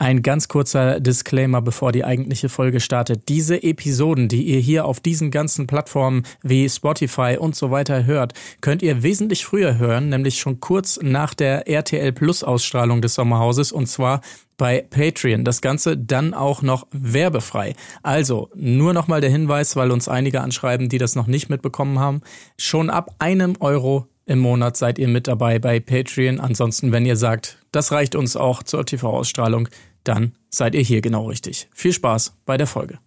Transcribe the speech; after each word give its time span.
Ein 0.00 0.22
ganz 0.22 0.46
kurzer 0.46 1.00
Disclaimer, 1.00 1.60
bevor 1.60 1.90
die 1.90 2.04
eigentliche 2.04 2.48
Folge 2.48 2.78
startet. 2.78 3.28
Diese 3.28 3.64
Episoden, 3.64 4.28
die 4.28 4.44
ihr 4.44 4.60
hier 4.60 4.84
auf 4.84 5.00
diesen 5.00 5.32
ganzen 5.32 5.66
Plattformen 5.66 6.22
wie 6.40 6.68
Spotify 6.68 7.36
und 7.36 7.56
so 7.56 7.72
weiter 7.72 8.06
hört, 8.06 8.32
könnt 8.60 8.80
ihr 8.82 9.02
wesentlich 9.02 9.44
früher 9.44 9.76
hören, 9.76 10.08
nämlich 10.08 10.38
schon 10.38 10.60
kurz 10.60 11.00
nach 11.02 11.34
der 11.34 11.66
RTL 11.66 12.12
Plus 12.12 12.44
Ausstrahlung 12.44 13.02
des 13.02 13.16
Sommerhauses 13.16 13.72
und 13.72 13.88
zwar 13.88 14.20
bei 14.56 14.86
Patreon. 14.88 15.44
Das 15.44 15.62
Ganze 15.62 15.96
dann 15.96 16.32
auch 16.32 16.62
noch 16.62 16.86
werbefrei. 16.92 17.74
Also 18.04 18.50
nur 18.54 18.92
nochmal 18.92 19.20
der 19.20 19.30
Hinweis, 19.30 19.74
weil 19.74 19.90
uns 19.90 20.06
einige 20.06 20.42
anschreiben, 20.42 20.88
die 20.88 20.98
das 20.98 21.16
noch 21.16 21.26
nicht 21.26 21.50
mitbekommen 21.50 21.98
haben. 21.98 22.20
Schon 22.56 22.88
ab 22.88 23.16
einem 23.18 23.54
Euro 23.58 24.06
im 24.28 24.40
Monat 24.40 24.76
seid 24.76 24.98
ihr 24.98 25.08
mit 25.08 25.26
dabei 25.26 25.58
bei 25.58 25.80
Patreon. 25.80 26.38
Ansonsten, 26.38 26.92
wenn 26.92 27.06
ihr 27.06 27.16
sagt, 27.16 27.56
das 27.72 27.92
reicht 27.92 28.14
uns 28.14 28.36
auch 28.36 28.62
zur 28.62 28.84
TV-Ausstrahlung, 28.84 29.68
dann 30.08 30.34
seid 30.50 30.74
ihr 30.74 30.80
hier 30.80 31.00
genau 31.00 31.26
richtig. 31.26 31.68
Viel 31.72 31.92
Spaß 31.92 32.34
bei 32.46 32.56
der 32.56 32.66
Folge. 32.66 32.98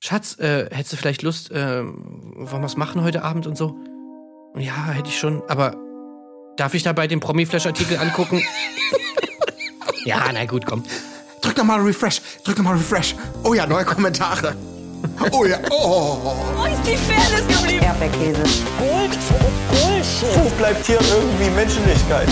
Schatz, 0.00 0.38
äh, 0.38 0.68
hättest 0.70 0.92
du 0.92 0.96
vielleicht 0.96 1.22
Lust, 1.22 1.50
äh, 1.50 1.82
wollen 1.82 2.50
wir 2.50 2.62
was 2.62 2.76
machen 2.76 3.02
heute 3.02 3.24
Abend 3.24 3.46
und 3.46 3.56
so? 3.56 3.74
Ja, 4.56 4.86
hätte 4.90 5.08
ich 5.08 5.18
schon, 5.18 5.42
aber 5.48 5.76
darf 6.56 6.74
ich 6.74 6.82
dabei 6.82 7.06
den 7.06 7.20
Promi-Flash-Artikel 7.20 7.98
angucken? 7.98 8.42
ja, 10.04 10.30
na 10.32 10.44
gut, 10.44 10.66
komm. 10.66 10.84
Drück 11.42 11.56
doch 11.56 11.64
mal 11.64 11.80
Refresh, 11.80 12.20
drück 12.44 12.56
doch 12.56 12.62
mal 12.62 12.76
Refresh. 12.76 13.16
Oh 13.42 13.54
ja, 13.54 13.66
neue 13.66 13.84
Kommentare. 13.84 14.54
Oh 15.32 15.44
ja, 15.44 15.58
oh. 15.70 16.18
Wo 16.56 16.64
ist 16.64 16.82
die 16.86 16.96
Fairness 16.96 17.46
geblieben? 17.58 17.84
Erdbeerkäse. 17.84 18.42
Gold, 18.78 19.18
Bullshit. 19.70 20.36
Wo 20.36 20.48
bleibt 20.56 20.86
hier 20.86 20.98
irgendwie 21.00 21.50
Menschlichkeit? 21.50 22.28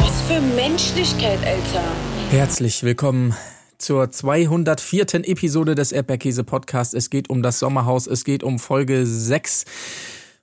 Was 0.00 0.22
für 0.28 0.40
Menschlichkeit, 0.40 1.38
Alter. 1.44 1.84
Herzlich 2.30 2.82
willkommen 2.82 3.34
zur 3.78 4.10
204. 4.10 5.06
Episode 5.28 5.74
des 5.74 5.92
Erdbeerkäse 5.92 6.44
Podcast. 6.44 6.94
Es 6.94 7.10
geht 7.10 7.30
um 7.30 7.42
das 7.42 7.58
Sommerhaus, 7.58 8.06
es 8.06 8.24
geht 8.24 8.42
um 8.42 8.58
Folge 8.58 9.06
6 9.06 9.64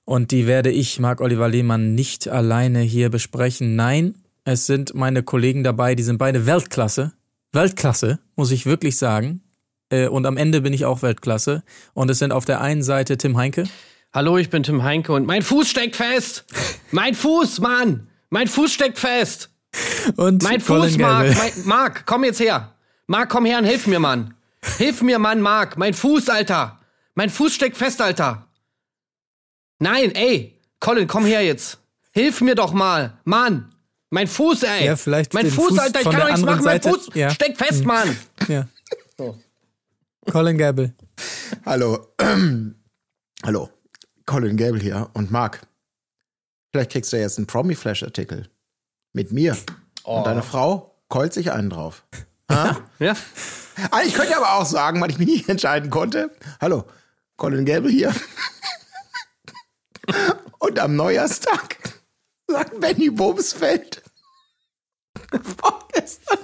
und 0.04 0.30
die 0.30 0.46
werde 0.46 0.70
ich, 0.70 0.98
Marc-Oliver 0.98 1.48
Lehmann, 1.48 1.94
nicht 1.94 2.28
alleine 2.28 2.80
hier 2.80 3.10
besprechen. 3.10 3.76
Nein, 3.76 4.14
es 4.44 4.66
sind 4.66 4.94
meine 4.94 5.22
Kollegen 5.22 5.62
dabei, 5.62 5.94
die 5.94 6.02
sind 6.02 6.18
beide 6.18 6.46
Weltklasse. 6.46 7.12
Weltklasse, 7.52 8.18
muss 8.36 8.50
ich 8.50 8.66
wirklich 8.66 8.96
sagen. 8.96 9.42
Äh, 9.90 10.08
Und 10.08 10.26
am 10.26 10.36
Ende 10.36 10.60
bin 10.62 10.72
ich 10.72 10.84
auch 10.84 11.02
Weltklasse. 11.02 11.62
Und 11.92 12.10
es 12.10 12.18
sind 12.18 12.32
auf 12.32 12.44
der 12.44 12.60
einen 12.60 12.82
Seite 12.82 13.16
Tim 13.16 13.36
Heinke. 13.36 13.64
Hallo, 14.12 14.36
ich 14.38 14.50
bin 14.50 14.62
Tim 14.62 14.82
Heinke 14.82 15.12
und 15.12 15.26
mein 15.26 15.42
Fuß 15.42 15.68
steckt 15.68 15.96
fest! 15.96 16.44
Mein 16.90 17.14
Fuß, 17.14 17.60
Mann! 17.60 18.08
Mein 18.30 18.46
Fuß 18.48 18.72
steckt 18.72 18.98
fest! 18.98 19.50
Und 20.16 20.42
Mein 20.42 20.62
Colin 20.62 20.90
Fuß, 20.90 20.98
Marc! 20.98 21.36
Mein, 21.36 21.52
Marc, 21.64 22.06
komm 22.06 22.24
jetzt 22.24 22.40
her! 22.40 22.74
Marc, 23.06 23.30
komm 23.30 23.44
her 23.44 23.58
und 23.58 23.64
hilf 23.64 23.86
mir, 23.86 23.98
Mann! 23.98 24.34
Hilf 24.78 25.02
mir, 25.02 25.18
Mann, 25.18 25.40
Marc! 25.40 25.76
Mein 25.76 25.94
Fuß, 25.94 26.28
Alter! 26.28 26.78
Mein 27.14 27.30
Fuß 27.30 27.54
steckt 27.54 27.76
fest, 27.76 28.00
Alter! 28.00 28.46
Nein, 29.78 30.14
ey! 30.14 30.60
Colin, 30.80 31.06
komm 31.06 31.24
her 31.26 31.42
jetzt! 31.42 31.78
Hilf 32.12 32.40
mir 32.40 32.54
doch 32.54 32.72
mal! 32.72 33.18
Mann! 33.24 33.74
Mein 34.10 34.28
Fuß, 34.28 34.62
ey! 34.62 34.86
Ja, 34.86 34.96
vielleicht 34.96 35.34
mein 35.34 35.46
den 35.46 35.52
Fuß, 35.52 35.70
Fuß 35.70 35.78
Alter, 35.78 36.00
ich 36.00 36.04
kann 36.08 36.20
doch 36.20 36.26
nichts 36.26 36.42
machen! 36.42 36.64
Mein 36.64 36.80
Seite. 36.80 36.90
Fuß 36.90 37.08
Ja. 37.14 37.30
steckt 37.30 37.58
fest, 37.58 37.84
Mann! 37.84 38.16
Ja. 38.48 38.68
Colin 40.30 40.56
Gable. 40.56 40.94
Hallo. 41.66 42.14
Hallo. 43.44 43.70
Colin 44.26 44.56
Gable 44.56 44.80
hier 44.80 45.10
und 45.12 45.30
Marc. 45.30 45.60
Vielleicht 46.72 46.92
kriegst 46.92 47.12
du 47.12 47.18
jetzt 47.18 47.38
einen 47.38 47.46
Promi-Flash-Artikel. 47.46 48.48
Mit 49.14 49.30
mir. 49.32 49.56
Und 50.02 50.26
deine 50.26 50.42
Frau 50.42 50.96
keult 51.08 51.32
sich 51.32 51.52
einen 51.52 51.70
drauf. 51.70 52.04
Ha? 52.50 52.76
Ja? 52.98 53.14
Ah, 53.90 54.02
ich 54.04 54.14
könnte 54.14 54.36
aber 54.36 54.54
auch 54.54 54.66
sagen, 54.66 55.00
weil 55.00 55.10
ich 55.10 55.18
mich 55.18 55.26
nicht 55.26 55.48
entscheiden 55.48 55.90
konnte. 55.90 56.30
Hallo, 56.60 56.84
Colin 57.36 57.64
Gable 57.64 57.90
hier. 57.90 58.14
Und 60.60 60.78
am 60.78 60.94
Neujahrstag 60.94 61.76
sagt 62.46 62.78
Benny 62.78 63.10
Bobsfeld. 63.10 64.02
Vorgestern. 65.60 66.38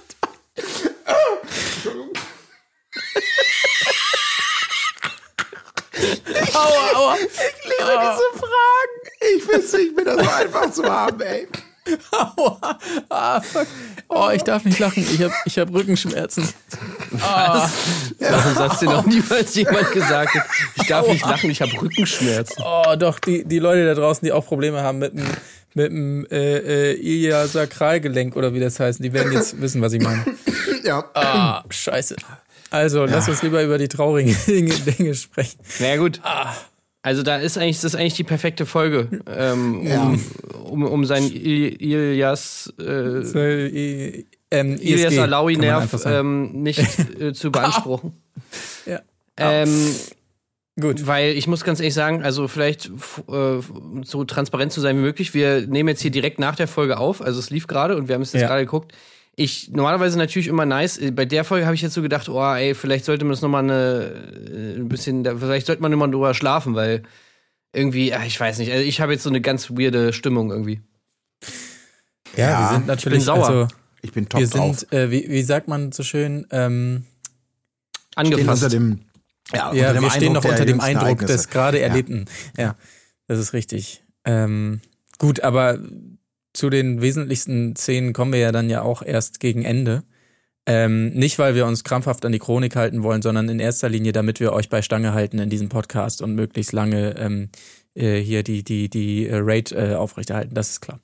Aua, 6.55 6.91
aua. 6.95 7.17
Ich 7.17 7.65
liebe 7.65 8.01
diese 8.01 8.39
Fragen. 8.39 9.37
Ich 9.37 9.49
wüsste 9.49 9.79
nicht 9.79 9.97
mehr, 9.97 10.05
das 10.05 10.25
so 10.25 10.31
einfach 10.31 10.71
zu 10.73 10.85
haben, 10.85 11.21
ey. 11.21 11.49
Aua. 12.13 12.79
Ah, 13.09 13.41
fuck. 13.41 13.67
Oh, 14.09 14.29
ich 14.33 14.43
darf 14.43 14.65
nicht 14.65 14.79
lachen. 14.79 15.05
Ich 15.11 15.23
habe 15.23 15.33
ich 15.45 15.59
hab 15.59 15.73
Rückenschmerzen. 15.73 16.49
Ah. 17.23 17.69
Das 18.21 18.57
hat 18.57 18.81
dir 18.81 18.87
noch 18.87 19.05
niemals 19.07 19.55
jemand 19.57 19.91
gesagt. 19.91 20.31
Ich 20.77 20.87
darf 20.87 21.09
nicht 21.09 21.27
lachen, 21.27 21.51
ich 21.51 21.61
habe 21.61 21.73
Rückenschmerzen. 21.73 22.63
Oh, 22.65 22.95
doch, 22.97 23.19
die, 23.19 23.45
die 23.45 23.59
Leute 23.59 23.85
da 23.85 23.95
draußen, 23.95 24.25
die 24.25 24.31
auch 24.31 24.47
Probleme 24.47 24.83
haben 24.83 24.99
mit 25.01 25.15
dem, 25.15 25.27
mit 25.75 25.91
dem 25.91 26.27
äh, 26.31 26.93
äh, 26.93 26.93
Iliasakralgelenk 26.95 28.37
oder 28.37 28.55
wie 28.55 28.61
das 28.61 28.79
heißt, 28.79 29.03
die 29.03 29.13
werden 29.13 29.33
jetzt 29.33 29.61
wissen, 29.61 29.83
was 29.83 29.93
ich 29.93 30.03
meine. 30.03 30.25
Ja. 30.85 31.05
Ah, 31.15 31.65
scheiße. 31.69 32.17
Also, 32.71 33.05
lass 33.05 33.29
uns 33.29 33.43
lieber 33.43 33.63
über 33.63 33.77
die 33.77 33.89
traurigen 33.89 34.35
Dinge, 34.47 34.73
Dinge 34.73 35.15
sprechen. 35.15 35.59
Na 35.79 35.89
ja, 35.89 35.97
gut. 35.97 36.21
Also 37.03 37.23
da 37.23 37.37
ist 37.39 37.57
eigentlich, 37.57 37.77
das 37.77 37.85
ist 37.85 37.95
eigentlich 37.95 38.15
die 38.15 38.25
perfekte 38.25 38.67
Folge, 38.67 39.09
ähm, 39.27 39.87
um, 39.87 40.21
um, 40.65 40.83
um 40.85 41.05
seinen 41.07 41.31
Il 41.33 41.81
Ilias, 41.83 42.73
äh, 42.79 42.83
Äh, 42.83 44.25
ähm, 44.51 44.77
Ilias 44.81 45.17
Alawi-Nerv 45.17 46.05
ähm, 46.05 46.63
nicht 46.63 46.81
äh, 47.21 47.33
zu 47.33 47.51
beanspruchen. 47.53 48.13
Ja. 48.85 49.01
Ähm, 49.39 49.95
Gut. 50.79 51.07
weil 51.07 51.37
ich 51.37 51.47
muss 51.47 51.65
ganz 51.65 51.81
ehrlich 51.81 51.95
sagen, 51.95 52.23
also 52.23 52.49
vielleicht 52.49 52.91
äh, 53.29 53.61
so 54.03 54.25
transparent 54.25 54.73
zu 54.73 54.81
sein 54.83 54.97
wie 54.99 55.03
möglich. 55.03 55.33
Wir 55.33 55.67
nehmen 55.67 55.89
jetzt 55.89 56.03
hier 56.03 56.11
direkt 56.11 56.39
nach 56.39 56.57
der 56.57 56.69
Folge 56.69 56.99
auf. 56.99 57.23
Also 57.23 57.39
es 57.39 57.49
lief 57.51 57.67
gerade 57.67 57.97
und 57.97 58.09
wir 58.09 58.15
haben 58.15 58.23
es 58.23 58.33
jetzt 58.33 58.43
Ja. 58.43 58.49
gerade 58.49 58.65
geguckt. 58.65 58.93
Ich 59.43 59.71
normalerweise 59.71 60.19
natürlich 60.19 60.49
immer 60.49 60.67
nice. 60.67 61.01
Bei 61.13 61.25
der 61.25 61.45
Folge 61.45 61.65
habe 61.65 61.75
ich 61.75 61.81
jetzt 61.81 61.95
so 61.95 62.03
gedacht, 62.03 62.29
oh, 62.29 62.43
ey, 62.55 62.75
vielleicht 62.75 63.07
sollte 63.07 63.25
man 63.25 63.31
das 63.33 63.41
nochmal 63.41 63.65
eine 63.65 64.13
äh, 64.51 64.77
ein 64.77 64.89
bisschen, 64.91 65.25
vielleicht 65.39 65.67
sollte 65.67 65.81
man 65.81 65.91
immer 65.93 66.07
drüber 66.09 66.35
schlafen, 66.35 66.75
weil 66.75 67.05
irgendwie, 67.73 68.13
ah, 68.13 68.23
ich 68.27 68.39
weiß 68.39 68.59
nicht. 68.59 68.71
Also 68.71 68.85
ich 68.85 69.01
habe 69.01 69.13
jetzt 69.13 69.23
so 69.23 69.31
eine 69.31 69.41
ganz 69.41 69.71
weirde 69.71 70.13
Stimmung 70.13 70.51
irgendwie. 70.51 70.83
Ja, 72.37 72.51
Ja, 72.51 72.61
wir 72.71 72.77
sind 72.77 72.87
natürlich 72.87 73.19
bin 73.21 73.25
sauer. 73.25 73.47
Also, 73.49 73.69
Ich 74.03 74.13
bin 74.13 74.29
top 74.29 74.41
wir 74.41 74.49
drauf. 74.49 74.79
sind, 74.81 74.93
äh, 74.93 75.11
wie, 75.11 75.27
wie 75.31 75.43
sagt 75.43 75.69
man 75.69 75.91
so 75.93 76.03
schön, 76.03 76.47
ähm, 76.51 77.05
Angefasst. 78.17 78.63
unter 78.65 78.69
dem, 78.69 79.01
ja, 79.55 79.71
unter 79.71 79.81
ja, 79.83 79.93
dem 79.95 80.03
wir 80.03 80.11
stehen 80.11 80.33
noch 80.35 80.45
unter 80.45 80.67
dem 80.67 80.81
Eindruck 80.81 81.07
Ereignisse. 81.07 81.33
des 81.33 81.49
gerade 81.49 81.79
Ja. 81.81 81.87
Erlebten. 81.87 82.27
Ja, 82.59 82.77
das 83.27 83.39
ist 83.39 83.53
richtig. 83.55 84.03
Ähm, 84.27 84.81
gut, 85.19 85.41
aber 85.41 85.79
zu 86.53 86.71
den 86.71 87.01
wesentlichsten 87.01 87.77
Szenen 87.77 88.13
kommen 88.13 88.33
wir 88.33 88.41
ja 88.41 88.53
dann 88.53 88.71
ja 88.71 88.83
auch 88.83 89.03
erst 89.03 89.41
gegen 89.41 89.65
Ende. 89.65 90.03
Ähm, 90.67 91.11
nicht, 91.11 91.39
weil 91.39 91.55
wir 91.55 91.67
uns 91.67 91.85
krampfhaft 91.85 92.25
an 92.25 92.33
die 92.33 92.39
Chronik 92.39 92.77
halten 92.77 93.03
wollen, 93.03 93.23
sondern 93.23 93.49
in 93.49 93.61
erster 93.61 93.89
Linie, 93.89 94.13
damit 94.13 94.41
wir 94.41 94.53
euch 94.53 94.69
bei 94.69 94.83
Stange 94.83 95.15
halten 95.15 95.39
in 95.39 95.51
diesem 95.51 95.69
Podcast 95.69 96.23
und 96.23 96.35
möglichst 96.35 96.73
lange 96.73 97.17
ähm, 97.19 97.49
äh, 97.95 98.19
hier 98.21 98.43
die, 98.43 98.63
die, 98.63 98.89
die 98.89 99.27
äh, 99.27 99.39
Rate 99.41 99.75
äh, 99.75 99.95
aufrechterhalten. 99.95 100.55
Das 100.55 100.71
ist 100.71 100.81
klar. 100.81 101.01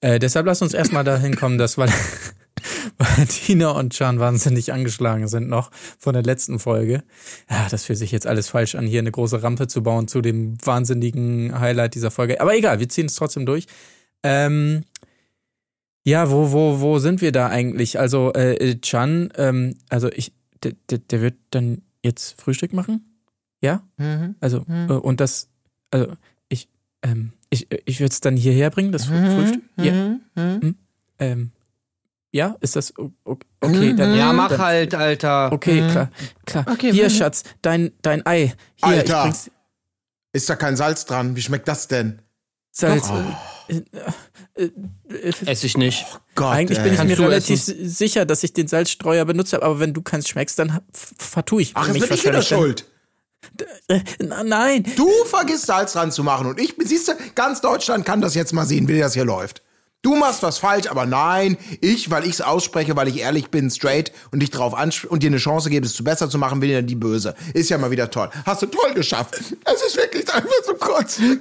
Äh, 0.00 0.18
deshalb 0.18 0.46
lasst 0.46 0.62
uns 0.62 0.74
erstmal 0.74 1.04
dahin 1.04 1.36
kommen, 1.36 1.58
dass 1.58 1.78
Val 1.78 1.88
Valentina 2.98 3.70
und 3.70 3.94
Can 3.96 4.18
wahnsinnig 4.18 4.72
angeschlagen 4.72 5.28
sind 5.28 5.48
noch 5.48 5.70
von 5.98 6.14
der 6.14 6.22
letzten 6.22 6.58
Folge. 6.58 7.02
Ja, 7.50 7.66
das 7.70 7.84
fühlt 7.84 7.98
sich 7.98 8.12
jetzt 8.12 8.26
alles 8.26 8.48
falsch 8.48 8.74
an, 8.74 8.86
hier 8.86 9.00
eine 9.00 9.12
große 9.12 9.42
Rampe 9.42 9.68
zu 9.68 9.82
bauen 9.82 10.08
zu 10.08 10.20
dem 10.22 10.56
wahnsinnigen 10.64 11.58
Highlight 11.58 11.94
dieser 11.94 12.10
Folge. 12.10 12.40
Aber 12.40 12.56
egal, 12.56 12.80
wir 12.80 12.88
ziehen 12.88 13.06
es 13.06 13.14
trotzdem 13.14 13.46
durch. 13.46 13.66
Ähm, 14.26 14.84
ja, 16.04 16.30
wo, 16.30 16.52
wo, 16.52 16.80
wo 16.80 16.98
sind 16.98 17.20
wir 17.20 17.32
da 17.32 17.48
eigentlich? 17.48 17.98
Also, 17.98 18.32
äh, 18.32 18.78
Chan, 18.80 19.32
ähm, 19.36 19.76
also 19.88 20.08
ich, 20.12 20.32
der, 20.62 20.72
der, 20.98 21.20
wird 21.20 21.34
dann 21.50 21.82
jetzt 22.04 22.40
Frühstück 22.40 22.72
machen? 22.72 23.18
Ja? 23.60 23.82
Mhm. 23.96 24.36
Also, 24.40 24.64
äh, 24.68 24.92
und 24.92 25.20
das, 25.20 25.48
also, 25.90 26.12
ich, 26.48 26.68
ähm, 27.02 27.32
ich, 27.50 27.66
ich 27.86 27.98
würde 27.98 28.12
es 28.12 28.20
dann 28.20 28.36
hierher 28.36 28.70
bringen, 28.70 28.92
das 28.92 29.06
Früh- 29.06 29.34
Frühstück? 29.34 29.62
Ja. 29.78 29.92
Mhm. 29.92 30.20
Mhm. 30.36 30.74
Ähm, 31.18 31.50
ja, 32.30 32.54
ist 32.60 32.76
das 32.76 32.92
okay? 33.24 33.94
Dann, 33.96 34.14
Ja, 34.14 34.32
mach 34.32 34.50
dann, 34.50 34.58
halt, 34.60 34.94
Alter. 34.94 35.50
Okay, 35.52 35.88
klar, 35.88 36.10
klar. 36.44 36.66
Okay, 36.68 36.92
Hier, 36.92 37.06
mhm. 37.06 37.10
Schatz, 37.10 37.42
dein, 37.62 37.92
dein 38.02 38.24
Ei. 38.26 38.52
Hier, 38.76 38.88
Alter. 38.88 39.34
Ist 40.32 40.50
da 40.50 40.54
kein 40.54 40.76
Salz 40.76 41.06
dran? 41.06 41.34
Wie 41.34 41.40
schmeckt 41.42 41.66
das 41.66 41.88
denn? 41.88 42.20
Salz. 42.70 43.08
Doch. 43.08 43.55
Äh, 43.68 43.82
äh, 44.54 44.70
äh, 45.08 45.32
Ess 45.46 45.64
ich 45.64 45.76
nicht. 45.76 46.06
Gott, 46.34 46.52
Eigentlich 46.52 46.78
ey. 46.78 46.84
bin 46.84 46.94
ich 46.94 47.04
mir 47.04 47.18
relativ 47.18 47.60
sicher, 47.62 48.24
dass 48.24 48.42
ich 48.42 48.52
den 48.52 48.68
Salzstreuer 48.68 49.24
benutze, 49.24 49.62
aber 49.62 49.80
wenn 49.80 49.92
du 49.92 50.02
keins 50.02 50.28
schmeckst, 50.28 50.58
dann 50.58 50.80
vertue 50.92 51.62
ich 51.62 51.72
Ach, 51.74 51.88
mich 51.88 52.02
wieder 52.02 52.10
wahrscheinlich 52.10 52.48
schuld. 52.48 52.86
Dann, 53.56 53.68
äh, 53.88 54.44
nein, 54.44 54.84
Du 54.96 55.08
vergisst 55.26 55.66
Salz 55.66 55.92
dran 55.92 56.10
zu 56.10 56.24
machen 56.24 56.46
und 56.46 56.60
ich, 56.60 56.74
siehst 56.84 57.08
du, 57.08 57.12
ganz 57.34 57.60
Deutschland 57.60 58.04
kann 58.04 58.20
das 58.20 58.34
jetzt 58.34 58.52
mal 58.52 58.66
sehen, 58.66 58.88
wie 58.88 58.98
das 58.98 59.14
hier 59.14 59.24
läuft. 59.24 59.62
Du 60.06 60.14
machst 60.14 60.40
was 60.44 60.58
falsch, 60.58 60.86
aber 60.86 61.04
nein, 61.04 61.56
ich, 61.80 62.12
weil 62.12 62.22
ich 62.22 62.34
es 62.34 62.40
ausspreche, 62.40 62.94
weil 62.94 63.08
ich 63.08 63.18
ehrlich 63.18 63.50
bin, 63.50 63.68
straight 63.72 64.12
und 64.30 64.38
dich 64.38 64.52
drauf 64.52 64.72
und 65.08 65.22
dir 65.24 65.26
eine 65.26 65.38
Chance 65.38 65.68
gebe, 65.68 65.84
es 65.84 65.94
zu 65.94 66.04
besser 66.04 66.30
zu 66.30 66.38
machen, 66.38 66.60
bin 66.60 66.70
ich 66.70 66.76
dann 66.76 66.86
die 66.86 66.94
Böse. 66.94 67.34
Ist 67.54 67.70
ja 67.70 67.76
mal 67.76 67.90
wieder 67.90 68.08
toll. 68.08 68.30
Hast 68.46 68.62
du 68.62 68.66
toll 68.66 68.94
geschafft. 68.94 69.34
Es 69.64 69.82
ist 69.82 69.96
wirklich 69.96 70.32
einfach 70.32 70.48
so 70.64 70.74
kurz. 70.74 71.16
Da 71.26 71.32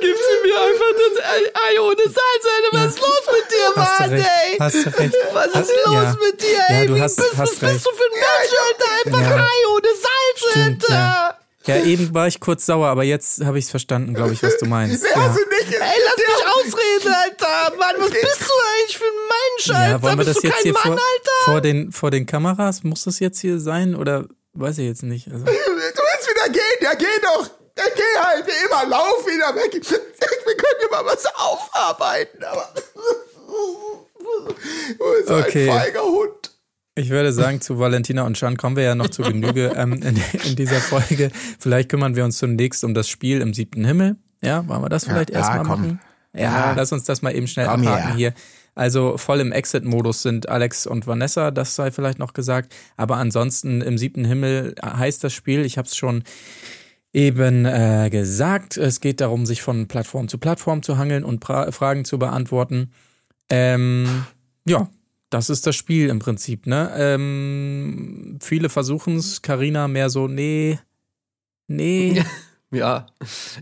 gibst 0.00 0.22
du 0.24 0.48
mir 0.48 0.58
einfach 0.58 0.92
das 0.96 1.24
Ei 1.54 1.80
ohne 1.80 2.02
Salz, 2.04 2.44
Alter. 2.54 2.84
Was 2.84 2.94
ist 2.94 3.00
los 3.00 3.26
mit 3.26 3.52
dir, 3.52 3.82
Hast 3.82 3.98
du 3.98 4.02
Mann, 4.02 4.10
recht. 4.10 4.26
ey? 4.50 4.56
Hast 4.58 4.74
du 4.74 4.98
recht. 4.98 5.14
Was 5.34 5.46
ist 5.46 5.54
Hast- 5.54 5.70
los 5.84 5.94
ja. 5.94 6.16
mit 6.24 6.42
dir, 6.42 6.48
Ja, 6.70 6.76
ey? 6.80 6.86
du 6.86 6.94
Wie 6.94 7.00
hast- 7.02 7.16
bist, 7.16 7.28
hast 7.36 7.38
was 7.40 7.50
recht. 7.62 7.74
bist 7.74 7.86
du 7.86 7.90
für 7.90 8.04
ein 8.04 8.20
Mensch, 8.20 8.54
Alter? 8.64 9.18
Einfach 9.18 9.36
Ja. 9.36 9.44
Ei 9.44 9.60
ohne 9.74 9.88
Salz, 10.00 10.50
Stimmt, 10.50 10.90
Alter. 10.90 11.38
Ja. 11.66 11.82
Eben 11.84 12.14
war 12.14 12.26
ich 12.28 12.40
kurz 12.40 12.66
sauer, 12.66 12.88
aber 12.88 13.04
jetzt 13.04 13.44
habe 13.44 13.58
ich 13.58 13.64
es 13.66 13.70
verstanden, 13.70 14.14
glaube 14.14 14.32
ich, 14.32 14.42
was 14.42 14.56
du 14.58 14.66
meinst. 14.66 15.02
Nee, 15.02 15.08
Ja. 15.14 15.16
hast 15.28 15.36
du 15.38 15.40
nicht. 15.48 15.72
Ey, 15.72 15.80
lass 15.80 16.16
mich 16.16 16.46
ausreden, 16.74 17.14
Alter. 17.14 17.76
Mann, 17.78 17.94
was 17.98 18.10
bist 18.10 18.40
du 18.40 18.52
eigentlich 18.54 18.98
für 18.98 19.04
ein 19.04 19.10
Mensch, 19.28 19.70
Alter? 19.70 19.90
Ja, 19.90 20.02
wollen 20.02 20.18
wir 20.18 20.24
bist 20.24 20.36
das 20.36 20.42
du 20.42 20.46
jetzt 20.48 20.54
kein 20.56 20.62
hier 20.62 20.72
Mann, 20.72 20.82
vor, 20.82 20.92
Alter? 20.92 21.44
vor, 21.44 21.60
den, 21.60 21.92
vor 21.92 22.10
den 22.10 22.26
Kameras? 22.26 22.82
Muss 22.84 23.04
das 23.04 23.18
jetzt 23.20 23.40
hier 23.40 23.58
sein 23.60 23.94
oder 23.94 24.26
weiß 24.54 24.78
ich 24.78 24.86
jetzt 24.86 25.02
nicht? 25.02 25.28
Also, 25.32 25.44
Du 25.44 25.50
willst 25.50 26.30
wieder 26.30 26.48
gehen, 26.52 26.78
ja 26.82 26.94
geh 26.94 27.04
doch. 27.22 27.50
Ja, 27.76 27.84
geh 27.94 28.20
halt, 28.20 28.46
wie 28.46 28.66
immer, 28.66 28.86
lauf 28.88 29.26
wieder 29.26 29.54
weg. 29.56 29.72
Wir 30.46 30.56
können 30.56 30.80
ja 30.82 30.88
mal 31.02 31.04
was 31.06 31.24
aufarbeiten, 31.34 32.44
aber... 32.44 32.72
Bist 35.18 35.30
Okay. 35.30 35.70
ein 35.70 35.78
feiger 35.80 36.02
Hund. 36.02 36.50
Ich 36.96 37.10
würde 37.10 37.32
sagen, 37.32 37.60
zu 37.60 37.78
Valentina 37.78 38.22
und 38.22 38.36
Sean 38.36 38.56
kommen 38.56 38.76
wir 38.76 38.84
ja 38.84 38.94
noch 38.94 39.08
zu 39.08 39.22
Genüge 39.22 39.72
ähm, 39.76 39.94
in, 39.94 40.20
in 40.44 40.56
dieser 40.56 40.80
Folge. 40.80 41.30
Vielleicht 41.58 41.88
kümmern 41.88 42.14
wir 42.16 42.24
uns 42.24 42.38
zunächst 42.38 42.84
um 42.84 42.94
das 42.94 43.08
Spiel 43.08 43.40
im 43.40 43.52
siebten 43.54 43.84
Himmel. 43.84 44.16
Ja, 44.42 44.66
wollen 44.68 44.82
wir 44.82 44.88
das 44.88 45.04
vielleicht 45.04 45.30
ja, 45.30 45.38
erstmal 45.38 45.58
komm. 45.60 45.68
machen? 45.68 46.00
Ja, 46.34 46.40
Ja. 46.42 46.74
lass 46.76 46.92
uns 46.92 47.04
das 47.04 47.22
mal 47.22 47.34
eben 47.34 47.46
schnell 47.46 47.66
Komm 47.66 47.86
abhaken 47.86 48.16
hier. 48.16 48.34
Also 48.76 49.16
voll 49.18 49.40
im 49.40 49.52
Exit-Modus 49.52 50.22
sind 50.22 50.48
Alex 50.48 50.86
und 50.86 51.06
Vanessa, 51.06 51.50
das 51.52 51.76
sei 51.76 51.90
vielleicht 51.92 52.18
noch 52.18 52.32
gesagt. 52.32 52.74
Aber 52.96 53.16
ansonsten 53.16 53.80
im 53.80 53.98
siebten 53.98 54.24
Himmel 54.24 54.74
heißt 54.84 55.22
das 55.22 55.32
Spiel, 55.32 55.64
ich 55.64 55.78
habe 55.78 55.86
es 55.86 55.96
schon 55.96 56.24
eben 57.12 57.64
äh, 57.64 58.08
gesagt, 58.10 58.76
es 58.76 59.00
geht 59.00 59.20
darum, 59.20 59.46
sich 59.46 59.62
von 59.62 59.86
Plattform 59.86 60.26
zu 60.26 60.38
Plattform 60.38 60.82
zu 60.82 60.98
hangeln 60.98 61.22
und 61.22 61.38
pra 61.38 61.70
Fragen 61.70 62.04
zu 62.04 62.18
beantworten. 62.18 62.90
Ähm, 63.48 64.26
ja, 64.66 64.88
das 65.30 65.50
ist 65.50 65.66
das 65.66 65.74
Spiel 65.76 66.08
im 66.08 66.18
Prinzip, 66.18 66.66
ne? 66.66 66.92
Ähm, 66.96 68.38
viele 68.42 68.68
versuchen 68.68 69.16
es, 69.16 69.42
Karina 69.42 69.88
mehr 69.88 70.10
so, 70.10 70.28
nee, 70.28 70.78
nee. 71.66 72.22
Ja, 72.70 73.06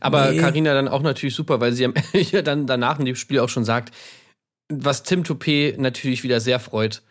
aber 0.00 0.30
Nee. 0.30 0.38
Karina 0.38 0.74
dann 0.74 0.88
auch 0.88 1.02
natürlich 1.02 1.34
super, 1.34 1.60
weil 1.60 1.72
sie 1.72 1.86
ja 2.12 2.42
dann 2.42 2.66
danach 2.66 2.98
in 2.98 3.04
dem 3.04 3.16
Spiel 3.16 3.40
auch 3.40 3.48
schon 3.48 3.64
sagt, 3.64 3.94
was 4.68 5.02
Tim 5.02 5.22
Toupé 5.22 5.78
natürlich 5.78 6.22
wieder 6.22 6.40
sehr 6.40 6.60
freut. 6.60 7.02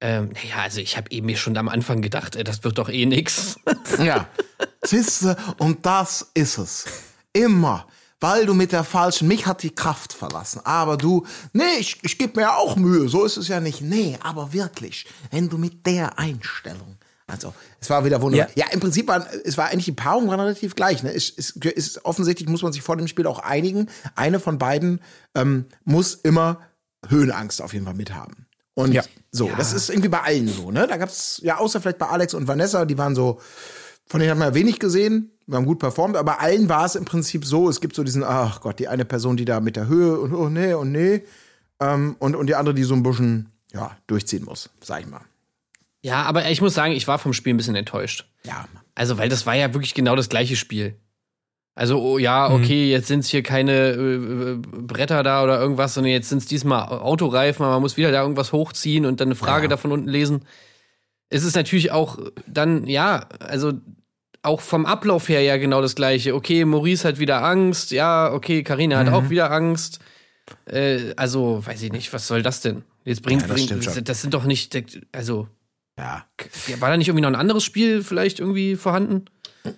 Ähm, 0.00 0.30
naja, 0.32 0.62
also 0.62 0.80
ich 0.80 0.96
habe 0.96 1.10
eben 1.10 1.26
mir 1.26 1.36
schon 1.36 1.56
am 1.56 1.68
Anfang 1.68 2.00
gedacht, 2.02 2.36
ey, 2.36 2.42
das 2.42 2.64
wird 2.64 2.78
doch 2.78 2.88
eh 2.88 3.06
nix. 3.06 3.60
Ja. 4.02 4.28
Siehste, 4.84 5.36
und 5.58 5.86
das 5.86 6.30
ist 6.34 6.58
es. 6.58 6.86
Immer. 7.32 7.86
Weil 8.22 8.46
du 8.46 8.54
mit 8.54 8.70
der 8.70 8.84
falschen, 8.84 9.26
mich 9.26 9.46
hat 9.46 9.64
die 9.64 9.74
Kraft 9.74 10.12
verlassen. 10.12 10.60
Aber 10.64 10.96
du, 10.96 11.26
nee, 11.52 11.64
ich, 11.80 11.98
ich 12.02 12.18
gebe 12.18 12.36
mir 12.36 12.42
ja 12.42 12.56
auch 12.56 12.76
Mühe. 12.76 13.08
So 13.08 13.24
ist 13.24 13.36
es 13.36 13.48
ja 13.48 13.58
nicht. 13.58 13.80
Nee, 13.80 14.16
aber 14.22 14.52
wirklich, 14.52 15.06
wenn 15.32 15.48
du 15.48 15.58
mit 15.58 15.84
der 15.84 16.20
Einstellung. 16.20 16.98
Also, 17.26 17.52
es 17.80 17.90
war 17.90 18.04
wieder 18.04 18.22
wunderbar. 18.22 18.48
Ja, 18.54 18.66
im 18.70 18.78
Prinzip 18.78 19.08
waren, 19.08 19.24
es 19.44 19.58
war 19.58 19.70
eigentlich 19.70 19.86
die 19.86 19.92
Paarung 19.92 20.28
waren 20.28 20.38
relativ 20.38 20.76
gleich. 20.76 21.02
Ne? 21.02 21.12
Es, 21.12 21.32
es, 21.36 21.50
ist 21.50 22.04
offensichtlich 22.04 22.48
muss 22.48 22.62
man 22.62 22.72
sich 22.72 22.82
vor 22.82 22.96
dem 22.96 23.08
Spiel 23.08 23.26
auch 23.26 23.40
einigen. 23.40 23.88
Eine 24.14 24.38
von 24.38 24.56
beiden 24.56 25.00
ähm, 25.34 25.64
muss 25.84 26.14
immer 26.14 26.60
Höhenangst 27.08 27.60
auf 27.60 27.72
jeden 27.72 27.86
Fall 27.86 27.94
mithaben. 27.94 28.46
Und 28.74 28.92
Ja. 28.92 29.02
so, 29.32 29.50
das 29.56 29.72
ist 29.72 29.90
irgendwie 29.90 30.08
bei 30.08 30.20
allen 30.20 30.46
so, 30.46 30.70
ne? 30.70 30.86
Da 30.86 30.96
gab's 30.96 31.40
ja 31.42 31.58
außer 31.58 31.80
vielleicht 31.80 31.98
bei 31.98 32.06
Alex 32.06 32.34
und 32.34 32.46
Vanessa, 32.46 32.84
die 32.84 32.96
waren 32.96 33.16
so, 33.16 33.40
von 34.12 34.20
denen 34.20 34.30
hat 34.30 34.38
man 34.38 34.48
ja 34.48 34.54
wenig 34.54 34.78
gesehen, 34.78 35.30
wir 35.46 35.56
haben 35.56 35.64
gut 35.64 35.78
performt, 35.78 36.16
aber 36.16 36.38
allen 36.42 36.68
war 36.68 36.84
es 36.84 36.96
im 36.96 37.06
Prinzip 37.06 37.46
so, 37.46 37.70
es 37.70 37.80
gibt 37.80 37.96
so 37.96 38.04
diesen, 38.04 38.22
ach 38.22 38.60
Gott, 38.60 38.78
die 38.78 38.86
eine 38.86 39.06
Person, 39.06 39.38
die 39.38 39.46
da 39.46 39.60
mit 39.60 39.74
der 39.74 39.88
Höhe 39.88 40.20
und 40.20 40.34
oh 40.34 40.50
nee 40.50 40.74
und 40.74 40.92
nee, 40.92 41.22
ähm, 41.80 42.16
und, 42.18 42.36
und 42.36 42.46
die 42.46 42.54
andere, 42.54 42.74
die 42.74 42.82
so 42.82 42.94
ein 42.94 43.02
bisschen, 43.02 43.48
ja, 43.72 43.96
durchziehen 44.06 44.44
muss, 44.44 44.68
sag 44.82 45.00
ich 45.00 45.06
mal. 45.06 45.22
ja, 46.02 46.24
aber 46.24 46.50
ich 46.50 46.60
muss 46.60 46.74
sagen, 46.74 46.92
ich 46.92 47.08
war 47.08 47.18
vom 47.18 47.32
Spiel 47.32 47.54
ein 47.54 47.56
bisschen 47.56 47.74
enttäuscht. 47.74 48.26
Ja, 48.44 48.66
Also, 48.94 49.16
weil 49.16 49.30
das 49.30 49.46
war 49.46 49.54
ja 49.54 49.72
wirklich 49.72 49.94
genau 49.94 50.14
das 50.14 50.28
gleiche 50.28 50.56
Spiel. 50.56 50.94
Also, 51.74 51.98
oh, 52.02 52.18
ja, 52.18 52.52
okay, 52.52 52.90
jetzt 52.90 53.06
sind 53.06 53.20
es 53.20 53.30
hier 53.30 53.42
keine 53.42 53.72
äh, 53.72 54.14
äh, 54.14 54.56
Bretter 54.56 55.22
da 55.22 55.42
oder 55.42 55.58
irgendwas, 55.58 55.94
sondern 55.94 56.12
jetzt 56.12 56.28
sind 56.28 56.42
es 56.42 56.44
diesmal 56.46 56.86
Autoreifen, 56.86 57.64
aber 57.64 57.76
man 57.76 57.80
muss 57.80 57.96
wieder 57.96 58.12
da 58.12 58.20
irgendwas 58.20 58.52
hochziehen 58.52 59.06
und 59.06 59.22
dann 59.22 59.28
eine 59.28 59.36
Frage 59.36 59.68
da 59.68 59.78
von 59.78 59.90
unten 59.90 60.10
lesen. 60.10 60.44
Es 61.30 61.44
ist 61.44 61.56
natürlich 61.56 61.92
auch 61.92 62.18
dann, 62.46 62.86
ja, 62.86 63.26
also 63.40 63.72
auch 64.42 64.60
vom 64.60 64.86
Ablauf 64.86 65.28
her 65.28 65.40
ja 65.42 65.56
genau 65.56 65.80
das 65.80 65.94
gleiche. 65.94 66.34
Okay, 66.34 66.64
Maurice 66.64 67.06
hat 67.06 67.18
wieder 67.18 67.42
Angst, 67.44 67.90
ja, 67.92 68.32
okay, 68.32 68.62
Karina 68.62 68.98
hat 68.98 69.08
auch 69.12 69.30
wieder 69.30 69.50
Angst. 69.52 70.00
Äh, 70.66 71.14
also, 71.16 71.64
weiß 71.64 71.82
ich 71.82 71.92
nicht, 71.92 72.12
was 72.12 72.26
soll 72.26 72.42
das 72.42 72.60
denn? 72.60 72.82
Jetzt 73.04 73.22
bringt, 73.22 73.42
Ja, 73.42 73.48
das 73.48 73.56
bringt 73.66 73.86
das, 73.86 73.94
schon. 73.94 74.04
das 74.04 74.20
sind 74.20 74.34
doch 74.34 74.44
nicht, 74.44 74.76
also, 75.12 75.48
ja. 75.98 76.24
war 76.80 76.90
da 76.90 76.96
nicht 76.96 77.08
irgendwie 77.08 77.22
noch 77.22 77.28
ein 77.30 77.36
anderes 77.36 77.64
Spiel 77.64 78.02
vielleicht 78.02 78.40
irgendwie 78.40 78.76
vorhanden? 78.76 79.24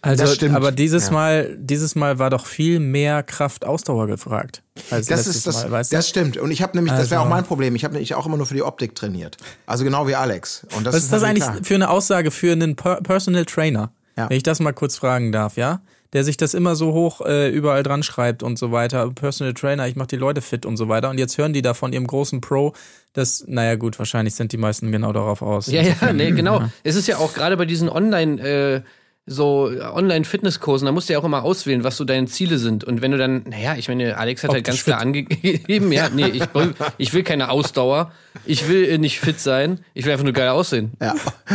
Also, 0.00 0.24
Das 0.24 0.34
stimmt. 0.36 0.56
aber 0.56 0.72
dieses 0.72 1.06
Ja. 1.08 1.12
Mal, 1.12 1.56
dieses 1.60 1.94
Mal 1.94 2.18
war 2.18 2.30
doch 2.30 2.46
viel 2.46 2.80
mehr 2.80 3.22
Kraft-Ausdauer 3.22 4.06
gefragt. 4.06 4.62
Als 4.90 5.06
Das 5.08 5.18
letztes 5.18 5.36
ist 5.36 5.46
das, 5.46 5.62
Mal, 5.64 5.70
weißt 5.72 5.92
du? 5.92 5.96
das 5.96 6.08
stimmt. 6.08 6.38
Und 6.38 6.50
ich 6.50 6.62
habe 6.62 6.74
nämlich, 6.74 6.94
das 6.94 7.10
wäre 7.10 7.20
auch 7.20 7.24
Also- 7.26 7.34
mein 7.36 7.44
Problem. 7.44 7.74
Ich 7.76 7.84
habe 7.84 7.92
nämlich 7.92 8.14
auch 8.14 8.24
immer 8.24 8.38
nur 8.38 8.46
für 8.46 8.54
die 8.54 8.62
Optik 8.62 8.94
trainiert. 8.94 9.36
Also 9.66 9.84
genau 9.84 10.08
wie 10.08 10.14
Alex. 10.14 10.66
Und 10.74 10.86
das 10.86 10.94
Was 10.94 11.02
ist 11.04 11.12
das 11.12 11.22
eigentlich 11.22 11.44
klar. 11.44 11.58
für 11.62 11.74
eine 11.74 11.90
Aussage 11.90 12.30
für 12.30 12.52
einen 12.52 12.76
per 12.76 13.02
Personal 13.02 13.44
Trainer? 13.44 13.92
Ja. 14.16 14.28
Wenn 14.28 14.36
ich 14.36 14.42
das 14.42 14.60
mal 14.60 14.72
kurz 14.72 14.96
fragen 14.96 15.32
darf, 15.32 15.56
ja? 15.56 15.80
Der 16.12 16.22
sich 16.22 16.36
das 16.36 16.54
immer 16.54 16.76
so 16.76 16.92
hoch 16.92 17.20
äh, 17.22 17.50
überall 17.50 17.82
dran 17.82 18.04
schreibt 18.04 18.44
und 18.44 18.56
so 18.56 18.70
weiter. 18.70 19.10
Personal 19.10 19.52
Trainer, 19.52 19.88
ich 19.88 19.96
mache 19.96 20.08
die 20.08 20.16
Leute 20.16 20.40
fit 20.42 20.64
und 20.64 20.76
so 20.76 20.88
weiter. 20.88 21.10
Und 21.10 21.18
jetzt 21.18 21.36
hören 21.38 21.52
die 21.52 21.62
da 21.62 21.74
von 21.74 21.92
ihrem 21.92 22.06
großen 22.06 22.40
Pro, 22.40 22.72
das, 23.14 23.44
naja 23.48 23.74
gut, 23.74 23.98
wahrscheinlich 23.98 24.34
sind 24.36 24.52
die 24.52 24.56
meisten 24.56 24.92
genau 24.92 25.12
darauf 25.12 25.42
aus. 25.42 25.66
Ja, 25.66 25.82
ja, 25.82 26.12
nee, 26.12 26.30
genau. 26.30 26.62
Es 26.84 26.94
ist 26.94 27.08
ja 27.08 27.18
auch 27.18 27.34
gerade 27.34 27.56
bei 27.56 27.64
diesen 27.64 27.88
Online, 27.88 28.40
äh, 28.40 28.82
so 29.26 29.70
Online-Fitnesskursen, 29.94 30.84
da 30.86 30.92
musst 30.92 31.08
du 31.08 31.14
ja 31.14 31.18
auch 31.18 31.24
immer 31.24 31.44
auswählen, 31.44 31.82
was 31.82 31.96
so 31.96 32.04
deine 32.04 32.26
Ziele 32.26 32.58
sind. 32.58 32.84
Und 32.84 33.00
wenn 33.00 33.10
du 33.10 33.16
dann, 33.18 33.44
naja, 33.48 33.74
ich 33.76 33.88
meine, 33.88 34.18
Alex 34.18 34.42
hat 34.44 34.50
halt 34.50 34.60
Optisch 34.68 34.74
ganz 34.74 34.84
klar 34.84 35.00
angegeben, 35.00 35.92
ja, 35.92 36.08
nee, 36.10 36.26
ich, 36.28 36.54
will- 36.54 36.74
ich 36.98 37.14
will 37.14 37.22
keine 37.22 37.48
Ausdauer, 37.50 38.12
ich 38.44 38.68
will 38.68 38.84
äh, 38.84 38.98
nicht 38.98 39.20
fit 39.20 39.40
sein, 39.40 39.80
ich 39.94 40.04
will 40.04 40.12
einfach 40.12 40.24
nur 40.24 40.34
geil 40.34 40.48
aussehen. 40.48 40.92
Ja. 41.00 41.14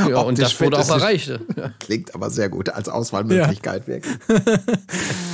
Ja, 0.10 0.18
und 0.22 0.40
das 0.40 0.60
wurde 0.60 0.80
auch 0.80 0.90
erreicht. 0.90 1.28
Ja. 1.56 1.72
Klingt 1.80 2.16
aber 2.16 2.30
sehr 2.32 2.50
gut 2.50 2.70
als 2.70 2.90
Auswahlmöglichkeit 2.90 3.88
wirklich. 3.88 4.16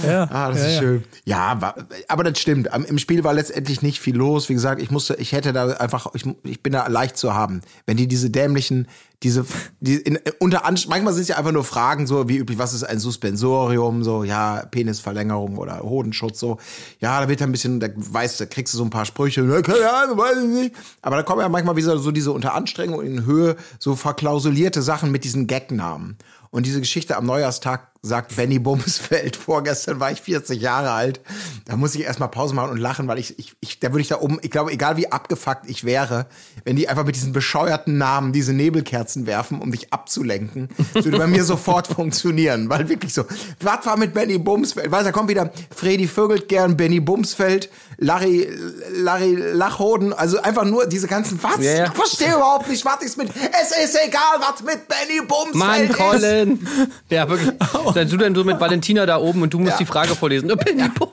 Ja, 0.06 0.24
Ah, 0.30 0.50
das 0.52 0.60
ja, 0.60 0.66
ist 0.68 0.74
ja. 0.76 0.80
schön. 0.82 1.04
Ja, 1.26 1.62
war, 1.62 1.76
aber 2.08 2.24
das 2.24 2.38
stimmt. 2.40 2.70
Im 2.88 2.98
Spiel 3.00 3.24
war 3.24 3.34
letztendlich 3.34 3.82
nicht 3.82 4.00
viel 4.00 4.16
los. 4.16 4.50
Wie 4.50 4.54
gesagt, 4.54 4.80
ich 4.82 4.92
musste, 4.92 5.16
ich 5.16 5.32
hätte 5.32 5.52
da 5.52 5.68
einfach, 5.72 6.14
ich, 6.14 6.24
ich 6.44 6.62
bin 6.62 6.74
da 6.74 6.86
leicht 6.88 7.18
zu 7.18 7.34
haben. 7.34 7.62
Wenn 7.88 7.98
die 7.98 8.08
diese 8.08 8.30
dämlichen, 8.30 8.88
diese, 9.26 9.44
die 9.80 9.96
in, 9.96 10.20
unter 10.38 10.66
Anst 10.66 10.88
manchmal 10.88 11.12
sind 11.12 11.24
es 11.24 11.30
ja 11.30 11.38
einfach 11.38 11.52
nur 11.52 11.64
Fragen, 11.64 12.06
so 12.06 12.30
wie 12.30 12.38
üblich, 12.38 12.60
was 12.60 12.76
ist 12.76 12.84
ein 12.84 13.00
Suspensorium, 13.00 14.04
so, 14.04 14.24
ja, 14.24 14.64
Penisverlängerung 14.70 15.58
oder 15.58 15.80
Hodenschutz, 15.80 16.40
so. 16.40 16.60
Ja, 17.00 17.20
da 17.20 17.28
wird 17.28 17.42
ein 17.42 17.52
bisschen, 17.52 17.80
da 17.80 17.88
weißt 17.96 18.40
du, 18.40 18.48
kriegst 18.48 18.76
du 18.76 18.78
so 18.78 18.84
ein 18.84 18.92
paar 18.92 19.06
Sprüche, 19.06 19.42
ne, 19.42 19.64
keine 19.64 19.92
Ahnung, 19.92 20.20
weiß 20.20 20.38
ich 20.38 20.50
nicht. 20.50 20.76
Aber 21.02 21.16
da 21.16 21.24
kommen 21.24 21.42
ja 21.42 21.50
manchmal 21.50 21.76
wieder 21.76 21.98
so 21.98 22.12
diese 22.12 22.32
unter 22.32 22.54
Anstrengung 22.54 23.02
in 23.02 23.26
Höhe, 23.26 23.56
so 23.80 23.96
verklausulierte 23.96 24.84
Sachen 24.84 25.12
mit 25.12 25.24
diesen 25.24 25.48
Gagnamen. 25.48 26.18
Und 26.52 26.68
diese 26.68 26.80
Geschichte 26.80 27.18
am 27.18 27.26
Neujahrstag 27.26 27.90
sagt 28.06 28.36
Benny 28.36 28.60
Bumsfeld, 28.60 29.36
vorgestern 29.36 30.00
war 30.00 30.12
ich 30.12 30.22
40 30.22 30.62
Jahre 30.62 30.92
alt. 30.92 31.22
Da 31.66 31.76
muss 31.76 31.96
ich 31.96 32.04
erstmal 32.04 32.30
Pause 32.30 32.54
machen 32.54 32.70
und 32.70 32.78
lachen, 32.78 33.08
weil 33.08 33.18
ich, 33.18 33.38
ich, 33.40 33.56
ich 33.62 33.80
da 33.80 33.92
würde 33.92 34.02
ich 34.02 34.08
da 34.08 34.22
oben, 34.22 34.40
ich 34.42 34.52
glaube, 34.52 34.72
egal 34.72 34.98
wie 34.98 35.12
abgefuckt 35.12 35.68
ich 35.68 35.84
wäre, 35.84 36.28
wenn 36.64 36.76
die 36.76 36.88
einfach 36.88 37.06
mit 37.06 37.16
diesen 37.16 37.34
bescheuerten 37.34 37.98
Namen 37.98 38.32
diese 38.32 38.54
Nebelkerzen 38.54 39.26
werfen, 39.26 39.60
um 39.60 39.72
dich 39.72 39.92
abzulenken, 39.92 40.70
würde 40.94 41.18
bei 41.18 41.28
mir 41.28 41.44
sofort 41.46 41.88
funktionieren. 41.88 42.70
Weil 42.70 42.90
wirklich 42.90 43.14
so, 43.14 43.26
was 43.60 43.86
war 43.86 43.98
mit 43.98 44.14
Benny 44.14 44.38
Bumsfeld? 44.38 44.92
Weißt 44.92 45.02
du, 45.02 45.06
da 45.06 45.12
kommt 45.12 45.30
wieder 45.30 45.52
Freddy 45.76 46.08
Vögelt 46.08 46.48
gern, 46.48 46.78
Benny 46.78 47.00
Bumsfeld, 47.00 47.70
Larry, 47.98 48.48
Larry 48.94 49.36
Lachhoden, 49.36 50.14
also 50.14 50.40
einfach 50.42 50.66
nur 50.66 50.86
diese 50.86 51.08
ganzen, 51.08 51.42
was? 51.42 51.58
Ja, 51.60 51.72
ja. 51.72 51.86
Ich 51.86 51.94
verstehe 51.94 52.36
überhaupt 52.36 52.70
nicht, 52.70 52.86
was 52.86 53.02
ist 53.02 53.18
mit, 53.18 53.30
es 53.30 53.72
ist 53.84 53.98
egal, 54.06 54.40
was 54.40 54.62
mit 54.62 54.88
Benny 54.88 55.26
Bumsfeld 55.28 55.56
Mann, 55.56 55.84
ist. 55.84 55.98
Colin! 55.98 56.68
Ja, 57.10 57.28
wirklich. 57.28 57.54
Dann 57.96 58.10
du 58.10 58.18
dann 58.18 58.36
so 58.36 58.44
mit 58.44 58.60
Valentina 58.60 59.06
da 59.06 59.18
oben 59.18 59.42
und 59.42 59.54
du 59.54 59.60
musst 59.60 59.72
Ja. 59.74 59.78
die 59.78 59.86
Frage 59.86 60.16
vorlesen. 60.16 60.52
Oh, 60.52 60.56
Benny 60.56 60.88
Bum. 60.90 61.10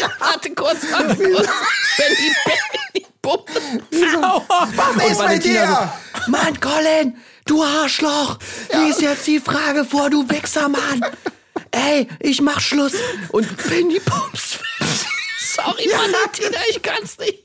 ja, 0.00 0.10
warte 0.18 0.50
kurz, 0.54 0.78
warte 0.90 1.16
kurz. 1.16 1.48
Benny, 1.96 2.32
Benny 2.46 3.06
Bum. 3.20 3.40
Was 4.74 5.10
ist 5.10 5.28
mit 5.28 5.44
dir? 5.44 5.90
so, 6.24 6.30
Mann, 6.30 6.58
Colin, 6.60 7.16
du 7.46 7.62
Arschloch, 7.62 8.38
lies 8.72 9.00
jetzt 9.00 9.26
die 9.26 9.40
Frage 9.40 9.84
vor, 9.84 10.08
du 10.10 10.28
Wichser, 10.30 10.68
Mann. 10.68 11.04
Ey, 11.70 12.08
ich 12.20 12.40
mach 12.40 12.60
Schluss. 12.60 12.92
Und 13.30 13.46
Benny 13.68 13.98
Bums. 14.00 14.58
Sorry, 15.54 15.90
Valentina, 15.90 16.58
ich 16.70 16.80
kann's 16.82 17.18
nicht. 17.18 17.44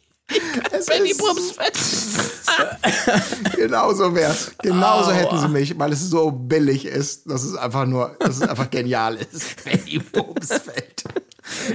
Benny 0.88 1.13
Bumsfeld. 1.13 1.77
Genau 3.55 3.93
so 3.93 4.13
wär's. 4.15 4.51
Genauso 4.62 5.12
hätten 5.12 5.38
sie 5.39 5.48
mich, 5.48 5.77
weil 5.77 5.91
es 5.93 6.01
so 6.10 6.31
billig 6.31 6.86
ist, 6.86 7.29
dass 7.29 7.43
es 7.43 7.55
einfach 7.55 7.86
nur, 7.86 8.15
dass 8.19 8.38
es 8.38 8.41
einfach 8.43 8.69
genial 8.69 9.15
ist. 9.15 9.63
Benny 9.65 10.00
Bumsfeld. 10.00 11.03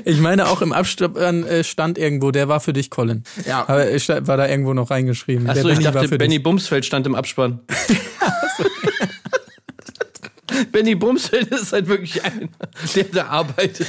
Ich 0.04 0.18
meine, 0.20 0.48
auch 0.48 0.60
im 0.62 0.72
Abstand 0.72 1.16
äh, 1.18 1.64
stand 1.64 1.98
irgendwo, 1.98 2.30
der 2.30 2.48
war 2.48 2.60
für 2.60 2.72
dich, 2.72 2.90
Colin. 2.90 3.24
Ja. 3.46 3.60
Aber 3.68 3.98
sta- 3.98 4.26
war 4.26 4.36
da 4.36 4.46
irgendwo 4.48 4.74
noch 4.74 4.90
reingeschrieben. 4.90 5.48
Achso, 5.48 5.68
ich 5.68 5.74
Benny 5.74 5.84
war 5.86 5.92
dachte, 5.92 6.08
für 6.08 6.18
Benny. 6.18 6.38
Bumsfeld 6.38 6.84
stand 6.84 7.06
im 7.06 7.14
Abspann. 7.14 7.60
Benny 10.72 10.94
Bumsfeld 10.94 11.48
ist 11.48 11.72
halt 11.72 11.86
wirklich 11.88 12.22
einer, 12.24 12.48
der 12.94 13.04
da 13.04 13.26
arbeitet. 13.26 13.86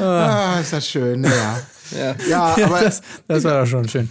Ah, 0.00 0.58
ist 0.60 0.72
das 0.72 0.88
schön, 0.88 1.24
ja. 1.24 1.60
Ja. 1.94 2.16
Ja, 2.28 2.56
aber 2.64 2.80
das, 2.80 3.02
das 3.28 3.44
war 3.44 3.60
doch 3.60 3.66
schon 3.66 3.88
schön. 3.88 4.10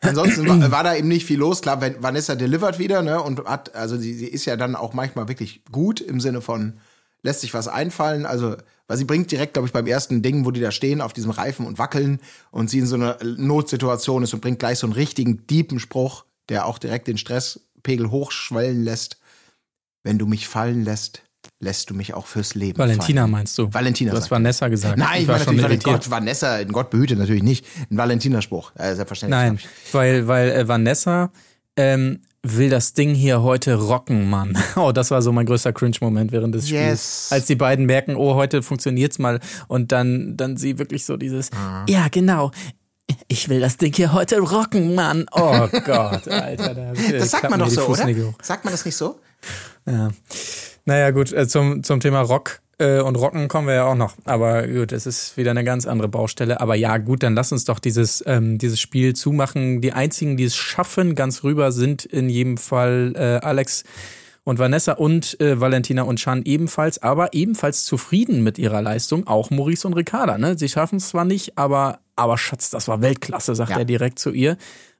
ansonsten 0.00 0.48
war, 0.48 0.70
war 0.70 0.84
da 0.84 0.94
eben 0.94 1.08
nicht 1.08 1.26
viel 1.26 1.38
los. 1.38 1.60
Klar, 1.60 1.80
wenn 1.80 2.02
Vanessa 2.02 2.34
delivert 2.34 2.78
wieder, 2.78 3.02
ne, 3.02 3.22
und 3.22 3.44
hat, 3.44 3.74
also 3.74 3.96
sie, 3.96 4.14
sie 4.14 4.26
ist 4.26 4.44
ja 4.44 4.56
dann 4.56 4.76
auch 4.76 4.92
manchmal 4.92 5.28
wirklich 5.28 5.62
gut 5.70 6.00
im 6.00 6.20
Sinne 6.20 6.40
von, 6.40 6.80
lässt 7.22 7.40
sich 7.40 7.54
was 7.54 7.68
einfallen. 7.68 8.26
Also, 8.26 8.56
weil 8.86 8.96
sie 8.96 9.04
bringt 9.04 9.30
direkt, 9.30 9.52
glaube 9.54 9.66
ich, 9.66 9.72
beim 9.72 9.86
ersten 9.86 10.22
Ding, 10.22 10.44
wo 10.44 10.50
die 10.50 10.60
da 10.60 10.70
stehen, 10.70 11.00
auf 11.00 11.12
diesem 11.12 11.30
Reifen 11.30 11.66
und 11.66 11.78
wackeln 11.78 12.20
und 12.50 12.70
sie 12.70 12.80
in 12.80 12.86
so 12.86 12.96
einer 12.96 13.18
Notsituation 13.22 14.22
ist 14.22 14.34
und 14.34 14.40
bringt 14.40 14.58
gleich 14.58 14.78
so 14.78 14.86
einen 14.86 14.94
richtigen 14.94 15.46
deepen 15.46 15.78
Spruch, 15.78 16.24
der 16.48 16.66
auch 16.66 16.78
direkt 16.78 17.06
den 17.06 17.18
Stresspegel 17.18 18.10
hochschwellen 18.10 18.82
lässt. 18.82 19.18
Wenn 20.02 20.18
du 20.18 20.26
mich 20.26 20.48
fallen 20.48 20.84
lässt, 20.84 21.22
lässt 21.60 21.90
du 21.90 21.94
mich 21.94 22.14
auch 22.14 22.26
fürs 22.26 22.54
Leben 22.54 22.78
Valentina 22.78 23.22
fallen. 23.22 23.30
meinst 23.32 23.58
du? 23.58 23.72
Valentina 23.72 24.12
Du 24.12 24.16
hast 24.18 24.30
Vanessa 24.30 24.68
gesagt. 24.68 24.98
Nein, 24.98 25.22
ich 25.22 25.28
war 25.28 25.38
natürlich 25.38 25.60
irritiert. 25.62 25.84
Gott, 25.84 26.10
Vanessa, 26.10 26.62
Gott 26.64 26.90
behüte 26.90 27.16
natürlich 27.16 27.42
nicht. 27.42 27.66
Ein 27.90 27.96
Valentina-Spruch, 27.96 28.72
äh, 28.76 28.94
selbstverständlich. 28.94 29.38
Nein, 29.40 29.58
weil, 29.92 30.26
weil 30.28 30.50
äh, 30.50 30.68
Vanessa 30.68 31.30
ähm, 31.76 32.20
will 32.42 32.70
das 32.70 32.94
Ding 32.94 33.14
hier 33.14 33.42
heute 33.42 33.74
rocken, 33.74 34.28
Mann. 34.30 34.56
Oh, 34.76 34.92
das 34.92 35.10
war 35.10 35.20
so 35.22 35.32
mein 35.32 35.46
größter 35.46 35.72
Cringe-Moment 35.72 36.32
während 36.32 36.54
des 36.54 36.68
Spiels. 36.68 36.82
Yes. 36.82 37.28
Als 37.30 37.46
die 37.46 37.56
beiden 37.56 37.84
merken, 37.86 38.16
oh, 38.16 38.34
heute 38.34 38.62
funktioniert's 38.62 39.18
mal. 39.18 39.40
Und 39.68 39.92
dann, 39.92 40.36
dann 40.36 40.56
sie 40.56 40.78
wirklich 40.78 41.04
so 41.04 41.16
dieses, 41.16 41.50
Ah. 41.52 41.84
ja, 41.88 42.08
genau. 42.10 42.50
Ich 43.28 43.48
will 43.48 43.60
das 43.60 43.76
Ding 43.76 43.92
hier 43.92 44.12
heute 44.12 44.38
rocken, 44.40 44.94
Mann. 44.94 45.26
Oh 45.32 45.68
Gott, 45.84 46.28
Alter. 46.28 46.74
Da, 46.74 46.92
Das 47.18 47.30
sagt 47.30 47.50
man 47.50 47.58
doch 47.60 47.68
so, 47.68 47.86
oder? 47.86 48.06
Sagt 48.40 48.64
man 48.64 48.72
das 48.72 48.84
nicht 48.84 48.96
so? 48.96 49.20
Ja. 49.86 50.10
Naja, 50.90 51.12
gut, 51.12 51.32
äh, 51.32 51.46
zum, 51.46 51.84
zum 51.84 52.00
Thema 52.00 52.20
Rock 52.20 52.62
äh, 52.78 52.98
und 52.98 53.14
Rocken 53.14 53.46
kommen 53.46 53.68
wir 53.68 53.74
ja 53.74 53.84
auch 53.84 53.94
noch. 53.94 54.16
Aber 54.24 54.66
gut, 54.66 54.90
es 54.90 55.06
ist 55.06 55.36
wieder 55.36 55.52
eine 55.52 55.62
ganz 55.62 55.86
andere 55.86 56.08
Baustelle. 56.08 56.60
Aber 56.60 56.74
ja, 56.74 56.98
gut, 56.98 57.22
dann 57.22 57.36
lass 57.36 57.52
uns 57.52 57.64
doch 57.64 57.78
dieses, 57.78 58.24
ähm, 58.26 58.58
dieses 58.58 58.80
Spiel 58.80 59.14
zumachen. 59.14 59.80
Die 59.82 59.92
einzigen, 59.92 60.36
die 60.36 60.42
es 60.42 60.56
schaffen, 60.56 61.14
ganz 61.14 61.44
rüber, 61.44 61.70
sind 61.70 62.04
in 62.06 62.28
jedem 62.28 62.56
Fall 62.56 63.12
äh, 63.14 63.46
Alex 63.46 63.84
und 64.42 64.58
Vanessa 64.58 64.94
und 64.94 65.40
äh, 65.40 65.60
Valentina 65.60 66.02
und 66.02 66.16
Chan 66.16 66.42
ebenfalls, 66.44 67.00
aber 67.00 67.34
ebenfalls 67.34 67.84
zufrieden 67.84 68.42
mit 68.42 68.58
ihrer 68.58 68.82
Leistung. 68.82 69.28
Auch 69.28 69.50
Maurice 69.50 69.86
und 69.86 69.94
Ricarda. 69.94 70.38
Ne? 70.38 70.58
Sie 70.58 70.68
schaffen 70.68 70.96
es 70.96 71.10
zwar 71.10 71.24
nicht, 71.24 71.56
aber, 71.56 72.00
aber 72.16 72.36
Schatz, 72.36 72.68
das 72.68 72.88
war 72.88 73.00
Weltklasse, 73.00 73.54
sagt 73.54 73.70
Ja. 73.70 73.78
er 73.78 73.84
direkt 73.84 74.18
zu 74.18 74.32
ihr. 74.32 74.56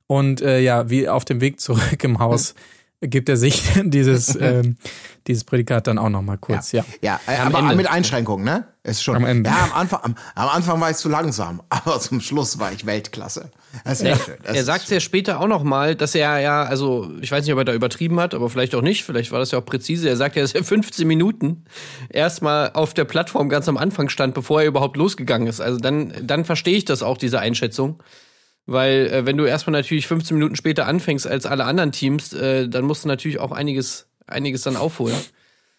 Und 0.06 0.40
äh, 0.40 0.60
ja, 0.60 0.88
wie 0.88 1.08
auf 1.08 1.24
dem 1.24 1.40
Weg 1.40 1.58
zurück 1.58 2.04
im 2.04 2.20
Haus 2.20 2.54
gibt 3.00 3.28
er 3.28 3.36
sich 3.36 3.62
dieses, 3.84 4.36
ähm, 4.40 4.76
dieses 5.26 5.44
Prädikat 5.44 5.86
dann 5.86 5.98
auch 5.98 6.08
nochmal 6.08 6.38
kurz. 6.38 6.72
Ja. 6.72 6.84
Ja, 7.02 7.20
äh, 7.26 7.36
Am 7.36 7.54
aber 7.54 7.58
Ende. 7.60 7.76
mit 7.76 7.90
Einschränkungen, 7.90 8.44
ne? 8.44 8.66
Ist 8.82 9.02
schon. 9.02 9.16
Am 9.16 9.26
Ende. 9.26 9.50
Ja, 9.50 9.64
am 9.64 9.72
Anfang, 9.72 10.00
am, 10.02 10.14
am 10.34 10.48
Anfang 10.48 10.80
war 10.80 10.90
ich 10.90 10.96
zu 10.96 11.08
langsam, 11.08 11.62
aber 11.68 12.00
zum 12.00 12.20
Schluss 12.20 12.58
war 12.58 12.72
ich 12.72 12.86
Weltklasse. 12.86 13.50
Das 13.84 14.00
ist 14.00 14.06
ja. 14.06 14.16
schön. 14.16 14.36
Das 14.42 14.56
Er 14.56 14.64
sagt 14.64 14.88
ja 14.90 15.00
später 15.00 15.40
auch 15.40 15.46
noch 15.46 15.62
mal, 15.62 15.94
dass 15.94 16.14
er 16.14 16.40
ja, 16.40 16.62
also 16.62 17.10
ich 17.20 17.30
weiß 17.30 17.44
nicht, 17.44 17.52
ob 17.52 17.58
er 17.58 17.64
da 17.64 17.74
übertrieben 17.74 18.18
hat, 18.20 18.34
aber 18.34 18.48
vielleicht 18.50 18.74
auch 18.74 18.82
nicht, 18.82 19.04
vielleicht 19.04 19.32
war 19.32 19.38
das 19.38 19.50
ja 19.50 19.58
auch 19.58 19.64
präzise. 19.64 20.08
Er 20.08 20.16
sagt 20.16 20.36
ja, 20.36 20.42
dass 20.42 20.54
er 20.54 20.64
15 20.64 21.06
Minuten 21.06 21.64
erstmal 22.08 22.72
auf 22.72 22.94
der 22.94 23.04
Plattform 23.04 23.48
ganz 23.48 23.68
am 23.68 23.76
Anfang 23.76 24.08
stand, 24.08 24.34
bevor 24.34 24.62
er 24.62 24.68
überhaupt 24.68 24.96
losgegangen 24.96 25.46
ist. 25.46 25.60
Also 25.60 25.78
dann, 25.78 26.12
dann 26.22 26.44
verstehe 26.44 26.76
ich 26.76 26.84
das 26.84 27.02
auch, 27.02 27.18
diese 27.18 27.38
Einschätzung. 27.38 28.02
Weil 28.70 29.08
äh, 29.08 29.26
wenn 29.26 29.36
du 29.36 29.46
erstmal 29.46 29.72
natürlich 29.72 30.06
15 30.06 30.36
Minuten 30.36 30.54
später 30.54 30.86
anfängst 30.86 31.26
als 31.26 31.44
alle 31.44 31.64
anderen 31.64 31.90
Teams, 31.90 32.32
äh, 32.32 32.68
dann 32.68 32.84
musst 32.84 33.02
du 33.02 33.08
natürlich 33.08 33.40
auch 33.40 33.50
einiges, 33.50 34.06
einiges 34.28 34.62
dann 34.62 34.76
aufholen. 34.76 35.16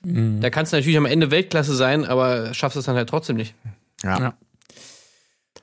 Da 0.04 0.50
kannst 0.50 0.74
du 0.74 0.78
natürlich 0.78 0.98
am 0.98 1.06
Ende 1.06 1.32
Weltklasse 1.32 1.74
sein, 1.76 2.06
aber 2.06 2.54
schaffst 2.54 2.76
es 2.76 2.86
dann 2.86 2.96
halt 2.98 3.08
trotzdem 3.08 3.38
nicht. 3.38 3.54
Ja. 4.04 4.20
Ja. 4.20 4.34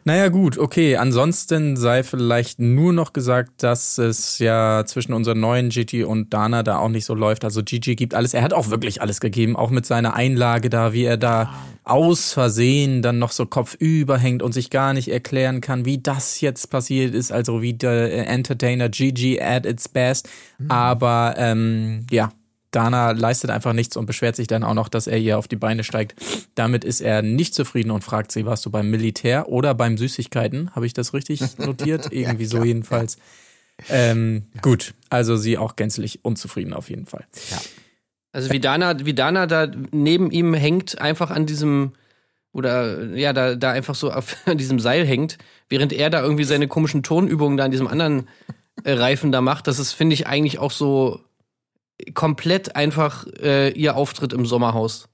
Naja, 0.09 0.29
gut, 0.29 0.57
okay. 0.57 0.97
Ansonsten 0.97 1.77
sei 1.77 2.03
vielleicht 2.03 2.61
nur 2.61 2.95
noch 2.95 3.13
gesagt, 3.13 3.63
dass 3.63 3.99
es 3.99 4.39
ja 4.39 4.85
zwischen 4.87 5.13
unseren 5.13 5.39
neuen 5.39 5.69
Gigi 5.69 6.03
und 6.03 6.33
Dana 6.33 6.63
da 6.63 6.79
auch 6.79 6.89
nicht 6.89 7.05
so 7.05 7.13
läuft. 7.13 7.45
Also 7.45 7.63
Gigi 7.63 7.95
gibt 7.95 8.15
alles. 8.15 8.33
Er 8.33 8.41
hat 8.41 8.55
auch 8.55 8.71
wirklich 8.71 9.03
alles 9.03 9.21
gegeben, 9.21 9.55
auch 9.55 9.69
mit 9.69 9.85
seiner 9.85 10.15
Einlage 10.15 10.71
da, 10.71 10.95
wie 10.95 11.05
er 11.05 11.19
da 11.19 11.53
aus 11.85 12.33
Versehen 12.33 13.03
dann 13.03 13.19
noch 13.19 13.33
so 13.33 13.45
kopfüber 13.45 14.17
hängt 14.17 14.43
und 14.43 14.53
sich 14.53 14.71
gar 14.71 14.95
nicht 14.95 15.09
erklären 15.09 15.61
kann, 15.61 15.85
wie 15.85 15.99
das 15.99 16.41
jetzt 16.41 16.71
passiert 16.71 17.15
ist. 17.15 17.31
Also 17.31 17.61
wie 17.61 17.75
der 17.75 18.29
Entertainer 18.29 18.89
Gigi 18.89 19.43
at 19.43 19.67
its 19.67 19.91
best. 19.91 20.27
Aber 20.69 21.35
ähm, 21.37 22.07
ja, 22.11 22.31
Dana 22.71 23.13
leistet 23.13 23.51
einfach 23.51 23.73
nichts 23.73 23.97
und 23.97 24.07
beschwert 24.07 24.37
sich 24.37 24.47
dann 24.47 24.63
auch 24.63 24.75
noch, 24.75 24.89
dass 24.89 25.07
er 25.07 25.19
ihr 25.19 25.39
auf 25.39 25.49
die 25.49 25.57
Beine 25.57 25.85
steigt. 25.85 26.15
Damit 26.55 26.85
ist 26.85 27.01
er 27.01 27.23
nicht 27.23 27.55
zufrieden 27.55 27.91
und 27.91 28.05
fragt 28.05 28.31
sie, 28.31 28.45
warst 28.45 28.67
du 28.67 28.71
beim 28.71 28.91
Militär 28.91 29.49
oder 29.49 29.75
beim 29.75 29.97
Süßigkeiten? 29.97 30.75
Habe 30.75 30.87
ich 30.87 30.93
das 30.93 31.15
richtig 31.15 31.59
notiert? 31.59 32.13
Irgendwie 32.13 32.45
so 32.45 32.63
jedenfalls. 32.63 33.17
Ähm, 33.89 34.47
Gut, 34.61 34.95
also 35.09 35.37
sie 35.37 35.57
auch 35.57 35.77
gänzlich 35.77 36.25
unzufrieden 36.25 36.75
auf 36.75 36.91
jeden 36.91 37.07
Fall. 37.07 37.25
Also 38.33 38.51
wie 38.51 38.61
Dana, 38.61 39.05
wie 39.05 39.15
Dana 39.15 39.47
da 39.47 39.71
neben 39.93 40.31
ihm 40.31 40.53
hängt, 40.53 41.01
einfach 41.01 41.31
an 41.31 41.47
diesem 41.47 41.93
oder 42.53 43.15
ja, 43.15 43.33
da, 43.33 43.55
da 43.55 43.71
einfach 43.71 43.95
so 43.95 44.11
auf 44.11 44.37
an 44.47 44.59
diesem 44.59 44.81
Seil 44.81 45.07
hängt, 45.07 45.39
während 45.69 45.93
er 45.93 46.11
da 46.11 46.23
irgendwie 46.23 46.45
seine 46.45 46.69
komischen 46.69 47.03
Tonübungen 47.03 47.57
da 47.57 47.65
an 47.65 47.71
diesem 47.71 47.87
anderen 47.87 48.29
äh, 48.85 48.93
Reifen 48.93 49.33
da 49.33 49.41
macht. 49.41 49.67
Das 49.67 49.79
ist, 49.79 49.93
finde 49.93 50.15
ich, 50.15 50.27
eigentlich 50.27 50.59
auch 50.59 50.71
so 50.71 51.21
komplett 52.15 52.77
einfach 52.77 53.27
äh, 53.43 53.71
ihr 53.73 53.97
Auftritt 53.97 54.33
im 54.33 54.47
Sommerhaus. 54.47 55.09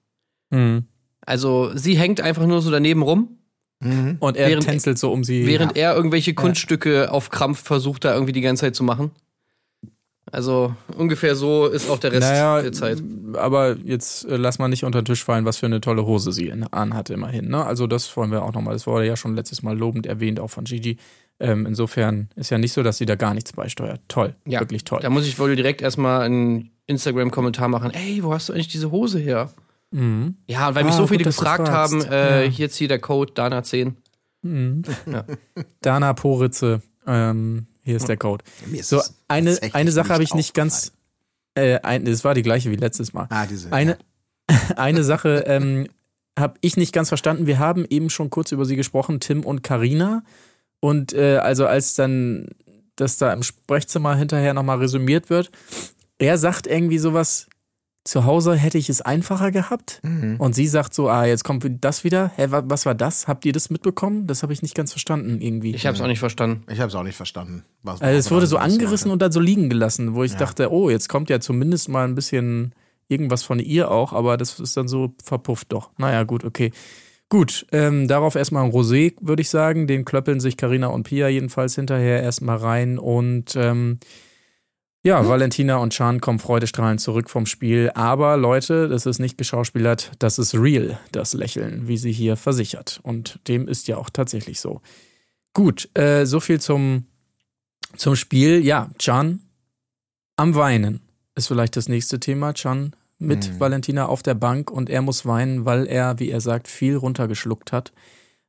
Mhm. 0.50 0.84
Also 1.26 1.70
sie 1.74 1.96
hängt 1.96 2.20
einfach 2.20 2.46
nur 2.46 2.60
so 2.62 2.70
daneben 2.70 3.02
rum, 3.02 3.38
Mhm. 3.80 4.16
Und 4.20 4.36
er 4.38 4.48
Während- 4.48 4.64
tänzelt 4.64 4.98
so 4.98 5.12
um 5.12 5.24
sie. 5.24 5.46
während 5.46 5.76
er 5.76 5.94
irgendwelche 5.94 6.32
Kunststücke 6.32 7.10
auf 7.12 7.28
Krampf 7.28 7.60
versucht, 7.64 8.04
da 8.04 8.14
irgendwie 8.14 8.32
die 8.32 8.40
ganze 8.40 8.62
Zeit 8.62 8.74
zu 8.76 8.84
machen. 8.84 9.10
Also 10.32 10.74
ungefähr 10.96 11.34
so 11.36 11.66
ist 11.66 11.90
auch 11.90 11.98
der 11.98 12.12
Rest 12.12 12.22
naja, 12.22 12.62
der 12.62 12.72
Zeit. 12.72 13.02
aber 13.34 13.76
jetzt 13.84 14.24
äh, 14.24 14.36
lass 14.36 14.58
mal 14.58 14.68
nicht 14.68 14.84
unter 14.84 15.02
den 15.02 15.04
Tisch 15.04 15.22
fallen, 15.22 15.44
was 15.44 15.58
für 15.58 15.66
eine 15.66 15.82
tolle 15.82 16.06
Hose 16.06 16.32
sie 16.32 16.48
in, 16.48 16.62
anhat 16.72 17.10
immerhin. 17.10 17.48
Ne? 17.48 17.62
Also 17.66 17.86
das 17.86 18.16
wollen 18.16 18.30
wir 18.30 18.42
auch 18.42 18.54
nochmal, 18.54 18.72
das 18.74 18.86
wurde 18.86 19.06
ja 19.06 19.16
schon 19.16 19.36
letztes 19.36 19.62
Mal 19.62 19.76
lobend 19.76 20.06
erwähnt, 20.06 20.40
auch 20.40 20.48
von 20.50 20.64
Gigi. 20.64 20.96
Ähm, 21.38 21.66
insofern 21.66 22.30
ist 22.36 22.50
ja 22.50 22.56
nicht 22.58 22.72
so, 22.72 22.82
dass 22.82 22.96
sie 22.96 23.06
da 23.06 23.16
gar 23.16 23.34
nichts 23.34 23.52
beisteuert. 23.52 24.00
Toll, 24.08 24.34
Ja, 24.46 24.60
wirklich 24.60 24.84
toll. 24.84 25.00
Da 25.02 25.10
muss 25.10 25.26
ich 25.26 25.38
wohl 25.38 25.54
direkt 25.56 25.82
erstmal 25.82 26.22
einen 26.22 26.70
Instagram-Kommentar 26.86 27.68
machen. 27.68 27.90
Ey, 27.92 28.22
wo 28.22 28.32
hast 28.32 28.48
du 28.48 28.52
eigentlich 28.52 28.68
diese 28.68 28.90
Hose 28.90 29.18
her? 29.18 29.50
Mhm. 29.90 30.36
Ja, 30.46 30.68
und 30.68 30.74
weil 30.74 30.84
mich 30.84 30.94
Ah, 30.94 30.98
so 30.98 31.06
viele 31.06 31.24
gut, 31.24 31.36
gefragt 31.36 31.68
haben, 31.68 32.02
äh, 32.04 32.44
Ja. 32.44 32.50
hier 32.50 32.68
hier 32.68 32.88
der 32.88 32.98
Code 32.98 33.32
Dana10. 33.32 33.92
Dana 35.80 36.12
Poritze, 36.14 36.82
ähm, 37.06 37.66
hier 37.82 37.96
ist 37.96 38.08
der 38.08 38.16
Code. 38.16 38.44
Ist 38.72 38.88
So, 38.88 39.00
eine, 39.28 39.58
eine 39.72 39.92
Sache 39.92 40.08
habe 40.10 40.22
ich 40.22 40.34
nicht 40.34 40.54
ganz. 40.54 40.92
Äh, 41.54 41.78
ein, 41.82 42.04
das 42.04 42.24
war 42.24 42.34
die 42.34 42.42
gleiche 42.42 42.70
wie 42.70 42.76
letztes 42.76 43.12
Mal. 43.12 43.26
Ah, 43.30 43.46
diese. 43.46 43.72
Eine, 43.72 43.96
eine 44.76 45.04
Sache 45.04 45.44
ähm, 45.46 45.86
habe 46.38 46.54
ich 46.62 46.76
nicht 46.76 46.92
ganz 46.92 47.08
verstanden. 47.08 47.46
Wir 47.46 47.58
haben 47.58 47.84
eben 47.88 48.10
schon 48.10 48.28
kurz 48.30 48.50
über 48.52 48.64
sie 48.64 48.76
gesprochen, 48.76 49.20
Tim 49.20 49.44
und 49.44 49.62
Karina. 49.62 50.24
Und 50.80 51.12
äh, 51.12 51.36
also 51.36 51.66
als 51.66 51.94
dann 51.94 52.48
das 52.96 53.16
da 53.18 53.32
im 53.32 53.42
Sprechzimmer 53.42 54.16
hinterher 54.16 54.52
nochmal 54.54 54.78
resümiert 54.78 55.30
wird, 55.30 55.50
er 56.24 56.38
sagt 56.38 56.66
irgendwie 56.66 56.98
sowas, 56.98 57.48
zu 58.06 58.26
Hause 58.26 58.54
hätte 58.54 58.76
ich 58.76 58.90
es 58.90 59.00
einfacher 59.00 59.50
gehabt. 59.50 60.00
Mhm. 60.02 60.36
Und 60.38 60.54
sie 60.54 60.66
sagt 60.66 60.92
so, 60.92 61.08
ah, 61.08 61.24
jetzt 61.24 61.42
kommt 61.42 61.64
das 61.80 62.04
wieder. 62.04 62.32
Hä, 62.36 62.48
wa- 62.50 62.62
was 62.66 62.84
war 62.84 62.94
das? 62.94 63.28
Habt 63.28 63.46
ihr 63.46 63.52
das 63.54 63.70
mitbekommen? 63.70 64.26
Das 64.26 64.42
habe 64.42 64.52
ich 64.52 64.60
nicht 64.60 64.74
ganz 64.74 64.90
verstanden 64.92 65.40
irgendwie. 65.40 65.74
Ich 65.74 65.86
habe 65.86 65.96
es 65.96 66.02
auch 66.02 66.06
nicht 66.06 66.18
verstanden. 66.18 66.64
Ich 66.70 66.80
habe 66.80 66.88
es 66.90 66.94
auch 66.94 67.02
nicht 67.02 67.16
verstanden. 67.16 67.64
Was 67.82 68.02
Also 68.02 68.18
es 68.18 68.30
wurde 68.30 68.46
so 68.46 68.58
angerissen 68.58 69.10
und 69.10 69.22
dann 69.22 69.32
so 69.32 69.40
liegen 69.40 69.70
gelassen, 69.70 70.14
wo 70.14 70.22
ich 70.22 70.34
dachte, 70.36 70.70
oh, 70.70 70.90
jetzt 70.90 71.08
kommt 71.08 71.30
ja 71.30 71.40
zumindest 71.40 71.88
mal 71.88 72.06
ein 72.06 72.14
bisschen 72.14 72.74
irgendwas 73.08 73.42
von 73.42 73.58
ihr 73.58 73.90
auch, 73.90 74.12
aber 74.12 74.36
das 74.36 74.60
ist 74.60 74.76
dann 74.76 74.86
so 74.88 75.14
verpufft 75.22 75.72
doch. 75.72 75.90
Naja, 75.96 76.24
gut, 76.24 76.44
okay. 76.44 76.72
Gut, 77.30 77.64
ähm, 77.72 78.06
darauf 78.06 78.34
erstmal 78.34 78.64
ein 78.64 78.70
Rosé, 78.70 79.14
würde 79.22 79.40
ich 79.40 79.48
sagen. 79.48 79.86
Den 79.86 80.04
klöppeln 80.04 80.40
sich 80.40 80.58
Karina 80.58 80.88
und 80.88 81.04
Pia 81.04 81.28
jedenfalls 81.28 81.74
hinterher 81.74 82.22
erstmal 82.22 82.58
rein. 82.58 82.98
Und 82.98 83.56
ähm, 83.56 83.98
ja, 85.04 85.28
Valentina 85.28 85.76
und 85.76 85.92
Chan 85.92 86.20
kommen 86.20 86.38
freudestrahlend 86.38 87.00
zurück 87.00 87.28
vom 87.28 87.44
Spiel. 87.46 87.90
Aber 87.94 88.36
Leute, 88.36 88.88
das 88.88 89.04
ist 89.04 89.18
nicht 89.18 89.36
geschauspielert, 89.36 90.12
das 90.18 90.38
ist 90.38 90.54
real, 90.54 90.98
das 91.12 91.34
Lächeln, 91.34 91.86
wie 91.86 91.98
sie 91.98 92.12
hier 92.12 92.36
versichert. 92.36 93.00
Und 93.02 93.38
dem 93.46 93.68
ist 93.68 93.86
ja 93.86 93.98
auch 93.98 94.08
tatsächlich 94.10 94.60
so. 94.60 94.80
Gut, 95.52 95.88
äh, 95.94 96.24
so 96.24 96.40
viel 96.40 96.60
zum, 96.60 97.04
zum 97.96 98.16
Spiel. 98.16 98.64
Ja, 98.64 98.90
Can 98.98 99.40
am 100.36 100.54
Weinen 100.54 101.00
ist 101.34 101.48
vielleicht 101.48 101.76
das 101.76 101.88
nächste 101.88 102.18
Thema. 102.18 102.52
Can 102.52 102.96
mit 103.18 103.48
Mhm. 103.48 103.60
Valentina 103.60 104.06
auf 104.06 104.22
der 104.22 104.34
Bank 104.34 104.70
und 104.70 104.90
er 104.90 105.02
muss 105.02 105.26
weinen, 105.26 105.64
weil 105.64 105.86
er, 105.86 106.18
wie 106.18 106.30
er 106.30 106.40
sagt, 106.40 106.66
viel 106.66 106.96
runtergeschluckt 106.96 107.72
hat. 107.72 107.92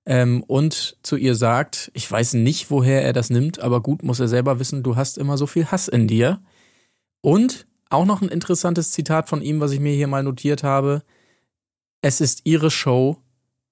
Ähm, 0.07 0.43
und 0.43 0.97
zu 1.01 1.15
ihr 1.17 1.33
sagt, 1.35 1.89
ich 1.93 2.09
weiß 2.09 2.33
nicht, 2.35 2.69
woher 2.69 3.03
er 3.03 3.13
das 3.13 3.29
nimmt, 3.31 3.59
aber 3.59 3.81
gut, 3.81 4.03
muss 4.03 4.19
er 4.19 4.27
selber 4.27 4.59
wissen, 4.59 4.83
du 4.83 4.95
hast 4.95 5.17
immer 5.17 5.37
so 5.37 5.47
viel 5.47 5.65
Hass 5.67 5.87
in 5.87 6.07
dir. 6.07 6.41
Und 7.21 7.65
auch 7.89 8.05
noch 8.05 8.21
ein 8.21 8.29
interessantes 8.29 8.91
Zitat 8.91 9.29
von 9.29 9.41
ihm, 9.41 9.59
was 9.59 9.71
ich 9.71 9.79
mir 9.79 9.93
hier 9.95 10.07
mal 10.07 10.21
notiert 10.23 10.63
habe. 10.63 11.01
Es 12.01 12.21
ist 12.21 12.41
ihre 12.43 12.69
Show. 12.69 13.17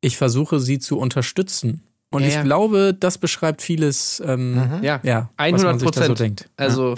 Ich 0.01 0.17
versuche 0.17 0.59
sie 0.59 0.79
zu 0.79 0.97
unterstützen. 0.97 1.83
Und 2.09 2.21
Ja, 2.23 2.27
ich 2.27 2.33
ja. 2.35 2.43
glaube, 2.43 2.95
das 2.99 3.17
beschreibt 3.19 3.61
vieles, 3.61 4.21
ähm, 4.25 4.79
Ja, 4.81 4.99
ja, 5.03 5.29
was 5.37 5.45
100 5.45 5.63
man 5.65 5.79
sich 5.79 5.91
da 5.91 6.01
so 6.01 6.07
Prozent. 6.07 6.19
denkt. 6.19 6.49
Also, 6.57 6.95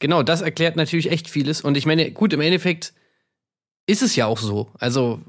genau, 0.00 0.22
das 0.22 0.40
erklärt 0.40 0.76
natürlich 0.76 1.10
echt 1.10 1.28
vieles. 1.28 1.60
Und 1.60 1.76
ich 1.76 1.86
meine, 1.86 2.10
gut, 2.10 2.32
im 2.32 2.40
Endeffekt 2.40 2.94
ist 3.86 4.02
es 4.02 4.16
ja 4.16 4.26
auch 4.26 4.38
so. 4.38 4.68
Also, 4.78 5.20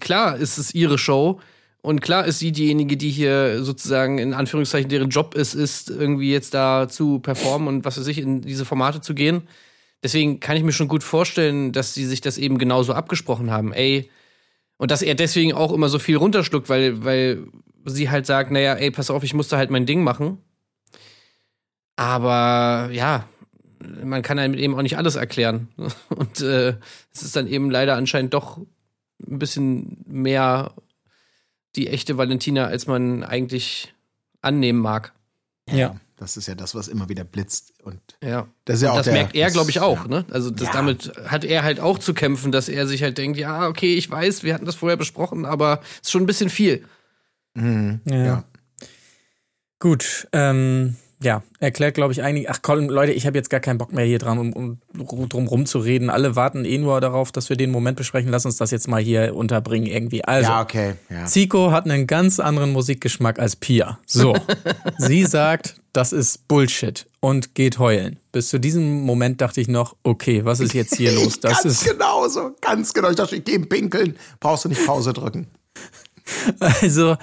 klar 0.00 0.36
ist 0.36 0.58
es 0.58 0.74
ihre 0.74 0.98
Show. 0.98 1.40
Und 1.84 2.00
klar 2.00 2.24
ist 2.24 2.38
sie 2.38 2.50
diejenige, 2.50 2.96
die 2.96 3.10
hier 3.10 3.62
sozusagen 3.62 4.16
in 4.16 4.32
Anführungszeichen 4.32 4.88
deren 4.88 5.10
Job 5.10 5.34
es 5.36 5.54
ist, 5.54 5.90
irgendwie 5.90 6.32
jetzt 6.32 6.54
da 6.54 6.88
zu 6.88 7.18
performen 7.18 7.68
und 7.68 7.84
was 7.84 8.00
weiß 8.00 8.06
ich, 8.06 8.16
in 8.16 8.40
diese 8.40 8.64
Formate 8.64 9.02
zu 9.02 9.12
gehen. 9.12 9.42
Deswegen 10.02 10.40
kann 10.40 10.56
ich 10.56 10.62
mir 10.62 10.72
schon 10.72 10.88
gut 10.88 11.02
vorstellen, 11.02 11.72
dass 11.72 11.92
sie 11.92 12.06
sich 12.06 12.22
das 12.22 12.38
eben 12.38 12.56
genauso 12.56 12.94
abgesprochen 12.94 13.50
haben. 13.50 13.74
Ey, 13.74 14.08
und 14.78 14.90
dass 14.90 15.02
er 15.02 15.14
deswegen 15.14 15.52
auch 15.52 15.72
immer 15.72 15.90
so 15.90 15.98
viel 15.98 16.16
runterschluckt, 16.16 16.70
weil, 16.70 17.04
weil 17.04 17.48
sie 17.84 18.08
halt 18.08 18.24
sagt, 18.24 18.50
naja, 18.50 18.72
ey, 18.72 18.90
pass 18.90 19.10
auf, 19.10 19.22
ich 19.22 19.34
musste 19.34 19.58
halt 19.58 19.68
mein 19.70 19.84
Ding 19.84 20.02
machen. 20.02 20.38
Aber 21.96 22.88
ja, 22.92 23.28
man 24.02 24.22
kann 24.22 24.38
einem 24.38 24.54
eben 24.54 24.74
auch 24.74 24.80
nicht 24.80 24.96
alles 24.96 25.16
erklären. 25.16 25.68
Und 26.08 26.40
äh, 26.40 26.76
es 27.12 27.24
ist 27.24 27.36
dann 27.36 27.46
eben 27.46 27.70
leider 27.70 27.94
anscheinend 27.94 28.32
doch 28.32 28.56
ein 28.56 29.38
bisschen 29.38 30.02
mehr 30.06 30.72
die 31.76 31.88
echte 31.88 32.16
Valentina, 32.16 32.66
als 32.66 32.86
man 32.86 33.22
eigentlich 33.24 33.92
annehmen 34.40 34.80
mag. 34.80 35.12
Ja. 35.70 35.96
Das 36.16 36.36
ist 36.36 36.46
ja 36.46 36.54
das, 36.54 36.74
was 36.76 36.86
immer 36.88 37.08
wieder 37.08 37.24
blitzt. 37.24 37.72
Und 37.82 38.00
Ja. 38.22 38.46
das 38.64 38.76
ist 38.76 38.82
ja 38.82 38.88
Und 38.90 38.92
auch 38.92 38.98
das 38.98 39.04
der, 39.06 39.14
merkt 39.14 39.34
er, 39.34 39.50
glaube 39.50 39.70
ich, 39.70 39.80
auch. 39.80 40.02
ja. 40.02 40.08
Ne? 40.08 40.24
Also 40.30 40.50
das, 40.50 40.68
Ja. 40.68 40.72
damit 40.72 41.12
hat 41.26 41.44
er 41.44 41.64
halt 41.64 41.80
auch 41.80 41.98
zu 41.98 42.14
kämpfen, 42.14 42.52
dass 42.52 42.68
er 42.68 42.86
sich 42.86 43.02
halt 43.02 43.18
denkt, 43.18 43.36
ja, 43.38 43.66
okay, 43.66 43.94
ich 43.96 44.08
weiß, 44.10 44.44
wir 44.44 44.54
hatten 44.54 44.64
das 44.66 44.76
vorher 44.76 44.96
besprochen, 44.96 45.44
aber 45.44 45.80
es 45.96 46.02
ist 46.08 46.10
schon 46.12 46.22
ein 46.22 46.26
bisschen 46.26 46.50
viel. 46.50 46.84
Mhm. 47.54 48.00
Ja. 48.04 48.24
Ja. 48.24 48.44
Gut, 49.80 50.28
ähm, 50.32 50.96
ja, 51.22 51.42
erklärt, 51.58 51.94
glaube 51.94 52.12
ich, 52.12 52.22
einige. 52.22 52.50
Ach, 52.50 52.60
Colin, 52.62 52.88
Leute, 52.88 53.12
ich 53.12 53.26
habe 53.26 53.36
jetzt 53.36 53.50
gar 53.50 53.60
keinen 53.60 53.78
Bock 53.78 53.92
mehr 53.92 54.04
hier 54.04 54.18
dran, 54.18 54.38
um, 54.38 54.78
um 54.98 55.28
drum 55.28 55.46
rumzureden. 55.46 56.10
Alle 56.10 56.36
warten 56.36 56.64
eh 56.64 56.78
nur 56.78 57.00
darauf, 57.00 57.32
dass 57.32 57.48
wir 57.48 57.56
den 57.56 57.70
Moment 57.70 57.96
besprechen. 57.96 58.30
Lass 58.30 58.44
uns 58.44 58.56
das 58.56 58.70
jetzt 58.70 58.88
mal 58.88 59.00
hier 59.00 59.34
unterbringen 59.34 59.86
irgendwie. 59.86 60.24
Also, 60.24 60.50
ja, 60.50 60.62
okay. 60.62 60.94
Ja. 61.10 61.24
Zico 61.24 61.70
hat 61.70 61.84
einen 61.84 62.06
ganz 62.06 62.40
anderen 62.40 62.72
Musikgeschmack 62.72 63.38
als 63.38 63.56
Pia. 63.56 63.98
So, 64.06 64.36
sie 64.98 65.24
sagt, 65.24 65.76
das 65.92 66.12
ist 66.12 66.48
Bullshit 66.48 67.06
und 67.20 67.54
geht 67.54 67.78
heulen. 67.78 68.18
Bis 68.32 68.48
zu 68.48 68.58
diesem 68.58 69.02
Moment 69.02 69.40
dachte 69.40 69.60
ich 69.60 69.68
noch, 69.68 69.96
okay, 70.02 70.44
was 70.44 70.60
ist 70.60 70.74
jetzt 70.74 70.96
hier 70.96 71.12
los? 71.14 71.40
Das 71.40 71.62
ganz 71.62 71.64
ist 71.64 71.84
genau 71.84 72.28
so, 72.28 72.50
ganz 72.60 72.92
genau. 72.92 73.10
Ich 73.10 73.16
dachte, 73.16 73.36
ich 73.36 73.44
gehe 73.44 73.60
pinkeln, 73.60 74.16
brauchst 74.40 74.64
du 74.64 74.68
nicht 74.68 74.84
Pause 74.84 75.12
drücken. 75.12 75.46
Also, 76.80 77.16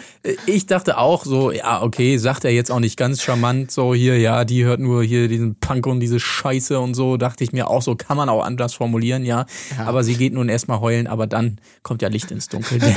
ich 0.45 0.65
dachte 0.65 0.97
auch 0.97 1.25
so, 1.25 1.51
ja, 1.51 1.81
okay, 1.81 2.17
sagt 2.17 2.45
er 2.45 2.51
jetzt 2.51 2.71
auch 2.71 2.79
nicht 2.79 2.97
ganz 2.97 3.21
charmant, 3.21 3.71
so 3.71 3.93
hier, 3.93 4.19
ja, 4.19 4.45
die 4.45 4.63
hört 4.63 4.79
nur 4.79 5.03
hier 5.03 5.27
diesen 5.27 5.59
Punk 5.59 5.87
und 5.87 5.99
diese 5.99 6.19
Scheiße 6.19 6.79
und 6.79 6.93
so, 6.93 7.17
dachte 7.17 7.43
ich 7.43 7.51
mir 7.51 7.67
auch 7.67 7.81
so, 7.81 7.95
kann 7.95 8.17
man 8.17 8.29
auch 8.29 8.43
anders 8.43 8.73
formulieren, 8.73 9.25
ja. 9.25 9.45
Aber 9.77 10.03
sie 10.03 10.15
geht 10.15 10.33
nun 10.33 10.49
erstmal 10.49 10.79
heulen, 10.79 11.07
aber 11.07 11.27
dann 11.27 11.59
kommt 11.83 12.01
ja 12.01 12.09
Licht 12.09 12.31
ins 12.31 12.47
Dunkel. 12.47 12.79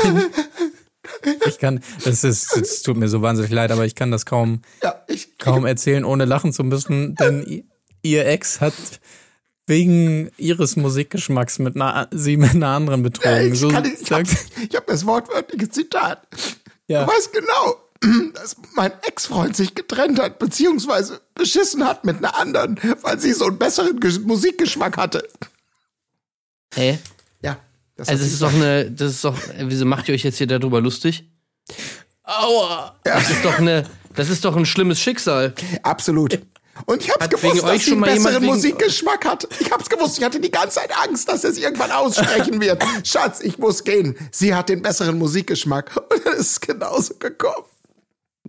Ich 1.47 1.59
kann, 1.59 1.81
das 2.05 2.25
ist, 2.25 2.57
es 2.57 2.83
tut 2.83 2.97
mir 2.97 3.09
so 3.09 3.21
wahnsinnig 3.21 3.51
leid, 3.51 3.71
aber 3.71 3.85
ich 3.85 3.95
kann 3.95 4.11
das 4.11 4.25
kaum, 4.25 4.63
Ja, 4.83 5.03
ich, 5.07 5.39
kaum 5.39 5.67
erzählen, 5.67 6.05
ohne 6.05 6.25
lachen 6.25 6.53
zu 6.53 6.65
müssen, 6.65 7.15
denn 7.15 7.65
ihr 8.03 8.27
Ex 8.27 8.61
hat 8.61 8.73
wegen 9.67 10.31
ihres 10.37 10.77
Musikgeschmacks 10.77 11.59
mit 11.59 11.77
einer, 11.77 12.09
sie 12.11 12.37
mit 12.37 12.55
einer 12.55 12.69
anderen 12.69 13.03
betrogen. 13.03 13.53
ich, 13.53 13.59
so 13.59 13.69
kann 13.69 13.85
ich 13.85 14.11
habe 14.13 14.23
ich 14.69 14.77
hab 14.77 14.87
das 14.87 15.07
wortwörtliche 15.07 15.71
Zitat. 15.71 16.27
ja. 16.87 17.05
Du 17.05 17.11
weißt 17.11 17.33
genau, 17.33 17.85
dass 18.35 18.57
mein 18.75 18.93
Ex-Freund 19.03 19.57
sich 19.57 19.75
getrennt 19.75 20.21
hat, 20.21 20.39
beziehungsweise 20.39 21.21
beschissen 21.35 21.87
hat 21.87 22.05
mit 22.05 22.19
einer 22.19 22.39
anderen, 22.39 22.79
weil 23.03 23.19
sie 23.19 23.33
so 23.33 23.47
einen 23.47 23.59
besseren 23.59 23.99
Ge 24.01 24.19
Musikgeschmack 24.21 24.97
hatte. 24.97 25.27
Hä? 26.75 26.99
Ja. 27.41 27.59
Das 27.97 28.09
Also 28.09 28.25
sie 28.25 28.31
ist 28.31 28.43
doch 28.43 28.53
eine, 28.53 28.91
das 28.91 29.13
ist 29.13 29.25
doch, 29.25 29.39
wieso 29.59 29.87
macht 29.87 30.09
ihr 30.09 30.15
euch 30.15 30.25
jetzt 30.25 30.39
hier 30.39 30.47
darüber 30.47 30.81
lustig? 30.81 31.25
Aua! 32.25 32.97
Das 33.05 33.31
ist 33.31 33.45
doch 33.45 33.59
eine, 33.59 33.85
das 34.15 34.29
ist 34.31 34.45
doch 34.45 34.57
ein 34.57 34.67
schlimmes 34.67 35.01
Schicksal. 35.01 35.55
Absolut. 35.83 36.41
Und 36.87 37.03
ich 37.03 37.11
hab's 37.11 37.25
Hat 37.25 37.31
gewusst, 37.31 37.55
wegen 37.55 37.65
euch 37.65 37.73
dass 37.73 37.85
sie 37.85 37.91
schon 37.91 38.05
einen 38.05 38.23
besseren 38.23 38.45
Musikgeschmack 38.45 39.25
hat. 39.25 39.49
Ich 39.61 39.71
hab's 39.71 39.89
gewusst. 39.89 40.19
Ich 40.19 40.25
hatte 40.25 40.41
die 40.41 40.51
ganze 40.51 40.81
Zeit 40.81 40.91
Angst, 40.97 41.29
dass 41.29 41.45
er 41.45 41.51
es 41.51 41.59
irgendwann 41.59 41.91
aussprechen 41.91 42.61
wird. 42.61 42.83
Schatz, 43.05 43.41
ich 43.41 43.59
muss 43.59 43.85
gehen. 43.85 44.17
Sie 44.31 44.55
hat 44.55 44.69
den 44.69 44.83
besseren 44.83 45.19
Musikgeschmack. 45.19 45.91
Und 46.11 46.27
es 46.27 46.41
ist 46.41 46.61
genauso 46.61 47.15
gekommen. 47.15 47.67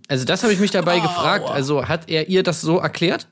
Also 0.08 0.24
das 0.24 0.42
habe 0.42 0.52
ich 0.52 0.60
mich 0.60 0.70
dabei 0.70 1.00
gefragt. 1.00 1.48
Also 1.48 1.88
hat 1.88 2.08
er 2.10 2.28
ihr 2.28 2.42
das 2.42 2.60
so 2.60 2.78
erklärt? 2.78 3.28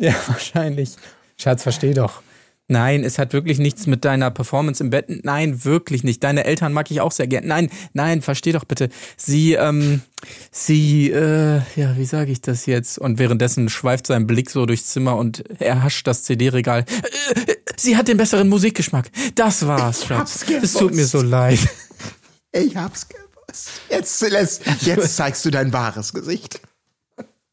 Ja, 0.00 0.14
wahrscheinlich. 0.26 0.96
Schatz, 1.36 1.62
versteh 1.62 1.94
doch. 1.94 2.22
Nein, 2.70 3.02
es 3.02 3.18
hat 3.18 3.32
wirklich 3.32 3.58
nichts 3.58 3.86
mit 3.86 4.04
deiner 4.04 4.30
Performance 4.30 4.82
im 4.82 4.90
Bett. 4.90 5.06
Nein, 5.24 5.64
wirklich 5.64 6.04
nicht. 6.04 6.22
Deine 6.22 6.44
Eltern 6.44 6.74
mag 6.74 6.90
ich 6.90 7.00
auch 7.00 7.12
sehr 7.12 7.26
gern. 7.26 7.46
Nein, 7.46 7.70
nein, 7.94 8.20
versteh 8.20 8.52
doch 8.52 8.64
bitte. 8.64 8.90
Sie, 9.16 9.54
ähm, 9.54 10.02
sie, 10.50 11.10
äh, 11.10 11.62
ja, 11.76 11.96
wie 11.96 12.04
sage 12.04 12.30
ich 12.30 12.42
das 12.42 12.66
jetzt? 12.66 12.98
Und 12.98 13.18
währenddessen 13.18 13.70
schweift 13.70 14.06
sein 14.06 14.26
Blick 14.26 14.50
so 14.50 14.66
durchs 14.66 14.88
Zimmer 14.88 15.16
und 15.16 15.44
er 15.60 15.82
hascht 15.82 16.06
das 16.06 16.24
CD-Regal. 16.24 16.84
Äh, 17.34 17.52
äh, 17.52 17.56
sie 17.76 17.96
hat 17.96 18.06
den 18.06 18.18
besseren 18.18 18.50
Musikgeschmack. 18.50 19.10
Das 19.34 19.66
war's, 19.66 20.04
Schatz. 20.04 20.44
Es 20.62 20.74
tut 20.74 20.94
mir 20.94 21.06
so 21.06 21.22
leid. 21.22 21.60
Ich 22.52 22.76
hab's 22.76 23.08
gewusst. 23.08 23.70
Jetzt, 23.88 24.20
jetzt, 24.20 24.62
jetzt 24.82 25.16
zeigst 25.16 25.44
du 25.44 25.50
dein 25.50 25.72
wahres 25.72 26.12
Gesicht. 26.12 26.60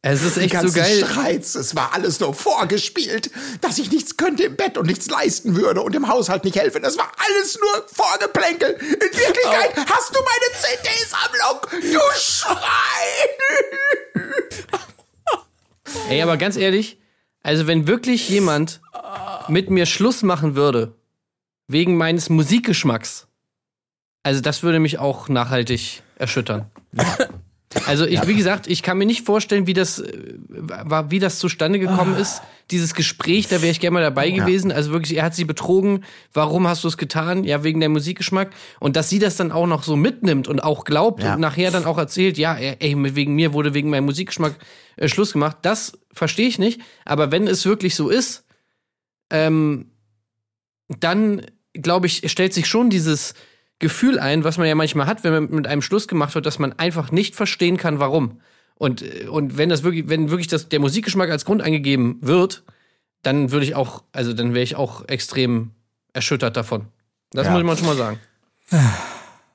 Es 0.08 0.22
ist 0.22 0.38
echt 0.38 0.56
so 0.62 0.72
geil. 0.72 1.04
Streits, 1.04 1.56
es 1.56 1.76
war 1.76 1.92
alles 1.96 2.20
nur 2.20 2.36
vorgespielt, 2.36 3.32
dass 3.62 3.80
ich 3.80 3.90
nichts 3.92 4.18
könnte 4.18 4.44
im 4.44 4.56
Bett 4.56 4.78
und 4.78 4.86
nichts 4.86 5.10
leisten 5.10 5.56
würde 5.56 5.82
und 5.82 5.96
im 5.96 6.08
Haushalt 6.08 6.44
nicht 6.44 6.58
helfen. 6.58 6.84
Das 6.84 6.96
war 6.96 7.12
alles 7.18 7.58
nur 7.60 7.88
Vorgeplänkel. 7.88 8.70
In 8.74 9.00
Wirklichkeit 9.02 9.72
Oh. 9.76 9.82
hast 9.90 10.16
du 10.16 10.20
meine 10.20 10.54
CD-Sammlung. 10.62 11.92
Du 11.92 12.00
Schwein. 12.20 12.62
Ey, 16.10 16.22
aber 16.22 16.38
ganz 16.38 16.56
ehrlich, 16.56 17.00
also 17.42 17.66
wenn 17.66 17.88
wirklich 17.88 18.30
jemand 18.30 18.82
mit 19.48 19.72
mir 19.72 19.88
Schluss 19.88 20.22
machen 20.22 20.56
würde, 20.56 20.94
wegen 21.68 21.98
meines 21.98 22.30
Musikgeschmacks, 22.30 23.26
also 24.22 24.40
das 24.40 24.62
würde 24.62 24.80
mich 24.80 25.00
auch 25.00 25.30
nachhaltig 25.30 26.04
erschüttern. 26.18 26.70
Also 27.86 28.06
ich, 28.06 28.26
wie 28.28 28.36
gesagt, 28.36 28.68
ich 28.68 28.82
kann 28.84 28.98
mir 28.98 29.06
nicht 29.06 29.26
vorstellen, 29.26 29.68
wie 29.68 29.74
das, 29.74 30.00
äh, 30.00 30.14
war, 30.50 31.12
wie 31.12 31.20
das 31.20 31.40
zustande 31.40 31.80
gekommen 31.80 32.16
ist. 32.18 32.42
Dieses 32.72 32.94
Gespräch, 32.96 33.48
da 33.48 33.62
wäre 33.62 33.72
ich 33.72 33.80
gerne 33.80 33.96
mal 33.96 34.02
dabei 34.02 34.32
gewesen. 34.32 34.72
Also 34.72 34.92
wirklich, 34.92 35.18
er 35.18 35.24
hat 35.26 35.36
sie 35.36 35.46
betrogen. 35.46 36.04
Warum 36.34 36.68
hast 36.68 36.84
du 36.84 36.88
es 36.88 36.98
getan? 36.98 37.44
Ja, 37.44 37.64
wegen 37.64 37.80
der 37.80 37.90
Musikgeschmack. 37.90 38.52
Und 38.80 38.96
dass 38.96 39.10
sie 39.10 39.20
das 39.20 39.36
dann 39.36 39.52
auch 39.52 39.68
noch 39.68 39.84
so 39.84 39.96
mitnimmt 39.96 40.48
und 40.48 40.64
auch 40.64 40.84
glaubt 40.86 41.22
Ja. 41.24 41.36
und 41.36 41.42
nachher 41.42 41.70
dann 41.70 41.86
auch 41.86 41.98
erzählt, 41.98 42.38
ja, 42.38 42.56
ey, 42.56 42.96
wegen 43.16 43.36
mir 43.36 43.54
wurde 43.54 43.74
wegen 43.74 43.90
meinem 43.90 44.06
Musikgeschmack 44.06 44.56
äh, 44.96 45.08
Schluss 45.08 45.34
gemacht. 45.34 45.58
Das 45.62 45.94
verstehe 46.12 46.48
ich 46.48 46.58
nicht. 46.58 46.82
Aber 47.04 47.32
wenn 47.32 47.48
es 47.48 47.66
wirklich 47.66 47.96
so 47.96 48.10
ist, 48.10 48.46
ähm, 49.30 49.92
dann 51.00 51.42
glaube 51.74 52.08
ich, 52.08 52.32
stellt 52.32 52.54
sich 52.54 52.68
schon 52.68 52.90
dieses 52.90 53.34
Gefühl 53.80 54.20
ein, 54.20 54.44
was 54.44 54.58
man 54.58 54.68
ja 54.68 54.76
manchmal 54.76 55.06
hat, 55.08 55.24
wenn 55.24 55.34
man 55.34 55.50
mit 55.52 55.68
einem 55.68 55.82
Schluss 55.82 56.08
gemacht 56.08 56.34
wird, 56.36 56.46
dass 56.46 56.60
man 56.60 56.74
einfach 56.74 57.12
nicht 57.12 57.36
verstehen 57.36 57.78
kann, 57.78 58.00
warum. 58.00 58.40
Und, 58.76 59.02
äh, 59.02 59.28
und 59.28 59.58
wenn 59.58 59.70
das 59.70 59.84
wirklich, 59.84 60.08
wenn 60.10 60.30
wirklich 60.30 60.48
das, 60.48 60.70
der 60.70 60.80
Musikgeschmack 60.80 61.30
als 61.30 61.46
Grund 61.46 61.62
angegeben 61.62 62.18
wird, 62.22 62.64
dann 63.22 63.52
würde 63.52 63.66
ich 63.66 63.76
auch, 63.76 64.04
also 64.12 64.34
dann 64.34 64.54
wäre 64.54 64.64
ich 64.64 64.76
auch 64.76 65.08
extrem 65.08 65.72
erschüttert 66.14 66.56
davon. 66.56 66.86
Das 67.32 67.48
Ja. 67.48 67.52
muss 67.54 67.64
man 67.64 67.78
schon 67.78 67.88
mal 67.88 67.96
sagen. 67.98 68.20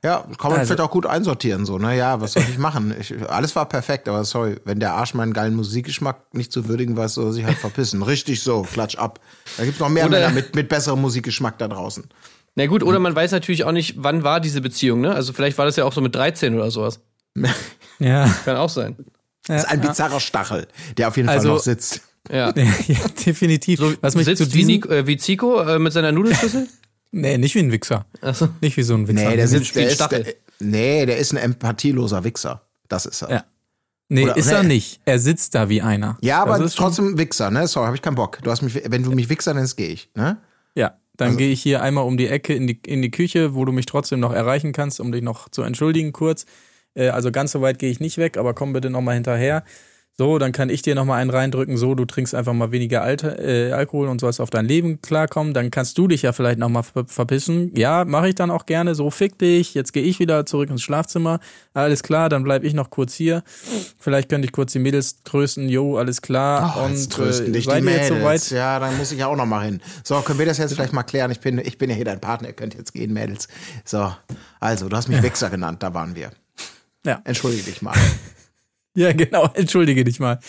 Ja, 0.03 0.21
kann 0.39 0.51
man 0.51 0.61
Also- 0.61 0.69
vielleicht 0.69 0.81
auch 0.81 0.91
gut 0.91 1.05
einsortieren, 1.05 1.67
so. 1.67 1.77
Naja, 1.79 2.23
was 2.23 2.33
soll 2.33 2.43
ich 2.49 2.57
machen? 2.57 2.95
Ich, 2.99 3.15
alles 3.29 3.55
war 3.55 3.69
perfekt, 3.69 4.09
aber 4.09 4.25
sorry, 4.25 4.57
wenn 4.65 4.81
der 4.81 4.95
Arsch 4.95 5.13
meinen 5.13 5.35
geilen 5.35 5.55
Musikgeschmack 5.55 6.33
nicht 6.33 6.53
zu 6.53 6.69
würdigen 6.69 6.97
weiß, 6.97 7.13
soll 7.13 7.27
er 7.27 7.33
sich 7.35 7.45
halt 7.45 7.59
verpissen. 7.59 8.03
Richtig 8.03 8.43
so, 8.43 8.63
klatsch 8.63 8.97
ab. 8.97 9.21
Da 9.59 9.65
gibt's 9.67 9.79
noch 9.79 9.91
mehr 9.91 10.07
Oder- 10.07 10.21
Männer 10.21 10.31
mit, 10.33 10.55
mit 10.55 10.71
besserem 10.71 11.03
Musikgeschmack 11.03 11.59
da 11.59 11.69
draußen. 11.69 12.05
Na 12.57 12.67
gut, 12.67 12.83
oder 12.83 12.99
man 12.99 13.15
weiß 13.15 13.31
natürlich 13.33 13.65
auch 13.65 13.73
nicht, 13.73 13.95
wann 13.99 14.23
war 14.25 14.41
diese 14.41 14.61
Beziehung, 14.61 15.01
ne? 15.01 15.15
Also 15.15 15.33
vielleicht 15.33 15.57
war 15.59 15.67
das 15.67 15.77
ja 15.77 15.85
auch 15.85 15.93
so 15.93 16.01
mit 16.01 16.15
13 16.15 16.55
oder 16.55 16.71
sowas. 16.71 17.01
Ja. 17.99 18.27
Kann 18.47 18.57
auch 18.57 18.71
sein. 18.71 18.97
Das 19.47 19.65
ist 19.65 19.69
ein 19.71 19.81
bizarrer 19.83 20.21
Stachel, 20.21 20.67
der 20.97 21.09
auf 21.09 21.17
jeden 21.19 21.29
Fall 21.29 21.37
Also- 21.37 21.49
noch 21.55 21.59
sitzt. 21.61 22.01
Ja. 22.31 22.53
ja, 22.57 22.97
definitiv. 23.27 23.81
Was 24.01 24.15
mich 24.15 24.25
zu 24.27 24.37
Sitzt 24.37 24.53
wie, 24.55 24.59
diesem, 24.59 24.73
Nico, 24.75 24.89
äh, 24.89 25.07
wie 25.07 25.17
Zico 25.17 25.61
äh, 25.61 25.79
mit 25.79 25.93
seiner 25.93 26.13
Nudelschüssel? 26.13 26.67
Nee, 27.13 27.39
nicht 27.39 27.57
wie 27.57 27.59
ein 27.59 27.73
Wichser. 27.73 28.07
Achso. 28.21 28.49
Nicht 28.61 28.77
wie 28.77 28.85
so 28.85 28.95
ein 28.95 29.09
Wichser. 29.09 29.29
Nee, 29.31 29.37
der 29.37 29.49
sitzt 29.49 29.75
wie 29.75 29.81
ein 29.81 29.83
der 29.83 29.89
ist, 29.91 29.95
Stachel. 29.97 30.23
der, 30.23 30.35
nee, 30.61 31.07
der 31.07 31.19
ist 31.19 31.33
ein 31.33 31.39
empathieloser 31.39 32.23
Wichser. 32.23 32.63
Das 32.89 33.05
ist 33.05 33.23
er. 33.23 33.31
Ja. 33.31 33.45
Nee, 34.09 34.25
Oder- 34.25 34.37
ist 34.37 34.47
oder- 34.47 34.59
er 34.59 34.63
nicht. 34.63 35.01
Er 35.07 35.19
sitzt 35.19 35.57
da 35.57 35.69
wie 35.69 35.83
einer. 35.83 36.17
Ja, 36.21 36.41
aber 36.43 36.57
Das 36.59 36.67
ist 36.69 36.77
schon- 36.77 36.87
trotzdem 36.87 37.19
Wichser, 37.19 37.51
ne? 37.51 37.67
Sorry, 37.67 37.87
habe 37.87 37.97
ich 37.97 38.03
keinen 38.03 38.15
Bock. 38.15 38.39
Du 38.45 38.51
hast 38.53 38.63
mich, 38.63 38.81
wenn 38.89 39.03
du 39.03 39.11
mich 39.11 39.29
Wichser 39.29 39.53
nennst, 39.55 39.77
gehe 39.77 39.89
ich, 39.89 40.09
ne? 40.15 40.37
Dann 41.21 41.29
Also 41.29 41.39
gehe 41.39 41.51
ich 41.51 41.63
hier 41.63 41.83
einmal 41.83 42.05
um 42.05 42.17
die 42.17 42.29
Ecke 42.29 42.55
in 42.55 42.67
die, 42.67 42.81
in 42.87 43.03
die 43.03 43.11
Küche, 43.11 43.55
wo 43.55 43.67
du 43.67 43.73
mich 43.73 43.85
trotzdem 43.85 44.21
noch 44.21 44.33
erreichen 44.33 44.73
kannst, 44.73 45.01
um 45.01 45.13
dich 45.13 45.23
noch 45.23 45.51
zu 45.51 45.63
entschuldigen 45.63 46.13
kurz. 46.13 46.47
Äh, 46.95 47.09
also 47.09 47.31
ganz 47.31 47.53
so 47.53 47.61
weit 47.61 47.79
gehe 47.79 47.91
ich 47.91 48.01
nicht 48.01 48.17
weg, 48.17 48.39
aber 48.39 48.55
komm 48.55 48.73
bitte 48.73 48.89
nochmal 48.89 49.15
hinterher. 49.15 49.63
So, 50.21 50.39
dann 50.39 50.53
kann 50.53 50.69
ich 50.69 50.83
dir 50.83 50.95
nochmal 50.95 51.23
einen 51.23 51.31
reindrücken. 51.31 51.79
So, 51.79 51.95
du 51.95 52.05
trinkst 52.05 52.35
einfach 52.35 52.53
mal 52.53 52.73
weniger 52.73 53.01
Alter, 53.01 53.39
äh, 53.39 53.73
Alkohol 53.73 54.07
und 54.07 54.21
sollst 54.21 54.39
auf 54.39 54.51
dein 54.51 54.67
Leben 54.67 55.01
klarkommen. 55.01 55.55
Dann 55.55 55.71
kannst 55.71 55.97
du 55.97 56.09
dich 56.09 56.21
ja 56.21 56.35
vielleicht 56.35 56.59
nochmal 56.59 56.83
ver 56.83 57.07
verpissen. 57.07 57.73
Ja, 57.75 58.05
mache 58.05 58.29
ich 58.29 58.35
dann 58.35 58.51
auch 58.51 58.67
gerne. 58.67 58.95
So, 58.95 59.11
fick 59.11 59.39
dich. 59.39 59.73
Jetzt 59.73 59.95
gehe 59.95 60.03
ich 60.03 60.19
wieder 60.19 60.45
zurück 60.45 60.69
ins 60.69 60.83
Schlafzimmer. 60.83 61.41
Alles 61.73 62.03
klar, 62.03 62.29
dann 62.29 62.45
bleib 62.45 62.65
ich 62.65 62.75
noch 62.75 62.91
kurz 62.91 63.15
hier. 63.15 63.43
Vielleicht 63.99 64.29
könnte 64.29 64.45
ich 64.45 64.53
kurz 64.53 64.73
die 64.73 64.79
Mädels 64.79 65.23
trösten. 65.23 65.71
Jo, 65.71 65.97
alles 65.97 66.21
klar. 66.21 66.77
Oh, 66.77 66.85
und 66.85 67.11
trösten 67.11 67.47
äh, 67.47 67.53
dich 67.53 67.67
die 67.67 67.81
Mädels. 67.81 68.09
soweit? 68.09 68.51
Ja, 68.51 68.79
dann 68.79 68.99
muss 68.99 69.13
ich 69.13 69.21
ja 69.21 69.27
auch 69.27 69.37
noch 69.37 69.47
mal 69.47 69.65
hin. 69.65 69.81
So, 70.05 70.21
können 70.21 70.39
wir 70.39 70.45
das 70.45 70.59
jetzt 70.59 70.75
vielleicht 70.75 70.93
mal 70.93 71.03
klären? 71.03 71.31
Ich 71.31 71.41
bin, 71.41 71.57
ich 71.57 71.79
bin 71.79 71.89
ja 71.89 71.97
hier 71.97 72.05
dein 72.05 72.21
Partner, 72.21 72.49
ihr 72.49 72.55
könnt 72.55 72.75
jetzt 72.75 72.93
gehen, 72.93 73.15
Mädels. 73.15 73.49
So, 73.87 74.13
also, 74.61 74.91
du 74.91 74.97
hast 74.99 75.09
mich 75.09 75.23
Wichser 75.23 75.49
genannt, 75.49 75.83
da 75.83 75.95
waren 75.95 76.15
wir. 76.15 76.31
Ja. 77.07 77.23
Entschuldige 77.25 77.63
dich 77.63 77.81
mal. 77.81 77.97
Ja, 78.97 79.13
genau. 79.13 79.49
Entschuldige 79.55 80.03
dich 80.03 80.19
mal. 80.19 80.41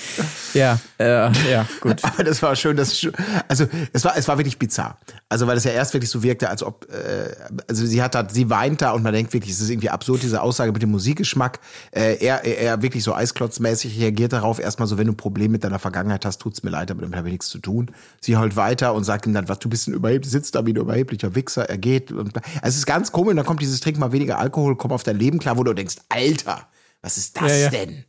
Ja, 0.56 0.80
äh, 0.99 1.32
ja, 1.51 1.67
gut. 1.80 1.97
Aber 2.04 2.23
das 2.23 2.41
war 2.41 2.56
schön, 2.56 2.75
das 2.75 3.08
also 3.47 3.67
es 3.93 4.04
war 4.04 4.17
es 4.17 4.27
war 4.27 4.38
wirklich 4.39 4.58
bizarr. 4.58 4.97
Also 5.30 5.45
weil 5.45 5.58
es 5.58 5.63
ja 5.63 5.71
erst 5.71 5.93
wirklich 5.93 6.10
so 6.10 6.23
wirkte, 6.23 6.49
als 6.49 6.63
ob 6.63 6.88
äh, 6.91 7.36
also 7.67 7.86
sie 7.86 8.01
hat 8.01 8.15
da 8.15 8.27
sie 8.27 8.49
weint 8.49 8.82
da 8.82 8.91
und 8.91 9.04
man 9.04 9.13
denkt 9.13 9.32
wirklich, 9.34 9.54
es 9.54 9.62
ist 9.62 9.69
irgendwie 9.69 9.89
absurd 9.91 10.23
diese 10.23 10.41
Aussage 10.41 10.71
mit 10.71 10.82
dem 10.82 10.89
Musikgeschmack. 10.89 11.60
Äh, 11.91 12.15
er 12.15 12.43
er 12.43 12.58
er 12.58 12.82
wirklich 12.82 13.04
so 13.04 13.13
eisklotzmäßig 13.13 13.99
reagiert 13.99 14.34
darauf 14.34 14.60
erstmal 14.60 14.88
so, 14.88 14.97
wenn 14.97 15.06
du 15.06 15.13
ein 15.13 15.17
Problem 15.17 15.51
mit 15.51 15.63
deiner 15.63 15.80
Vergangenheit 15.80 16.25
hast, 16.25 16.39
tut's 16.39 16.63
mir 16.63 16.71
leid, 16.71 16.89
aber 16.89 17.01
damit 17.01 17.15
habe 17.15 17.27
ich 17.27 17.34
nichts 17.34 17.49
zu 17.49 17.60
tun. 17.60 17.91
Sie 18.21 18.38
heult 18.38 18.56
weiter 18.56 18.95
und 18.95 19.04
sagt 19.04 19.27
ihm 19.27 19.36
dann, 19.36 19.49
was 19.49 19.60
du 19.60 19.69
bist 19.69 19.88
ein 19.88 19.93
überheblich, 19.93 20.32
sitzt 20.32 20.56
da 20.56 20.65
wie 20.65 20.73
ein 20.73 20.77
überheblicher 20.77 21.36
Wichser, 21.36 21.69
er 21.69 21.77
geht 21.77 22.12
und 22.12 22.36
also 22.38 22.47
es 22.63 22.77
ist 22.77 22.86
ganz 22.88 23.12
komisch, 23.12 23.32
und 23.32 23.38
dann 23.38 23.45
kommt 23.45 23.62
dieses 23.62 23.82
Trink 23.82 23.99
mal 23.99 24.12
weniger 24.12 24.39
Alkohol, 24.39 24.75
komm 24.77 24.91
auf 24.91 25.04
dein 25.04 25.19
Leben 25.19 25.38
klar, 25.38 25.58
wo 25.60 25.63
du 25.63 25.73
denkst, 25.73 25.97
Alter, 26.10 26.67
was 27.04 27.17
ist 27.17 27.39
das 27.39 27.51
Ja, 27.51 27.58
ja. 27.58 27.69
denn? 27.69 28.04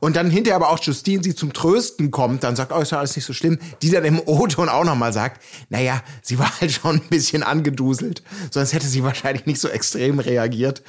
Und 0.00 0.16
dann 0.16 0.30
hinterher 0.30 0.56
aber 0.56 0.68
auch 0.68 0.78
Justine, 0.82 1.22
sie 1.22 1.34
zum 1.34 1.52
Trösten 1.54 2.10
kommt, 2.10 2.44
dann 2.44 2.56
sagt, 2.56 2.72
oh, 2.72 2.78
ist 2.80 2.92
ja 2.92 2.98
alles 2.98 3.16
nicht 3.16 3.24
so 3.24 3.32
schlimm, 3.32 3.58
die 3.80 3.90
dann 3.90 4.04
im 4.04 4.20
O-Ton 4.26 4.68
auch 4.68 4.84
nochmal 4.84 5.12
sagt, 5.12 5.42
naja, 5.70 6.02
sie 6.22 6.38
war 6.38 6.50
halt 6.60 6.72
schon 6.72 6.96
ein 6.96 7.08
bisschen 7.08 7.42
angeduselt, 7.42 8.22
sonst 8.50 8.74
hätte 8.74 8.86
sie 8.86 9.02
wahrscheinlich 9.02 9.46
nicht 9.46 9.60
so 9.60 9.68
extrem 9.68 10.18
reagiert. 10.18 10.82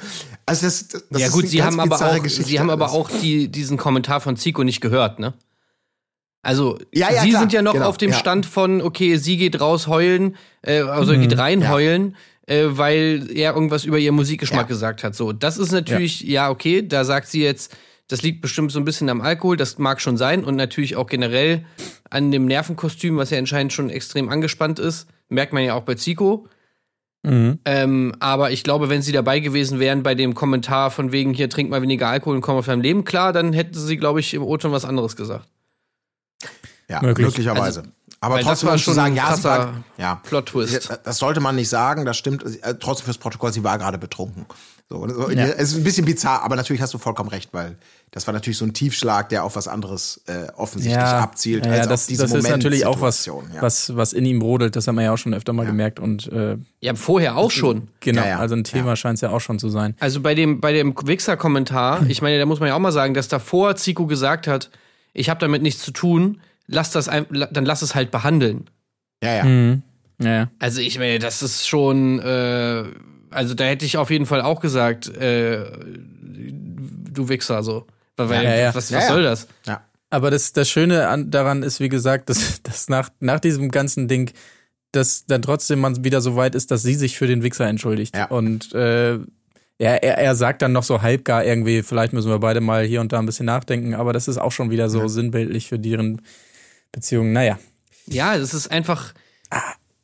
Also 0.45 0.65
das, 0.65 0.87
das 0.89 1.01
ja 1.21 1.27
ist 1.27 1.31
gut, 1.33 1.43
eine 1.43 1.49
sie 1.49 1.63
haben 1.63 1.79
aber 1.79 1.95
auch, 1.95 2.21
Geschichte 2.23 2.49
sie 2.49 2.59
haben 2.59 2.69
aber 2.69 2.91
auch 2.91 3.09
die, 3.09 3.47
diesen 3.47 3.77
Kommentar 3.77 4.19
von 4.19 4.35
Zico 4.35 4.63
nicht 4.63 4.81
gehört, 4.81 5.19
ne? 5.19 5.33
Also 6.41 6.77
Ja, 6.93 7.11
ja, 7.11 7.21
sie 7.21 7.29
klar, 7.29 7.41
sind 7.41 7.53
ja 7.53 7.61
noch 7.61 7.73
genau, 7.73 7.87
auf 7.87 7.97
dem 7.97 8.11
ja. 8.11 8.17
Stand 8.17 8.45
von, 8.45 8.81
okay, 8.81 9.17
sie 9.17 9.37
geht 9.37 9.59
raus 9.59 9.87
heulen, 9.87 10.35
äh, 10.61 10.81
also 10.81 11.13
Mhm. 11.13 11.21
geht 11.21 11.37
rein 11.37 11.69
heulen, 11.69 12.15
äh, 12.47 12.65
weil 12.69 13.29
er 13.33 13.53
irgendwas 13.53 13.85
über 13.85 13.97
ihren 13.97 14.15
Musikgeschmack 14.15 14.67
gesagt 14.67 15.03
hat. 15.03 15.15
So, 15.15 15.33
das 15.33 15.57
ist 15.57 15.71
natürlich, 15.71 16.21
ja. 16.21 16.49
okay, 16.49 16.85
da 16.85 17.03
sagt 17.03 17.27
sie 17.27 17.43
jetzt, 17.43 17.75
das 18.09 18.23
liegt 18.23 18.41
bestimmt 18.41 18.71
so 18.71 18.79
ein 18.79 18.85
bisschen 18.85 19.07
am 19.07 19.21
Alkohol, 19.21 19.55
das 19.55 19.77
mag 19.77 20.01
schon 20.01 20.17
sein 20.17 20.43
und 20.43 20.55
natürlich 20.55 20.95
auch 20.95 21.07
generell 21.07 21.65
an 22.09 22.31
dem 22.31 22.45
Nervenkostüm, 22.45 23.17
was 23.17 23.29
ja 23.29 23.37
anscheinend 23.37 23.71
schon 23.71 23.89
extrem 23.89 24.29
angespannt 24.29 24.79
ist. 24.79 25.07
Merkt 25.29 25.53
man 25.53 25.63
ja 25.63 25.75
auch 25.75 25.83
bei 25.83 25.93
Zico. 25.93 26.47
Mhm. 27.21 27.59
Ähm, 27.65 28.15
aber 28.19 28.49
ich 28.49 28.63
glaube, 28.63 28.89
wenn 28.89 29.03
sie 29.03 29.11
dabei 29.11 29.39
gewesen 29.39 29.79
wären 29.79 30.01
bei 30.01 30.15
dem 30.15 30.33
Kommentar 30.33 30.89
von 30.89 31.11
wegen 31.11 31.33
hier 31.33 31.49
trink 31.49 31.69
mal 31.69 31.83
weniger 31.83 32.07
Alkohol 32.07 32.35
und 32.35 32.41
komm 32.41 32.57
auf 32.57 32.65
dein 32.65 32.81
Leben 32.81 33.03
klar, 33.03 33.31
dann 33.31 33.53
hätten 33.53 33.77
sie, 33.77 33.97
glaube 33.97 34.21
ich, 34.21 34.33
im 34.33 34.41
O-Ton 34.41 34.71
was 34.71 34.85
anderes 34.85 35.15
gesagt. 35.15 35.47
ja, 36.87 37.01
möglich. 37.01 37.27
möglicherweise. 37.27 37.83
aber 38.21 38.35
weil 38.35 38.43
das 38.43 38.61
trotzdem 38.61 38.69
du 38.71 38.77
schon 38.79 38.93
sagen, 38.95 39.13
ein 39.13 39.17
ja, 39.17 39.23
sie 39.23 39.29
krasser 39.43 39.49
war, 39.49 39.83
ja, 39.97 40.15
Plot-Twist. 40.15 40.99
Das 41.03 41.17
sollte 41.17 41.41
man 41.41 41.55
nicht 41.55 41.69
sagen, 41.69 42.05
das 42.05 42.17
stimmt. 42.17 42.43
Äh, 42.43 42.75
Trotzdem 42.79 43.05
fürs 43.05 43.19
Protokoll, 43.19 43.53
sie 43.53 43.63
war 43.63 43.77
gerade 43.77 43.99
betrunken. 43.99 44.45
So, 44.89 45.07
so, 45.07 45.29
Ja. 45.29 45.45
Es 45.45 45.71
ist 45.71 45.77
ein 45.77 45.83
bisschen 45.83 46.05
bizarr, 46.05 46.41
aber 46.41 46.55
natürlich 46.55 46.81
hast 46.81 46.93
du 46.93 46.97
vollkommen 46.97 47.29
recht, 47.29 47.53
weil 47.53 47.77
das 48.11 48.25
war 48.25 48.33
natürlich 48.33 48.57
so 48.57 48.65
ein 48.65 48.73
Tiefschlag, 48.73 49.29
der 49.29 49.43
auf 49.43 49.55
was 49.55 49.67
anderes 49.67 50.21
äh, 50.25 50.47
offensichtlich 50.55 51.03
abzielt. 51.03 51.65
ja, 51.65 51.73
als 51.73 51.87
das, 51.87 52.01
auf 52.03 52.07
diese 52.07 52.23
das 52.23 52.33
ist 52.33 52.49
natürlich 52.49 52.85
auch 52.85 53.01
was, 53.01 53.27
ja. 53.27 53.33
was, 53.59 53.95
was 53.95 54.13
in 54.13 54.25
ihm 54.25 54.39
brodelt. 54.39 54.75
Das 54.75 54.87
haben 54.87 54.95
wir 54.95 55.03
ja 55.03 55.13
auch 55.13 55.17
schon 55.17 55.33
öfter 55.33 55.53
mal 55.53 55.65
gemerkt. 55.65 55.99
Und 55.99 56.31
äh, 56.31 56.57
Ja, 56.81 56.95
vorher 56.95 57.37
auch 57.37 57.51
schon. 57.51 57.89
genau, 57.99 58.21
Ja, 58.23 58.29
ja. 58.29 58.39
also 58.39 58.55
ein 58.55 58.63
Thema 58.63 58.95
scheint 58.95 59.15
es 59.15 59.21
ja 59.21 59.29
auch 59.29 59.41
schon 59.41 59.59
zu 59.59 59.69
sein. 59.69 59.95
Also 59.99 60.21
bei 60.21 60.33
dem, 60.33 60.59
bei 60.59 60.73
dem 60.73 60.95
Wichser-Kommentar, 60.95 62.05
ich 62.07 62.21
meine, 62.21 62.39
da 62.39 62.45
muss 62.45 62.59
man 62.59 62.69
ja 62.69 62.75
auch 62.75 62.79
mal 62.79 62.91
sagen, 62.91 63.13
dass 63.13 63.27
davor 63.27 63.75
Zico 63.75 64.07
gesagt 64.07 64.47
hat, 64.47 64.71
ich 65.13 65.29
habe 65.29 65.39
damit 65.39 65.61
nichts 65.61 65.83
zu 65.83 65.91
tun, 65.91 66.41
lass 66.65 66.91
das, 66.91 67.05
dann 67.05 67.65
lass 67.65 67.81
es 67.83 67.93
halt 67.93 68.09
behandeln. 68.09 68.69
Ja, 69.23 69.35
ja. 69.35 69.43
Mhm. 69.43 69.83
Ja, 70.19 70.29
ja. 70.29 70.51
Also 70.59 70.81
ich 70.81 70.97
meine, 70.97 71.19
das 71.19 71.43
ist 71.43 71.67
schon, 71.67 72.19
äh, 72.19 72.83
also 73.29 73.53
da 73.53 73.65
hätte 73.65 73.85
ich 73.85 73.97
auf 73.97 74.09
jeden 74.09 74.25
Fall 74.25 74.41
auch 74.41 74.61
gesagt, 74.61 75.07
äh, 75.07 75.63
du 77.11 77.29
Wichser, 77.29 77.63
so. 77.63 77.85
Weil, 78.27 78.43
Ja, 78.43 78.55
ja. 78.55 78.67
was, 78.69 78.75
was 78.75 78.89
Ja, 78.89 78.99
ja. 78.99 79.07
soll 79.07 79.23
das? 79.23 79.47
ja. 79.65 79.81
Aber 80.11 80.31
das, 80.31 80.53
das 80.53 80.67
Schöne 80.67 81.07
an, 81.07 81.29
daran 81.29 81.61
ist, 81.61 81.79
wie 81.79 81.89
gesagt, 81.89 82.29
dass, 82.29 82.61
dass 82.63 82.89
nach, 82.89 83.09
nach 83.19 83.39
diesem 83.39 83.69
ganzen 83.69 84.07
Ding, 84.07 84.31
dass 84.91 85.25
dann 85.25 85.41
trotzdem 85.41 85.79
man 85.79 86.03
wieder 86.03 86.19
so 86.21 86.35
weit 86.35 86.55
ist, 86.55 86.71
dass 86.71 86.81
sie 86.81 86.95
sich 86.95 87.17
für 87.17 87.27
den 87.27 87.43
Wichser 87.43 87.67
entschuldigt. 87.67 88.15
Ja. 88.15 88.25
Und 88.25 88.73
äh, 88.73 89.19
ja, 89.81 89.95
er, 89.95 90.17
er 90.17 90.35
sagt 90.35 90.61
dann 90.61 90.71
noch 90.73 90.83
so 90.83 91.01
halbgar 91.01 91.45
irgendwie, 91.45 91.83
vielleicht 91.83 92.11
müssen 92.11 92.29
wir 92.29 92.39
beide 92.39 92.59
mal 92.59 92.83
hier 92.83 93.01
und 93.01 93.13
da 93.13 93.19
ein 93.19 93.25
bisschen 93.25 93.45
nachdenken, 93.45 93.93
aber 93.93 94.11
das 94.11 94.27
ist 94.27 94.37
auch 94.37 94.51
schon 94.51 94.71
wieder 94.71 94.89
so 94.89 95.07
sinnbildlich 95.07 95.67
für 95.69 95.79
deren 95.79 96.21
Beziehung. 96.91 97.31
Naja. 97.31 97.59
Ja, 98.07 98.35
es 98.35 98.53
ist 98.53 98.71
einfach. 98.71 99.13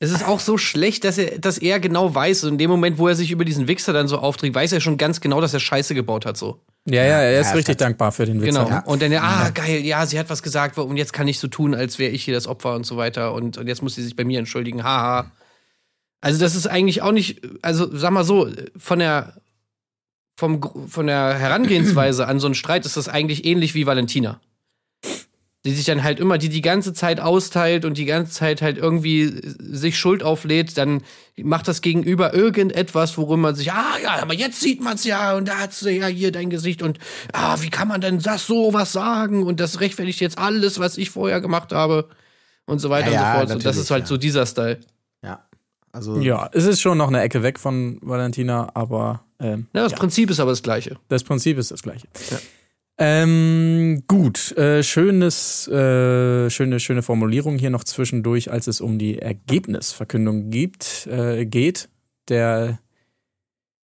Es 0.06 0.12
ist 0.12 0.28
auch 0.28 0.40
so 0.40 0.58
schlecht, 0.58 1.04
dass 1.04 1.18
er, 1.18 1.40
dass 1.40 1.58
er 1.58 1.80
genau 1.80 2.14
weiß, 2.14 2.42
so 2.42 2.48
in 2.48 2.58
dem 2.58 2.70
Moment, 2.70 2.98
wo 2.98 3.08
er 3.08 3.16
sich 3.16 3.32
über 3.32 3.46
diesen 3.46 3.68
Wichser 3.68 3.94
dann 3.94 4.08
so 4.08 4.18
aufträgt, 4.20 4.56
weiß 4.56 4.72
er 4.72 4.80
schon 4.82 4.98
ganz 4.98 5.22
genau, 5.22 5.42
dass 5.42 5.54
er 5.54 5.60
Scheiße 5.60 5.94
gebaut 5.96 6.26
hat, 6.26 6.38
so. 6.38 6.60
Ja, 6.88 7.04
ja, 7.04 7.20
er 7.20 7.40
ist 7.42 7.48
Ja, 7.48 7.54
richtig 7.54 7.74
hat- 7.74 7.82
dankbar 7.82 8.12
für 8.12 8.26
den 8.26 8.42
Wichser. 8.42 8.66
Genau. 8.66 8.82
Und 8.86 9.02
dann, 9.02 9.12
ah, 9.16 9.50
geil, 9.50 9.84
ja, 9.84 10.06
sie 10.06 10.20
hat 10.20 10.30
was 10.30 10.44
gesagt 10.44 10.78
und 10.78 10.98
jetzt 10.98 11.14
kann 11.14 11.28
ich 11.28 11.40
so 11.40 11.48
tun, 11.48 11.74
als 11.74 11.98
wäre 11.98 12.12
ich 12.12 12.24
hier 12.24 12.34
das 12.36 12.46
Opfer 12.48 12.76
und 12.76 12.86
so 12.86 12.98
weiter 12.98 13.34
und, 13.34 13.58
und 13.58 13.68
jetzt 13.68 13.82
muss 13.82 13.96
sie 13.96 14.04
sich 14.04 14.16
bei 14.16 14.24
mir 14.24 14.40
entschuldigen, 14.40 14.84
haha. 14.84 15.32
Also, 16.22 16.40
das 16.40 16.56
ist 16.56 16.68
eigentlich 16.68 17.02
auch 17.02 17.12
nicht, 17.12 17.42
also 17.62 17.88
sag 17.96 18.12
mal 18.12 18.24
so, 18.24 18.50
von 18.78 19.00
der, 19.00 19.34
vom, 20.38 20.62
von 20.90 21.08
der 21.08 21.38
Herangehensweise 21.40 22.28
an 22.28 22.40
so 22.40 22.48
einen 22.48 22.56
Streit 22.56 22.86
ist 22.86 22.98
das 22.98 23.08
eigentlich 23.08 23.46
ähnlich 23.46 23.74
wie 23.74 23.86
Valentina. 23.86 24.40
Die 25.66 25.72
sich 25.72 25.86
dann 25.86 26.04
halt 26.04 26.20
immer, 26.20 26.38
die 26.38 26.50
die 26.50 26.62
ganze 26.62 26.94
Zeit 26.94 27.20
austeilt 27.20 27.86
und 27.86 27.98
die 27.98 28.06
ganze 28.06 28.32
Zeit 28.32 28.62
halt 28.62 28.78
irgendwie 28.78 29.32
sich 29.58 29.98
Schuld 29.98 30.22
auflädt, 30.22 30.78
dann 30.78 31.02
macht 31.38 31.68
das 31.68 31.82
Gegenüber 31.82 32.34
irgendetwas, 32.34 33.18
worum 33.18 33.42
man 33.42 33.56
sich, 33.56 33.72
ah 33.72 33.98
ja, 34.02 34.22
aber 34.22 34.34
jetzt 34.34 34.62
sieht 34.62 34.82
man's 34.82 35.04
ja 35.04 35.36
und 35.36 35.48
da 35.48 35.58
hat's 35.58 35.82
ja 35.82 36.08
hier 36.08 36.32
dein 36.32 36.50
Gesicht 36.50 36.84
und 36.84 37.00
ah, 37.34 37.58
wie 37.62 37.70
kann 37.70 37.88
man 37.88 38.00
denn 38.00 38.20
das 38.20 38.46
so 38.46 38.74
was 38.74 38.92
sagen 38.92 39.44
und 39.44 39.60
das 39.60 39.80
rechtfertigt 39.82 40.22
jetzt 40.22 40.38
alles, 40.38 40.80
was 40.80 40.98
ich 40.98 41.10
vorher 41.10 41.42
gemacht 41.42 41.74
habe 41.74 42.10
und 42.66 42.80
so 42.80 42.90
weiter 42.90 43.12
Ja, 43.12 43.14
ja, 43.14 43.22
und 43.22 43.26
so 43.26 43.48
fort. 43.48 43.56
Und 43.58 43.66
das 43.66 43.78
ist 43.78 43.92
halt 43.92 44.04
ja. 44.04 44.08
so 44.08 44.18
dieser 44.18 44.46
Style. 44.46 44.80
ja. 45.24 45.44
Also, 45.92 46.20
Ja, 46.20 46.50
es 46.52 46.66
ist 46.66 46.82
schon 46.82 46.98
noch 46.98 47.08
eine 47.08 47.22
Ecke 47.22 47.42
weg 47.42 47.58
von 47.58 48.00
Valentina, 48.02 48.70
aber 48.74 49.24
ähm, 49.40 49.68
Ja, 49.74 49.84
das 49.84 49.94
ja, 49.94 49.98
Prinzip 49.98 50.30
ist 50.30 50.42
aber 50.42 50.52
das 50.52 50.62
gleiche. 50.62 50.98
das 51.08 51.24
Prinzip 51.24 51.58
ist 51.58 51.72
das 51.72 51.84
gleiche. 51.84 52.08
Ähm, 52.98 54.04
gut, 54.08 54.54
äh, 54.58 54.82
schönes, 54.82 55.68
äh, 55.68 56.50
schöne, 56.50 56.80
schöne 56.80 57.02
Formulierung 57.02 57.58
hier 57.58 57.70
noch 57.70 57.84
zwischendurch, 57.84 58.52
als 58.52 58.68
es 58.68 58.80
um 58.80 58.98
die 58.98 59.20
Ergebnisverkündung 59.20 60.50
gibt, 60.50 61.08
äh, 61.08 61.46
geht. 61.46 61.90
Der, 62.30 62.80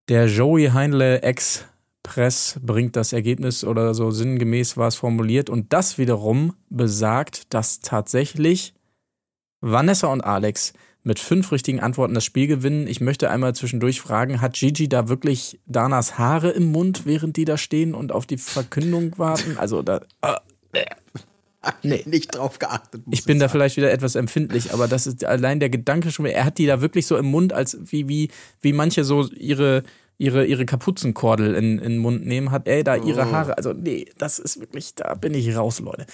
der 0.07 0.27
Joey 0.27 0.69
Heinle 0.69 1.21
Express 1.21 2.59
bringt 2.61 2.95
das 2.95 3.11
Ergebnis 3.11 3.65
oder 3.65 3.93
so 3.93 4.09
sinngemäß 4.09 4.77
war 4.77 4.87
es 4.87 4.95
formuliert 4.95 5.49
und 5.49 5.73
das 5.73 5.97
wiederum 5.97 6.55
besagt, 6.69 7.53
dass 7.53 7.81
tatsächlich 7.81 8.73
Vanessa 9.59 10.07
und 10.07 10.21
Alex 10.21 10.73
mit 11.03 11.19
fünf 11.19 11.51
richtigen 11.51 11.79
Antworten 11.81 12.13
das 12.13 12.23
Spiel 12.23 12.47
gewinnen. 12.47 12.87
Ich 12.87 13.01
möchte 13.01 13.29
einmal 13.29 13.53
zwischendurch 13.53 14.01
fragen, 14.01 14.41
hat 14.41 14.53
Gigi 14.53 14.87
da 14.87 15.09
wirklich 15.09 15.59
Danas 15.65 16.17
Haare 16.17 16.51
im 16.51 16.71
Mund, 16.71 17.05
während 17.05 17.37
die 17.37 17.45
da 17.45 17.57
stehen 17.57 17.93
und 17.93 18.11
auf 18.11 18.25
die 18.25 18.37
Verkündung 18.37 19.17
warten? 19.17 19.57
Also 19.57 19.81
da, 19.81 20.01
nee, 21.83 22.03
nicht 22.05 22.35
drauf 22.35 22.59
geachtet. 22.59 23.03
ich 23.11 23.25
bin 23.25 23.39
da 23.39 23.45
sagen. 23.45 23.51
vielleicht 23.51 23.77
wieder 23.77 23.91
etwas 23.91 24.15
empfindlich, 24.15 24.73
aber 24.73 24.87
das 24.87 25.07
ist 25.07 25.25
allein 25.25 25.59
der 25.59 25.69
Gedanke 25.69 26.11
schon, 26.11 26.25
er 26.25 26.45
hat 26.45 26.57
die 26.57 26.65
da 26.65 26.81
wirklich 26.81 27.05
so 27.05 27.17
im 27.17 27.25
Mund, 27.25 27.53
als 27.53 27.77
wie, 27.83 28.07
wie, 28.07 28.31
wie 28.61 28.73
manche 28.73 29.03
so 29.03 29.27
ihre 29.27 29.83
ihre, 30.17 30.45
ihre 30.45 30.65
Kapuzenkordel 30.65 31.55
in, 31.55 31.79
in 31.79 31.93
den 31.93 31.97
Mund 31.97 32.25
nehmen, 32.25 32.51
hat 32.51 32.67
er 32.67 32.83
da 32.83 32.95
ihre 32.95 33.31
Haare. 33.31 33.57
Also, 33.57 33.73
nee, 33.73 34.05
das 34.17 34.39
ist 34.39 34.59
wirklich, 34.59 34.95
da 34.95 35.15
bin 35.15 35.33
ich 35.33 35.55
raus, 35.55 35.79
Leute. 35.79 36.05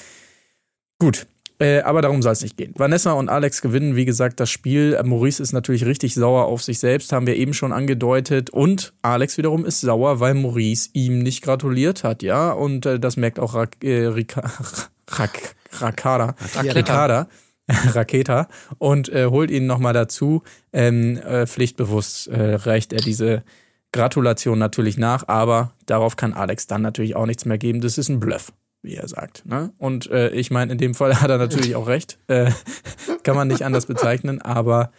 Gut. 0.99 1.27
Äh, 1.61 1.81
aber 1.81 2.01
darum 2.01 2.21
soll 2.21 2.31
es 2.31 2.41
nicht 2.41 2.55
gehen. 2.55 2.73
Vanessa 2.77 3.11
und 3.11 3.27
Alex 3.27 3.61
gewinnen, 3.61 3.97
wie 3.97 4.05
gesagt, 4.05 4.39
das 4.39 4.49
Spiel. 4.49 4.93
Äh, 4.93 5.03
Maurice 5.03 5.43
ist 5.43 5.51
natürlich 5.51 5.85
richtig 5.85 6.15
sauer 6.15 6.45
auf 6.45 6.63
sich 6.63 6.79
selbst, 6.79 7.11
haben 7.11 7.27
wir 7.27 7.35
eben 7.35 7.53
schon 7.53 7.73
angedeutet. 7.73 8.49
Und 8.49 8.93
Alex 9.01 9.37
wiederum 9.37 9.65
ist 9.65 9.81
sauer, 9.81 10.21
weil 10.21 10.35
Maurice 10.35 10.89
ihm 10.93 11.19
nicht 11.19 11.43
gratuliert 11.43 12.05
hat, 12.05 12.23
ja. 12.23 12.51
Und 12.51 12.85
äh, 12.85 12.97
das 12.97 13.17
merkt 13.17 13.39
auch 13.39 13.55
Rak 13.55 13.83
äh, 13.83 14.05
Rika 14.05 14.49
Rak 15.09 15.55
Rakada. 15.73 16.35
Raketa. 16.55 17.27
Raketa. 17.69 18.47
Und 18.77 19.09
äh, 19.09 19.25
holt 19.25 19.51
ihn 19.51 19.67
nochmal 19.67 19.93
dazu. 19.93 20.43
Ähm, 20.71 21.17
äh, 21.17 21.45
pflichtbewusst 21.45 22.27
äh, 22.27 22.55
reicht 22.55 22.93
er 22.93 23.01
diese 23.01 23.43
Gratulation 23.91 24.59
natürlich 24.59 24.97
nach, 24.97 25.27
aber 25.27 25.73
darauf 25.85 26.15
kann 26.15 26.33
Alex 26.33 26.67
dann 26.67 26.81
natürlich 26.83 27.15
auch 27.15 27.25
nichts 27.25 27.45
mehr 27.45 27.57
geben. 27.57 27.81
Das 27.81 27.97
ist 27.97 28.07
ein 28.07 28.19
Bluff 28.19 28.53
wie 28.81 28.95
er 28.95 29.07
sagt. 29.07 29.45
Ne? 29.45 29.71
Und 29.77 30.09
äh, 30.09 30.29
ich 30.29 30.51
meine, 30.51 30.71
in 30.71 30.77
dem 30.77 30.95
Fall 30.95 31.21
hat 31.21 31.29
er 31.29 31.37
natürlich 31.37 31.75
auch 31.75 31.87
recht. 31.87 32.17
Äh, 32.27 32.51
kann 33.23 33.35
man 33.35 33.47
nicht 33.47 33.63
anders 33.63 33.85
bezeichnen, 33.85 34.41
aber 34.41 34.91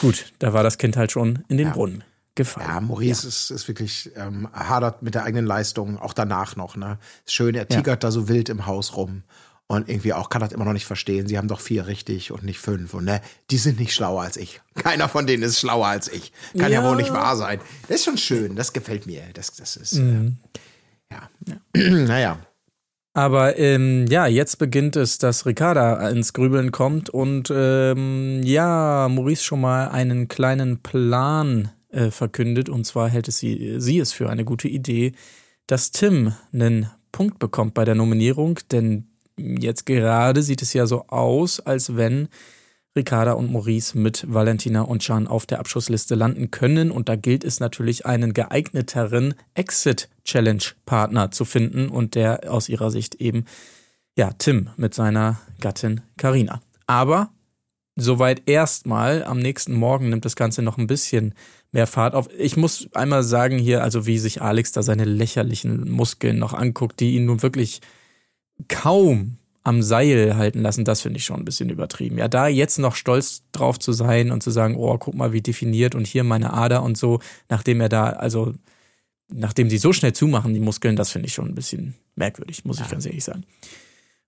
gut, 0.00 0.32
da 0.38 0.52
war 0.52 0.62
das 0.62 0.78
Kind 0.78 0.96
halt 0.96 1.12
schon 1.12 1.44
in 1.48 1.56
den 1.56 1.68
Ja. 1.68 1.72
Brunnen 1.72 2.04
gefallen. 2.36 2.66
Ja, 2.68 2.80
Maurice 2.80 3.26
Ist, 3.26 3.50
ist 3.50 3.68
wirklich 3.68 4.10
ähm, 4.16 4.48
hadert 4.52 5.02
mit 5.02 5.14
der 5.14 5.24
eigenen 5.24 5.46
Leistung, 5.46 5.98
auch 5.98 6.12
danach 6.14 6.56
noch. 6.56 6.76
Ne? 6.76 6.98
Ist 7.26 7.34
schön, 7.34 7.54
er 7.54 7.68
tigert 7.68 8.02
da 8.04 8.10
so 8.10 8.28
wild 8.28 8.48
im 8.48 8.66
Haus 8.66 8.96
rum. 8.96 9.24
Und 9.66 9.88
irgendwie 9.88 10.12
auch 10.12 10.30
kann 10.30 10.40
das 10.40 10.50
immer 10.50 10.64
noch 10.64 10.72
nicht 10.72 10.86
verstehen. 10.86 11.28
Sie 11.28 11.38
haben 11.38 11.46
doch 11.46 11.60
vier 11.60 11.86
richtig 11.86 12.32
und 12.32 12.42
nicht 12.42 12.58
fünf. 12.58 12.92
Und 12.92 13.04
ne, 13.04 13.20
die 13.52 13.58
sind 13.58 13.78
nicht 13.78 13.94
schlauer 13.94 14.22
als 14.22 14.36
ich. 14.36 14.60
Keiner 14.74 15.08
von 15.08 15.28
denen 15.28 15.44
ist 15.44 15.60
schlauer 15.60 15.86
als 15.86 16.08
ich. 16.08 16.32
Kann 16.58 16.72
ja, 16.72 16.82
Ja. 16.82 16.88
wohl 16.88 16.96
nicht 16.96 17.12
wahr 17.12 17.36
sein. 17.36 17.60
Das 17.86 17.98
ist 17.98 18.04
schon 18.04 18.18
schön. 18.18 18.56
Das 18.56 18.72
gefällt 18.72 19.06
mir. 19.06 19.22
Das, 19.32 19.52
das 19.54 19.76
ist. 19.76 19.94
Mhm. 19.94 20.38
Äh, 21.10 21.14
ja. 21.14 21.60
naja. 22.06 22.38
Aber 23.12 23.58
ähm, 23.58 24.06
ja, 24.08 24.26
jetzt 24.26 24.58
beginnt 24.58 24.94
es, 24.94 25.18
dass 25.18 25.44
Ricarda 25.44 26.08
ins 26.10 26.32
Grübeln 26.32 26.70
kommt 26.70 27.10
und 27.10 27.52
ähm, 27.52 28.40
ja, 28.44 29.08
Maurice 29.10 29.42
schon 29.42 29.60
mal 29.60 29.88
einen 29.88 30.28
kleinen 30.28 30.80
Plan 30.80 31.70
äh, 31.90 32.10
verkündet. 32.10 32.68
Und 32.68 32.84
zwar 32.84 33.08
hält 33.08 33.26
es 33.26 33.38
sie, 33.38 33.80
sie 33.80 33.98
es 33.98 34.12
für 34.12 34.30
eine 34.30 34.44
gute 34.44 34.68
Idee, 34.68 35.12
dass 35.66 35.90
Tim 35.90 36.34
einen 36.52 36.88
Punkt 37.10 37.40
bekommt 37.40 37.74
bei 37.74 37.84
der 37.84 37.96
Nominierung, 37.96 38.60
denn 38.70 39.08
jetzt 39.36 39.86
gerade 39.86 40.42
sieht 40.42 40.62
es 40.62 40.72
ja 40.72 40.86
so 40.86 41.06
aus, 41.08 41.58
als 41.58 41.96
wenn 41.96 42.28
Ricarda 42.96 43.32
und 43.32 43.52
Maurice 43.52 43.96
mit 43.96 44.24
Valentina 44.28 44.82
und 44.82 45.04
Can 45.04 45.28
auf 45.28 45.46
der 45.46 45.60
Abschussliste 45.60 46.14
landen 46.14 46.50
können. 46.50 46.90
Und 46.90 47.08
da 47.08 47.16
gilt 47.16 47.44
es 47.44 47.60
natürlich, 47.60 48.06
einen 48.06 48.34
geeigneteren 48.34 49.34
Exit-Challenge-Partner 49.54 51.30
zu 51.30 51.44
finden. 51.44 51.88
Und 51.88 52.14
der 52.14 52.50
aus 52.52 52.68
ihrer 52.68 52.90
Sicht 52.90 53.16
eben, 53.16 53.44
ja, 54.16 54.32
Tim 54.38 54.70
mit 54.76 54.94
seiner 54.94 55.40
Gattin 55.60 56.00
Karina. 56.16 56.60
Aber 56.86 57.30
soweit 57.96 58.48
erstmal. 58.48 59.24
Am 59.24 59.38
nächsten 59.38 59.74
Morgen 59.74 60.08
nimmt 60.08 60.24
das 60.24 60.36
Ganze 60.36 60.62
noch 60.62 60.78
ein 60.78 60.86
bisschen 60.86 61.34
mehr 61.72 61.86
Fahrt 61.86 62.14
auf. 62.14 62.28
Ich 62.36 62.56
muss 62.56 62.88
einmal 62.94 63.22
sagen 63.22 63.58
hier, 63.58 63.82
also 63.82 64.06
wie 64.06 64.18
sich 64.18 64.42
Alex 64.42 64.72
da 64.72 64.82
seine 64.82 65.04
lächerlichen 65.04 65.90
Muskeln 65.90 66.38
noch 66.38 66.54
anguckt, 66.54 67.00
die 67.00 67.14
ihn 67.14 67.26
nun 67.26 67.42
wirklich 67.42 67.80
kaum 68.68 69.36
am 69.62 69.82
Seil 69.82 70.36
halten 70.36 70.62
lassen, 70.62 70.84
das 70.84 71.02
finde 71.02 71.18
ich 71.18 71.24
schon 71.24 71.40
ein 71.40 71.44
bisschen 71.44 71.68
übertrieben. 71.68 72.18
Ja, 72.18 72.28
da 72.28 72.48
jetzt 72.48 72.78
noch 72.78 72.94
stolz 72.94 73.42
drauf 73.52 73.78
zu 73.78 73.92
sein 73.92 74.30
und 74.30 74.42
zu 74.42 74.50
sagen, 74.50 74.76
oh, 74.76 74.96
guck 74.98 75.14
mal, 75.14 75.32
wie 75.32 75.42
definiert 75.42 75.94
und 75.94 76.06
hier 76.06 76.24
meine 76.24 76.52
Ader 76.52 76.82
und 76.82 76.96
so, 76.96 77.20
nachdem 77.48 77.80
er 77.80 77.88
da, 77.88 78.10
also 78.10 78.54
nachdem 79.28 79.70
sie 79.70 79.78
so 79.78 79.92
schnell 79.92 80.12
zumachen, 80.12 80.54
die 80.54 80.60
Muskeln, 80.60 80.96
das 80.96 81.10
finde 81.10 81.28
ich 81.28 81.34
schon 81.34 81.48
ein 81.48 81.54
bisschen 81.54 81.94
merkwürdig, 82.16 82.64
muss 82.64 82.80
ich 82.80 82.88
ganz 82.88 83.06
ehrlich 83.06 83.24
sagen. 83.24 83.44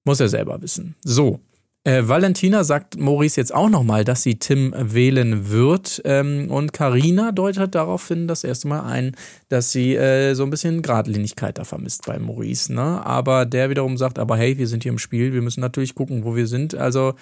Muss 0.04 0.20
er 0.20 0.28
selber 0.28 0.60
wissen. 0.60 0.96
So. 1.02 1.40
Äh, 1.84 2.06
Valentina 2.06 2.62
sagt 2.62 2.96
Maurice 2.96 3.40
jetzt 3.40 3.52
auch 3.52 3.68
nochmal, 3.68 4.04
dass 4.04 4.22
sie 4.22 4.36
Tim 4.36 4.72
wählen 4.76 5.50
wird. 5.50 6.00
Ähm, 6.04 6.48
und 6.48 6.72
Karina 6.72 7.32
deutet 7.32 7.74
darauf 7.74 8.06
hin 8.06 8.28
das 8.28 8.44
erste 8.44 8.68
Mal 8.68 8.82
ein, 8.82 9.16
dass 9.48 9.72
sie 9.72 9.96
äh, 9.96 10.34
so 10.34 10.44
ein 10.44 10.50
bisschen 10.50 10.82
Gradlinigkeit 10.82 11.58
da 11.58 11.64
vermisst 11.64 12.06
bei 12.06 12.20
Maurice. 12.20 12.72
Ne? 12.72 13.04
Aber 13.04 13.46
der 13.46 13.68
wiederum 13.68 13.96
sagt, 13.96 14.20
aber 14.20 14.36
hey, 14.36 14.58
wir 14.58 14.68
sind 14.68 14.84
hier 14.84 14.92
im 14.92 14.98
Spiel, 14.98 15.32
wir 15.32 15.42
müssen 15.42 15.60
natürlich 15.60 15.96
gucken, 15.96 16.24
wo 16.24 16.36
wir 16.36 16.46
sind. 16.46 16.76
Also, 16.76 17.14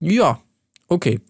ja, 0.00 0.40
okay. 0.88 1.20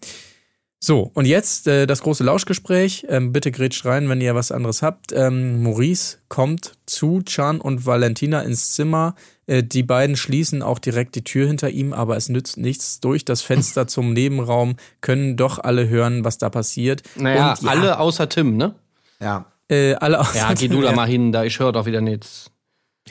So, 0.85 1.11
und 1.13 1.23
jetzt 1.23 1.65
äh, 1.69 1.87
das 1.87 2.01
große 2.01 2.25
Lauschgespräch. 2.25 3.05
Ähm, 3.07 3.31
bitte 3.31 3.51
grätscht 3.51 3.85
rein, 3.85 4.09
wenn 4.09 4.19
ihr 4.19 4.35
was 4.35 4.51
anderes 4.51 4.81
habt. 4.81 5.13
Ähm, 5.13 5.63
Maurice 5.63 6.17
kommt 6.27 6.73
zu 6.85 7.21
Chan 7.21 7.61
und 7.61 7.85
Valentina 7.85 8.41
ins 8.41 8.73
Zimmer. 8.73 9.15
Äh, 9.47 9.63
die 9.63 9.83
beiden 9.83 10.17
schließen 10.17 10.61
auch 10.61 10.79
direkt 10.79 11.15
die 11.15 11.23
Tür 11.23 11.47
hinter 11.47 11.69
ihm, 11.69 11.93
aber 11.93 12.17
es 12.17 12.27
nützt 12.27 12.57
nichts. 12.57 12.99
Durch 12.99 13.23
das 13.23 13.41
Fenster 13.41 13.87
zum 13.87 14.11
Nebenraum 14.11 14.75
können 14.99 15.37
doch 15.37 15.57
alle 15.57 15.87
hören, 15.87 16.25
was 16.25 16.37
da 16.37 16.49
passiert. 16.49 17.01
Naja, 17.15 17.51
und, 17.53 17.61
ja, 17.61 17.69
alle 17.69 17.97
außer 17.99 18.27
Tim, 18.27 18.57
ne? 18.57 18.75
Ja. 19.21 19.45
Äh, 19.69 19.93
alle 19.93 20.19
außer 20.19 20.35
Ja, 20.37 20.53
geh 20.53 20.67
du 20.67 20.81
da 20.81 20.89
Ja. 20.89 20.95
mal 20.97 21.07
hin, 21.07 21.31
da 21.31 21.45
ich 21.45 21.59
höre 21.59 21.71
doch 21.71 21.85
wieder 21.85 22.01
nichts. 22.01 22.51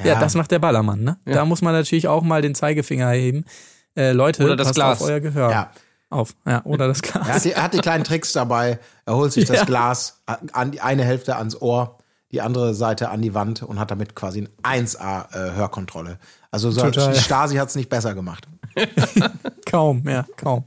Ja, 0.04 0.20
das 0.20 0.34
macht 0.34 0.50
der 0.50 0.58
Ballermann, 0.58 1.02
ne? 1.02 1.16
Da 1.24 1.46
muss 1.46 1.62
man 1.62 1.72
natürlich 1.72 2.06
auch 2.06 2.22
mal 2.22 2.42
den 2.42 2.54
Zeigefinger 2.54 3.10
heben. 3.12 3.46
Äh, 3.96 4.12
Leute, 4.12 4.44
Oder 4.44 4.56
das 4.56 4.68
passt 4.68 4.74
Glas. 4.76 5.00
auf 5.00 5.08
euer 5.08 5.20
Gehör. 5.20 5.50
Ja. 5.50 5.72
Auf. 6.12 6.34
Ja, 6.46 6.62
oder 6.64 6.88
das 6.88 7.02
Glas. 7.02 7.26
Er 7.26 7.34
hat, 7.34 7.44
die, 7.44 7.52
er 7.52 7.62
hat 7.62 7.74
die 7.74 7.78
kleinen 7.78 8.04
Tricks 8.04 8.32
dabei. 8.32 8.78
Er 9.06 9.16
holt 9.16 9.32
sich 9.32 9.46
das 9.46 9.58
Ja. 9.60 9.64
Glas 9.64 10.22
an 10.52 10.70
die 10.70 10.80
eine 10.80 11.04
Hälfte 11.04 11.36
ans 11.36 11.60
Ohr, 11.60 11.98
die 12.30 12.40
andere 12.40 12.74
Seite 12.74 13.08
an 13.10 13.22
die 13.22 13.34
Wand 13.34 13.62
und 13.62 13.78
hat 13.78 13.90
damit 13.90 14.14
quasi 14.14 14.46
ein 14.62 14.84
1A 14.86 15.32
äh, 15.32 15.52
Hörkontrolle. 15.54 16.18
Also 16.50 16.70
so, 16.70 16.82
Total. 16.82 17.12
die 17.14 17.18
Stasi 17.18 17.56
hat 17.56 17.68
es 17.68 17.76
nicht 17.76 17.88
besser 17.88 18.14
gemacht. 18.14 18.46
Kaum, 19.66 20.02
ja, 20.06 20.26
kaum. 20.36 20.64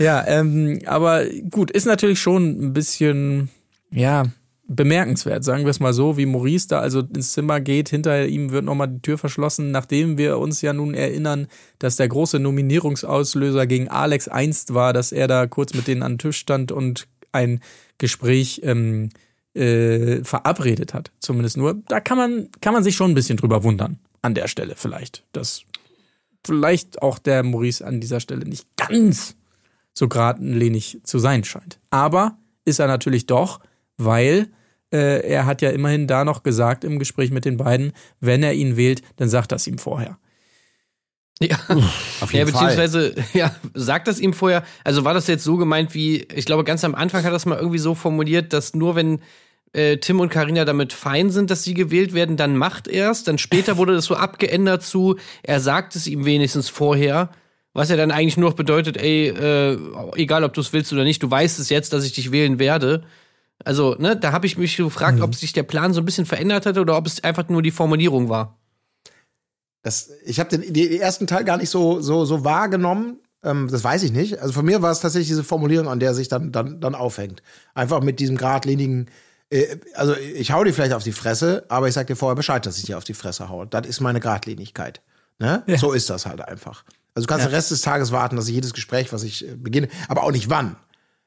Ja, 0.00 0.24
ähm, 0.26 0.80
aber 0.86 1.24
gut, 1.50 1.70
ist 1.70 1.84
natürlich 1.86 2.20
schon 2.20 2.66
ein 2.66 2.72
bisschen, 2.72 3.50
ja, 3.90 4.24
bemerkenswert, 4.66 5.44
sagen 5.44 5.64
wir 5.64 5.70
es 5.70 5.80
mal 5.80 5.92
so, 5.92 6.16
wie 6.16 6.26
Maurice 6.26 6.68
da 6.68 6.80
also 6.80 7.00
ins 7.00 7.32
Zimmer 7.32 7.60
geht, 7.60 7.90
hinter 7.90 8.26
ihm 8.26 8.50
wird 8.50 8.64
nochmal 8.64 8.88
die 8.88 9.02
Tür 9.02 9.18
verschlossen, 9.18 9.70
nachdem 9.70 10.16
wir 10.16 10.38
uns 10.38 10.62
ja 10.62 10.72
nun 10.72 10.94
erinnern, 10.94 11.48
dass 11.78 11.96
der 11.96 12.08
große 12.08 12.38
Nominierungsauslöser 12.38 13.66
gegen 13.66 13.88
Alex 13.88 14.28
einst 14.28 14.72
war, 14.72 14.92
dass 14.92 15.12
er 15.12 15.28
da 15.28 15.46
kurz 15.46 15.74
mit 15.74 15.86
denen 15.86 16.02
an 16.02 16.12
den 16.12 16.18
Tisch 16.18 16.38
stand 16.38 16.72
und 16.72 17.06
ein 17.32 17.60
Gespräch 17.98 18.62
ähm, 18.64 19.10
äh, 19.54 20.24
verabredet 20.24 20.94
hat, 20.94 21.12
zumindest 21.18 21.56
nur. 21.56 21.74
Da 21.88 22.00
kann 22.00 22.16
man, 22.16 22.48
kann 22.60 22.72
man 22.72 22.82
sich 22.82 22.96
schon 22.96 23.10
ein 23.10 23.14
bisschen 23.14 23.36
drüber 23.36 23.64
wundern, 23.64 23.98
an 24.22 24.34
der 24.34 24.48
Stelle 24.48 24.74
vielleicht, 24.76 25.24
dass 25.32 25.62
vielleicht 26.44 27.02
auch 27.02 27.18
der 27.18 27.42
Maurice 27.42 27.86
an 27.86 28.00
dieser 28.00 28.20
Stelle 28.20 28.46
nicht 28.46 28.66
ganz 28.76 29.36
so 29.92 30.08
geradlinig 30.08 31.00
zu 31.04 31.18
sein 31.18 31.44
scheint. 31.44 31.78
Aber 31.90 32.38
ist 32.64 32.78
er 32.78 32.86
natürlich 32.86 33.26
doch, 33.26 33.60
weil 33.96 34.48
äh, 34.92 35.26
er 35.28 35.46
hat 35.46 35.62
ja 35.62 35.70
immerhin 35.70 36.06
da 36.06 36.24
noch 36.24 36.42
gesagt 36.42 36.84
im 36.84 36.98
Gespräch 36.98 37.30
mit 37.30 37.44
den 37.44 37.56
beiden, 37.56 37.92
wenn 38.20 38.42
er 38.42 38.54
ihn 38.54 38.76
wählt, 38.76 39.02
dann 39.16 39.28
sagt 39.28 39.52
das 39.52 39.66
ihm 39.66 39.78
vorher. 39.78 40.18
Ja, 41.40 41.56
Auf 42.20 42.32
ja 42.32 42.40
jeden 42.40 42.52
Fall. 42.52 42.76
beziehungsweise, 42.76 43.14
ja, 43.32 43.54
sagt 43.74 44.06
das 44.06 44.20
ihm 44.20 44.32
vorher. 44.32 44.64
Also 44.84 45.04
war 45.04 45.14
das 45.14 45.26
jetzt 45.26 45.44
so 45.44 45.56
gemeint 45.56 45.94
wie, 45.94 46.26
ich 46.34 46.44
glaube, 46.44 46.64
ganz 46.64 46.84
am 46.84 46.94
Anfang 46.94 47.24
hat 47.24 47.32
das 47.32 47.46
mal 47.46 47.58
irgendwie 47.58 47.78
so 47.78 47.94
formuliert, 47.94 48.52
dass 48.52 48.74
nur 48.74 48.94
wenn 48.94 49.20
äh, 49.72 49.96
Tim 49.98 50.20
und 50.20 50.28
Karina 50.28 50.64
damit 50.64 50.92
fein 50.92 51.30
sind, 51.30 51.50
dass 51.50 51.64
sie 51.64 51.74
gewählt 51.74 52.14
werden, 52.14 52.36
dann 52.36 52.56
macht 52.56 52.86
er's. 52.86 53.24
Dann 53.24 53.38
später 53.38 53.76
wurde 53.78 53.94
das 53.94 54.04
so 54.04 54.14
abgeändert 54.14 54.84
zu, 54.84 55.16
er 55.42 55.60
sagt 55.60 55.96
es 55.96 56.06
ihm 56.06 56.24
wenigstens 56.24 56.68
vorher. 56.68 57.30
Was 57.72 57.90
ja 57.90 57.96
dann 57.96 58.12
eigentlich 58.12 58.36
nur 58.36 58.50
noch 58.50 58.56
bedeutet, 58.56 58.96
ey, 58.96 59.26
äh, 59.30 59.76
egal 60.14 60.44
ob 60.44 60.54
du 60.54 60.60
es 60.60 60.72
willst 60.72 60.92
oder 60.92 61.02
nicht, 61.02 61.20
du 61.24 61.28
weißt 61.28 61.58
es 61.58 61.70
jetzt, 61.70 61.92
dass 61.92 62.04
ich 62.04 62.12
dich 62.12 62.30
wählen 62.30 62.60
werde. 62.60 63.02
Also, 63.62 63.94
ne, 63.98 64.16
da 64.16 64.32
habe 64.32 64.46
ich 64.46 64.58
mich 64.58 64.76
gefragt, 64.76 65.20
ob 65.20 65.34
sich 65.34 65.52
der 65.52 65.62
Plan 65.62 65.92
so 65.92 66.00
ein 66.00 66.04
bisschen 66.04 66.26
verändert 66.26 66.66
hatte 66.66 66.80
oder 66.80 66.96
ob 66.96 67.06
es 67.06 67.22
einfach 67.22 67.48
nur 67.48 67.62
die 67.62 67.70
Formulierung 67.70 68.28
war. 68.28 68.58
Das, 69.82 70.10
ich 70.24 70.40
habe 70.40 70.56
den, 70.56 70.72
den 70.72 71.00
ersten 71.00 71.26
Teil 71.26 71.44
gar 71.44 71.58
nicht 71.58 71.70
so, 71.70 72.00
so, 72.00 72.24
so 72.24 72.44
wahrgenommen. 72.44 73.18
Ähm, 73.42 73.68
das 73.70 73.84
weiß 73.84 74.02
ich 74.02 74.12
nicht. 74.12 74.40
Also 74.40 74.54
von 74.54 74.64
mir 74.64 74.82
war 74.82 74.90
es 74.90 75.00
tatsächlich 75.00 75.28
diese 75.28 75.44
Formulierung, 75.44 75.88
an 75.88 76.00
der 76.00 76.10
er 76.10 76.14
sich 76.14 76.28
dann, 76.28 76.52
dann, 76.52 76.80
dann 76.80 76.94
aufhängt. 76.94 77.42
Einfach 77.74 78.02
mit 78.02 78.18
diesem 78.18 78.36
geradlinigen, 78.36 79.10
äh, 79.50 79.76
also 79.94 80.16
ich 80.16 80.52
hau 80.52 80.64
dir 80.64 80.72
vielleicht 80.72 80.94
auf 80.94 81.04
die 81.04 81.12
Fresse, 81.12 81.64
aber 81.68 81.86
ich 81.86 81.94
sag 81.94 82.06
dir 82.06 82.16
vorher 82.16 82.34
Bescheid, 82.34 82.64
dass 82.66 82.78
ich 82.78 82.84
dir 82.84 82.98
auf 82.98 83.04
die 83.04 83.14
Fresse 83.14 83.48
haue. 83.48 83.66
Das 83.66 83.86
ist 83.86 84.00
meine 84.00 84.20
Geradlinigkeit. 84.20 85.02
Ne? 85.38 85.62
So 85.76 85.92
ist 85.92 86.10
das 86.10 86.26
halt 86.26 86.40
einfach. 86.40 86.84
Also 87.14 87.26
du 87.26 87.30
kannst 87.30 87.46
den 87.46 87.54
Rest 87.54 87.70
des 87.70 87.82
Tages 87.82 88.10
warten, 88.10 88.36
dass 88.36 88.48
ich 88.48 88.54
jedes 88.54 88.74
Gespräch, 88.74 89.12
was 89.12 89.22
ich 89.22 89.46
äh, 89.46 89.54
beginne, 89.54 89.88
aber 90.08 90.24
auch 90.24 90.32
nicht 90.32 90.50
wann. 90.50 90.76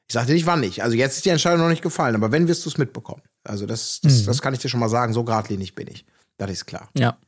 Ich 0.08 0.14
sag 0.14 0.26
dir 0.26 0.32
nicht 0.34 0.46
wann 0.46 0.60
nicht. 0.60 0.82
Also 0.82 0.96
jetzt 0.96 1.16
ist 1.16 1.26
die 1.26 1.30
Entscheidung 1.30 1.60
noch 1.60 1.68
nicht 1.68 1.82
gefallen, 1.82 2.14
aber 2.14 2.32
wenn 2.32 2.48
wirst 2.48 2.64
du 2.64 2.70
es 2.70 2.78
mitbekommen. 2.78 3.22
Also 3.44 3.66
das, 3.66 4.00
das, 4.02 4.24
das 4.24 4.40
kann 4.40 4.54
ich 4.54 4.60
dir 4.60 4.68
schon 4.70 4.80
mal 4.80 4.88
sagen, 4.88 5.12
so 5.12 5.22
geradlinig 5.22 5.74
bin 5.74 5.86
ich. 5.88 6.06
Das 6.38 6.50
ist 6.50 6.64
klar. 6.66 6.88
Ja. 6.96 7.18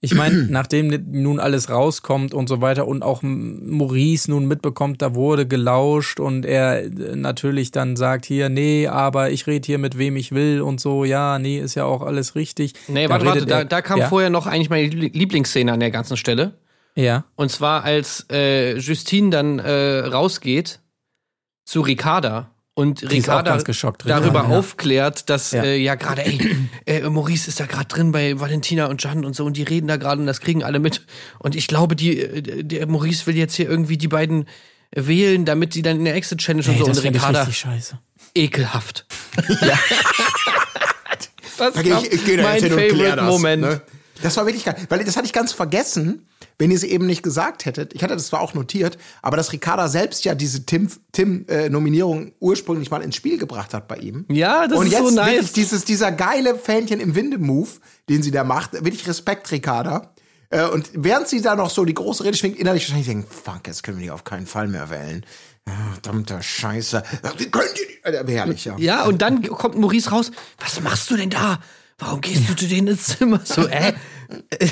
Ich 0.00 0.14
meine, 0.14 0.34
nachdem 0.50 0.88
nun 1.12 1.38
alles 1.38 1.70
rauskommt 1.70 2.34
und 2.34 2.48
so 2.48 2.60
weiter 2.60 2.88
und 2.88 3.02
auch 3.04 3.22
Maurice 3.22 4.30
nun 4.32 4.46
mitbekommt, 4.46 5.00
da 5.00 5.14
wurde 5.14 5.46
gelauscht 5.46 6.18
und 6.18 6.44
er 6.44 6.84
äh, 6.84 6.88
natürlich 7.16 7.70
dann 7.70 7.94
sagt 7.94 8.24
hier, 8.26 8.48
nee, 8.48 8.88
aber 8.88 9.30
ich 9.30 9.46
rede 9.46 9.66
hier 9.66 9.78
mit 9.78 9.96
wem 9.96 10.16
ich 10.16 10.32
will 10.32 10.60
und 10.60 10.80
so, 10.80 11.04
ja, 11.04 11.38
nee, 11.38 11.60
ist 11.60 11.76
ja 11.76 11.84
auch 11.84 12.02
alles 12.02 12.34
richtig. 12.34 12.74
Nee, 12.88 13.04
Da 13.06 13.10
warte, 13.10 13.26
warte, 13.26 13.46
da, 13.46 13.62
da 13.64 13.80
kam 13.80 14.00
ja, 14.00 14.08
vorher 14.08 14.30
noch 14.30 14.46
eigentlich 14.46 14.70
meine 14.70 14.88
Liebl- 14.88 15.16
Lieblingsszene 15.16 15.72
an 15.72 15.78
der 15.80 15.92
ganzen 15.92 16.16
Stelle. 16.16 16.54
Ja, 16.96 17.24
Und 17.36 17.52
zwar, 17.52 17.84
als 17.84 18.26
äh, 18.32 18.76
Justine 18.76 19.30
dann 19.30 19.58
äh, 19.60 19.98
rausgeht 20.00 20.80
zu 21.68 21.82
Ricarda 21.82 22.50
und 22.72 23.02
Die 23.02 23.06
Ricarda 23.06 23.50
ganz 23.50 23.64
geschockt, 23.64 24.04
darüber 24.06 24.44
ja. 24.44 24.56
aufklärt, 24.56 25.28
dass 25.28 25.50
Ja. 25.50 25.64
ja, 25.64 25.70
äh, 25.70 25.76
ja 25.76 25.94
gerade, 25.96 26.24
ey, 26.24 26.40
äh, 26.86 27.02
Maurice 27.10 27.48
ist 27.48 27.60
da 27.60 27.66
gerade 27.66 27.84
drin 27.88 28.10
bei 28.10 28.40
Valentina 28.40 28.86
und 28.86 29.02
Jan 29.04 29.24
und 29.26 29.36
so 29.36 29.44
und 29.44 29.56
die 29.58 29.64
reden 29.64 29.86
da 29.86 29.96
gerade 29.96 30.18
und 30.20 30.26
das 30.26 30.40
kriegen 30.40 30.64
alle 30.64 30.78
mit. 30.78 31.04
Und 31.38 31.54
ich 31.54 31.66
glaube, 31.66 31.94
die, 31.94 32.20
äh, 32.20 32.64
der 32.64 32.86
Maurice 32.86 33.26
will 33.26 33.36
jetzt 33.36 33.54
hier 33.54 33.68
irgendwie 33.68 33.98
die 33.98 34.08
beiden 34.08 34.46
wählen, 34.94 35.44
damit 35.44 35.74
sie 35.74 35.82
dann 35.82 35.98
in 35.98 36.06
der 36.06 36.14
Exit 36.14 36.38
Challenge 36.38 36.66
und 36.66 36.78
so 36.78 36.86
das 36.86 36.98
und 37.00 37.04
ich 37.04 37.12
Ricarda 37.14 37.40
richtig 37.40 37.58
scheiße. 37.58 37.98
ekelhaft. 38.34 39.04
das 41.58 41.76
Okay, 41.76 41.90
war 41.90 42.02
ich, 42.02 42.12
ich 42.12 42.24
gehe 42.24 42.36
da 42.38 42.44
mein 42.44 42.62
jetzt 42.62 42.64
hin 42.64 42.72
und 42.72 42.80
favorite 42.90 43.16
das. 43.16 43.26
Moment. 43.26 43.62
Ne? 43.62 43.82
Das 44.22 44.36
war 44.36 44.46
wirklich 44.46 44.64
geil, 44.64 44.74
weil 44.88 45.04
das 45.04 45.16
hatte 45.16 45.26
ich 45.26 45.32
ganz 45.32 45.52
vergessen, 45.52 46.26
wenn 46.58 46.70
ihr 46.70 46.76
es 46.76 46.82
eben 46.82 47.06
nicht 47.06 47.22
gesagt 47.22 47.64
hättet. 47.64 47.94
Ich 47.94 48.02
hatte 48.02 48.14
das 48.14 48.26
zwar 48.26 48.40
auch 48.40 48.54
notiert, 48.54 48.98
aber 49.22 49.36
dass 49.36 49.52
Ricarda 49.52 49.88
selbst 49.88 50.24
ja 50.24 50.34
diese 50.34 50.66
Tim-Nominierung 50.66 52.32
ursprünglich 52.40 52.90
mal 52.90 53.02
ins 53.02 53.16
Spiel 53.16 53.38
gebracht 53.38 53.74
hat 53.74 53.88
bei 53.88 53.96
ihm. 53.96 54.24
Ja, 54.28 54.66
das 54.66 54.78
und 54.78 54.86
ist 54.86 54.92
jetzt 54.92 55.08
so 55.08 55.10
nice. 55.10 55.30
wirklich 55.32 55.52
dieses, 55.52 55.84
dieser 55.84 56.12
geile 56.12 56.56
Fähnchen 56.56 57.00
im 57.00 57.14
Winde-Move, 57.14 57.68
den 58.08 58.22
sie 58.22 58.30
da 58.30 58.44
macht, 58.44 58.72
wirklich 58.72 59.06
Respekt, 59.06 59.50
Ricarda. 59.50 60.14
Äh, 60.50 60.64
Und 60.66 60.90
während 60.94 61.28
sie 61.28 61.40
da 61.40 61.54
noch 61.56 61.70
so 61.70 61.84
die 61.84 61.94
große 61.94 62.24
Rede 62.24 62.36
schwingt, 62.36 62.58
innerlich 62.58 62.84
wahrscheinlich 62.84 63.06
denken, 63.08 63.26
fuck, 63.30 63.66
jetzt 63.66 63.82
können 63.82 63.98
wir 63.98 64.04
die 64.04 64.10
auf 64.10 64.24
keinen 64.24 64.46
Fall 64.46 64.66
mehr 64.68 64.90
wählen. 64.90 65.24
Ah, 65.66 65.92
Verdammter 65.92 66.42
Scheiße. 66.42 67.02
Wie 67.36 67.50
könnt 67.50 67.74
ihr 67.78 67.86
die? 67.86 68.16
Äh, 68.30 68.32
Herrlich, 68.32 68.64
ja. 68.64 68.74
Ja, 68.78 69.04
und 69.04 69.20
dann 69.20 69.42
kommt 69.42 69.76
Maurice 69.78 70.10
raus. 70.10 70.30
Was 70.58 70.80
machst 70.80 71.10
du 71.10 71.16
denn 71.16 71.28
da? 71.30 71.60
Warum 71.98 72.20
gehst 72.20 72.48
du 72.48 72.56
zu 72.56 72.66
denen 72.66 72.88
ins 72.88 73.18
Zimmer? 73.18 73.40
So, 73.44 73.66
äh, 73.66 73.92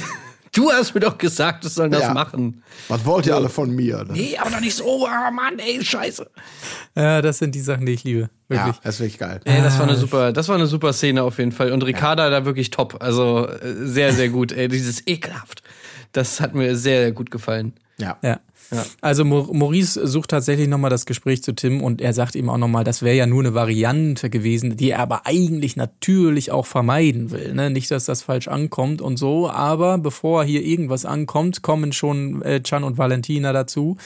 du 0.56 0.70
hast 0.72 0.94
mir 0.94 1.00
doch 1.00 1.18
gesagt, 1.18 1.64
du 1.64 1.68
sollen 1.68 1.90
das 1.90 2.02
Ja. 2.02 2.14
machen. 2.14 2.62
Was 2.88 3.04
wollt 3.04 3.26
ihr 3.26 3.34
alle 3.34 3.48
von 3.48 3.70
mir? 3.70 4.04
Ne? 4.04 4.12
Nee, 4.12 4.36
aber 4.38 4.50
doch 4.50 4.60
nicht 4.60 4.76
so, 4.76 5.06
ah, 5.06 5.30
Mann, 5.30 5.58
ey, 5.58 5.84
scheiße. 5.84 6.28
Ja, 6.94 7.22
das 7.22 7.38
sind 7.38 7.54
die 7.54 7.60
Sachen, 7.60 7.86
die 7.86 7.92
ich 7.92 8.04
liebe. 8.04 8.30
Ja, 8.48 8.56
Wirklich. 8.66 8.76
das 8.82 8.94
ist 8.96 9.00
wirklich 9.00 9.18
geil. 9.18 9.40
Ey, 9.44 9.62
das 9.62 9.78
war 9.78 9.86
eine 9.88 9.96
super, 9.96 10.32
das 10.32 10.48
war 10.48 10.54
eine 10.56 10.66
super 10.66 10.92
Szene 10.92 11.22
auf 11.22 11.38
jeden 11.38 11.52
Fall. 11.52 11.72
Und 11.72 11.84
Ricarda 11.84 12.30
da 12.30 12.44
wirklich 12.44 12.70
top. 12.70 12.96
Also 13.02 13.48
äh, 13.48 13.58
sehr, 13.84 14.12
sehr 14.12 14.28
gut. 14.28 14.52
Ey, 14.52 14.68
dieses 14.68 15.06
ekelhaft. 15.06 15.62
Das 16.12 16.40
hat 16.40 16.54
mir 16.54 16.76
sehr 16.76 17.12
gut 17.12 17.30
gefallen. 17.30 17.74
Ja. 17.98 18.16
Ja. 18.22 18.40
Also 19.00 19.24
Maurice 19.24 20.06
sucht 20.06 20.30
tatsächlich 20.30 20.68
nochmal 20.68 20.90
das 20.90 21.06
Gespräch 21.06 21.42
zu 21.42 21.54
Tim 21.54 21.82
und 21.82 22.00
er 22.00 22.12
sagt 22.12 22.34
ihm 22.34 22.50
auch 22.50 22.58
nochmal, 22.58 22.84
das 22.84 23.02
wäre 23.02 23.16
ja 23.16 23.26
nur 23.26 23.40
eine 23.42 23.54
Variante 23.54 24.30
gewesen, 24.30 24.76
die 24.76 24.90
er 24.90 25.00
aber 25.00 25.26
eigentlich 25.26 25.76
natürlich 25.76 26.50
auch 26.50 26.66
vermeiden 26.66 27.30
will. 27.30 27.54
Ne? 27.54 27.70
Nicht, 27.70 27.90
dass 27.90 28.06
das 28.06 28.22
falsch 28.22 28.48
ankommt 28.48 29.00
und 29.00 29.16
so, 29.18 29.48
aber 29.48 29.98
bevor 29.98 30.44
hier 30.44 30.62
irgendwas 30.62 31.04
ankommt, 31.04 31.62
kommen 31.62 31.92
schon 31.92 32.42
äh, 32.42 32.62
Chan 32.62 32.84
und 32.84 32.98
Valentina 32.98 33.52
dazu 33.52 33.96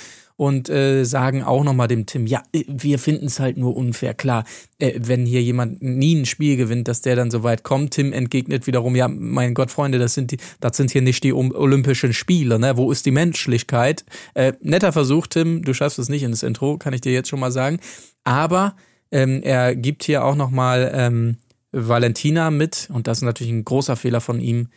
und 0.41 0.71
äh, 0.71 1.05
sagen 1.05 1.43
auch 1.43 1.65
nochmal 1.65 1.87
dem 1.87 2.07
Tim, 2.07 2.27
ja, 2.27 2.43
äh, 2.55 2.65
wir 2.67 2.99
finden 2.99 3.27
es 3.27 3.41
halt 3.41 3.59
nur 3.59 3.77
unfair. 3.77 4.15
Klar, 4.15 4.45
äh, 4.79 4.99
wenn 4.99 5.27
hier 5.27 5.43
jemand 5.43 5.83
nie 5.83 6.15
ein 6.15 6.25
Spiel 6.25 6.57
gewinnt, 6.57 6.89
dass 6.89 7.03
der 7.03 7.15
dann 7.15 7.31
so 7.31 7.43
weit 7.43 7.63
kommt. 7.63 7.91
Tim 7.91 8.15
entgegnet 8.15 8.67
wiederum, 8.67 8.97
ja, 8.97 9.07
mein 9.07 9.53
Gott, 9.53 9.71
Freunde, 9.71 9.99
das 9.99 10.15
sind 10.15 10.31
die, 10.31 10.39
das 10.61 10.79
sind 10.79 10.93
hier 10.93 11.03
nicht 11.03 11.25
die 11.25 11.35
Olympischen 11.35 12.15
Spiele, 12.15 12.59
ne? 12.59 12.79
Wo 12.79 12.91
ist 12.91 13.05
die 13.05 13.11
Menschlichkeit? 13.11 14.07
Äh, 14.33 14.55
netter 14.63 14.93
Versuch, 14.93 15.27
Tim, 15.27 15.61
du 15.61 15.75
schaffst 15.75 15.99
es 15.99 16.09
nicht 16.09 16.23
ins 16.23 16.43
Intro, 16.43 16.79
kann 16.79 16.95
ich 16.95 17.03
dir 17.03 17.13
jetzt 17.13 17.29
schon 17.29 17.41
mal 17.41 17.53
sagen. 17.53 17.79
Aber 18.25 18.77
ähm, 19.11 19.43
er 19.43 19.77
gibt 19.77 20.05
hier 20.05 20.25
auch 20.25 20.37
nochmal 20.37 20.91
ähm, 20.95 21.37
Valentina 21.71 22.51
mit, 22.51 22.89
und 22.91 23.09
das 23.09 23.19
ist 23.19 23.25
natürlich 23.25 23.53
ein 23.53 23.67
großer 23.67 23.95
Fehler 23.95 24.23
von 24.23 24.41
ihm, 24.41 24.69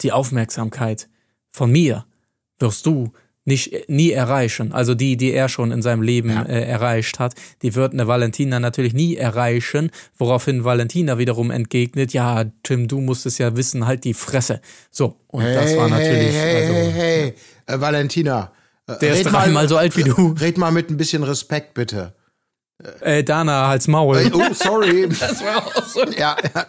die 0.00 0.10
Aufmerksamkeit 0.10 1.08
von 1.52 1.70
mir 1.70 2.06
wirst 2.58 2.86
du 2.86 3.12
nicht 3.44 3.88
nie 3.88 4.10
erreichen. 4.12 4.72
Also 4.72 4.94
die, 4.94 5.16
die 5.16 5.32
er 5.32 5.48
schon 5.48 5.72
in 5.72 5.82
seinem 5.82 6.02
Leben 6.02 6.30
äh, 6.30 6.62
erreicht 6.64 7.18
hat, 7.18 7.34
die 7.62 7.74
wird 7.74 7.92
eine 7.92 8.06
Valentina 8.06 8.60
natürlich 8.60 8.94
nie 8.94 9.16
erreichen. 9.16 9.90
Woraufhin 10.16 10.64
Valentina 10.64 11.18
wiederum 11.18 11.50
entgegnet: 11.50 12.12
Ja, 12.12 12.44
Tim, 12.62 12.86
du 12.88 13.00
musst 13.00 13.26
es 13.26 13.38
ja 13.38 13.56
wissen, 13.56 13.86
halt 13.86 14.04
die 14.04 14.14
Fresse. 14.14 14.60
So 14.90 15.16
und 15.26 15.44
das 15.44 15.76
war 15.76 15.88
natürlich 15.88 16.32
Hey, 16.34 16.56
also 16.62 16.72
hey, 16.74 16.92
hey. 16.92 17.34
Äh, 17.76 17.80
Valentina. 17.80 18.52
äh, 18.86 18.98
Der 19.00 19.14
ist 19.14 19.24
dreimal 19.24 19.68
so 19.68 19.76
alt 19.76 19.96
wie 19.96 20.04
du. 20.04 20.34
Red 20.40 20.56
mal 20.58 20.70
mit 20.70 20.90
ein 20.90 20.96
bisschen 20.96 21.22
Respekt, 21.24 21.74
bitte. 21.74 22.14
äh, 23.00 23.22
Dana 23.24 23.68
als 23.68 23.88
Maul. 23.88 24.18
Äh, 24.18 24.30
Oh, 24.32 24.52
sorry. 24.52 25.08
Das 25.20 25.42
war 25.44 25.66
auch 25.66 25.84
so. 25.84 26.04
ja, 26.16 26.36
ja. 26.54 26.66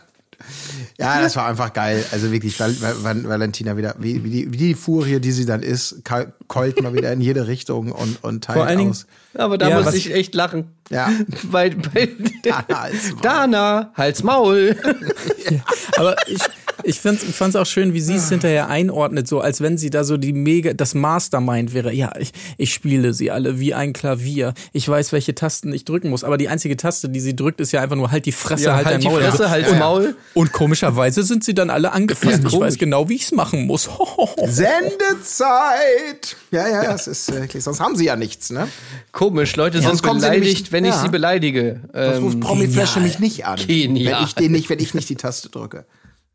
Ja, 1.00 1.22
das 1.22 1.36
war 1.36 1.48
einfach 1.48 1.74
geil. 1.74 2.04
Also 2.12 2.32
wirklich, 2.32 2.60
Val 2.60 2.76
Val 2.80 3.24
Valentina 3.24 3.76
wieder, 3.78 3.96
wie, 4.00 4.24
wie, 4.24 4.30
die, 4.30 4.54
wie 4.54 4.58
die 4.58 4.74
Furie, 4.76 5.20
die 5.20 5.32
sie 5.32 5.46
dann 5.46 5.62
ist, 5.64 6.02
keult 6.48 6.82
mal 6.82 6.94
wieder 6.94 7.12
in 7.12 7.22
jede 7.22 7.48
Richtung 7.48 7.92
und, 7.92 8.24
und 8.24 8.44
teilt 8.44 8.58
Vor 8.58 8.66
allen 8.68 8.78
Dingen- 8.78 8.92
aus. 8.92 9.06
Aber 9.36 9.58
da 9.58 9.68
Ja, 9.68 9.82
muss 9.82 9.94
ich 9.96 10.14
echt 10.14 10.36
lachen. 10.36 10.66
Ja. 10.92 11.10
Bei, 11.52 11.70
bei 11.72 12.10
Dana 12.44 12.66
Hals 12.84 13.12
Maul. 13.12 13.22
Dana, 13.24 13.92
Hals 13.96 14.24
Maul. 14.24 14.76
Aber 15.98 16.16
ich, 16.28 16.40
ich 16.84 17.00
fand 17.00 17.22
es 17.24 17.56
auch 17.56 17.66
schön, 17.66 17.94
wie 17.94 18.02
sie 18.02 18.16
es 18.16 18.30
hinterher 18.30 18.68
einordnet, 18.70 19.28
so 19.28 19.40
als 19.40 19.62
wenn 19.62 19.78
sie 19.78 19.90
da 19.90 20.04
so 20.04 20.18
die 20.18 20.34
mega, 20.34 20.74
das 20.74 20.94
Mastermind 20.94 21.74
wäre. 21.74 21.94
Ja, 21.94 22.12
ich, 22.20 22.32
ich 22.58 22.74
spiele 22.74 23.14
sie 23.14 23.32
alle 23.32 23.60
wie 23.60 23.74
ein 23.74 23.94
Klavier. 23.94 24.54
Ich 24.72 24.88
weiß, 24.88 25.12
welche 25.14 25.34
Tasten 25.34 25.74
ich 25.74 25.86
drücken 25.86 26.10
muss. 26.10 26.24
Aber 26.24 26.38
die 26.38 26.50
einzige 26.50 26.78
Taste, 26.78 27.10
die 27.10 27.20
sie 27.20 27.36
drückt, 27.36 27.60
ist 27.62 27.72
ja 27.72 27.82
einfach 27.82 27.96
nur 27.96 28.12
halt 28.12 28.26
die 28.26 28.32
Fresse, 28.32 28.66
Ja, 28.66 28.76
halt, 28.76 28.86
halt 28.86 28.96
dein 28.96 29.02
die 29.02 29.08
Maul. 29.08 29.22
Fresse, 29.22 29.50
Hals 29.50 29.70
und, 29.72 29.80
Maul. 29.80 30.16
Und 30.34 30.52
komischerweise 30.52 31.22
sind 31.24 31.44
sie 31.44 31.54
dann 31.54 31.70
alle 31.70 31.92
angefasst. 31.92 32.42
ich 32.46 32.60
weiß 32.60 32.78
genau, 32.80 33.08
wie 33.10 33.16
ich 33.16 33.24
es 33.26 33.32
machen 33.32 33.68
muss. 33.68 33.88
Sendezeit! 34.48 36.36
Ja, 36.52 36.68
ja, 36.68 36.84
das 36.86 37.08
ist 37.08 37.30
äh, 37.30 37.42
wirklich, 37.42 37.64
sonst 37.64 37.80
haben 37.80 37.96
sie 37.96 38.06
ja 38.06 38.16
nichts, 38.16 38.50
ne? 38.50 38.68
Komisch, 39.12 39.56
Leute 39.56 39.82
Sonst 39.82 39.98
sind 40.00 40.04
kommen 40.08 40.20
sie 40.20 40.26
beleidigt, 40.28 40.46
nämlich- 40.56 40.72
wenn 40.72 40.86
ich 40.86 40.92
ja. 40.92 41.02
sie 41.02 41.10
beleidige. 41.10 41.82
Das 41.94 42.18
Ähm, 42.18 42.24
ruft 42.24 42.40
Promi 42.40 42.68
Flash 42.68 42.96
nämlich 42.96 43.20
nicht 43.20 43.46
an. 43.46 43.60
Genial. 43.66 44.18
Wenn 44.20 44.24
ich 44.26 44.36
den 44.36 44.52
nicht, 44.52 44.70
wenn 44.70 44.80
ich 44.80 44.94
nicht 44.94 45.10
die 45.10 45.16
Taste 45.16 45.50
drücke. 45.50 45.86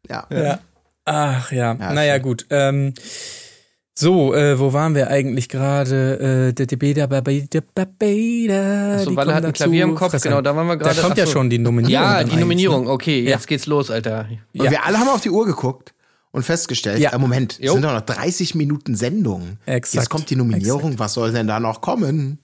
Ja. 0.08 0.26
Ja. 0.30 0.58
Ach 1.04 1.50
ja, 1.52 1.74
Ja, 1.78 1.92
naja 1.92 2.14
schön. 2.14 2.22
gut. 2.22 2.46
Ähm, 2.50 2.94
so, 4.00 4.32
äh, 4.32 4.58
wo 4.60 4.72
waren 4.72 4.94
wir 4.94 5.08
eigentlich 5.08 5.48
gerade? 5.48 6.48
Äh, 6.50 6.52
der 6.52 6.66
Debeda, 6.66 7.06
Babeda, 7.06 7.60
Babeda. 7.74 8.94
Achso, 8.94 9.10
die 9.10 9.16
weil 9.16 9.28
er 9.28 9.34
hat 9.34 9.44
ein 9.44 9.52
dazu. 9.52 9.64
Klavier 9.64 9.82
im 9.84 9.94
Kopf, 9.96 10.20
genau, 10.22 10.40
da 10.40 10.54
waren 10.54 10.66
wir 10.68 10.76
gerade. 10.76 10.94
Da 10.94 11.02
kommt 11.02 11.18
ja 11.18 11.26
schon 11.26 11.50
die 11.50 11.58
Nominierung. 11.58 11.92
Ja, 11.92 12.14
die 12.18 12.20
eigentlich, 12.30 12.40
Nominierung. 12.40 12.84
ne? 12.84 12.90
Okay, 12.90 13.22
Ja. 13.22 13.30
jetzt 13.30 13.48
geht's 13.48 13.66
los, 13.66 13.90
Alter. 13.90 14.26
Und 14.54 14.64
Ja. 14.64 14.70
wir 14.70 14.84
alle 14.86 14.98
haben 14.98 15.08
auf 15.08 15.20
die 15.20 15.30
Uhr 15.30 15.44
geguckt 15.46 15.94
und 16.30 16.44
festgestellt, 16.44 17.00
Ja. 17.00 17.10
ja. 17.12 17.18
Moment, 17.18 17.54
es 17.54 17.66
Jo. 17.66 17.72
sind 17.72 17.82
doch 17.82 17.92
noch 17.92 18.02
30 18.02 18.54
Minuten 18.54 18.94
Sendung. 18.94 19.58
Exakt. 19.66 19.94
Jetzt 19.94 20.10
kommt 20.10 20.30
die 20.30 20.36
Nominierung, 20.36 20.98
was 21.00 21.14
soll 21.14 21.32
denn 21.32 21.48
da 21.48 21.58
noch 21.58 21.80
kommen? 21.80 22.38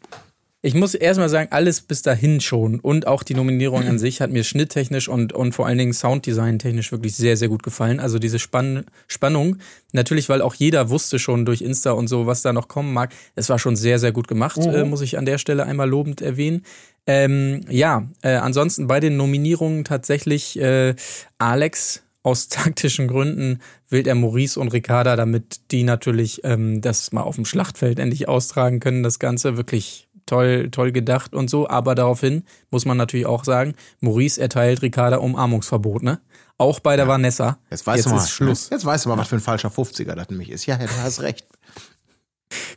Ich 0.64 0.72
muss 0.72 0.94
erstmal 0.94 1.28
sagen, 1.28 1.48
alles 1.50 1.82
bis 1.82 2.00
dahin 2.00 2.40
schon 2.40 2.80
und 2.80 3.06
auch 3.06 3.22
die 3.22 3.34
Nominierung 3.34 3.86
an 3.86 3.98
sich 3.98 4.22
hat 4.22 4.30
mir 4.30 4.44
schnitttechnisch 4.44 5.10
und, 5.10 5.34
und 5.34 5.52
vor 5.52 5.66
allen 5.66 5.76
Dingen 5.76 5.92
Sounddesign-technisch 5.92 6.90
wirklich 6.90 7.14
sehr, 7.14 7.36
sehr 7.36 7.48
gut 7.48 7.62
gefallen. 7.62 8.00
Also 8.00 8.18
diese 8.18 8.38
Spann 8.38 8.86
Spannung, 9.06 9.58
natürlich, 9.92 10.30
weil 10.30 10.40
auch 10.40 10.54
jeder 10.54 10.88
wusste 10.88 11.18
schon 11.18 11.44
durch 11.44 11.60
Insta 11.60 11.90
und 11.90 12.08
so, 12.08 12.26
was 12.26 12.40
da 12.40 12.54
noch 12.54 12.68
kommen 12.68 12.94
mag. 12.94 13.12
Es 13.34 13.50
war 13.50 13.58
schon 13.58 13.76
sehr, 13.76 13.98
sehr 13.98 14.12
gut 14.12 14.26
gemacht, 14.26 14.56
äh, 14.56 14.86
muss 14.86 15.02
ich 15.02 15.18
an 15.18 15.26
der 15.26 15.36
Stelle 15.36 15.66
einmal 15.66 15.86
lobend 15.86 16.22
erwähnen. 16.22 16.62
Ähm, 17.06 17.60
ja, 17.68 18.08
äh, 18.22 18.36
ansonsten 18.36 18.86
bei 18.86 19.00
den 19.00 19.18
Nominierungen 19.18 19.84
tatsächlich 19.84 20.58
äh, 20.58 20.94
Alex 21.36 22.04
aus 22.22 22.48
taktischen 22.48 23.06
Gründen 23.06 23.60
wählt 23.90 24.06
er 24.06 24.14
Maurice 24.14 24.58
und 24.58 24.72
Ricarda, 24.72 25.14
damit 25.14 25.72
die 25.72 25.82
natürlich 25.82 26.40
ähm, 26.42 26.80
das 26.80 27.12
mal 27.12 27.20
auf 27.20 27.34
dem 27.34 27.44
Schlachtfeld 27.44 27.98
endlich 27.98 28.28
austragen 28.28 28.80
können. 28.80 29.02
Das 29.02 29.18
Ganze 29.18 29.58
wirklich 29.58 30.03
toll, 30.26 30.70
toll 30.70 30.92
gedacht 30.92 31.34
und 31.34 31.48
so. 31.50 31.68
Aber 31.68 31.94
daraufhin 31.94 32.44
muss 32.70 32.84
man 32.84 32.96
natürlich 32.96 33.26
auch 33.26 33.44
sagen, 33.44 33.74
Maurice 34.00 34.40
erteilt 34.40 34.82
Ricarda 34.82 35.18
Umarmungsverbot, 35.18 36.02
ne? 36.02 36.20
Auch 36.56 36.78
bei 36.80 36.96
der 36.96 37.08
Vanessa. 37.08 37.58
Jetzt 37.70 37.86
weißt 37.86 37.96
Jetzt 37.96 38.06
du 38.06 38.10
mal. 38.10 38.22
ist 38.22 38.30
Schluss. 38.30 38.70
Jetzt 38.70 38.84
weißt 38.84 39.04
du 39.04 39.08
mal, 39.08 39.18
was 39.18 39.28
für 39.28 39.36
ein 39.36 39.40
falscher 39.40 39.70
50er 39.70 40.14
das 40.14 40.30
nämlich 40.30 40.50
ist. 40.50 40.66
Ja, 40.66 40.78
ja, 40.78 40.86
du 40.86 41.02
hast 41.02 41.20
recht. 41.20 41.44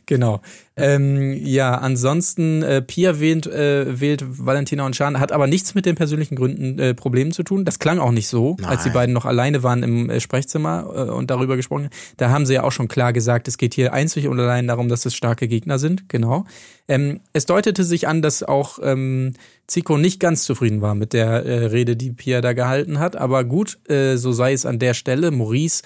Genau. 0.08 0.40
Ähm, 0.74 1.34
ja, 1.44 1.74
ansonsten, 1.74 2.62
äh, 2.62 2.80
Pia 2.80 3.20
wählt, 3.20 3.46
äh, 3.46 4.00
wählt 4.00 4.24
Valentina 4.26 4.86
und 4.86 4.94
Chan, 4.94 5.20
hat 5.20 5.32
aber 5.32 5.46
nichts 5.46 5.74
mit 5.74 5.84
den 5.84 5.96
persönlichen 5.96 6.34
Gründen 6.34 6.78
äh, 6.78 6.94
Problemen 6.94 7.30
zu 7.30 7.42
tun. 7.42 7.66
Das 7.66 7.78
klang 7.78 7.98
auch 7.98 8.10
nicht 8.10 8.26
so, 8.26 8.56
als 8.62 8.84
die 8.84 8.88
Nein. 8.88 8.94
beiden 8.94 9.12
noch 9.12 9.26
alleine 9.26 9.62
waren 9.62 9.82
im 9.82 10.08
äh, 10.08 10.18
Sprechzimmer 10.18 10.90
äh, 10.96 11.10
und 11.10 11.30
darüber 11.30 11.56
gesprochen. 11.56 11.84
haben. 11.84 11.92
Da 12.16 12.30
haben 12.30 12.46
sie 12.46 12.54
ja 12.54 12.62
auch 12.62 12.72
schon 12.72 12.88
klar 12.88 13.12
gesagt, 13.12 13.48
es 13.48 13.58
geht 13.58 13.74
hier 13.74 13.92
einzig 13.92 14.28
und 14.28 14.40
allein 14.40 14.66
darum, 14.66 14.88
dass 14.88 15.04
es 15.04 15.14
starke 15.14 15.46
Gegner 15.46 15.78
sind. 15.78 16.08
Genau. 16.08 16.46
Ähm, 16.88 17.20
es 17.34 17.44
deutete 17.44 17.84
sich 17.84 18.08
an, 18.08 18.22
dass 18.22 18.42
auch 18.42 18.78
ähm, 18.82 19.34
Zico 19.66 19.98
nicht 19.98 20.20
ganz 20.20 20.44
zufrieden 20.44 20.80
war 20.80 20.94
mit 20.94 21.12
der 21.12 21.44
äh, 21.44 21.66
Rede, 21.66 21.96
die 21.96 22.12
Pia 22.12 22.40
da 22.40 22.54
gehalten 22.54 22.98
hat. 22.98 23.14
Aber 23.14 23.44
gut, 23.44 23.78
äh, 23.90 24.16
so 24.16 24.32
sei 24.32 24.54
es 24.54 24.64
an 24.64 24.78
der 24.78 24.94
Stelle. 24.94 25.32
Maurice 25.32 25.82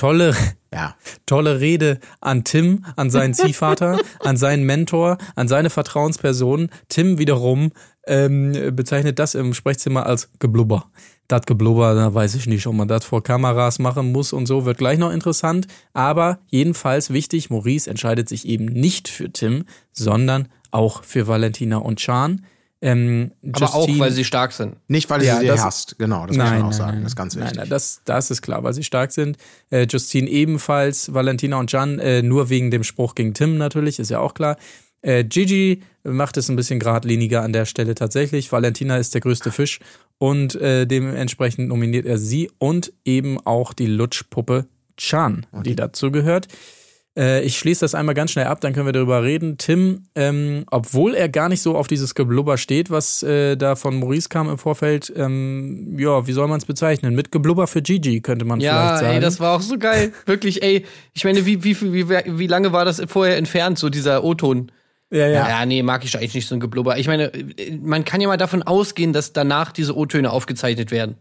tolle, 0.00 0.34
Ja. 0.72 0.94
tolle 1.26 1.60
Rede 1.60 2.00
an 2.20 2.44
Tim, 2.44 2.84
an 2.96 3.10
seinen 3.10 3.34
Ziehvater, 3.34 3.98
an 4.20 4.36
seinen 4.36 4.64
Mentor, 4.64 5.18
an 5.34 5.46
seine 5.48 5.68
Vertrauensperson. 5.68 6.70
Tim 6.88 7.18
wiederum 7.18 7.72
ähm, 8.06 8.52
bezeichnet 8.74 9.18
das 9.18 9.34
im 9.34 9.52
Sprechzimmer 9.52 10.06
als 10.06 10.30
Geblubber. 10.38 10.86
Das 11.28 11.42
Geblubber, 11.42 11.94
da 11.94 12.12
weiß 12.12 12.34
ich 12.34 12.46
nicht, 12.46 12.66
ob 12.66 12.74
man 12.74 12.88
das 12.88 13.04
vor 13.04 13.22
Kameras 13.22 13.78
machen 13.78 14.10
muss 14.10 14.32
und 14.32 14.46
so, 14.46 14.64
wird 14.64 14.78
gleich 14.78 14.98
noch 14.98 15.12
interessant. 15.12 15.66
Aber 15.92 16.38
jedenfalls 16.48 17.10
wichtig, 17.10 17.50
Maurice 17.50 17.88
entscheidet 17.88 18.28
sich 18.28 18.48
eben 18.48 18.64
nicht 18.64 19.06
für 19.08 19.30
Tim, 19.30 19.64
sondern 19.92 20.48
auch 20.70 21.04
für 21.04 21.28
Valentina 21.28 21.76
und 21.76 21.98
Chan. 21.98 22.44
Ähm, 22.82 23.32
Aber 23.52 23.74
auch, 23.74 23.86
Justine- 23.86 23.98
weil 24.00 24.10
sie 24.10 24.24
stark 24.24 24.52
sind. 24.52 24.76
Nicht, 24.88 25.10
weil 25.10 25.22
Ja, 25.22 25.38
sie 25.38 25.46
sie 25.46 25.52
hasst. 25.52 25.96
Genau, 25.98 26.26
das 26.26 26.36
muss 26.36 26.46
man 26.46 26.62
auch 26.62 26.72
sagen. 26.72 27.02
Das 27.02 27.12
ist 27.12 27.16
ganz 27.16 27.36
wichtig. 27.36 27.50
Nein, 27.52 27.60
nein, 27.64 27.68
das, 27.68 28.00
das 28.06 28.30
ist 28.30 28.40
klar, 28.40 28.62
weil 28.64 28.72
sie 28.72 28.84
stark 28.84 29.12
sind. 29.12 29.36
Äh, 29.70 29.86
Justine 29.88 30.30
ebenfalls, 30.30 31.12
Valentina 31.12 31.58
und 31.58 31.70
Jan 31.70 31.98
äh, 31.98 32.22
nur 32.22 32.48
wegen 32.48 32.70
dem 32.70 32.82
Spruch 32.82 33.14
gegen 33.14 33.34
Tim 33.34 33.58
natürlich, 33.58 33.98
ist 33.98 34.10
ja 34.10 34.18
auch 34.20 34.32
klar. 34.32 34.56
Äh, 35.02 35.24
Gigi 35.24 35.82
macht 36.04 36.36
es 36.38 36.48
ein 36.48 36.56
bisschen 36.56 36.78
geradliniger 36.80 37.42
an 37.42 37.52
der 37.52 37.66
Stelle 37.66 37.94
tatsächlich. 37.94 38.50
Valentina 38.50 38.96
ist 38.96 39.12
der 39.14 39.20
größte 39.20 39.50
Fisch 39.50 39.78
und 40.18 40.54
äh, 40.54 40.86
dementsprechend 40.86 41.68
nominiert 41.68 42.06
er 42.06 42.16
sie 42.18 42.50
und 42.58 42.92
eben 43.04 43.38
auch 43.46 43.72
die 43.74 43.86
Lutschpuppe 43.86 44.66
Chan, 44.96 45.46
die 45.64 45.74
dazu 45.76 46.10
gehört. 46.10 46.48
Äh, 47.20 47.42
ich 47.42 47.58
schließe 47.58 47.80
das 47.80 47.94
einmal 47.94 48.14
ganz 48.14 48.30
schnell 48.30 48.46
ab, 48.46 48.62
dann 48.62 48.72
können 48.72 48.86
wir 48.86 48.92
darüber 48.92 49.22
reden. 49.22 49.58
Tim, 49.58 50.04
ähm, 50.14 50.64
obwohl 50.70 51.14
er 51.14 51.28
gar 51.28 51.50
nicht 51.50 51.60
so 51.60 51.76
auf 51.76 51.86
dieses 51.86 52.14
Geblubber 52.14 52.56
steht, 52.56 52.90
was 52.90 53.22
äh, 53.22 53.56
da 53.56 53.76
von 53.76 54.00
Maurice 54.00 54.30
kam 54.30 54.48
im 54.48 54.56
Vorfeld, 54.56 55.12
ähm, 55.14 55.98
ja, 55.98 56.26
wie 56.26 56.32
soll 56.32 56.48
man 56.48 56.58
es 56.58 56.64
bezeichnen? 56.64 57.14
Mit 57.14 57.30
Geblubber 57.30 57.66
für 57.66 57.82
Gigi 57.82 58.22
könnte 58.22 58.46
man 58.46 58.60
Ja, 58.60 58.72
vielleicht 58.88 59.00
sagen. 59.00 59.14
ey, 59.16 59.20
das 59.20 59.38
war 59.38 59.56
auch 59.56 59.60
so 59.60 59.76
geil. 59.76 60.12
Wirklich, 60.26 60.62
ey. 60.62 60.86
Ich 61.12 61.24
meine, 61.24 61.44
wie, 61.44 61.62
wie, 61.62 61.78
wie, 61.80 62.08
wie, 62.08 62.38
wie 62.38 62.46
lange 62.46 62.72
war 62.72 62.86
das 62.86 63.02
vorher 63.06 63.36
entfernt, 63.36 63.78
so 63.78 63.90
dieser 63.90 64.24
O-Ton? 64.24 64.72
ja, 65.10 65.26
ja. 65.26 65.48
Ja, 65.48 65.66
nee, 65.66 65.82
mag 65.82 66.04
ich 66.04 66.16
eigentlich 66.16 66.34
nicht 66.34 66.48
so 66.48 66.54
ein 66.54 66.60
Geblubber. 66.60 66.96
Ich 66.96 67.06
meine, 67.06 67.32
man 67.82 68.04
kann 68.04 68.20
ja 68.22 68.28
mal 68.28 68.36
davon 68.38 68.62
ausgehen, 68.62 69.12
dass 69.12 69.32
danach 69.34 69.72
diese 69.72 69.94
O-Töne 69.96 70.30
aufgezeichnet 70.30 70.90
werden. 70.90 71.16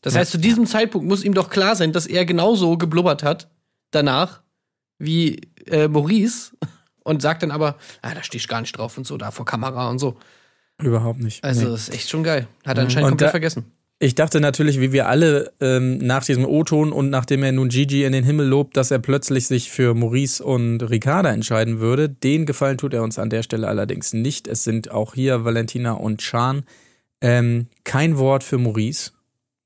Das 0.00 0.16
heißt, 0.16 0.32
zu 0.32 0.38
diesem 0.38 0.66
Zeitpunkt 0.66 1.06
muss 1.06 1.22
ihm 1.24 1.34
doch 1.34 1.50
klar 1.50 1.76
sein, 1.76 1.92
dass 1.92 2.06
er 2.06 2.24
genauso 2.24 2.76
geblubbert 2.78 3.22
hat 3.22 3.48
danach 3.90 4.40
wie 4.98 5.40
äh, 5.66 5.88
Maurice 5.88 6.52
und 7.04 7.22
sagt 7.22 7.42
dann 7.42 7.50
aber, 7.50 7.76
ah, 8.02 8.14
da 8.14 8.22
stehe 8.22 8.38
ich 8.40 8.48
gar 8.48 8.60
nicht 8.60 8.76
drauf 8.76 8.96
und 8.98 9.06
so, 9.06 9.16
da 9.16 9.30
vor 9.30 9.44
Kamera 9.46 9.88
und 9.90 9.98
so. 9.98 10.16
Überhaupt 10.80 11.20
nicht. 11.20 11.42
Also, 11.42 11.64
Nee. 11.64 11.70
das 11.70 11.88
ist 11.88 11.94
echt 11.94 12.08
schon 12.08 12.22
geil. 12.22 12.46
Hat 12.64 12.78
er 12.78 12.84
anscheinend 12.84 13.06
Und 13.06 13.10
komplett 13.12 13.28
da- 13.28 13.30
vergessen. 13.32 13.64
Ich 14.00 14.14
dachte 14.14 14.40
natürlich, 14.40 14.78
wie 14.80 14.92
wir 14.92 15.08
alle 15.08 15.50
ähm, 15.60 15.98
nach 15.98 16.24
diesem 16.24 16.44
O-Ton 16.44 16.92
und 16.92 17.10
nachdem 17.10 17.42
er 17.42 17.50
nun 17.50 17.68
Gigi 17.68 18.04
in 18.04 18.12
den 18.12 18.22
Himmel 18.22 18.46
lobt, 18.46 18.76
dass 18.76 18.92
er 18.92 19.00
plötzlich 19.00 19.48
sich 19.48 19.72
für 19.72 19.92
Maurice 19.92 20.44
und 20.44 20.78
Ricarda 20.84 21.30
entscheiden 21.32 21.80
würde. 21.80 22.08
Den 22.08 22.46
Gefallen 22.46 22.78
tut 22.78 22.94
er 22.94 23.02
uns 23.02 23.18
an 23.18 23.28
der 23.28 23.42
Stelle 23.42 23.66
allerdings 23.66 24.12
nicht. 24.12 24.46
Es 24.46 24.62
sind 24.62 24.92
auch 24.92 25.14
hier 25.14 25.44
Valentina 25.44 25.94
und 25.94 26.20
Chan. 26.20 26.62
Ähm, 27.20 27.66
kein 27.82 28.18
Wort 28.18 28.44
für 28.44 28.58
Maurice. 28.58 29.10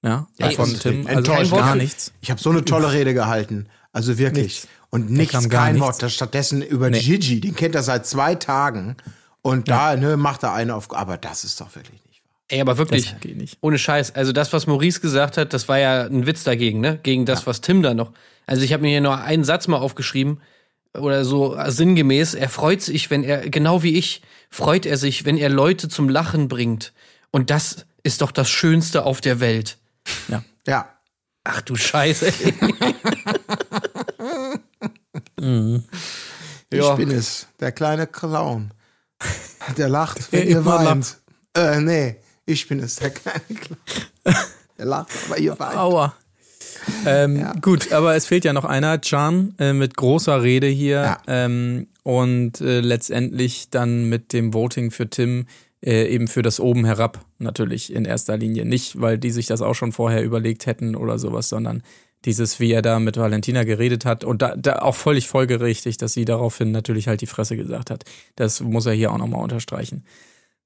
Ja, 0.02 0.26
Ja, 0.38 0.48
von 0.52 0.72
Tim. 0.80 1.06
Also 1.06 1.54
gar 1.54 1.76
nichts. 1.76 2.14
Ich 2.22 2.30
habe 2.30 2.40
so 2.40 2.48
eine 2.48 2.64
tolle 2.64 2.90
Rede 2.90 3.12
gehalten. 3.12 3.66
Also 3.92 4.16
wirklich. 4.16 4.44
Nichts. 4.44 4.68
Und 4.92 5.10
nichts, 5.10 5.32
kam 5.32 5.48
gar 5.48 5.64
kein 5.64 5.74
nichts. 5.74 5.86
Wort. 5.86 6.02
Das 6.02 6.14
stattdessen 6.14 6.62
über 6.62 6.90
Nee. 6.90 7.00
Gigi, 7.00 7.40
den 7.40 7.56
kennt 7.56 7.74
er 7.74 7.82
seit 7.82 8.06
zwei 8.06 8.34
Tagen. 8.34 8.96
Und 9.40 9.68
da 9.68 9.96
ne, 9.96 10.16
macht 10.16 10.44
er 10.44 10.52
eine 10.52 10.76
auf. 10.76 10.94
Aber 10.94 11.16
das 11.16 11.42
ist 11.42 11.60
doch 11.60 11.74
wirklich 11.74 12.00
nicht 12.06 12.22
wahr. 12.24 12.32
Ey, 12.48 12.60
aber 12.60 12.78
wirklich. 12.78 13.16
Ohne 13.60 13.78
Scheiß. 13.78 14.14
Also 14.14 14.32
das, 14.32 14.52
was 14.52 14.68
Maurice 14.68 15.00
gesagt 15.00 15.36
hat, 15.36 15.52
das 15.52 15.68
war 15.68 15.78
ja 15.78 16.04
ein 16.04 16.26
Witz 16.26 16.44
dagegen, 16.44 16.80
ne? 16.80 17.00
Gegen 17.02 17.26
das, 17.26 17.46
was 17.46 17.60
Tim 17.60 17.82
da 17.82 17.94
noch. 17.94 18.12
Also 18.46 18.62
ich 18.62 18.72
habe 18.72 18.82
mir 18.82 18.90
hier 18.90 19.00
nur 19.00 19.18
einen 19.20 19.42
Satz 19.42 19.66
mal 19.66 19.78
aufgeschrieben 19.78 20.40
oder 20.94 21.24
so 21.24 21.56
sinngemäß. 21.66 22.34
Er 22.34 22.48
freut 22.48 22.82
sich, 22.82 23.10
wenn 23.10 23.24
er 23.24 23.48
genau 23.48 23.82
wie 23.82 23.96
ich 23.96 24.22
freut 24.52 24.86
er 24.86 24.98
sich, 24.98 25.24
wenn 25.24 25.38
er 25.38 25.48
Leute 25.48 25.88
zum 25.88 26.08
Lachen 26.08 26.46
bringt. 26.46 26.92
Und 27.30 27.50
das 27.50 27.86
ist 28.04 28.20
doch 28.20 28.30
das 28.30 28.50
Schönste 28.50 29.04
auf 29.04 29.20
der 29.20 29.40
Welt. 29.40 29.78
Ja. 30.66 30.88
Ach 31.44 31.62
du 31.62 31.74
Scheiße. 31.74 32.32
Ey. 35.42 35.80
Ich 36.70 36.78
Ja. 36.78 36.94
bin 36.94 37.10
es, 37.10 37.46
der 37.60 37.72
kleine 37.72 38.06
Clown. 38.06 38.70
Der 39.76 39.88
lacht, 39.88 40.32
Der 40.32 40.40
wenn 40.42 40.48
ihr 40.48 40.64
weint. 40.64 41.18
Äh, 41.56 41.80
nee, 41.80 42.16
ich 42.46 42.66
bin 42.68 42.80
es, 42.80 42.96
der 42.96 43.10
kleine 43.10 43.40
Clown. 43.60 44.36
Der 44.78 44.84
lacht, 44.86 45.10
aber 45.26 45.38
ihr 45.38 45.58
weint. 45.58 45.76
Aua. 45.76 46.14
Ähm, 47.06 47.46
Gut, 47.60 47.92
aber 47.92 48.14
es 48.16 48.26
fehlt 48.26 48.44
ja 48.44 48.52
noch 48.52 48.64
einer, 48.64 49.00
Chan, 49.00 49.54
äh, 49.58 49.72
mit 49.72 49.96
großer 49.96 50.42
Rede 50.42 50.66
hier 50.66 51.02
Ja. 51.02 51.18
ähm, 51.26 51.86
und 52.02 52.60
äh, 52.60 52.80
letztendlich 52.80 53.70
dann 53.70 54.08
mit 54.08 54.32
dem 54.32 54.54
Voting 54.54 54.90
für 54.90 55.08
Tim 55.08 55.46
äh, 55.84 56.06
eben 56.08 56.26
für 56.28 56.42
das 56.42 56.58
Oben 56.58 56.84
herab 56.84 57.24
natürlich 57.38 57.92
in 57.92 58.04
erster 58.04 58.36
Linie. 58.36 58.64
Nicht, 58.64 59.00
weil 59.00 59.18
die 59.18 59.30
sich 59.30 59.46
das 59.46 59.62
auch 59.62 59.74
schon 59.74 59.92
vorher 59.92 60.22
überlegt 60.24 60.66
hätten 60.66 60.96
oder 60.96 61.18
sowas, 61.18 61.48
sondern 61.48 61.82
dieses, 62.24 62.60
wie 62.60 62.72
er 62.72 62.82
da 62.82 62.98
mit 62.98 63.16
Valentina 63.16 63.64
geredet 63.64 64.04
hat 64.04 64.24
und 64.24 64.42
da, 64.42 64.54
da 64.56 64.80
auch 64.80 64.94
völlig 64.94 65.28
folgerichtig, 65.28 65.96
dass 65.96 66.12
sie 66.12 66.24
daraufhin 66.24 66.70
natürlich 66.70 67.08
halt 67.08 67.20
die 67.20 67.26
Fresse 67.26 67.56
gesagt 67.56 67.90
hat. 67.90 68.04
Das 68.36 68.60
muss 68.60 68.86
er 68.86 68.92
hier 68.92 69.12
auch 69.12 69.18
nochmal 69.18 69.42
unterstreichen. 69.42 70.04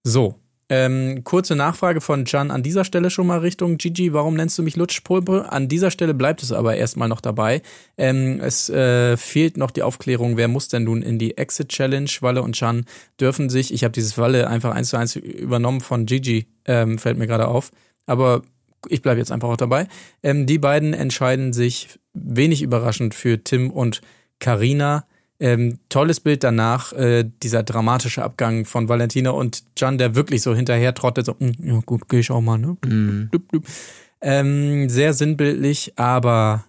So, 0.03 0.37
ähm, 0.69 1.23
kurze 1.23 1.55
Nachfrage 1.55 2.01
von 2.01 2.25
Can 2.25 2.51
an 2.51 2.65
dieser 2.65 2.85
Stelle 2.85 3.11
schon 3.11 3.29
mal 3.29 3.39
Richtung 3.39 3.79
Gigi. 3.79 4.13
Warum 4.13 4.35
nennst 4.35 4.59
du 4.59 4.65
mich 4.65 4.75
Lutschpulpe? 4.75 5.53
An 5.53 5.69
dieser 5.69 5.93
Stelle 5.93 6.13
bleibt 6.13 6.43
es 6.43 6.51
aber 6.51 6.75
erstmal 6.75 7.09
noch 7.09 7.21
dabei. 7.21 7.63
Ähm, 7.97 8.41
es 8.41 8.69
äh, 8.69 9.17
fehlt 9.17 9.57
noch 9.59 9.71
die 9.71 9.85
Aufklärung, 9.85 10.37
wer 10.37 10.49
muss 10.49 10.67
denn 10.67 10.83
nun 10.83 11.03
in 11.03 11.21
die 11.21 11.37
Exit 11.37 11.69
Challenge? 11.69 12.11
Walle 12.21 12.43
und 12.43 12.59
Can 12.59 12.85
dürfen 13.21 13.49
sich, 13.49 13.73
ich 13.73 13.85
habe 13.85 13.93
dieses 13.93 14.19
Walle 14.19 14.49
einfach 14.49 14.75
eins 14.75 14.89
zu 14.89 14.97
eins 14.97 15.15
übernommen 15.15 15.81
von 15.81 16.05
Gigi, 16.05 16.49
ähm, 16.65 16.99
fällt 16.99 17.17
mir 17.17 17.29
gerade 17.29 17.47
auf. 17.47 17.71
Aber 18.07 18.43
ich 18.89 19.03
bleibe 19.03 19.19
jetzt 19.19 19.33
einfach 19.33 19.49
auch 19.49 19.57
dabei. 19.57 19.89
Ähm, 20.23 20.47
die 20.47 20.59
beiden 20.59 20.95
entscheiden 20.95 21.53
sich 21.53 21.99
wenig 22.15 22.63
überraschend 22.63 23.15
für 23.15 23.43
Tim 23.43 23.71
und 23.71 24.01
Karina. 24.39 25.05
Ähm, 25.39 25.79
tolles 25.91 26.21
Bild 26.21 26.43
danach, 26.45 26.93
äh, 26.95 27.29
dieser 27.43 27.63
dramatische 27.63 28.23
Abgang 28.23 28.65
von 28.65 28.89
Valentina 28.89 29.31
und 29.31 29.65
Can, 29.77 29.99
der 29.99 30.15
wirklich 30.15 30.41
so 30.41 30.55
hinterher 30.55 30.95
trottet, 30.95 31.27
so, 31.27 31.37
"Mm, 31.39 31.53
ja 31.63 31.81
gut, 31.85 32.09
gehe 32.09 32.21
ich 32.21 32.31
auch 32.31 32.41
mal, 32.41 32.57
ne? 32.59 32.77
Dup. 33.31 33.63
Ähm, 34.23 34.89
sehr 34.89 35.13
sinnbildlich, 35.13 35.93
aber 35.97 36.65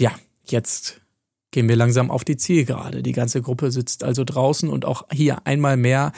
ja, 0.00 0.12
jetzt 0.46 1.02
gehen 1.50 1.68
wir 1.68 1.76
langsam 1.76 2.10
auf 2.10 2.24
die 2.24 2.36
Zielgerade. 2.36 3.02
Die 3.02 3.12
ganze 3.12 3.42
Gruppe 3.42 3.70
sitzt 3.70 4.04
also 4.04 4.24
draußen 4.24 4.68
und 4.70 4.84
auch 4.86 5.04
hier 5.12 5.46
einmal 5.46 5.76
mehr 5.76 6.12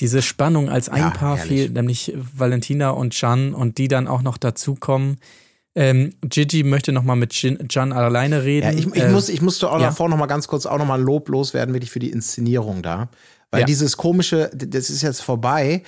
diese 0.00 0.22
Spannung 0.22 0.68
als 0.68 0.88
ein 0.88 1.00
Ja, 1.00 1.10
Paar 1.10 1.36
herrlich. 1.36 1.60
fehlt, 1.60 1.74
nämlich 1.74 2.12
Valentina 2.16 2.90
und 2.90 3.14
Can 3.14 3.54
und 3.54 3.78
die 3.78 3.88
dann 3.88 4.08
auch 4.08 4.22
noch 4.22 4.38
dazukommen. 4.38 5.18
Ähm, 5.74 6.14
Gigi 6.22 6.64
möchte 6.64 6.92
noch 6.92 7.02
mal 7.02 7.16
mit 7.16 7.32
Can 7.70 7.92
alleine 7.92 8.42
reden. 8.44 8.66
Ja, 8.66 8.72
ich, 8.78 8.86
ich, 8.86 9.02
Äh, 9.02 9.08
muss, 9.10 9.28
ich 9.28 9.40
musste 9.40 9.70
auch 9.70 9.80
ja. 9.80 9.86
davor 9.86 10.08
noch 10.08 10.18
mal 10.18 10.26
ganz 10.26 10.46
kurz 10.48 10.66
auch 10.66 10.78
noch 10.78 10.86
mal 10.86 11.00
Lob 11.00 11.28
loswerden, 11.28 11.74
wirklich 11.74 11.90
für 11.90 11.98
die 11.98 12.10
Inszenierung 12.10 12.82
da. 12.82 13.08
Weil 13.50 13.60
Ja. 13.60 13.66
dieses 13.66 13.96
komische, 13.96 14.50
das 14.54 14.90
ist 14.90 15.02
jetzt 15.02 15.22
vorbei. 15.22 15.82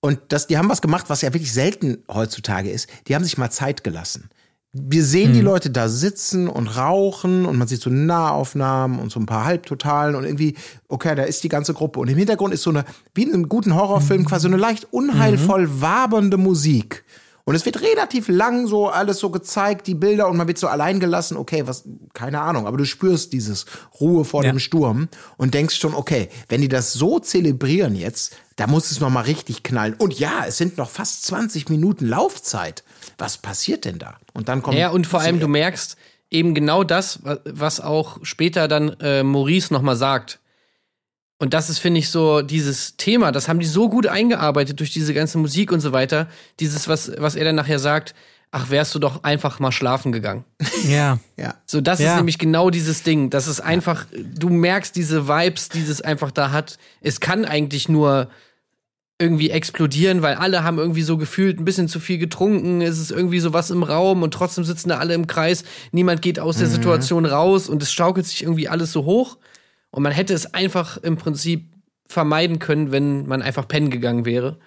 Und 0.00 0.18
das, 0.28 0.48
die 0.48 0.58
haben 0.58 0.68
was 0.68 0.82
gemacht, 0.82 1.06
was 1.08 1.22
ja 1.22 1.32
wirklich 1.32 1.52
selten 1.52 1.98
heutzutage 2.12 2.70
ist. 2.70 2.88
Die 3.06 3.14
haben 3.14 3.22
sich 3.24 3.38
mal 3.38 3.50
Zeit 3.50 3.84
gelassen. 3.84 4.28
Wir 4.74 5.04
sehen 5.04 5.30
Mhm. 5.32 5.34
die 5.34 5.40
Leute 5.42 5.68
da 5.70 5.88
sitzen 5.90 6.48
und 6.48 6.66
rauchen 6.68 7.44
und 7.44 7.58
man 7.58 7.68
sieht 7.68 7.82
so 7.82 7.90
Nahaufnahmen 7.90 8.98
und 9.00 9.12
so 9.12 9.20
ein 9.20 9.26
paar 9.26 9.44
Halbtotalen 9.44 10.14
und 10.14 10.24
irgendwie, 10.24 10.56
okay, 10.88 11.14
da 11.14 11.24
ist 11.24 11.44
die 11.44 11.50
ganze 11.50 11.74
Gruppe. 11.74 12.00
Und 12.00 12.08
im 12.08 12.16
Hintergrund 12.16 12.54
ist 12.54 12.62
so 12.62 12.70
eine, 12.70 12.84
wie 13.14 13.24
in 13.24 13.34
einem 13.34 13.48
guten. 13.50 13.74
Horrorfilm, 13.74 14.24
quasi 14.24 14.42
so 14.44 14.48
eine 14.48 14.56
leicht 14.56 14.86
unheilvoll 14.90 15.80
wabernde 15.82 16.38
Musik. 16.38 17.04
Und 17.44 17.54
es 17.54 17.66
wird 17.66 17.82
relativ 17.82 18.28
lang 18.28 18.66
so 18.66 18.88
alles 18.88 19.18
so 19.18 19.28
gezeigt, 19.30 19.88
die 19.88 19.94
Bilder, 19.96 20.28
und 20.28 20.36
man 20.36 20.46
wird 20.46 20.58
so 20.58 20.68
allein 20.68 21.00
gelassen, 21.00 21.36
okay, 21.36 21.64
was, 21.66 21.84
keine 22.14 22.40
Ahnung, 22.40 22.66
aber 22.68 22.76
du 22.78 22.84
spürst 22.86 23.32
dieses 23.32 23.66
Ruhe 24.00 24.24
vor 24.24 24.44
Ja. 24.44 24.52
dem 24.52 24.58
Sturm 24.60 25.08
und 25.36 25.52
denkst 25.52 25.76
schon, 25.76 25.92
okay, 25.94 26.28
wenn 26.48 26.60
die 26.60 26.68
das 26.68 26.92
so 26.92 27.18
zelebrieren 27.18 27.94
jetzt, 27.96 28.36
da 28.56 28.66
muss 28.68 28.90
es 28.92 29.00
noch 29.00 29.10
mal 29.10 29.22
richtig 29.22 29.64
knallen. 29.64 29.94
Und 29.98 30.18
ja, 30.18 30.44
es 30.46 30.56
sind 30.56 30.78
noch 30.78 30.88
fast 30.88 31.24
20 31.26 31.68
Minuten 31.68 32.06
Laufzeit. 32.06 32.84
Was 33.18 33.38
passiert 33.38 33.84
denn 33.86 33.98
da? 33.98 34.16
Und 34.34 34.48
dann 34.48 34.62
kommt 34.62 34.76
Ja, 34.78 34.88
und 34.90 35.06
vor 35.06 35.20
allem, 35.20 35.40
du 35.40 35.48
merkst 35.48 35.96
eben 36.30 36.54
genau 36.54 36.84
das, 36.84 37.24
wa- 37.24 37.38
was 37.44 37.80
auch 37.80 38.18
später 38.22 38.66
dann 38.68 38.96
äh, 39.00 39.22
Maurice 39.22 39.72
nochmal 39.72 39.96
sagt. 39.96 40.40
Und 41.38 41.54
das 41.54 41.68
ist, 41.68 41.78
finde 41.80 41.98
ich, 41.98 42.08
so 42.08 42.40
dieses 42.40 42.96
Thema, 42.96 43.32
das 43.32 43.48
haben 43.48 43.58
die 43.58 43.66
so 43.66 43.88
gut 43.88 44.06
eingearbeitet 44.06 44.78
durch 44.78 44.92
diese 44.92 45.12
ganze 45.12 45.38
Musik 45.38 45.72
und 45.72 45.80
so 45.80 45.92
weiter. 45.92 46.28
Dieses, 46.60 46.86
was, 46.88 47.12
was 47.18 47.34
er 47.34 47.44
dann 47.44 47.56
nachher 47.56 47.78
sagt, 47.80 48.14
ach, 48.52 48.70
wärst 48.70 48.94
du 48.94 48.98
doch 49.00 49.24
einfach 49.24 49.58
mal 49.58 49.72
schlafen 49.72 50.12
gegangen. 50.12 50.44
ja. 50.86 51.18
ja. 51.36 51.54
So, 51.66 51.80
das 51.80 51.98
Ja. 51.98 52.10
ist 52.12 52.16
nämlich 52.16 52.38
genau 52.38 52.70
dieses 52.70 53.02
Ding. 53.02 53.28
Das 53.30 53.48
ist 53.48 53.60
einfach, 53.60 54.06
du 54.12 54.50
merkst 54.50 54.94
diese 54.94 55.26
Vibes, 55.26 55.68
die 55.68 55.82
es 55.82 56.00
einfach 56.00 56.30
da 56.30 56.52
hat. 56.52 56.78
Es 57.00 57.18
kann 57.20 57.44
eigentlich 57.44 57.88
nur 57.88 58.28
irgendwie 59.22 59.50
explodieren, 59.50 60.20
weil 60.20 60.34
alle 60.34 60.64
haben 60.64 60.78
irgendwie 60.78 61.02
so 61.02 61.16
gefühlt 61.16 61.60
ein 61.60 61.64
bisschen 61.64 61.86
zu 61.86 62.00
viel 62.00 62.18
getrunken, 62.18 62.82
es 62.82 62.98
ist 62.98 63.12
irgendwie 63.12 63.38
so 63.38 63.52
was 63.52 63.70
im 63.70 63.84
Raum 63.84 64.22
und 64.22 64.34
trotzdem 64.34 64.64
sitzen 64.64 64.88
da 64.88 64.98
alle 64.98 65.14
im 65.14 65.28
Kreis, 65.28 65.62
niemand 65.92 66.20
geht 66.22 66.40
aus 66.40 66.58
der 66.58 66.66
Situation 66.66 67.24
raus 67.24 67.68
und 67.68 67.82
es 67.82 67.92
schaukelt 67.92 68.26
sich 68.26 68.42
irgendwie 68.42 68.68
alles 68.68 68.90
so 68.90 69.04
hoch 69.04 69.38
und 69.92 70.02
man 70.02 70.10
hätte 70.12 70.34
es 70.34 70.52
einfach 70.52 70.96
im 70.98 71.16
Prinzip 71.16 71.68
vermeiden 72.08 72.58
können, 72.58 72.90
wenn 72.90 73.26
man 73.26 73.40
einfach 73.42 73.68
pennen 73.68 73.90
gegangen 73.90 74.24
wäre. 74.24 74.58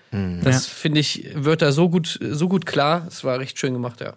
Das 0.44 0.66
finde 0.68 1.02
ich, 1.02 1.30
wird 1.36 1.62
da 1.62 1.72
so 1.72 1.90
gut, 1.90 2.18
so 2.32 2.48
gut 2.48 2.66
klar. 2.66 3.06
Es 3.08 3.24
war 3.24 3.40
recht 3.40 3.60
schön 3.60 3.74
gemacht, 3.74 4.02
ja. 4.02 4.16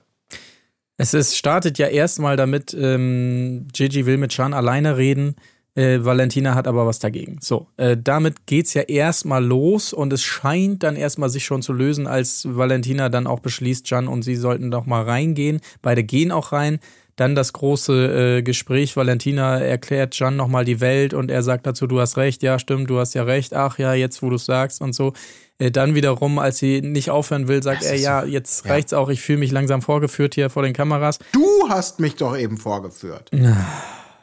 Es 0.97 1.14
ist, 1.14 1.36
startet 1.36 1.78
ja 1.78 1.89
erstmal 1.89 2.36
damit, 2.36 2.74
ähm, 2.78 3.68
Gigi 3.72 4.07
will 4.07 4.16
mit 4.16 4.30
Chan 4.30 4.55
alleine 4.55 4.97
reden. 4.97 5.36
Äh, 5.78 6.04
Valentina 6.04 6.56
hat 6.56 6.66
aber 6.66 6.86
was 6.86 6.98
dagegen. 6.98 7.38
So, 7.40 7.68
äh, 7.76 7.96
damit 7.96 8.46
geht's 8.46 8.74
ja 8.74 8.82
erstmal 8.82 9.44
los 9.44 9.92
und 9.92 10.12
es 10.12 10.24
scheint 10.24 10.82
dann 10.82 10.96
erstmal 10.96 11.28
sich 11.28 11.44
schon 11.44 11.62
zu 11.62 11.72
lösen, 11.72 12.08
als 12.08 12.48
Valentina 12.50 13.08
dann 13.08 13.28
auch 13.28 13.38
beschließt, 13.38 13.88
Jan 13.88 14.08
und 14.08 14.22
sie 14.22 14.34
sollten 14.34 14.72
doch 14.72 14.86
mal 14.86 15.04
reingehen. 15.04 15.60
Beide 15.80 16.02
gehen 16.02 16.32
auch 16.32 16.50
rein. 16.50 16.80
Dann 17.14 17.36
das 17.36 17.52
große 17.52 18.38
äh, 18.38 18.42
Gespräch. 18.42 18.96
Valentina 18.96 19.60
erklärt 19.60 20.18
Jan 20.18 20.34
nochmal 20.34 20.64
die 20.64 20.80
Welt 20.80 21.14
und 21.14 21.30
er 21.30 21.44
sagt 21.44 21.66
dazu, 21.66 21.86
du 21.86 22.00
hast 22.00 22.16
recht, 22.16 22.42
ja, 22.42 22.58
stimmt, 22.58 22.90
du 22.90 22.98
hast 22.98 23.14
ja 23.14 23.22
recht, 23.22 23.54
ach 23.54 23.78
ja, 23.78 23.94
jetzt 23.94 24.20
wo 24.20 24.30
du 24.30 24.36
sagst 24.36 24.80
und 24.80 24.94
so. 24.94 25.12
Äh, 25.58 25.70
dann 25.70 25.94
wiederum, 25.94 26.40
als 26.40 26.58
sie 26.58 26.80
nicht 26.80 27.10
aufhören 27.10 27.46
will, 27.46 27.62
sagt 27.62 27.84
er, 27.84 27.94
ja, 27.94 28.24
jetzt 28.24 28.64
ja. 28.64 28.72
reicht's 28.72 28.92
auch, 28.92 29.10
ich 29.10 29.20
fühle 29.20 29.38
mich 29.38 29.52
langsam 29.52 29.82
vorgeführt 29.82 30.34
hier 30.34 30.50
vor 30.50 30.64
den 30.64 30.72
Kameras. 30.72 31.20
Du 31.32 31.68
hast 31.68 32.00
mich 32.00 32.16
doch 32.16 32.36
eben 32.36 32.56
vorgeführt. 32.56 33.30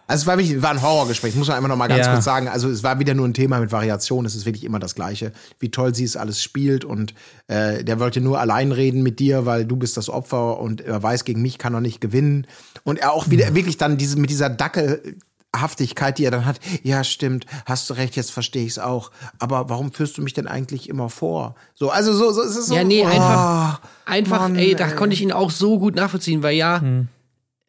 Also 0.08 0.22
es 0.22 0.28
war, 0.28 0.38
wirklich, 0.38 0.62
war 0.62 0.72
ein 0.72 0.82
Horrorgespräch, 0.82 1.36
muss 1.36 1.48
man 1.48 1.58
einfach 1.58 1.70
noch 1.70 1.76
mal 1.78 1.88
ganz 1.88 2.06
Ja. 2.06 2.14
kurz 2.14 2.26
sagen. 2.26 2.48
Also 2.48 2.70
es 2.70 2.84
war 2.84 3.00
wieder 3.00 3.14
nur 3.16 3.28
ein 3.28 3.34
Thema 3.34 3.60
mit 3.60 3.72
Variation, 3.72 4.26
es 4.26 4.36
ist 4.36 4.46
wirklich 4.46 4.64
immer 4.64 4.80
das 4.80 4.94
Gleiche, 4.96 5.32
wie 5.60 5.72
toll 5.72 5.96
sie 5.96 6.04
es 6.04 6.16
alles 6.16 6.44
spielt 6.44 6.86
und 6.86 7.14
äh, 7.48 7.84
der 7.84 8.00
wollte 8.00 8.22
nur 8.22 8.40
allein 8.40 8.72
reden 8.72 9.02
mit 9.04 9.20
dir, 9.20 9.46
weil 9.46 9.66
du 9.66 9.76
bist 9.76 9.98
das 9.98 10.10
Opfer 10.10 10.60
und 10.60 10.82
er 10.82 11.02
weiß, 11.02 11.24
gegen 11.26 11.42
mich 11.42 11.58
kann 11.58 11.74
er 11.74 11.82
nicht 11.82 12.02
gewinnen. 12.02 12.46
Und 12.84 13.00
er 13.00 13.14
auch 13.14 13.30
wieder 13.30 13.56
wirklich 13.56 13.78
dann 13.78 13.98
diese, 13.98 14.20
mit 14.20 14.30
dieser 14.30 14.50
Dackelhaftigkeit, 14.50 16.18
die 16.18 16.26
er 16.26 16.32
dann 16.32 16.46
hat, 16.46 16.60
ja 16.84 17.04
stimmt, 17.04 17.46
hast 17.66 17.90
du 17.90 17.94
recht, 17.96 18.16
jetzt 18.16 18.32
verstehe 18.32 18.64
ich 18.64 18.72
es 18.74 18.80
auch. 18.80 19.12
Aber 19.40 19.70
warum 19.70 19.92
führst 19.92 20.18
du 20.18 20.22
mich 20.22 20.34
denn 20.34 20.48
eigentlich 20.48 20.90
immer 20.90 21.10
vor? 21.10 21.56
So, 21.74 21.90
also 21.90 22.14
so, 22.14 22.32
so 22.32 22.44
es 22.44 22.56
ist 22.56 22.68
so. 22.68 22.76
Ja, 22.76 22.84
nee, 22.84 23.04
oh, 23.04 23.08
einfach, 23.08 23.82
einfach, 24.06 24.40
Mann, 24.40 24.56
ey, 24.56 24.76
da 24.76 24.88
ey. 24.90 24.96
konnte 24.96 25.14
ich 25.14 25.22
ihn 25.22 25.32
auch 25.32 25.52
so 25.52 25.80
gut 25.80 25.96
nachvollziehen, 25.96 26.44
weil 26.44 26.56
ja, 26.56 26.82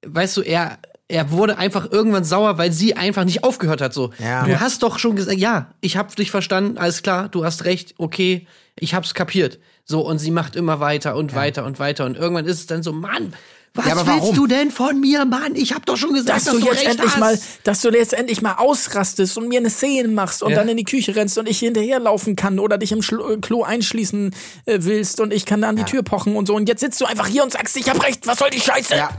weißt 0.07 0.37
du, 0.37 0.43
er, 0.43 0.79
er 1.09 1.31
wurde 1.31 1.57
einfach 1.59 1.91
irgendwann 1.91 2.25
sauer, 2.25 2.59
weil 2.59 2.73
sie 2.73 2.97
einfach 2.97 3.25
nicht 3.25 3.45
aufgehört 3.45 3.81
hat. 3.81 3.95
So, 3.95 4.11
Ja. 4.19 4.45
du 4.45 4.51
Ja. 4.53 4.61
hast 4.61 4.83
doch 4.83 4.99
schon 4.99 5.15
gesagt, 5.17 5.39
ja, 5.39 5.71
ich 5.81 5.97
hab 5.97 6.15
dich 6.17 6.31
verstanden, 6.31 6.79
alles 6.79 7.03
klar, 7.03 7.29
du 7.29 7.45
hast 7.45 7.65
recht, 7.65 7.95
okay, 7.99 8.47
ich 8.79 8.95
hab's 8.95 9.15
kapiert. 9.15 9.59
So, 9.85 10.01
und 10.01 10.19
sie 10.19 10.33
macht 10.33 10.57
immer 10.57 10.81
weiter 10.81 11.15
und 11.17 11.35
weiter 11.35 11.65
und 11.65 11.79
weiter. 11.79 12.05
Und 12.07 12.17
irgendwann 12.17 12.45
ist 12.45 12.59
es 12.59 12.67
dann 12.67 12.83
so, 12.83 12.93
Mann, 12.93 13.33
was 13.73 13.87
Ja, 13.87 13.95
willst 13.95 14.07
warum? 14.09 14.35
du 14.35 14.47
denn 14.49 14.71
von 14.73 14.99
mir, 15.01 15.25
Mann? 15.27 15.55
Ich 15.55 15.75
hab 15.75 15.87
doch 15.87 15.97
schon 15.97 16.13
gesagt, 16.15 16.31
dass 16.39 16.45
dass, 16.45 16.55
du 16.55 16.61
du 16.61 16.67
jetzt 16.73 16.85
endlich 16.87 17.11
hast. 17.13 17.19
mal, 17.21 17.39
dass 17.63 17.81
du 17.83 17.91
jetzt 17.91 18.13
endlich 18.15 18.43
mal 18.43 18.55
ausrastest 18.55 19.37
und 19.39 19.49
mir 19.49 19.61
eine 19.61 19.71
Szene 19.71 20.09
machst 20.09 20.43
und 20.43 20.51
Ja. 20.53 20.57
dann 20.59 20.69
in 20.69 20.77
die 20.79 20.85
Küche 20.85 21.15
rennst 21.15 21.39
und 21.39 21.49
ich 21.49 21.59
hinterherlaufen 21.61 22.35
kann 22.37 22.59
oder 22.59 22.79
dich 22.79 22.91
im 22.91 23.03
Schlo 23.03 23.31
äh, 23.35 23.37
Klo 23.37 23.63
einschließen 23.63 24.35
äh, 24.65 24.79
willst 24.81 25.21
und 25.21 25.33
ich 25.33 25.45
kann 25.47 25.61
da 25.63 25.69
an 25.69 25.77
die 25.77 25.85
Tür 25.85 26.03
pochen 26.03 26.35
und 26.37 26.47
so 26.47 26.57
und 26.57 26.69
jetzt 26.69 26.81
sitzt 26.81 27.01
du 27.01 27.05
einfach 27.05 27.27
hier 27.29 27.45
und 27.45 27.53
sagst, 27.53 27.77
ich 27.77 27.89
hab 27.89 28.03
recht, 28.03 28.27
was 28.27 28.39
soll 28.39 28.51
die 28.51 28.61
Scheiße? 28.61 28.97
Ja, 28.97 29.11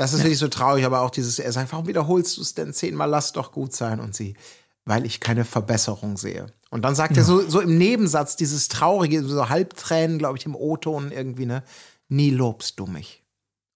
das 0.00 0.14
ist 0.14 0.20
wirklich 0.20 0.38
so 0.38 0.48
traurig, 0.48 0.86
aber 0.86 1.02
auch 1.02 1.10
dieses, 1.10 1.38
er 1.38 1.52
sagt, 1.52 1.72
warum 1.72 1.86
wiederholst 1.86 2.38
du 2.38 2.40
es 2.40 2.54
denn 2.54 2.72
zehnmal, 2.72 3.10
lass 3.10 3.32
doch 3.32 3.52
gut 3.52 3.74
sein. 3.74 4.00
Und 4.00 4.14
sie, 4.14 4.34
weil 4.86 5.04
ich 5.04 5.20
keine 5.20 5.44
Verbesserung 5.44 6.16
sehe. 6.16 6.46
Und 6.70 6.86
dann 6.86 6.94
sagt 6.94 7.18
er 7.18 7.24
so, 7.24 7.46
so 7.46 7.60
im 7.60 7.76
Nebensatz 7.76 8.34
dieses 8.34 8.68
traurige, 8.68 9.22
so 9.22 9.50
Halbtränen, 9.50 10.16
glaube 10.16 10.38
ich, 10.38 10.46
im 10.46 10.56
O-Ton 10.56 11.12
irgendwie, 11.12 11.44
ne, 11.44 11.64
nie 12.08 12.30
lobst 12.30 12.80
du 12.80 12.86
mich. 12.86 13.22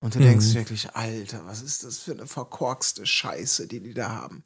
Und 0.01 0.15
du 0.15 0.19
denkst 0.19 0.55
wirklich, 0.55 0.95
Alter, 0.95 1.43
was 1.45 1.61
ist 1.61 1.85
das 1.85 1.99
für 1.99 2.13
eine 2.13 2.27
verkorkste 2.27 3.05
Scheiße, 3.05 3.67
die 3.67 3.81
die 3.81 3.93
da 3.93 4.09
haben. 4.09 4.45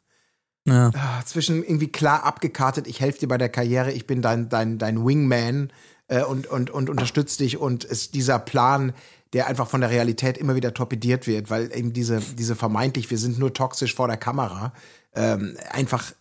Ja. 0.66 0.91
Ah, 0.95 1.24
zwischen 1.24 1.62
irgendwie 1.62 1.93
klar 1.93 2.24
abgekartet, 2.24 2.89
ich 2.89 2.99
helfe 2.99 3.20
dir 3.20 3.29
bei 3.29 3.39
der 3.39 3.51
Karriere, 3.51 3.93
ich 3.93 4.09
bin 4.09 4.20
dein, 4.20 4.49
dein, 4.49 4.79
dein 4.79 5.07
Wingman 5.07 5.72
äh, 6.09 6.23
und, 6.25 6.47
und, 6.47 6.71
und 6.71 6.91
unterstütze 6.91 7.39
dich 7.39 7.57
und 7.59 7.85
ist 7.85 8.15
dieser 8.15 8.39
Plan, 8.39 8.93
der 9.33 9.47
einfach 9.47 9.69
von 9.69 9.81
der 9.83 9.91
Realität 9.91 10.39
immer 10.39 10.55
wieder 10.55 10.73
torpediert 10.75 11.27
wird, 11.27 11.51
weil 11.51 11.71
eben 11.77 11.93
diese, 11.93 12.21
diese 12.21 12.57
vermeintlich, 12.57 13.11
wir 13.11 13.19
sind 13.19 13.39
nur 13.39 13.53
toxisch 13.55 13.95
vor 13.95 14.09
der 14.09 14.17
Kamera, 14.17 14.73
ähm, 15.15 15.57
einfach 15.71 16.13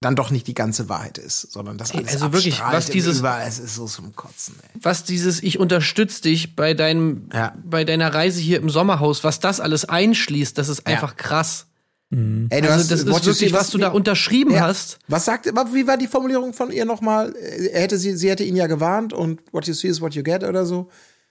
dann 0.00 0.14
doch 0.14 0.30
nicht 0.30 0.46
die 0.46 0.54
ganze 0.54 0.88
Wahrheit 0.90 1.16
ist, 1.18 1.52
sondern 1.52 1.78
das 1.78 1.92
alles 1.92 2.12
also 2.12 2.32
wirklich, 2.32 2.60
was 2.60 2.86
dieses- 2.86 3.18
Über, 3.20 3.40
es 3.46 3.58
ist 3.58 3.74
so 3.76 3.86
zum 3.86 4.14
Kotzen, 4.14 4.54
ey. 4.62 4.80
was 4.82 5.04
dieses 5.04 5.42
ich 5.42 5.58
unterstütze 5.58 6.20
dich 6.22 6.54
bei 6.54 6.74
deinem 6.74 7.28
Ja. 7.32 7.54
bei 7.64 7.84
deiner 7.84 8.12
Reise 8.12 8.40
hier 8.40 8.58
im 8.58 8.68
Sommerhaus, 8.68 9.24
was 9.24 9.40
das 9.40 9.58
alles 9.58 9.86
einschließt, 9.86 10.56
das 10.58 10.68
ist 10.68 10.86
einfach 10.86 11.16
krass. 11.16 11.66
Ey, 12.10 12.18
du 12.18 12.52
Also 12.52 12.68
hast- 12.70 12.90
das 12.92 13.00
ist 13.00 13.06
what 13.10 13.20
you 13.22 13.26
wirklich, 13.32 13.50
see, 13.50 13.52
was 13.52 13.70
du 13.70 13.78
da 13.78 13.88
unterschrieben 13.88 14.52
Ja. 14.54 14.60
hast. 14.60 14.98
Was 15.08 15.24
sagt, 15.24 15.46
wie 15.46 15.86
war 15.88 15.96
die 15.96 16.06
Formulierung 16.06 16.52
von 16.54 16.70
ihr 16.70 16.84
nochmal? 16.84 17.34
Er 17.36 17.80
hätte 17.82 17.98
sie, 17.98 18.16
sie 18.16 18.30
hätte 18.30 18.44
ihn 18.44 18.54
ja 18.56 18.68
gewarnt 18.68 19.12
und 19.12 19.40
what 19.52 19.66
you 19.66 19.74
see 19.74 19.88
is 19.88 20.00
what 20.00 20.14
you 20.14 20.22
get 20.22 20.44
oder 20.44 20.64
so. 20.66 20.88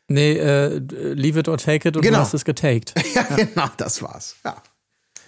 Nee, 0.09 0.34
äh, 0.34 0.78
leave 1.13 1.39
it 1.39 1.47
or 1.47 1.57
take 1.57 1.88
it 1.88 1.95
und 1.95 2.01
Genau. 2.03 2.17
du 2.17 2.21
hast 2.23 2.34
es 2.34 2.43
getaked. 2.45 2.93
Ja, 3.15 3.23
genau, 3.36 3.67
das 3.78 4.01
war's. 4.01 4.36
Ja. 4.43 4.55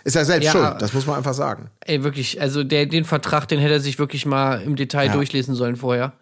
Ist 0.03 0.15
er 0.15 0.25
selbst 0.25 0.45
Ja. 0.45 0.51
schuld, 0.51 0.81
das 0.81 0.93
muss 0.93 1.05
man 1.05 1.15
einfach 1.17 1.33
sagen. 1.33 1.69
Ey, 1.79 2.03
wirklich, 2.03 2.39
also 2.41 2.63
der, 2.63 2.85
den 2.85 3.03
Vertrag, 3.05 3.47
den 3.47 3.59
hätte 3.59 3.73
er 3.75 3.79
sich 3.79 3.97
wirklich 3.99 4.25
mal 4.25 4.61
im 4.61 4.75
Detail 4.75 5.07
Ja. 5.07 5.13
durchlesen 5.13 5.55
sollen 5.55 5.77
vorher. 5.77 6.13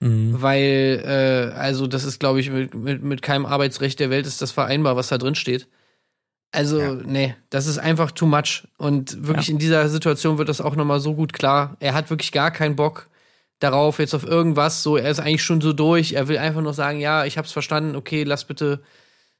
Weil, 0.00 1.02
äh, 1.54 1.54
also 1.58 1.86
das 1.86 2.04
ist, 2.04 2.20
glaube 2.20 2.40
ich, 2.40 2.50
mit, 2.50 2.74
mit, 2.74 3.02
mit 3.02 3.22
keinem 3.22 3.46
Arbeitsrecht 3.46 3.98
der 4.00 4.10
Welt 4.10 4.26
ist 4.26 4.42
das 4.42 4.50
vereinbar, 4.52 4.96
was 4.96 5.08
da 5.08 5.16
drin 5.16 5.34
steht. 5.34 5.66
Also, 6.54 6.80
Ja. 6.80 6.94
nee, 6.94 7.34
das 7.50 7.66
ist 7.66 7.78
einfach 7.78 8.10
too 8.12 8.26
much. 8.26 8.66
Und 8.78 9.26
wirklich 9.26 9.50
in 9.50 9.58
dieser 9.58 9.88
Situation 9.88 10.38
wird 10.38 10.48
das 10.48 10.60
auch 10.60 10.76
nochmal 10.76 11.00
so 11.00 11.14
gut 11.14 11.32
klar. 11.32 11.76
Er 11.80 11.94
hat 11.94 12.10
wirklich 12.10 12.32
gar 12.32 12.50
keinen 12.50 12.76
Bock 12.76 13.08
darauf, 13.58 13.98
jetzt 13.98 14.14
auf 14.14 14.24
irgendwas. 14.24 14.82
So, 14.82 14.96
er 14.96 15.10
ist 15.10 15.20
eigentlich 15.20 15.42
schon 15.42 15.60
so 15.60 15.72
durch. 15.72 16.12
Er 16.12 16.28
will 16.28 16.38
einfach 16.38 16.60
nur 16.62 16.74
sagen, 16.74 17.00
ja, 17.00 17.24
ich 17.24 17.38
hab's 17.38 17.52
verstanden, 17.52 17.96
okay, 17.96 18.22
lass 18.24 18.44
bitte 18.44 18.82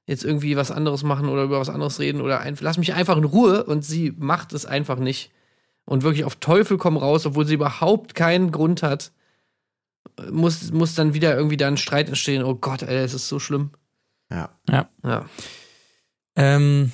jetzt 0.06 0.24
irgendwie 0.24 0.56
was 0.56 0.70
anderes 0.70 1.02
machen 1.02 1.28
oder 1.28 1.44
über 1.44 1.60
was 1.60 1.70
anderes 1.70 1.98
reden 1.98 2.20
oder 2.20 2.40
ein, 2.40 2.56
lass 2.60 2.76
mich 2.78 2.92
einfach 2.94 3.16
in 3.16 3.24
Ruhe. 3.24 3.64
Und 3.64 3.84
sie 3.84 4.12
macht 4.18 4.52
es 4.52 4.66
einfach 4.66 4.98
nicht. 4.98 5.30
Und 5.86 6.02
wirklich 6.02 6.24
auf 6.24 6.36
Teufel 6.36 6.78
komm 6.78 6.96
raus, 6.96 7.26
obwohl 7.26 7.46
sie 7.46 7.54
überhaupt 7.54 8.14
keinen 8.14 8.50
Grund 8.52 8.82
hat, 8.82 9.12
muss, 10.30 10.72
muss 10.72 10.94
dann 10.94 11.14
wieder 11.14 11.36
irgendwie 11.36 11.56
da 11.56 11.68
ein 11.68 11.76
Streit 11.76 12.08
entstehen. 12.08 12.42
Oh 12.42 12.54
Gott, 12.54 12.82
ey, 12.82 12.96
es 13.02 13.14
ist 13.14 13.28
so 13.28 13.38
schlimm. 13.38 13.70
Ja. 14.30 14.50
Ja. 14.68 14.88
Ja. 15.04 15.26
Ähm, 16.36 16.92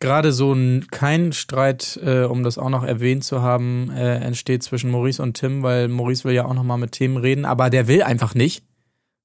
Gerade 0.00 0.32
so 0.32 0.52
ein, 0.52 0.86
kein 0.90 1.32
Streit, 1.32 2.00
äh, 2.02 2.24
um 2.24 2.42
das 2.42 2.56
auch 2.56 2.70
noch 2.70 2.84
erwähnt 2.84 3.22
zu 3.22 3.42
haben, 3.42 3.90
äh, 3.90 4.16
entsteht 4.16 4.62
zwischen 4.62 4.90
Maurice 4.90 5.22
und 5.22 5.34
Tim, 5.34 5.62
weil 5.62 5.88
Maurice 5.88 6.24
will 6.24 6.34
ja 6.34 6.46
auch 6.46 6.54
noch 6.54 6.64
mal 6.64 6.78
mit 6.78 6.92
Tim 6.92 7.18
reden, 7.18 7.44
aber 7.44 7.68
der 7.68 7.86
will 7.86 8.02
einfach 8.02 8.34
nicht. 8.34 8.64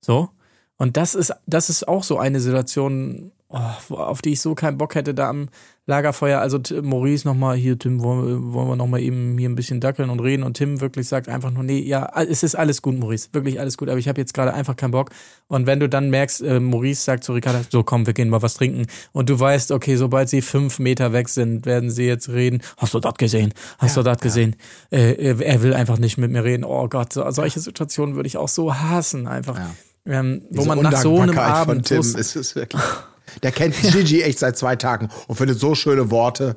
So. 0.01 0.29
Und 0.77 0.97
das 0.97 1.15
ist, 1.15 1.33
das 1.45 1.69
ist 1.69 1.87
auch 1.87 2.03
so 2.03 2.17
eine 2.17 2.41
Situation, 2.41 3.31
oh, 3.47 3.95
auf 3.95 4.21
die 4.21 4.33
ich 4.33 4.41
so 4.41 4.53
keinen 4.53 4.77
Bock 4.77 4.95
hätte, 4.95 5.13
da 5.13 5.29
am 5.29 5.47
Lagerfeuer. 5.87 6.39
Also 6.39 6.59
Maurice 6.81 7.27
nochmal, 7.27 7.55
hier, 7.57 7.77
Tim, 7.77 8.01
wollen 8.01 8.27
wir, 8.27 8.53
wollen 8.53 8.67
wir 8.69 8.75
nochmal 8.75 9.01
eben 9.01 9.37
hier 9.37 9.49
ein 9.49 9.55
bisschen 9.55 9.79
dackeln 9.79 10.09
und 10.09 10.19
reden. 10.19 10.43
Und 10.43 10.55
Tim 10.55 10.81
wirklich 10.81 11.07
sagt 11.07 11.29
einfach 11.29 11.51
nur, 11.51 11.63
nee, 11.63 11.79
ja, 11.79 12.11
es 12.27 12.41
ist 12.41 12.55
alles 12.55 12.81
gut, 12.81 12.97
Maurice. 12.97 13.29
Wirklich 13.33 13.59
alles 13.59 13.77
gut, 13.77 13.89
aber 13.89 13.99
ich 13.99 14.07
habe 14.07 14.19
jetzt 14.19 14.33
gerade 14.33 14.53
einfach 14.53 14.75
keinen 14.75 14.91
Bock. 14.91 15.11
Und 15.47 15.67
wenn 15.67 15.79
du 15.79 15.87
dann 15.87 16.09
merkst, 16.09 16.41
äh, 16.41 16.59
Maurice 16.59 17.03
sagt 17.03 17.23
zu 17.23 17.33
Ricarda, 17.33 17.61
so 17.69 17.83
komm, 17.83 18.07
wir 18.07 18.13
gehen 18.13 18.29
mal 18.29 18.41
was 18.41 18.55
trinken. 18.55 18.87
Und 19.11 19.29
du 19.29 19.39
weißt, 19.39 19.71
okay, 19.71 19.95
sobald 19.95 20.29
sie 20.29 20.41
fünf 20.41 20.79
Meter 20.79 21.13
weg 21.13 21.29
sind, 21.29 21.65
werden 21.65 21.91
sie 21.91 22.05
jetzt 22.05 22.29
reden. 22.29 22.61
Hast 22.77 22.95
du 22.95 22.99
das 22.99 23.13
gesehen? 23.15 23.53
Hast 23.77 23.95
du 23.95 24.01
das 24.01 24.19
gesehen? 24.19 24.55
Äh, 24.89 25.13
er 25.13 25.39
er 25.39 25.61
will 25.61 25.73
einfach 25.73 25.99
nicht 25.99 26.17
mit 26.17 26.31
mir 26.31 26.43
reden. 26.43 26.63
Oh 26.63 26.87
Gott, 26.87 27.13
so, 27.13 27.29
solche 27.29 27.59
Situationen 27.59 28.15
würde 28.15 28.27
ich 28.27 28.37
auch 28.37 28.47
so 28.47 28.73
hassen, 28.73 29.27
einfach. 29.27 29.57
Ja. 29.57 29.69
Ähm, 30.07 30.43
wo 30.49 30.65
man 30.65 30.81
nach 30.81 30.97
so 30.97 31.09
einem 31.09 31.29
Undankbarkeit 31.29 31.65
von 31.65 31.71
Abend, 31.71 31.87
Tim 31.87 31.99
ist 31.99 32.35
es 32.35 32.55
wirklich. 32.55 32.81
Der 33.43 33.51
kennt 33.51 33.75
Gigi 33.81 34.21
echt 34.21 34.39
seit 34.39 34.57
zwei 34.57 34.75
Tagen 34.75 35.09
und 35.27 35.35
findet 35.35 35.59
so 35.59 35.75
schöne 35.75 36.11
Worte. 36.11 36.55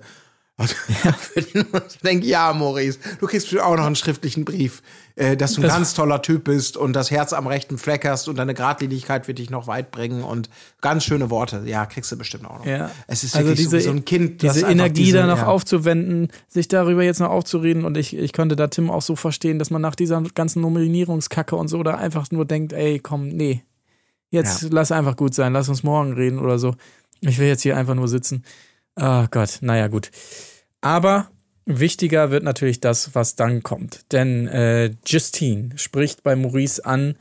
Und 0.58 0.74
ich 1.36 1.98
denke, 2.02 2.26
ja, 2.26 2.52
Maurice, 2.52 2.98
du 3.20 3.26
kriegst 3.26 3.56
auch 3.60 3.76
noch 3.76 3.86
einen 3.86 3.94
schriftlichen 3.94 4.44
Brief, 4.44 4.82
äh, 5.14 5.36
dass 5.36 5.52
du 5.52 5.60
ein 5.60 5.62
Das- 5.62 5.72
ganz 5.72 5.94
toller 5.94 6.20
Typ 6.20 6.44
bist 6.44 6.76
und 6.76 6.94
das 6.94 7.12
Herz 7.12 7.32
am 7.32 7.46
rechten 7.46 7.78
Fleck 7.78 8.04
hast 8.04 8.26
und 8.26 8.36
deine 8.36 8.54
Gradlinigkeit 8.54 9.28
wird 9.28 9.38
dich 9.38 9.50
noch 9.50 9.68
weit 9.68 9.92
bringen 9.92 10.24
und 10.24 10.50
ganz 10.80 11.04
schöne 11.04 11.30
Worte. 11.30 11.62
Ja, 11.64 11.86
kriegst 11.86 12.10
du 12.10 12.16
bestimmt 12.16 12.44
auch 12.46 12.58
noch. 12.58 12.66
Ja. 12.66 12.90
Es 13.06 13.22
ist 13.22 13.36
also 13.36 13.54
diese, 13.54 13.80
so, 13.80 13.90
ein 13.90 14.04
Kind, 14.04 14.42
das 14.42 14.54
diese 14.54 14.66
Energie 14.66 15.04
diese, 15.04 15.18
da 15.18 15.26
noch 15.28 15.38
ja. 15.38 15.46
aufzuwenden, 15.46 16.28
sich 16.48 16.66
darüber 16.66 17.04
jetzt 17.04 17.20
noch 17.20 17.30
aufzureden 17.30 17.84
und 17.84 17.96
ich, 17.96 18.16
ich 18.16 18.32
konnte 18.32 18.56
da 18.56 18.66
Tim 18.66 18.90
auch 18.90 19.02
so 19.02 19.14
verstehen, 19.14 19.60
dass 19.60 19.70
man 19.70 19.80
nach 19.80 19.94
dieser 19.94 20.20
ganzen 20.34 20.62
Nominierungskacke 20.62 21.54
und 21.54 21.68
so 21.68 21.84
da 21.84 21.94
einfach 21.94 22.32
nur 22.32 22.44
denkt, 22.44 22.72
ey, 22.72 22.98
komm, 22.98 23.28
nee, 23.28 23.62
jetzt 24.30 24.62
Ja. 24.62 24.68
lass 24.72 24.92
einfach 24.92 25.16
gut 25.16 25.34
sein, 25.34 25.52
lass 25.52 25.68
uns 25.68 25.82
morgen 25.82 26.12
reden 26.12 26.38
oder 26.38 26.58
so. 26.58 26.74
Ich 27.20 27.38
will 27.38 27.48
jetzt 27.48 27.62
hier 27.62 27.76
einfach 27.76 27.94
nur 27.94 28.08
sitzen. 28.08 28.44
Ah 28.94 29.26
Gott, 29.30 29.58
naja, 29.60 29.88
gut. 29.88 30.10
Aber 30.80 31.30
wichtiger 31.66 32.30
wird 32.30 32.44
natürlich 32.44 32.80
das, 32.80 33.14
was 33.14 33.36
dann 33.36 33.62
kommt. 33.62 34.12
Denn 34.12 34.46
äh, 34.48 34.94
Justine 35.06 35.70
spricht 35.76 36.22
bei 36.22 36.36
Maurice 36.36 36.84
an, 36.84 37.16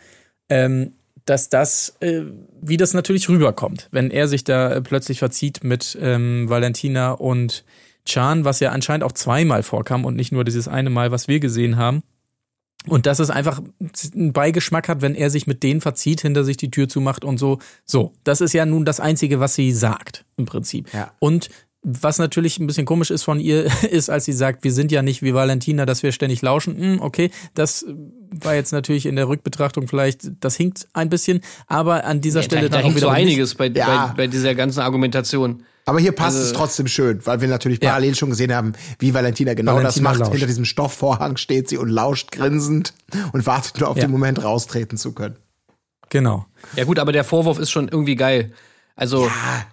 ähm, 0.50 0.94
dass 1.26 1.50
das, 1.50 1.96
äh, 2.00 2.22
wie 2.62 2.78
das 2.78 2.94
natürlich 2.94 3.28
rüberkommt, 3.28 3.90
wenn 3.92 4.12
er 4.12 4.28
sich 4.28 4.44
da 4.44 4.72
äh, 4.74 4.82
plötzlich 4.82 5.20
verzieht 5.20 5.64
mit 5.64 5.98
ähm, 6.02 6.46
Valentina 6.48 7.12
und 7.12 7.66
Chan, 8.06 8.46
was 8.46 8.62
ja 8.62 8.72
anscheinend 8.72 9.04
auch 9.04 9.12
zweimal 9.12 9.64
vorkam 9.64 10.06
und 10.06 10.16
nicht 10.16 10.32
nur 10.32 10.46
dieses 10.46 10.70
eine 10.70 10.90
Mal, 10.90 11.12
was 11.12 11.28
wir 11.28 11.40
gesehen 11.42 11.76
haben. 11.76 12.02
Und 12.86 13.06
dass 13.06 13.20
es 13.20 13.30
einfach 13.30 13.62
einen 14.16 14.34
Beigeschmack 14.34 14.88
hat, 14.88 15.02
wenn 15.02 15.16
er 15.16 15.30
sich 15.30 15.48
mit 15.48 15.64
denen 15.64 15.82
verzieht, 15.82 16.22
hinter 16.22 16.44
sich 16.44 16.58
die 16.58 16.72
Tür 16.72 16.88
zumacht 16.88 17.26
und 17.26 17.38
so. 17.38 17.60
So, 17.86 18.14
das 18.24 18.40
ist 18.40 18.54
ja 18.54 18.66
nun 18.66 18.86
das 18.86 19.00
Einzige, 19.00 19.40
was 19.40 19.56
sie 19.56 19.72
sagt, 19.74 20.24
im 20.38 20.46
Prinzip. 20.46 20.94
Ja. 20.94 21.12
Und 21.20 21.50
was 21.84 22.18
natürlich 22.18 22.60
ein 22.60 22.68
bisschen 22.68 22.86
komisch 22.86 23.12
ist 23.12 23.24
von 23.24 23.40
ihr, 23.40 23.66
ist, 23.92 24.10
als 24.10 24.26
sie 24.26 24.34
sagt, 24.34 24.64
wir 24.64 24.72
sind 24.72 24.92
ja 24.92 25.02
nicht 25.02 25.22
wie 25.22 25.34
Valentina, 25.34 25.86
dass 25.86 26.04
wir 26.04 26.12
ständig 26.12 26.42
lauschen. 26.42 26.78
Hm, 26.78 27.02
okay, 27.02 27.30
das 27.54 27.86
war 28.32 28.56
jetzt 28.56 28.72
natürlich 28.72 29.06
in 29.06 29.16
der 29.16 29.28
Rückbetrachtung 29.28 29.88
vielleicht, 29.88 30.32
das 30.42 30.56
hinkt 30.56 30.88
ein 30.94 31.10
bisschen, 31.10 31.42
aber 31.68 32.04
an 32.06 32.22
dieser 32.22 32.44
Stelle 32.44 32.70
da, 32.70 32.78
da 32.78 32.84
hängt 32.84 33.00
so 33.00 33.08
einiges 33.08 33.56
bei, 33.56 33.68
Ja. 33.68 34.08
bei, 34.08 34.24
bei 34.24 34.28
dieser 34.28 34.54
ganzen 34.56 34.82
Argumentation. 34.82 35.64
Aber 35.88 36.00
hier 36.00 36.12
passt 36.12 36.38
Also- 36.38 36.50
es 36.52 36.54
trotzdem 36.54 36.88
schön, 36.88 37.26
weil 37.26 37.42
wir 37.42 37.48
natürlich 37.48 37.80
parallel 37.80 38.14
schon 38.14 38.30
gesehen 38.30 38.54
haben, 38.54 38.74
wie 39.00 39.14
Valentina 39.14 39.54
genau 39.56 39.76
Valentina 39.76 39.88
das 39.90 40.02
macht. 40.02 40.20
lauscht. 40.20 40.32
Hinter 40.34 40.48
diesem 40.48 40.66
Stoffvorhang 40.66 41.38
steht 41.38 41.70
sie 41.70 41.78
und 41.78 41.90
lauscht 41.90 42.32
grinsend 42.32 42.94
und 43.32 43.46
wartet 43.48 43.80
nur 43.80 43.90
auf 43.90 43.96
Ja. 43.98 44.04
den 44.04 44.12
Moment, 44.12 44.44
raustreten 44.44 44.98
zu 44.98 45.14
können. 45.14 45.38
Genau. 46.10 46.46
Ja 46.76 46.84
gut, 46.84 47.00
aber 47.00 47.12
der 47.12 47.24
Vorwurf 47.24 47.58
ist 47.60 47.72
schon 47.72 47.88
irgendwie 47.88 48.16
geil. 48.16 48.52
Also 48.96 49.30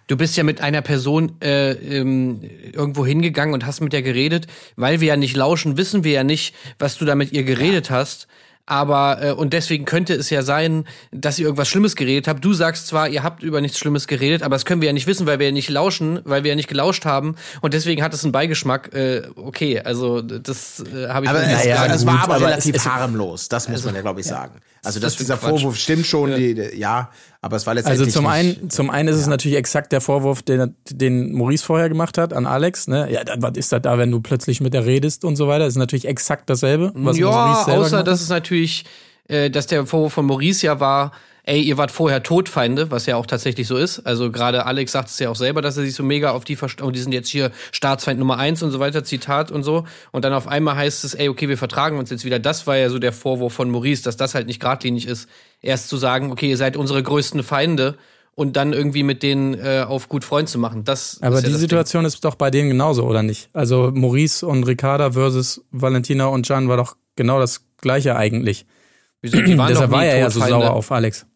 du 0.06 0.16
bist 0.16 0.36
ja 0.36 0.44
mit 0.44 0.60
einer 0.60 0.82
Person 0.82 1.32
äh, 1.40 1.72
ähm, 1.72 2.42
irgendwo 2.72 3.06
hingegangen 3.06 3.54
und 3.54 3.64
hast 3.66 3.80
mit 3.80 3.92
der 3.92 4.02
geredet, 4.02 4.46
weil 4.76 5.00
wir 5.00 5.08
ja 5.08 5.16
nicht 5.16 5.34
lauschen, 5.34 5.76
wissen 5.76 6.04
wir 6.04 6.12
ja 6.12 6.24
nicht, 6.24 6.54
was 6.78 6.96
du 6.98 7.04
da 7.06 7.14
mit 7.14 7.32
ihr 7.32 7.42
geredet 7.42 7.90
hast. 7.90 8.26
Aber 8.66 9.18
äh, 9.22 9.32
und 9.32 9.52
deswegen 9.52 9.84
könnte 9.84 10.14
es 10.14 10.30
ja 10.30 10.42
sein, 10.42 10.84
dass 11.12 11.38
ihr 11.38 11.44
irgendwas 11.44 11.68
Schlimmes 11.68 11.96
geredet 11.96 12.28
habt. 12.28 12.42
Du 12.44 12.54
sagst 12.54 12.86
zwar, 12.86 13.08
ihr 13.10 13.22
habt 13.22 13.42
über 13.42 13.60
nichts 13.60 13.78
Schlimmes 13.78 14.06
geredet, 14.06 14.42
aber 14.42 14.54
das 14.54 14.64
können 14.64 14.80
wir 14.80 14.86
ja 14.86 14.92
nicht 14.94 15.06
wissen, 15.06 15.26
weil 15.26 15.38
wir 15.38 15.46
ja 15.46 15.52
nicht 15.52 15.68
lauschen, 15.68 16.20
weil 16.24 16.44
wir 16.44 16.50
ja 16.50 16.54
nicht 16.56 16.68
gelauscht 16.68 17.04
haben. 17.04 17.36
Und 17.60 17.74
deswegen 17.74 18.02
hat 18.02 18.14
es 18.14 18.24
einen 18.24 18.32
Beigeschmack. 18.32 18.94
Äh, 18.94 19.22
okay, 19.36 19.80
also 19.80 20.22
das 20.22 20.80
äh, 20.80 21.08
habe 21.08 21.26
ich 21.26 21.30
Aber 21.30 21.40
es, 21.42 21.46
nicht 21.48 21.56
naja, 21.58 21.74
gesagt. 21.82 21.94
es 21.94 22.06
war 22.06 22.22
aber 22.22 22.34
aber 22.36 22.46
relativ 22.46 22.74
es- 22.76 22.86
harmlos, 22.86 23.48
das 23.48 23.68
muss 23.68 23.84
man 23.84 23.94
ja, 23.94 24.00
glaube 24.00 24.20
ich, 24.20 24.26
sagen. 24.26 24.54
Also, 24.82 25.00
das 25.00 25.12
ist 25.12 25.20
dieser 25.20 25.36
Quatsch. 25.38 25.48
Vorwurf 25.50 25.76
stimmt 25.76 26.06
schon, 26.06 26.34
die, 26.34 26.54
die, 26.54 26.78
ja, 26.78 27.10
aber 27.44 27.56
es 27.56 27.66
war 27.66 27.74
letztendlich 27.74 28.00
Also 28.06 28.10
zum 28.20 28.24
nicht- 28.24 28.32
einen, 28.32 28.70
zum 28.70 28.90
einen 28.90 29.08
ist 29.08 29.16
es 29.16 29.26
natürlich 29.26 29.56
exakt 29.58 29.92
der 29.92 30.00
Vorwurf, 30.00 30.42
den, 30.42 30.74
den 30.90 31.32
Maurice 31.32 31.64
vorher 31.64 31.88
gemacht 31.88 32.18
hat 32.18 32.32
an 32.32 32.46
Alex. 32.46 32.88
Ne? 32.88 33.08
Ja, 33.10 33.22
dann, 33.24 33.42
was 33.42 33.52
ist 33.56 33.70
das 33.72 33.82
da, 33.82 33.98
wenn 33.98 34.10
du 34.10 34.20
plötzlich 34.20 34.60
mit 34.60 34.74
der 34.74 34.84
redest 34.86 35.24
und 35.24 35.36
so 35.36 35.46
weiter? 35.48 35.64
Das 35.64 35.74
ist 35.74 35.78
natürlich 35.78 36.06
exakt 36.06 36.50
dasselbe, 36.50 36.92
was 36.94 37.18
ja, 37.18 37.26
Maurice 37.30 37.64
selber 37.66 37.80
außer 37.84 38.02
dass 38.02 38.20
es 38.22 38.28
natürlich, 38.28 38.84
äh, 39.28 39.50
dass 39.50 39.66
der 39.66 39.86
Vorwurf 39.86 40.12
von 40.14 40.26
Maurice 40.26 40.66
ja 40.66 40.80
war, 40.80 41.12
ey, 41.44 41.60
ihr 41.60 41.76
wart 41.76 41.90
vorher 41.90 42.22
Todfeinde, 42.22 42.90
was 42.90 43.06
ja 43.06 43.16
auch 43.16 43.26
tatsächlich 43.26 43.68
so 43.68 43.76
ist. 43.76 44.00
Also 44.00 44.30
gerade 44.30 44.66
Alex 44.66 44.92
sagt 44.92 45.10
es 45.10 45.18
ja 45.18 45.28
auch 45.30 45.36
selber, 45.36 45.62
dass 45.62 45.76
er 45.76 45.84
sich 45.84 45.94
so 45.94 46.02
mega 46.02 46.30
auf 46.30 46.44
die 46.44 46.56
verst 46.56 46.80
und 46.80 46.96
die 46.96 47.00
sind 47.00 47.12
jetzt 47.12 47.28
hier 47.28 47.50
Staatsfeind 47.70 48.18
Nummer 48.18 48.38
eins 48.38 48.62
und 48.62 48.70
so 48.70 48.80
weiter, 48.80 49.04
Zitat 49.04 49.50
und 49.50 49.62
so. 49.62 49.84
Und 50.10 50.24
dann 50.24 50.32
auf 50.32 50.48
einmal 50.48 50.76
heißt 50.76 51.04
es, 51.04 51.14
ey, 51.14 51.28
okay, 51.28 51.48
wir 51.48 51.58
vertragen 51.58 51.98
uns 51.98 52.10
jetzt 52.10 52.24
wieder. 52.24 52.38
Das 52.38 52.66
war 52.66 52.76
ja 52.76 52.88
so 52.88 52.98
der 52.98 53.12
Vorwurf 53.12 53.52
von 53.52 53.70
Maurice, 53.70 54.02
dass 54.02 54.16
das 54.16 54.34
halt 54.34 54.46
nicht 54.46 54.60
geradlinig 54.60 55.06
ist. 55.06 55.28
Erst 55.60 55.88
zu 55.88 55.96
sagen, 55.96 56.32
okay, 56.32 56.48
ihr 56.48 56.56
seid 56.56 56.76
unsere 56.76 57.02
größten 57.02 57.42
Feinde 57.42 57.96
und 58.34 58.56
dann 58.56 58.72
irgendwie 58.72 59.02
mit 59.02 59.22
denen 59.22 59.54
äh, 59.54 59.84
auf 59.86 60.08
gut 60.08 60.24
Freund 60.24 60.48
zu 60.48 60.58
machen. 60.58 60.84
Das 60.84 61.18
Aber 61.20 61.36
ist 61.36 61.44
ja 61.44 61.50
die 61.50 61.56
Situation 61.56 62.04
ist 62.04 62.24
doch 62.24 62.34
bei 62.34 62.50
denen 62.50 62.70
genauso, 62.70 63.04
oder 63.04 63.22
nicht? 63.22 63.50
Also 63.52 63.92
Maurice 63.94 64.46
und 64.46 64.64
Ricarda 64.64 65.12
versus 65.12 65.62
Valentina 65.70 66.26
und 66.26 66.48
Jan 66.48 66.68
war 66.68 66.76
doch 66.76 66.96
genau 67.16 67.38
das 67.38 67.66
gleiche 67.76 68.16
eigentlich. 68.16 68.64
Ding. 68.64 69.32
Wieso? 69.32 69.42
Die 69.42 69.58
waren 69.58 69.68
Deshalb 69.68 69.90
war 69.90 70.04
er 70.04 70.18
ja 70.18 70.30
so 70.30 70.40
sauer 70.40 70.72
auf 70.72 70.92
Alex. 70.92 71.26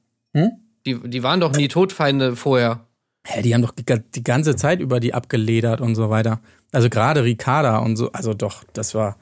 Die, 0.86 0.98
die 1.08 1.22
waren 1.22 1.40
doch 1.40 1.52
nie 1.52 1.68
Todfeinde 1.68 2.36
vorher. 2.36 2.86
Hä, 3.26 3.42
die 3.42 3.54
haben 3.54 3.62
doch 3.62 3.72
die, 3.72 4.22
ganze 4.22 4.56
Zeit 4.56 4.80
über 4.80 5.00
die 5.00 5.12
abgeledert 5.12 5.80
und 5.80 5.94
so 5.94 6.08
weiter. 6.10 6.40
Also 6.72 6.88
gerade 6.88 7.24
Ricarda 7.24 7.78
und 7.78 7.96
so, 7.96 8.12
also 8.12 8.34
doch, 8.34 8.64
das 8.72 8.94
war. 8.94 9.18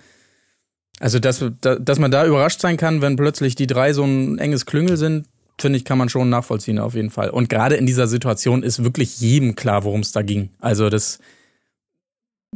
Also, 1.01 1.19
dass, 1.19 1.45
da- 1.61 1.77
dass 1.77 1.99
man 1.99 2.11
da 2.11 2.25
überrascht 2.27 2.61
sein 2.61 2.77
kann, 2.77 3.03
wenn 3.03 3.17
plötzlich 3.17 3.55
die 3.55 3.67
drei 3.67 3.93
so 3.93 4.05
ein 4.05 4.39
enges 4.39 4.65
Klüngel 4.65 4.97
sind, 4.97 5.27
finde 5.61 5.79
ich, 5.79 5.85
kann 5.85 5.99
man 5.99 6.09
schon 6.09 6.29
nachvollziehen 6.31 6.79
auf 6.79 6.95
jeden 6.95 7.11
Fall. 7.11 7.31
Und 7.31 7.49
gerade 7.49 7.77
in 7.77 7.87
dieser 7.87 8.07
Situation 8.07 8.63
ist 8.63 8.83
wirklich 8.85 9.21
jedem 9.21 9.57
klar, 9.57 9.85
worum 9.85 10.01
es 10.01 10.13
da 10.13 10.23
ging. 10.23 10.51
Also, 10.61 10.89
das 10.89 11.19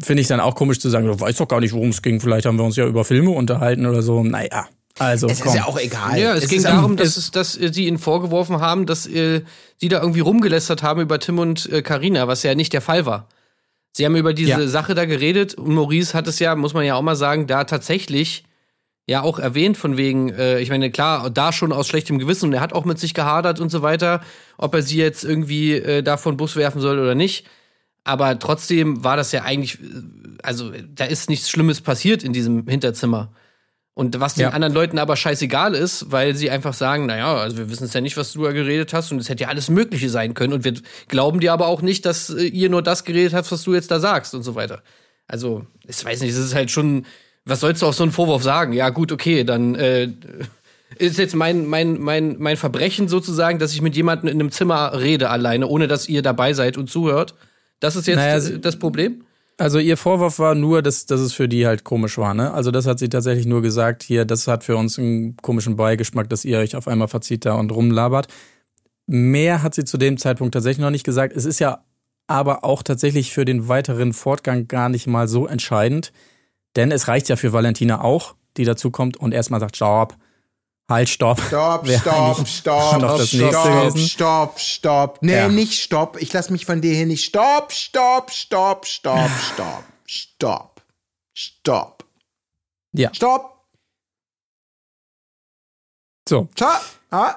finde 0.01 0.23
ich 0.23 0.29
dann 0.29 0.41
auch 0.41 0.55
komisch 0.55 0.79
zu 0.79 0.89
sagen, 0.89 1.07
du 1.07 1.19
weißt 1.19 1.41
doch 1.41 1.49
gar 1.49 1.61
nicht, 1.61 1.73
worum 1.73 1.91
es 1.91 2.01
ging. 2.03 2.21
Vielleicht 2.21 2.47
haben 2.47 2.57
wir 2.59 2.65
uns 2.65 2.77
ja 2.77 2.87
über 2.87 3.05
Filme 3.05 3.31
unterhalten 3.31 3.85
oder 3.87 4.03
so. 4.03 4.23
Naja, 4.23 4.69
also 4.99 5.29
Es 5.29 5.41
komm. 5.41 5.49
ist 5.51 5.57
ja 5.57 5.65
auch 5.67 5.79
egal. 5.79 6.19
Ja, 6.19 6.35
es, 6.35 6.49
ging 6.49 6.59
ist 6.59 6.67
darum, 6.67 6.97
dass, 6.97 7.17
es, 7.17 7.31
dass 7.31 7.57
äh, 7.57 7.73
sie 7.73 7.87
ihnen 7.87 7.99
vorgeworfen 7.99 8.61
haben, 8.61 8.87
dass 8.87 9.07
äh, 9.07 9.43
sie 9.79 9.89
da 9.89 10.01
irgendwie 10.01 10.21
rumgelästert 10.21 10.83
haben 10.83 11.01
über 11.01 11.19
Tim 11.19 11.39
und 11.39 11.71
äh, 11.71 11.83
Carina, 11.83 12.29
was 12.29 12.43
ja 12.43 12.55
nicht 12.55 12.73
der 12.73 12.83
Fall 12.83 13.07
war. 13.07 13.29
Sie 13.93 14.05
haben 14.05 14.17
über 14.17 14.35
diese 14.35 14.51
Ja. 14.51 14.69
Sache 14.69 14.95
da 14.95 15.05
geredet 15.05 15.55
und 15.55 15.75
Maurice 15.75 16.15
hat 16.15 16.27
es 16.29 16.39
ja, 16.39 16.55
muss 16.55 16.75
man 16.75 16.85
ja 16.85 16.95
auch 16.95 17.03
mal 17.03 17.17
sagen, 17.17 17.47
da 17.47 17.65
tatsächlich 17.65 18.45
ja 19.07 19.23
auch 19.23 19.39
erwähnt 19.41 19.77
von 19.77 19.97
wegen, 19.97 20.29
äh, 20.31 20.61
ich 20.61 20.71
meine, 20.71 20.91
klar, 20.91 21.31
da 21.31 21.53
schon 21.53 21.73
aus 21.73 21.89
schlechtem 21.89 22.19
Gewissen 22.19 22.47
und 22.47 22.53
er 22.53 22.61
hat 22.61 22.73
auch 22.73 22.85
mit 22.85 22.99
sich 22.99 23.15
gehadert 23.15 23.59
und 23.59 23.71
so 23.71 23.83
weiter, 23.83 24.21
ob 24.59 24.75
er 24.75 24.83
sie 24.83 24.99
jetzt 24.99 25.25
irgendwie 25.25 25.73
äh, 25.73 26.03
da 26.03 26.17
von 26.17 26.37
Bus 26.37 26.55
werfen 26.57 26.81
soll 26.81 26.99
oder 26.99 27.15
nicht. 27.15 27.47
Aber 28.05 28.39
trotzdem 28.39 29.03
war 29.03 29.17
das 29.17 29.33
ja 29.33 29.43
eigentlich, 29.43 29.81
äh, 29.81 29.85
also 30.43 30.71
da 30.95 31.07
ist 31.07 31.29
nichts 31.29 31.51
Schlimmes 31.51 31.81
passiert 31.81 32.23
in 32.23 32.33
diesem 32.33 32.69
Hinterzimmer. 32.69 33.33
Und 33.95 34.19
was 34.21 34.35
den 34.35 34.43
Ja. 34.43 34.51
anderen 34.51 34.73
Leuten 34.73 34.99
aber 34.99 35.17
scheißegal 35.17 35.75
ist, 35.75 36.11
weil 36.11 36.35
sie 36.35 36.49
einfach 36.51 36.75
sagen, 36.75 37.07
naja, 37.07 37.37
also 37.37 37.59
wir 37.59 37.69
wissen 37.71 37.85
es 37.85 37.93
ja 37.93 38.01
nicht, 38.01 38.17
was 38.17 38.33
du 38.33 38.45
da 38.45 38.53
geredet 38.53 38.95
hast 38.95 39.11
und 39.13 39.19
es 39.19 39.29
hätte 39.29 39.43
ja 39.43 39.49
alles 39.49 39.69
Mögliche 39.69 40.09
sein 40.09 40.33
können 40.35 40.53
und 40.53 40.65
wir 40.65 40.75
glauben 41.09 41.41
dir 41.41 41.53
aber 41.53 41.67
auch 41.67 41.83
nicht, 41.83 42.07
dass 42.07 42.31
äh, 42.31 42.45
ihr 42.45 42.71
nur 42.71 42.83
das 42.83 43.05
geredet 43.05 43.35
habt, 43.35 43.51
was 43.51 43.63
du 43.65 43.75
jetzt 43.75 43.91
da 43.91 43.99
sagst 44.01 44.35
und 44.35 44.43
so 44.43 44.55
weiter. 44.55 44.83
Also, 45.27 45.67
ich 45.87 46.03
weiß 46.05 46.21
nicht, 46.23 46.31
es 46.31 46.39
ist 46.39 46.55
halt 46.55 46.71
schon, 46.71 47.05
was 47.45 47.61
sollst 47.61 47.83
du 47.83 47.87
auf 47.87 47.95
so 47.95 48.05
einen 48.05 48.13
Vorwurf 48.13 48.43
sagen? 48.43 48.73
Ja, 48.73 48.89
gut, 48.91 49.13
okay, 49.13 49.45
dann 49.45 49.75
äh, 49.75 50.09
ist 50.97 51.19
jetzt 51.19 51.35
mein, 51.35 51.67
mein, 51.67 52.01
mein, 52.01 52.37
mein 52.39 52.57
Verbrechen 52.57 53.09
sozusagen, 53.09 53.59
dass 53.59 53.73
ich 53.73 53.83
mit 53.83 53.97
jemandem 53.97 54.29
in 54.29 54.41
einem 54.41 54.51
Zimmer 54.51 54.99
rede 54.99 55.31
alleine, 55.31 55.67
ohne 55.67 55.89
dass 55.89 56.09
ihr 56.09 56.23
dabei 56.23 56.53
seid 56.53 56.77
und 56.77 56.89
zuhört. 56.91 57.35
Das 57.81 57.97
ist 57.97 58.07
jetzt 58.07 58.17
Naja, 58.17 58.59
das 58.59 58.79
Problem? 58.79 59.25
Also 59.61 59.79
ihr 59.79 59.99
Vorwurf 59.99 60.39
war 60.39 60.55
nur, 60.55 60.81
dass, 60.81 61.05
dass 61.05 61.21
es 61.21 61.35
für 61.35 61.47
die 61.47 61.67
halt 61.67 61.85
komisch 61.85 62.17
war, 62.17 62.33
ne? 62.33 62.55
Also 62.55 62.71
das 62.71 62.87
hat 62.87 62.99
sie 62.99 63.11
tatsächlich 63.11 63.45
nur 63.45 63.61
gesagt, 63.61 64.03
hier, 64.03 64.25
das 64.25 64.49
hat 64.49 64.65
für 64.65 64.75
uns 64.79 64.99
einen 64.99 65.37
komischen 65.37 65.77
Beigeschmack, 65.77 66.31
dass 66.31 66.47
ihr 66.47 66.57
euch 66.57 66.77
auf 66.77 66.89
einmal 66.89 67.09
verzieht 67.09 67.45
da 67.45 67.57
und 67.57 67.71
rumlabert. 67.71 68.29
Mehr 69.07 69.63
hat 69.63 69.75
sie 69.75 69.85
zu 69.85 69.99
dem 69.99 70.17
Zeitpunkt 70.17 70.55
tatsächlich 70.55 70.83
noch 70.83 70.91
nicht 70.91 71.05
gesagt. 71.05 71.37
Es 71.37 71.45
ist 71.45 71.59
ja 71.59 71.85
aber 72.27 72.65
auch 72.65 72.83
tatsächlich 72.83 73.35
für 73.35 73.45
den 73.45 73.69
weiteren 73.69 74.15
Fortgang 74.15 74.67
gar 74.67 74.89
nicht 74.89 75.07
mal 75.07 75.29
so 75.29 75.47
entscheidend. 75.47 76.11
Denn 76.75 76.91
es 76.91 77.07
reicht 77.07 77.29
ja 77.29 77.37
für 77.37 77.53
Valentina 77.53 78.01
auch, 78.01 78.37
die 78.57 78.65
dazu 78.65 78.91
kommt 78.91 79.19
und 79.19 79.35
erstmal 79.35 79.61
sagt, 79.61 79.77
stopp, 79.77 80.17
halt, 80.91 81.09
stopp. 81.09 81.41
Stopp, 81.41 81.87
Wäre 81.87 82.01
stopp, 82.01 82.47
stopp, 82.47 83.21
stopp, 83.21 83.97
stopp, 83.97 83.99
stopp, 83.99 84.61
stopp. 84.61 85.19
Nee, 85.23 85.35
Ja. 85.35 85.49
nicht 85.49 85.81
stopp. 85.83 86.21
Ich 86.21 86.33
lass 86.33 86.51
mich 86.51 86.67
von 86.67 86.81
dir 86.83 86.93
hier 86.95 87.07
nicht. 87.07 87.25
Stopp, 87.25 87.73
stopp, 87.73 88.31
stopp, 88.31 88.85
stopp, 88.87 89.31
stopp, 89.41 89.85
stopp, 90.07 90.83
stopp, 91.35 92.05
Ja, 92.93 93.15
stopp. 93.15 93.65
so. 96.29 96.49
Stopp. 96.55 96.83
Ah. 97.11 97.37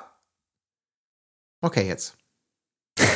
Okay, 1.62 1.88
jetzt. 1.88 2.16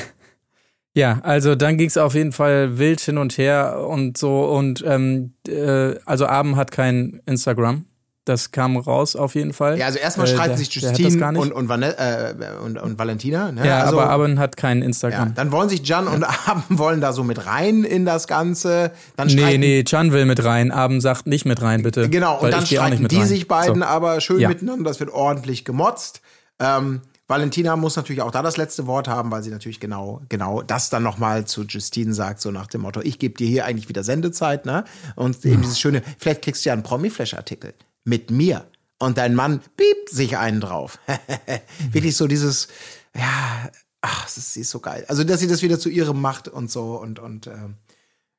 Ja, 0.96 1.20
also 1.22 1.54
dann 1.54 1.78
ging 1.78 1.88
es 1.90 1.98
auf 1.98 2.16
jeden 2.16 2.32
Fall 2.32 2.80
wild 2.80 3.00
hin 3.02 3.20
und 3.20 3.38
her 3.38 3.86
und 3.88 4.18
so. 4.18 4.46
Und 4.46 4.84
ähm, 4.84 5.36
äh, 5.48 5.94
also 6.06 6.26
Abend 6.26 6.56
hat 6.56 6.72
kein 6.72 7.22
Instagram. 7.28 7.86
Das 8.28 8.52
kam 8.52 8.76
raus 8.78 9.16
auf 9.16 9.36
jeden 9.36 9.54
Fall. 9.54 9.78
Ja, 9.80 9.86
also 9.86 10.00
erstmal 10.00 10.28
Äh, 10.28 10.32
streiten 10.32 10.50
der- 10.50 10.58
sich 10.58 10.74
Justine 10.74 11.40
und, 11.40 11.52
und, 11.54 11.70
äh, 11.82 12.34
und, 12.64 12.78
und 12.78 13.00
Valentina. 13.00 13.52
Ne? 13.52 13.66
Ja, 13.66 13.80
also, 13.84 14.00
aber 14.02 14.10
Abend 14.10 14.38
hat 14.40 14.58
kein 14.58 14.80
ja, 14.80 14.86
Instagram. 14.86 15.34
dann 15.36 15.52
wollen 15.52 15.70
sich 15.70 15.88
Jan 15.88 16.08
und 16.08 16.24
Abend 16.48 16.66
wollen 16.78 17.00
da 17.00 17.14
so 17.14 17.24
mit 17.24 17.46
rein 17.46 17.84
in 17.86 18.06
das 18.06 18.28
Ganze. 18.28 18.92
Dann 19.16 19.28
nee, 19.30 19.58
nee, 19.58 19.84
Chan 19.84 20.12
will 20.12 20.26
mit 20.26 20.44
rein. 20.44 20.72
Abend 20.72 21.02
sagt 21.02 21.28
nicht 21.28 21.46
mit 21.46 21.62
rein, 21.62 21.84
bitte. 21.84 22.10
Genau, 22.10 22.40
und 22.40 22.52
dann 22.52 22.66
streiten 22.66 23.02
mit 23.04 23.12
die 23.12 23.18
rein. 23.20 23.28
sich 23.28 23.48
beiden 23.48 23.82
So. 23.82 23.86
aber 23.88 24.20
schön 24.20 24.40
Ja. 24.40 24.50
miteinander. 24.50 24.90
Das 24.90 25.00
wird 25.00 25.12
ordentlich 25.12 25.64
gemotzt. 25.64 26.22
Ähm, 26.60 27.02
Valentina 27.30 27.76
muss 27.76 27.98
natürlich 27.98 28.22
auch 28.22 28.32
da 28.32 28.42
das 28.42 28.56
letzte 28.56 28.88
Wort 28.88 29.10
haben, 29.10 29.32
weil 29.32 29.44
sie 29.44 29.50
natürlich 29.50 29.82
genau, 29.82 30.22
genau 30.30 30.62
das 30.62 30.90
dann 30.90 31.04
nochmal 31.04 31.44
zu 31.44 31.64
Justine 31.64 32.14
sagt, 32.14 32.40
so 32.40 32.52
nach 32.52 32.68
dem 32.68 32.82
Motto, 32.82 33.02
ich 33.02 33.20
gebe 33.20 33.36
dir 33.36 33.48
hier 33.48 33.66
eigentlich 33.66 33.90
wieder 33.90 34.04
Sendezeit, 34.06 34.66
ne? 34.66 34.86
Und 35.18 35.44
eben 35.46 35.62
dieses 35.62 35.78
schöne, 35.78 36.02
vielleicht 36.20 36.42
kriegst 36.42 36.64
du 36.64 36.70
ja 36.70 36.74
einen 36.74 36.84
Promi-Flash-Artikel 36.84 37.74
mit 38.08 38.32
mir. 38.32 38.66
Und 39.00 39.18
dein 39.20 39.36
Mann 39.36 39.60
piept 39.76 40.10
sich 40.10 40.38
einen 40.38 40.60
drauf. 40.62 40.98
Wirklich 41.92 42.16
so 42.18 42.26
dieses, 42.26 42.68
ja, 43.16 43.70
ach, 44.02 44.26
ist, 44.28 44.54
sie 44.54 44.62
ist 44.62 44.72
so 44.72 44.80
geil. 44.80 45.06
Also, 45.08 45.24
dass 45.24 45.40
sie 45.40 45.48
das 45.48 45.62
wieder 45.62 45.78
zu 45.80 45.90
ihrem 45.90 46.20
macht 46.20 46.48
und 46.48 46.72
so 46.72 46.96
und, 46.96 47.20
und, 47.20 47.46
ähm, 47.48 47.76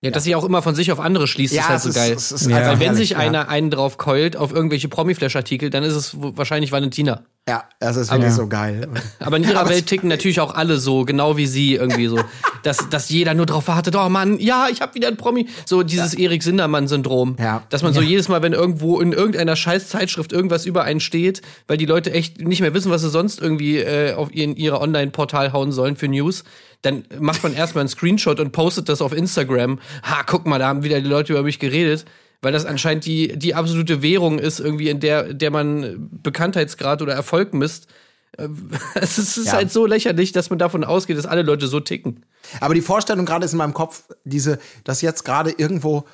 Ja, 0.00 0.10
dass 0.10 0.24
sie 0.24 0.34
auch 0.34 0.44
immer 0.44 0.62
von 0.62 0.74
sich 0.74 0.90
auf 0.90 0.98
andere 0.98 1.28
schließt, 1.28 1.54
Ja, 1.54 1.62
ist 1.62 1.68
halt 1.68 1.80
so 1.82 1.88
ist- 1.90 1.94
geil. 1.94 2.12
es 2.12 2.32
ist 2.32 2.46
Ja. 2.48 2.56
Weil 2.66 2.80
wenn 2.80 2.94
sich 2.96 3.10
ja. 3.10 3.18
einer 3.18 3.48
einen 3.48 3.70
drauf 3.70 3.98
keult 3.98 4.36
auf 4.36 4.52
irgendwelche 4.52 4.88
Promi-Flash-Artikel, 4.88 5.70
dann 5.70 5.84
ist 5.84 5.94
es 5.94 6.16
wahrscheinlich 6.18 6.72
Valentina. 6.72 7.24
Ja, 7.48 7.64
das 7.80 7.96
ist 7.96 8.12
wirklich 8.12 8.32
so 8.32 8.46
geil. 8.46 8.86
Aber 9.20 9.38
in 9.38 9.44
ihrer 9.44 9.68
Welt 9.68 9.86
ticken 9.86 10.08
natürlich 10.08 10.40
auch 10.40 10.54
alle 10.54 10.76
so, 10.76 11.04
genau 11.04 11.38
wie 11.38 11.46
sie 11.46 11.74
irgendwie 11.74 12.08
so. 12.08 12.18
Dass, 12.64 12.90
dass 12.90 13.08
jeder 13.08 13.34
nur 13.34 13.46
drauf 13.46 13.68
wartet, 13.68 13.94
oh 13.94 14.08
Mann, 14.08 14.40
ja, 14.40 14.66
ich 14.70 14.80
hab 14.80 14.96
wieder 14.96 15.06
ein 15.06 15.16
Promi. 15.16 15.46
So 15.64 15.84
dieses 15.84 16.12
Erik 16.12 16.42
Sindermann-Syndrom. 16.42 17.36
Ja. 17.38 17.62
Dass 17.70 17.84
man 17.84 17.94
so 17.94 18.02
jedes 18.02 18.28
Mal, 18.28 18.42
wenn 18.42 18.52
irgendwo 18.52 19.00
in 19.00 19.12
irgendeiner 19.12 19.54
scheiß 19.54 19.88
Zeitschrift 19.88 20.32
irgendwas 20.32 20.66
über 20.66 20.82
einen 20.82 20.98
steht, 20.98 21.40
weil 21.68 21.76
die 21.76 21.86
Leute 21.86 22.12
echt 22.12 22.40
nicht 22.40 22.60
mehr 22.60 22.74
wissen, 22.74 22.90
was 22.90 23.02
sie 23.02 23.10
sonst 23.10 23.40
irgendwie 23.40 23.78
äh, 23.78 24.12
auf 24.12 24.34
in 24.34 24.56
ihre 24.56 24.80
Online-Portal 24.80 25.52
hauen 25.52 25.70
sollen 25.70 25.94
für 25.94 26.08
News, 26.08 26.42
dann 26.82 27.04
macht 27.20 27.44
man 27.44 27.54
erstmal 27.54 27.82
einen 27.82 27.88
Screenshot 27.88 28.40
und 28.40 28.50
postet 28.50 28.88
das 28.88 29.00
auf 29.00 29.12
Instagram. 29.12 29.78
Ha, 30.02 30.24
guck 30.26 30.44
mal, 30.44 30.58
da 30.58 30.66
haben 30.66 30.82
wieder 30.82 31.00
die 31.00 31.08
Leute 31.08 31.32
über 31.32 31.44
mich 31.44 31.60
geredet. 31.60 32.06
Weil 32.40 32.52
das 32.52 32.64
anscheinend 32.64 33.04
die, 33.04 33.36
die 33.38 33.54
absolute 33.54 34.00
Währung 34.02 34.38
ist, 34.38 34.60
irgendwie, 34.60 34.88
in 34.90 35.00
der, 35.00 35.34
der 35.34 35.50
man 35.50 36.08
Bekanntheitsgrad 36.22 37.02
oder 37.02 37.12
Erfolg 37.14 37.52
misst. 37.52 37.88
Äh, 38.36 38.48
Es 38.94 39.18
ist, 39.18 39.36
Ja. 39.46 39.52
halt 39.54 39.72
so 39.72 39.86
lächerlich, 39.86 40.32
dass 40.32 40.50
man 40.50 40.58
davon 40.58 40.84
ausgeht, 40.84 41.18
dass 41.18 41.26
alle 41.26 41.42
Leute 41.42 41.66
so 41.66 41.80
ticken. 41.80 42.24
Aber 42.60 42.74
die 42.74 42.80
Vorstellung 42.80 43.26
gerade 43.26 43.44
ist 43.44 43.52
in 43.52 43.58
meinem 43.58 43.74
Kopf, 43.74 44.04
diese, 44.24 44.58
dass 44.84 45.02
jetzt 45.02 45.24
gerade 45.24 45.50
irgendwo 45.50 46.04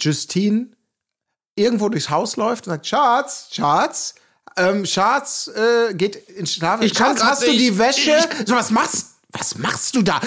Justine 0.00 0.70
irgendwo 1.56 1.88
durchs 1.88 2.10
Haus 2.10 2.36
läuft 2.36 2.66
und 2.66 2.72
sagt, 2.72 2.86
Schatz, 2.86 3.48
Schatz, 3.52 4.14
ähm, 4.56 4.84
Schatz, 4.84 5.48
äh, 5.54 5.94
geht 5.94 6.16
ins 6.30 6.54
Schlaf. 6.54 6.82
Ich 6.82 6.96
Schatz, 6.96 7.22
hast 7.22 7.42
du 7.44 7.50
nicht. 7.50 7.60
die 7.60 7.78
Wäsche? 7.78 8.18
So, 8.44 8.56
was 8.56 8.70
machst, 8.70 9.14
was 9.30 9.56
machst 9.58 9.94
du 9.94 10.02
da? 10.02 10.20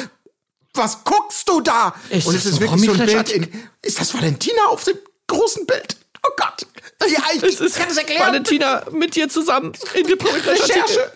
Was 0.73 1.03
guckst 1.03 1.49
du 1.49 1.59
da? 1.59 1.93
Ist 2.09 2.27
und 2.27 2.35
es 2.35 2.45
ist 2.45 2.61
wirklich 2.61 2.85
so 2.85 2.91
ein 2.93 3.05
Bild 3.05 3.29
in, 3.31 3.47
ist 3.81 3.99
das 3.99 4.13
Valentina 4.13 4.67
auf 4.69 4.83
dem 4.85 4.95
großen 5.27 5.65
Bild? 5.65 5.97
Oh 6.25 6.31
Gott. 6.37 6.65
Ja, 7.09 7.21
ich 7.35 7.43
Es 7.43 7.61
ist 7.61 7.77
kann 7.77 7.89
es 7.89 7.97
erklären. 7.97 8.27
Valentina 8.27 8.83
mit 8.91 9.15
dir 9.15 9.29
zusammen 9.29 9.71
in 9.93 10.07
dem 10.07 10.17
Recherche. 10.19 11.11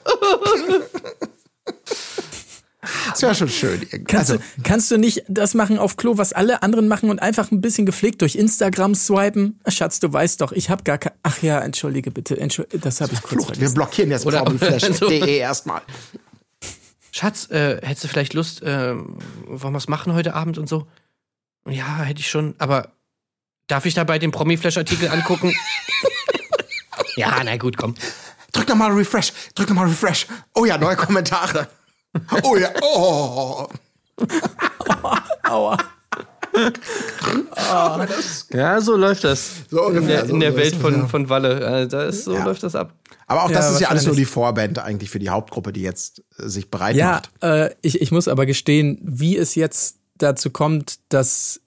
Das 3.10 3.22
wäre 3.22 3.36
schon 3.36 3.50
schön. 3.50 3.88
Kannst, 4.08 4.32
Also, 4.32 4.36
du, 4.38 4.64
kannst 4.64 4.92
du 4.92 4.98
nicht 4.98 5.24
das 5.28 5.54
machen 5.54 5.78
auf 5.78 5.98
Klo, 5.98 6.18
was 6.18 6.34
alle 6.34 6.64
anderen 6.64 6.88
machen 6.88 7.10
und 7.10 7.22
einfach 7.22 7.52
ein 7.52 7.62
bisschen 7.62 7.86
gepflegt 7.86 8.22
durch 8.22 8.36
Instagram 8.36 8.96
swipen? 8.96 9.60
Schatz, 9.68 10.00
du 10.00 10.12
weißt 10.12 10.42
doch, 10.42 10.52
ich 10.52 10.70
habe 10.70 10.84
gar 10.84 10.98
kein. 10.98 11.14
Ach 11.24 11.42
ja, 11.42 11.60
entschuldige 11.60 12.12
bitte, 12.12 12.38
entschuld, 12.40 12.68
das 12.84 13.02
habe 13.02 13.14
ich 13.14 13.22
kurz 13.22 13.32
Flucht. 13.34 13.48
Wir 13.50 13.56
vergessen. 13.56 13.76
blockieren 13.76 14.12
jetzt 14.12 14.26
Oder- 14.26 14.44
prominflash.de 14.44 15.38
erstmal. 15.38 15.82
Schatz, 17.12 17.50
äh, 17.52 17.80
hättest 17.86 18.06
du 18.06 18.08
vielleicht 18.08 18.34
Lust, 18.34 18.62
äh, 18.64 18.96
wollen 18.96 19.18
wir 19.46 19.74
was 19.74 19.88
machen 19.90 20.14
heute 20.14 20.34
Abend 20.34 20.58
und 20.58 20.70
so? 20.70 20.88
Ja, 21.68 22.00
hätte 22.04 22.22
ich 22.22 22.30
schon, 22.30 22.56
aber 22.58 22.94
darf 23.68 23.86
ich 23.86 23.94
dabei 23.94 24.20
den 24.20 24.32
Promi-Flash-Artikel 24.32 25.10
angucken? 25.10 25.54
ja, 27.16 27.42
na 27.44 27.58
gut, 27.58 27.78
komm. 27.78 27.96
Drück 28.52 28.68
noch 28.68 28.76
mal 28.76 28.92
Refresh. 28.92 29.32
Drück 29.56 29.70
noch 29.70 29.76
mal 29.78 29.88
Refresh. 29.88 30.28
Oh 30.56 30.66
ja, 30.66 30.78
neue 30.78 30.96
Kommentare. 30.96 31.68
Oh 32.44 32.58
ja. 32.58 32.70
Oh. 32.82 33.68
Aua. 35.44 35.78
Ja, 38.52 38.82
so 38.82 38.96
läuft 38.98 39.24
das. 39.24 39.52
So 39.70 39.80
in 39.80 39.86
ungefähr, 39.98 40.18
der, 40.18 40.28
so 40.28 40.34
in 40.34 40.40
der 40.42 40.56
Welt 40.58 40.76
von, 40.76 40.94
ja. 40.94 41.08
von 41.08 41.30
Walle. 41.30 41.88
Da 41.88 42.04
ist, 42.04 42.26
so 42.26 42.34
Ja. 42.34 42.44
läuft 42.44 42.64
das 42.64 42.76
ab. 42.76 42.94
Aber 43.28 43.44
auch 43.46 43.52
das 43.52 43.66
Ja, 43.68 43.72
ist 43.76 43.80
ja 43.82 43.88
alles 43.88 44.06
nur 44.06 44.16
die 44.16 44.26
Vorband 44.26 44.80
eigentlich 44.80 45.10
für 45.10 45.20
die 45.20 45.30
Hauptgruppe, 45.30 45.72
die 45.72 45.82
jetzt 45.82 46.22
äh, 46.38 46.48
sich 46.50 46.70
bereit 46.70 46.96
Ja, 46.98 47.12
macht. 47.12 47.30
äh, 47.42 47.74
ich, 47.82 48.02
ich 48.02 48.12
muss 48.12 48.28
aber 48.28 48.46
gestehen, 48.46 49.00
wie 49.02 49.38
es 49.38 49.56
jetzt 49.56 49.98
dazu 50.18 50.50
kommt, 50.50 51.00
dass, 51.10 51.61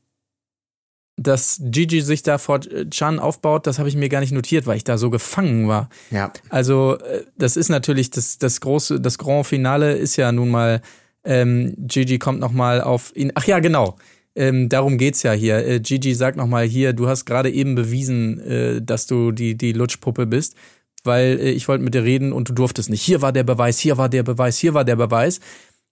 dass 1.16 1.60
Gigi 1.62 2.00
sich 2.00 2.22
da 2.22 2.38
vor 2.38 2.60
Chan 2.60 3.18
aufbaut, 3.18 3.66
das 3.66 3.78
habe 3.78 3.88
ich 3.88 3.96
mir 3.96 4.08
gar 4.08 4.20
nicht 4.20 4.32
notiert, 4.32 4.66
weil 4.66 4.76
ich 4.76 4.84
da 4.84 4.98
so 4.98 5.10
gefangen 5.10 5.68
war. 5.68 5.88
Ja. 6.10 6.32
Also, 6.48 6.98
äh, 6.98 7.24
das 7.36 7.56
ist 7.56 7.68
natürlich 7.68 8.10
das, 8.10 8.38
das 8.38 8.60
große, 8.60 9.00
das 9.00 9.18
Grand 9.18 9.46
Finale 9.46 9.94
ist 9.96 10.16
ja 10.16 10.32
nun 10.32 10.50
mal, 10.50 10.82
ähm, 11.24 11.74
Gigi 11.78 12.18
kommt 12.18 12.40
nochmal 12.40 12.80
auf 12.80 13.12
ihn. 13.14 13.32
Ach 13.34 13.44
ja, 13.44 13.60
genau. 13.60 13.96
Ähm, 14.34 14.68
darum 14.68 14.98
geht's 14.98 15.22
ja 15.22 15.32
hier. 15.32 15.64
Äh, 15.64 15.80
Gigi 15.80 16.14
sagt 16.14 16.36
nochmal 16.36 16.66
hier, 16.66 16.92
du 16.92 17.06
hast 17.06 17.24
gerade 17.24 17.50
eben 17.50 17.76
bewiesen, 17.76 18.40
äh, 18.40 18.82
dass 18.82 19.06
du 19.06 19.30
die, 19.30 19.56
die 19.56 19.72
Lutschpuppe 19.72 20.26
bist, 20.26 20.56
weil 21.04 21.38
äh, 21.38 21.50
ich 21.50 21.68
wollte 21.68 21.84
mit 21.84 21.94
dir 21.94 22.02
reden 22.02 22.32
und 22.32 22.48
du 22.48 22.52
durftest 22.52 22.90
nicht. 22.90 23.02
Hier 23.02 23.22
war 23.22 23.30
der 23.32 23.44
Beweis, 23.44 23.78
hier 23.78 23.96
war 23.96 24.08
der 24.08 24.24
Beweis, 24.24 24.58
hier 24.58 24.74
war 24.74 24.84
der 24.84 24.96
Beweis. 24.96 25.38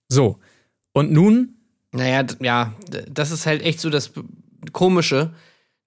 So. 0.09 0.39
Und 0.91 1.13
nun, 1.13 1.55
Naja, 1.93 2.25
ja, 2.41 2.73
das 3.09 3.31
ist 3.31 3.45
halt 3.45 3.61
echt 3.63 3.79
so 3.79 3.89
das 3.89 4.11
Komische. 4.71 5.33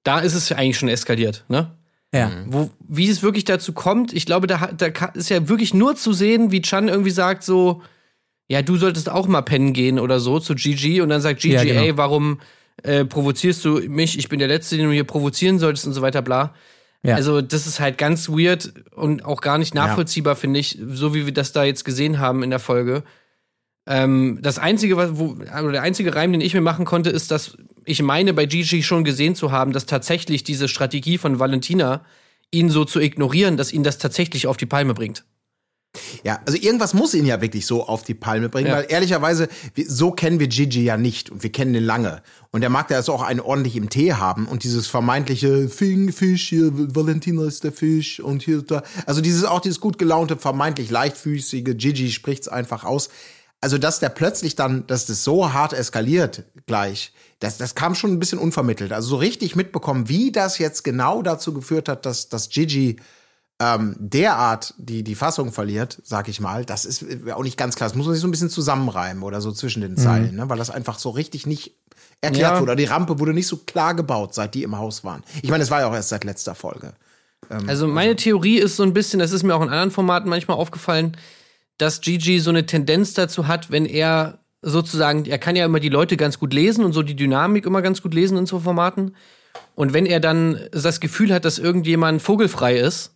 Da 0.03 0.21
ist 0.21 0.35
es 0.35 0.49
ja 0.49 0.57
eigentlich 0.57 0.79
schon 0.79 0.89
eskaliert, 0.89 1.45
ne? 1.49 1.73
ja, 2.15 2.31
Wo, 2.47 2.71
wie 2.89 3.09
es 3.09 3.23
wirklich 3.23 3.45
dazu 3.45 3.73
kommt, 3.73 4.13
ich 4.13 4.25
glaube, 4.27 4.47
da, 4.47 4.61
hat- 4.61 4.81
da 4.81 4.87
ist 5.15 5.29
ja 5.29 5.49
wirklich 5.49 5.75
nur 5.75 5.97
zu 5.97 6.13
sehen, 6.13 6.53
wie 6.53 6.63
Chan 6.63 6.89
irgendwie 6.89 7.11
sagt 7.11 7.43
so, 7.43 7.83
ja, 8.49 8.63
du 8.63 8.77
solltest 8.77 9.11
auch 9.11 9.27
mal 9.27 9.43
pennen 9.43 9.73
gehen 9.73 9.99
oder 9.99 10.21
so 10.21 10.39
zu 10.39 10.55
Gigi 10.55 11.01
und 11.01 11.09
dann 11.09 11.21
sagt 11.21 11.41
Gigi, 11.41 11.55
Ja, 11.55 11.65
genau. 11.65 11.81
ey, 11.83 11.97
warum 11.97 12.41
äh, 12.85 13.05
provozierst 13.05 13.65
du 13.65 13.81
mich? 13.89 14.17
Ich 14.19 14.29
bin 14.29 14.39
der 14.39 14.47
Letzte, 14.49 14.77
den 14.77 14.87
du 14.87 14.93
hier 14.93 15.03
provozieren 15.05 15.59
solltest 15.59 15.87
und 15.87 15.95
so 15.95 16.01
weiter, 16.03 16.23
bla. 16.23 16.55
Ja. 17.03 17.17
Also, 17.17 17.41
das 17.43 17.67
ist 17.67 17.81
halt 17.81 17.99
ganz 17.99 18.29
weird 18.29 18.73
und 18.95 19.25
auch 19.25 19.41
gar 19.41 19.59
nicht 19.59 19.75
nachvollziehbar, 19.75 20.37
finde 20.37 20.61
ich, 20.61 20.79
so 20.89 21.13
wie 21.15 21.27
wir 21.27 21.33
das 21.33 21.53
da 21.53 21.65
jetzt 21.65 21.85
gesehen 21.85 22.19
haben 22.21 22.43
in 22.45 22.51
der 22.51 22.59
Folge. 22.61 23.03
Ähm, 23.87 24.39
das 24.43 24.59
einzige, 24.59 24.97
was, 24.97 25.11
wo, 25.19 25.37
oder 25.37 25.73
der 25.73 25.83
einzige 25.83 26.15
Reim, 26.15 26.33
den 26.33 26.41
ich 26.41 26.55
mir 26.55 26.61
machen 26.61 26.85
konnte, 26.85 27.11
ist, 27.11 27.31
dass 27.31 27.57
ich 27.85 28.03
meine, 28.03 28.35
bei 28.35 28.47
Gigi 28.47 28.83
schon 28.83 29.05
gesehen 29.05 29.37
zu 29.37 29.53
haben, 29.53 29.73
dass 29.73 29.87
tatsächlich 29.87 30.43
diese 30.43 30.67
Strategie 30.69 31.19
von 31.19 31.39
Valentina, 31.39 32.05
ihn 32.51 32.71
so 32.71 32.85
zu 32.85 33.01
ignorieren, 33.01 33.57
dass 33.57 33.73
ihn 33.73 33.83
das 33.85 33.99
tatsächlich 33.99 34.47
auf 34.47 34.57
die 34.57 34.67
Palme 34.67 34.95
bringt. 34.95 35.25
Ja, 36.25 36.41
also 36.45 36.59
irgendwas 36.59 36.95
muss 36.95 37.15
ihn 37.15 37.25
ja 37.25 37.41
wirklich 37.41 37.67
so 37.67 37.87
auf 37.87 38.03
die 38.03 38.15
Palme 38.15 38.49
bringen, 38.49 38.69
Ja. 38.69 38.77
weil 38.77 38.87
ehrlicherweise, 38.89 39.49
so 39.87 40.11
kennen 40.11 40.39
wir 40.41 40.49
Gigi 40.49 40.85
ja 40.85 40.97
nicht 40.97 41.31
und 41.31 41.43
wir 41.43 41.51
kennen 41.51 41.75
ihn 41.75 41.85
lange. 41.85 42.23
Und 42.51 42.61
der 42.61 42.71
mag 42.71 42.89
da 42.89 42.97
also 42.97 43.13
auch 43.13 43.23
einen 43.23 43.41
ordentlich 43.41 43.77
im 43.77 43.89
Tee 43.89 44.13
haben 44.13 44.47
und 44.47 44.65
dieses 44.65 44.87
vermeintliche 44.87 45.69
Fing, 45.69 46.13
Fisch, 46.13 46.49
hier, 46.49 46.71
Valentina 46.73 47.45
ist 47.45 47.65
der 47.65 47.73
Fisch 47.73 48.21
und 48.21 48.43
hier, 48.43 48.63
da. 48.63 48.83
Also 49.07 49.21
dieses, 49.21 49.45
auch 49.45 49.61
dieses 49.61 49.81
gut 49.81 49.99
gelaunte, 49.99 50.37
vermeintlich 50.37 50.91
leichtfüßige 50.91 51.75
Gigi 51.77 52.11
spricht's 52.11 52.49
einfach 52.49 52.85
aus. 52.85 53.09
Also, 53.61 53.79
dass 53.79 54.01
der 54.01 54.11
plötzlich 54.11 54.55
dann, 54.55 54.87
dass 54.87 55.07
das 55.07 55.25
so 55.25 55.53
hart 55.53 55.73
eskaliert 55.73 56.45
gleich, 56.67 57.13
das, 57.41 57.57
das 57.59 57.75
kam 57.75 57.95
schon 57.95 58.13
ein 58.13 58.19
bisschen 58.19 58.39
unvermittelt. 58.39 58.93
Also 58.93 59.09
so 59.09 59.17
richtig 59.17 59.57
mitbekommen, 59.57 60.09
wie 60.09 60.31
das 60.33 60.59
jetzt 60.59 60.85
genau 60.85 61.23
dazu 61.23 61.53
geführt 61.53 61.89
hat, 61.89 62.07
dass, 62.07 62.29
dass 62.29 62.49
Gigi 62.51 62.97
ähm, 63.59 63.97
derart 63.99 64.75
die, 64.77 65.03
die 65.03 65.15
Fassung 65.15 65.53
verliert, 65.53 66.01
sag 66.05 66.29
ich 66.29 66.41
mal, 66.41 66.65
das 66.67 66.85
ist 66.85 67.03
äh, 67.03 67.33
auch 67.33 67.43
nicht 67.43 67.57
ganz 67.57 67.75
klar. 67.77 67.89
Das 67.89 67.97
muss 67.97 68.07
man 68.07 68.15
sich 68.15 68.21
so 68.23 68.29
ein 68.29 68.31
bisschen 68.31 68.51
zusammenreimen 68.51 69.23
oder 69.23 69.41
so 69.41 69.51
zwischen 69.53 69.81
den 69.81 69.97
Zeilen, 69.97 70.37
ne? 70.37 70.49
weil 70.51 70.59
das 70.59 70.69
einfach 70.71 70.99
so 70.99 71.09
richtig 71.11 71.47
nicht 71.47 71.75
erklärt 72.21 72.55
Ja. 72.57 72.61
wurde. 72.61 72.77
Die 72.77 72.85
Rampe 72.85 73.19
wurde 73.19 73.33
nicht 73.33 73.47
so 73.47 73.57
klar 73.57 73.95
gebaut, 73.95 74.35
seit 74.35 74.55
die 74.55 74.63
im 74.63 74.77
Haus 74.77 75.05
waren. 75.05 75.23
Ich 75.43 75.51
meine, 75.51 75.65
es 75.65 75.71
war 75.71 75.81
ja 75.81 75.89
auch 75.89 75.95
erst 75.95 76.11
seit 76.11 76.25
letzter 76.25 76.55
Folge. 76.55 76.93
Also 77.67 77.87
meine 77.87 78.17
Theorie 78.17 78.59
ist 78.59 78.77
so 78.77 78.83
ein 78.83 78.93
bisschen, 78.93 79.21
das 79.21 79.33
ist 79.33 79.43
mir 79.43 79.55
auch 79.55 79.63
in 79.63 79.69
anderen 79.69 79.91
Formaten 79.91 80.29
manchmal 80.29 80.57
aufgefallen, 80.57 81.17
dass 81.79 82.01
Gigi 82.01 82.41
so 82.41 82.51
eine 82.51 82.67
Tendenz 82.67 83.15
dazu 83.15 83.47
hat, 83.47 83.71
wenn 83.71 83.87
er 83.87 84.39
sozusagen, 84.63 85.25
er 85.27 85.39
kann 85.39 85.57
ja 85.57 85.65
immer 85.65 85.81
die 85.81 85.89
Leute 85.89 86.17
ganz 86.17 86.39
gut 86.39 86.53
lesen 86.53 86.85
und 86.85 86.93
so 86.93 87.03
die 87.03 87.17
Dynamik 87.17 87.67
immer 87.67 87.83
ganz 87.83 88.03
gut 88.03 88.15
lesen 88.15 88.39
in 88.39 88.47
so 88.47 88.61
Formaten. 88.61 89.15
Und 89.75 89.93
wenn 89.93 90.07
er 90.07 90.21
dann 90.21 90.61
das 90.73 91.01
Gefühl 91.01 91.33
hat, 91.33 91.45
dass 91.45 91.59
irgendjemand 91.59 92.23
vogelfrei 92.23 92.77
ist, 92.79 93.15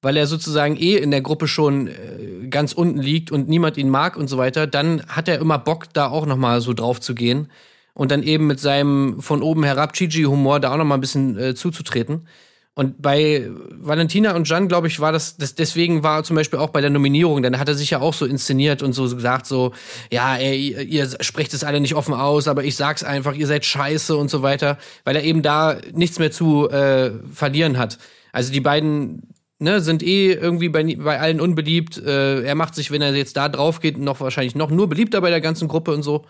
weil 0.00 0.16
er 0.16 0.26
sozusagen 0.26 0.76
eh 0.76 0.96
in 0.96 1.12
der 1.12 1.20
Gruppe 1.20 1.46
schon 1.46 1.86
äh, 1.86 2.48
ganz 2.48 2.72
unten 2.72 2.98
liegt 2.98 3.30
und 3.30 3.48
niemand 3.48 3.76
ihn 3.76 3.88
mag 3.88 4.16
und 4.16 4.28
so 4.28 4.36
weiter, 4.36 4.66
dann 4.66 5.06
hat 5.06 5.28
er 5.28 5.38
immer 5.38 5.58
Bock, 5.58 5.92
da 5.92 6.08
auch 6.08 6.26
noch 6.26 6.36
mal 6.36 6.60
so 6.60 6.72
drauf 6.72 7.00
zu 7.00 7.14
gehen 7.14 7.48
und 7.94 8.10
dann 8.10 8.22
eben 8.22 8.46
mit 8.48 8.58
seinem 8.58 9.20
von 9.20 9.42
oben 9.42 9.62
herab 9.62 9.92
Gigi-Humor 9.92 10.60
da 10.60 10.72
auch 10.72 10.76
noch 10.76 10.84
mal 10.84 10.96
ein 10.96 11.00
bisschen 11.00 11.38
äh, 11.38 11.54
zuzutreten. 11.54 12.26
Und 12.74 13.02
bei 13.02 13.50
Valentina 13.70 14.34
und 14.34 14.48
Jan, 14.48 14.66
glaube 14.66 14.86
ich, 14.86 14.98
war 14.98 15.12
das, 15.12 15.36
das, 15.36 15.54
deswegen 15.54 16.02
war 16.02 16.24
zum 16.24 16.36
Beispiel 16.36 16.58
auch 16.58 16.70
bei 16.70 16.80
der 16.80 16.88
Nominierung, 16.88 17.42
dann 17.42 17.58
hat 17.58 17.68
er 17.68 17.74
sich 17.74 17.90
ja 17.90 18.00
auch 18.00 18.14
so 18.14 18.24
inszeniert 18.24 18.82
und 18.82 18.94
so 18.94 19.02
gesagt, 19.02 19.44
so, 19.44 19.72
ja, 20.10 20.36
ey, 20.36 20.82
ihr, 20.82 21.06
sprecht 21.20 21.52
es 21.52 21.64
alle 21.64 21.80
nicht 21.80 21.94
offen 21.94 22.14
aus, 22.14 22.48
aber 22.48 22.64
ich 22.64 22.76
sag's 22.76 23.04
einfach, 23.04 23.34
ihr 23.34 23.46
seid 23.46 23.66
scheiße 23.66 24.16
und 24.16 24.30
so 24.30 24.40
weiter, 24.40 24.78
weil 25.04 25.16
er 25.16 25.22
eben 25.22 25.42
da 25.42 25.76
nichts 25.92 26.18
mehr 26.18 26.30
zu 26.30 26.70
äh, 26.70 27.10
verlieren 27.34 27.76
hat. 27.76 27.98
Also 28.32 28.50
die 28.50 28.60
beiden 28.60 29.34
ne, 29.58 29.82
sind 29.82 30.02
eh 30.02 30.32
irgendwie 30.32 30.70
bei, 30.70 30.82
bei 30.96 31.20
allen 31.20 31.40
unbeliebt. 31.42 31.98
Äh, 31.98 32.42
er 32.42 32.54
macht 32.54 32.74
sich, 32.74 32.90
wenn 32.90 33.02
er 33.02 33.14
jetzt 33.14 33.36
da 33.36 33.50
drauf 33.50 33.80
geht, 33.80 33.98
noch 33.98 34.20
wahrscheinlich 34.20 34.54
noch 34.54 34.70
nur 34.70 34.88
beliebter 34.88 35.20
bei 35.20 35.28
der 35.28 35.42
ganzen 35.42 35.68
Gruppe 35.68 35.92
und 35.92 36.02
so. 36.02 36.24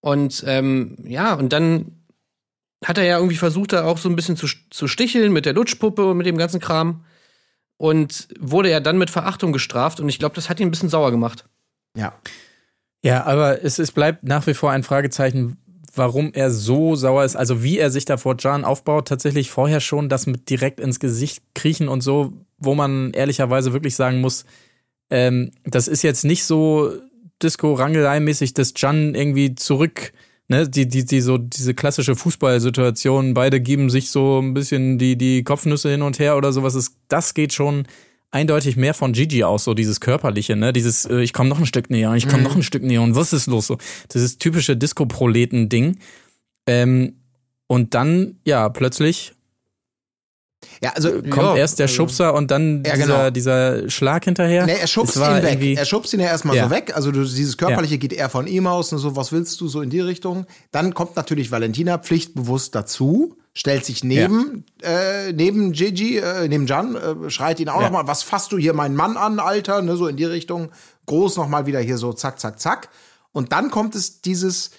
Und 0.00 0.44
ähm, 0.46 0.96
ja, 1.04 1.34
und 1.34 1.52
dann 1.52 1.97
hat 2.84 2.98
er 2.98 3.04
ja 3.04 3.16
irgendwie 3.16 3.36
versucht, 3.36 3.72
da 3.72 3.84
auch 3.84 3.98
so 3.98 4.08
ein 4.08 4.16
bisschen 4.16 4.36
zu, 4.36 4.46
zu 4.70 4.88
sticheln 4.88 5.32
mit 5.32 5.46
der 5.46 5.52
Lutschpuppe 5.52 6.06
und 6.06 6.16
mit 6.16 6.26
dem 6.26 6.38
ganzen 6.38 6.60
Kram. 6.60 7.04
Und 7.76 8.28
wurde 8.40 8.70
ja 8.70 8.80
dann 8.80 8.98
mit 8.98 9.08
Verachtung 9.08 9.52
gestraft. 9.52 10.00
Und 10.00 10.08
ich 10.08 10.18
glaube, 10.18 10.34
das 10.34 10.48
hat 10.48 10.58
ihn 10.58 10.66
ein 10.66 10.70
bisschen 10.70 10.88
sauer 10.88 11.12
gemacht. 11.12 11.44
Ja. 11.96 12.12
Ja, 13.02 13.24
aber 13.24 13.62
es, 13.62 13.78
es 13.78 13.92
bleibt 13.92 14.24
nach 14.24 14.46
wie 14.48 14.54
vor 14.54 14.72
ein 14.72 14.82
Fragezeichen, 14.82 15.56
warum 15.94 16.32
er 16.32 16.50
so 16.50 16.96
sauer 16.96 17.24
ist. 17.24 17.36
Also 17.36 17.62
wie 17.62 17.78
er 17.78 17.90
sich 17.90 18.04
da 18.04 18.16
vor 18.16 18.36
Jan 18.38 18.64
aufbaut, 18.64 19.08
tatsächlich 19.08 19.50
vorher 19.50 19.80
schon 19.80 20.08
das 20.08 20.26
mit 20.26 20.50
direkt 20.50 20.80
ins 20.80 20.98
Gesicht 20.98 21.42
kriechen 21.54 21.88
und 21.88 22.00
so, 22.00 22.32
wo 22.58 22.74
man 22.74 23.12
ehrlicherweise 23.12 23.72
wirklich 23.72 23.94
sagen 23.94 24.20
muss, 24.20 24.44
ähm, 25.10 25.52
das 25.64 25.88
ist 25.88 26.02
jetzt 26.02 26.24
nicht 26.24 26.44
so 26.44 26.92
Disco-Rangelei-mäßig, 27.42 28.54
dass 28.54 28.74
Jan 28.76 29.14
irgendwie 29.14 29.54
zurück, 29.54 30.12
ne, 30.48 30.68
die, 30.68 30.88
die, 30.88 31.04
die, 31.04 31.20
so, 31.20 31.38
diese 31.38 31.74
klassische 31.74 32.16
Fußballsituation, 32.16 33.34
beide 33.34 33.60
geben 33.60 33.90
sich 33.90 34.10
so 34.10 34.40
ein 34.40 34.54
bisschen 34.54 34.98
die, 34.98 35.16
die 35.16 35.44
Kopfnüsse 35.44 35.90
hin 35.90 36.02
und 36.02 36.18
her 36.18 36.36
oder 36.36 36.52
sowas, 36.52 36.74
ist, 36.74 36.96
das 37.08 37.34
geht 37.34 37.52
schon 37.52 37.86
eindeutig 38.30 38.76
mehr 38.76 38.94
von 38.94 39.12
Gigi 39.12 39.44
aus, 39.44 39.64
so 39.64 39.74
dieses 39.74 40.00
körperliche, 40.00 40.56
ne, 40.56 40.72
dieses, 40.72 41.04
äh, 41.04 41.20
ich 41.20 41.32
komme 41.32 41.48
noch 41.48 41.58
ein 41.58 41.66
Stück 41.66 41.90
näher, 41.90 42.14
ich 42.14 42.28
komme 42.28 42.42
noch 42.42 42.56
ein 42.56 42.62
Stück 42.62 42.82
näher 42.82 43.02
und 43.02 43.14
was 43.14 43.32
ist 43.32 43.46
los, 43.46 43.66
so, 43.66 43.78
dieses 44.12 44.38
typische 44.38 44.76
Disco-Proleten-Ding. 44.76 45.98
Ähm, 46.66 47.14
und 47.66 47.94
dann, 47.94 48.36
ja, 48.44 48.68
plötzlich 48.68 49.32
Ja, 50.82 50.90
also 50.94 51.10
kommt 51.22 51.36
Ja, 51.36 51.56
erst 51.56 51.78
der 51.78 51.84
also- 51.84 51.94
Schubser 51.94 52.34
und 52.34 52.50
dann 52.50 52.82
Ja, 52.84 52.94
dieser, 52.94 53.06
genau. 53.06 53.30
dieser 53.30 53.90
Schlag 53.90 54.24
hinterher. 54.24 54.66
Nee, 54.66 54.76
er 54.80 54.86
schubst 54.88 55.16
ihn 55.16 55.22
weg. 55.22 55.78
Er 55.78 55.84
schubst 55.84 56.12
ihn 56.12 56.20
ja 56.20 56.26
erstmal 56.26 56.56
Ja. 56.56 56.64
so 56.64 56.70
weg. 56.70 56.92
Also 56.96 57.12
du, 57.12 57.22
dieses 57.22 57.56
Körperliche 57.56 57.98
geht 57.98 58.12
eher 58.12 58.28
von 58.28 58.46
ihm 58.46 58.66
aus 58.66 58.92
und 58.92 58.98
so, 58.98 59.14
was 59.14 59.30
willst 59.32 59.60
du, 59.60 59.68
so 59.68 59.80
in 59.82 59.90
die 59.90 60.00
Richtung. 60.00 60.46
Dann 60.72 60.94
kommt 60.94 61.14
natürlich 61.16 61.50
Valentina 61.52 61.98
pflichtbewusst 61.98 62.74
dazu, 62.74 63.36
stellt 63.54 63.84
sich 63.84 64.02
neben, 64.02 64.64
äh, 64.82 65.32
neben 65.32 65.72
Gigi, 65.72 66.18
äh, 66.18 66.48
neben 66.48 66.66
Jan, 66.66 66.96
äh, 66.96 67.30
schreit 67.30 67.60
ihn 67.60 67.68
auch 67.68 67.80
Ja. 67.80 67.86
noch 67.90 67.92
mal, 68.02 68.06
was 68.08 68.24
fasst 68.24 68.50
du 68.52 68.58
hier 68.58 68.72
meinen 68.74 68.96
Mann 68.96 69.16
an, 69.16 69.38
Alter, 69.38 69.80
ne, 69.82 69.96
so 69.96 70.08
in 70.08 70.16
die 70.16 70.24
Richtung. 70.24 70.70
Groß 71.06 71.36
noch 71.36 71.48
mal 71.48 71.66
wieder 71.66 71.80
hier 71.80 71.98
so 71.98 72.12
zack, 72.12 72.38
zack, 72.40 72.58
zack. 72.60 72.88
Und 73.32 73.52
dann 73.52 73.70
kommt 73.70 73.94
es 73.94 74.22
dieses, 74.22 74.70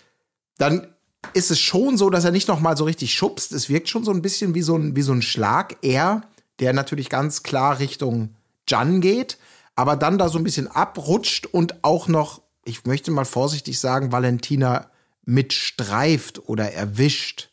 dann 0.58 0.88
ist 1.34 1.52
es 1.52 1.60
schon 1.60 1.98
so, 1.98 2.10
dass 2.10 2.26
er 2.26 2.32
nicht 2.32 2.48
noch 2.48 2.60
mal 2.60 2.78
so 2.78 2.86
richtig 2.86 3.14
schubst. 3.14 3.52
Es 3.52 3.70
wirkt 3.70 3.90
schon 3.90 4.04
so 4.04 4.12
ein 4.12 4.22
bisschen 4.22 4.56
wie 4.56 4.62
so 4.62 4.76
ein, 4.76 4.96
wie 4.96 5.02
so 5.02 5.14
ein 5.14 5.22
Schlag. 5.22 5.78
Er, 5.82 6.24
der 6.60 6.74
natürlich 6.74 7.10
ganz 7.10 7.44
klar 7.44 7.80
Richtung 7.80 8.36
Jan 8.68 9.02
geht, 9.02 9.38
aber 9.76 9.96
dann 9.96 10.18
da 10.18 10.30
so 10.30 10.38
ein 10.38 10.44
bisschen 10.44 10.68
abrutscht 10.68 11.46
und 11.46 11.84
auch 11.84 12.08
noch, 12.08 12.42
ich 12.66 12.86
möchte 12.86 13.12
mal 13.12 13.26
vorsichtig 13.26 13.80
sagen, 13.80 14.12
Valentina 14.12 14.90
mitstreift 15.26 16.50
oder 16.50 16.72
erwischt. 16.72 17.50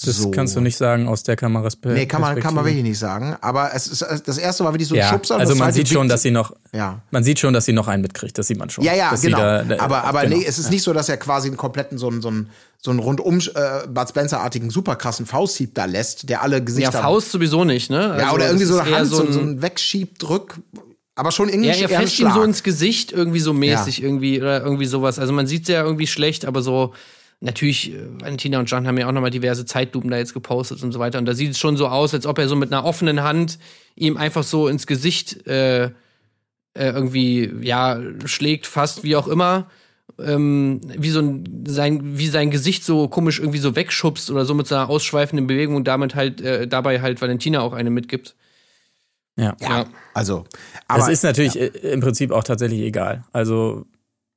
Das 0.00 0.16
so. 0.16 0.30
kannst 0.30 0.54
du 0.56 0.60
nicht 0.60 0.76
sagen 0.76 1.08
aus 1.08 1.22
der 1.22 1.36
Kameras 1.36 1.76
Nee, 1.84 2.06
kann 2.06 2.20
man, 2.20 2.38
kann 2.40 2.54
man 2.54 2.64
wirklich 2.64 2.82
nicht 2.84 2.98
sagen. 2.98 3.36
Aber 3.40 3.74
es 3.74 3.86
ist, 3.86 4.04
das 4.26 4.38
erste 4.38 4.64
war 4.64 4.72
wirklich 4.72 4.88
so 4.88 4.94
ein 4.94 4.98
Ja, 5.00 5.08
Schubser. 5.10 5.34
und 5.36 5.40
also 5.40 5.54
man 5.54 5.72
sieht 5.72 5.88
schon, 5.88 6.08
dass 6.08 6.22
sie 6.22 6.30
noch, 6.30 6.52
Ja. 6.72 7.00
man 7.10 7.24
sieht 7.24 7.38
schon, 7.38 7.52
dass 7.54 7.64
sie 7.64 7.72
noch 7.72 7.88
einen 7.88 8.02
mitkriegt, 8.02 8.36
das 8.38 8.46
sieht 8.46 8.58
man 8.58 8.70
schon. 8.70 8.84
Ja, 8.84 8.94
ja, 8.94 9.10
Dass 9.10 9.22
genau. 9.22 9.38
da- 9.38 9.62
da- 9.64 9.80
aber 9.80 10.04
aber 10.04 10.22
genau. 10.22 10.36
nee, 10.36 10.44
es 10.46 10.58
ist 10.58 10.70
nicht 10.70 10.82
so, 10.82 10.92
dass 10.92 11.08
er 11.08 11.16
quasi 11.16 11.48
einen 11.48 11.56
kompletten 11.56 11.98
so 11.98 12.08
einen, 12.08 12.20
so 12.22 12.28
einen, 12.28 12.50
so 12.80 12.90
einen 12.90 13.00
rundum 13.00 13.38
äh, 13.38 13.86
Bud 13.88 14.08
Spencer-artigen 14.08 14.70
super 14.70 14.96
krassen 14.96 15.26
Fausthieb 15.26 15.74
da 15.74 15.84
lässt, 15.86 16.28
der 16.28 16.42
alle 16.42 16.56
Ja, 16.58 16.64
Gesichter. 16.64 16.92
Faust 17.02 17.32
sowieso 17.32 17.64
nicht, 17.64 17.90
ne? 17.90 17.96
ja, 18.00 18.10
Also, 18.12 18.34
oder 18.34 18.38
das 18.44 18.46
irgendwie 18.50 18.64
so 18.66 18.78
eine 18.78 18.96
Hand, 18.96 19.06
so, 19.08 19.22
ein- 19.26 19.32
so 19.32 19.40
ein 19.40 19.62
Wegschiebt, 19.62 20.22
Drück. 20.22 20.58
Aber 21.14 21.32
schon 21.32 21.48
irgendwie 21.48 21.70
Ja, 21.70 21.74
er 21.74 21.88
fässt 21.88 22.20
ihm 22.20 22.30
so 22.32 22.42
ins 22.42 22.62
Gesicht 22.62 23.10
irgendwie 23.10 23.40
so 23.40 23.52
mäßig 23.52 23.98
Ja. 23.98 24.04
irgendwie 24.04 24.40
oder 24.40 24.62
irgendwie 24.62 24.86
sowas. 24.86 25.18
Also 25.18 25.32
man 25.32 25.48
sieht 25.48 25.66
ja 25.66 25.82
irgendwie 25.82 26.06
schlecht, 26.06 26.44
aber 26.44 26.62
so 26.62 26.94
natürlich 27.40 27.92
äh, 27.92 28.20
Valentina 28.20 28.58
und 28.58 28.66
John 28.66 28.86
haben 28.86 28.98
ja 28.98 29.06
auch 29.06 29.12
nochmal 29.12 29.30
diverse 29.30 29.64
Zeitlupen 29.64 30.10
da 30.10 30.18
jetzt 30.18 30.34
gepostet 30.34 30.82
und 30.82 30.92
so 30.92 30.98
weiter 30.98 31.18
und 31.18 31.26
da 31.26 31.34
sieht 31.34 31.52
es 31.52 31.58
schon 31.58 31.76
so 31.76 31.88
aus, 31.88 32.14
als 32.14 32.26
ob 32.26 32.38
er 32.38 32.48
so 32.48 32.56
mit 32.56 32.72
einer 32.72 32.84
offenen 32.84 33.22
Hand 33.22 33.58
ihm 33.94 34.16
einfach 34.16 34.42
so 34.42 34.68
ins 34.68 34.86
Gesicht 34.86 35.46
äh, 35.46 35.90
äh, 36.78 36.90
irgendwie 36.90 37.50
ja 37.62 38.00
schlägt, 38.24 38.66
fast 38.66 39.04
wie 39.04 39.16
auch 39.16 39.28
immer. 39.28 39.68
Ähm, 40.18 40.80
wie 40.96 41.10
so 41.10 41.20
ein, 41.20 41.64
sein, 41.68 42.18
wie 42.18 42.28
sein 42.28 42.50
Gesicht 42.50 42.82
so 42.82 43.08
komisch 43.08 43.38
irgendwie 43.38 43.58
so 43.58 43.76
wegschubst 43.76 44.30
oder 44.30 44.44
so 44.44 44.54
mit 44.54 44.66
seiner 44.66 44.88
ausschweifenden 44.88 45.46
Bewegung 45.46 45.76
und 45.76 45.86
damit 45.86 46.14
halt, 46.14 46.40
äh, 46.40 46.66
dabei 46.66 47.00
halt 47.00 47.20
Valentina 47.20 47.60
auch 47.60 47.72
eine 47.72 47.90
mitgibt. 47.90 48.34
ja. 49.36 49.54
Ja. 49.60 49.86
Also, 50.14 50.44
aber, 50.88 51.00
Das 51.00 51.08
ist 51.08 51.22
natürlich 51.22 51.60
äh, 51.60 51.66
im 51.66 52.00
Prinzip 52.00 52.32
auch 52.32 52.42
tatsächlich 52.42 52.80
egal. 52.80 53.24
Also 53.32 53.86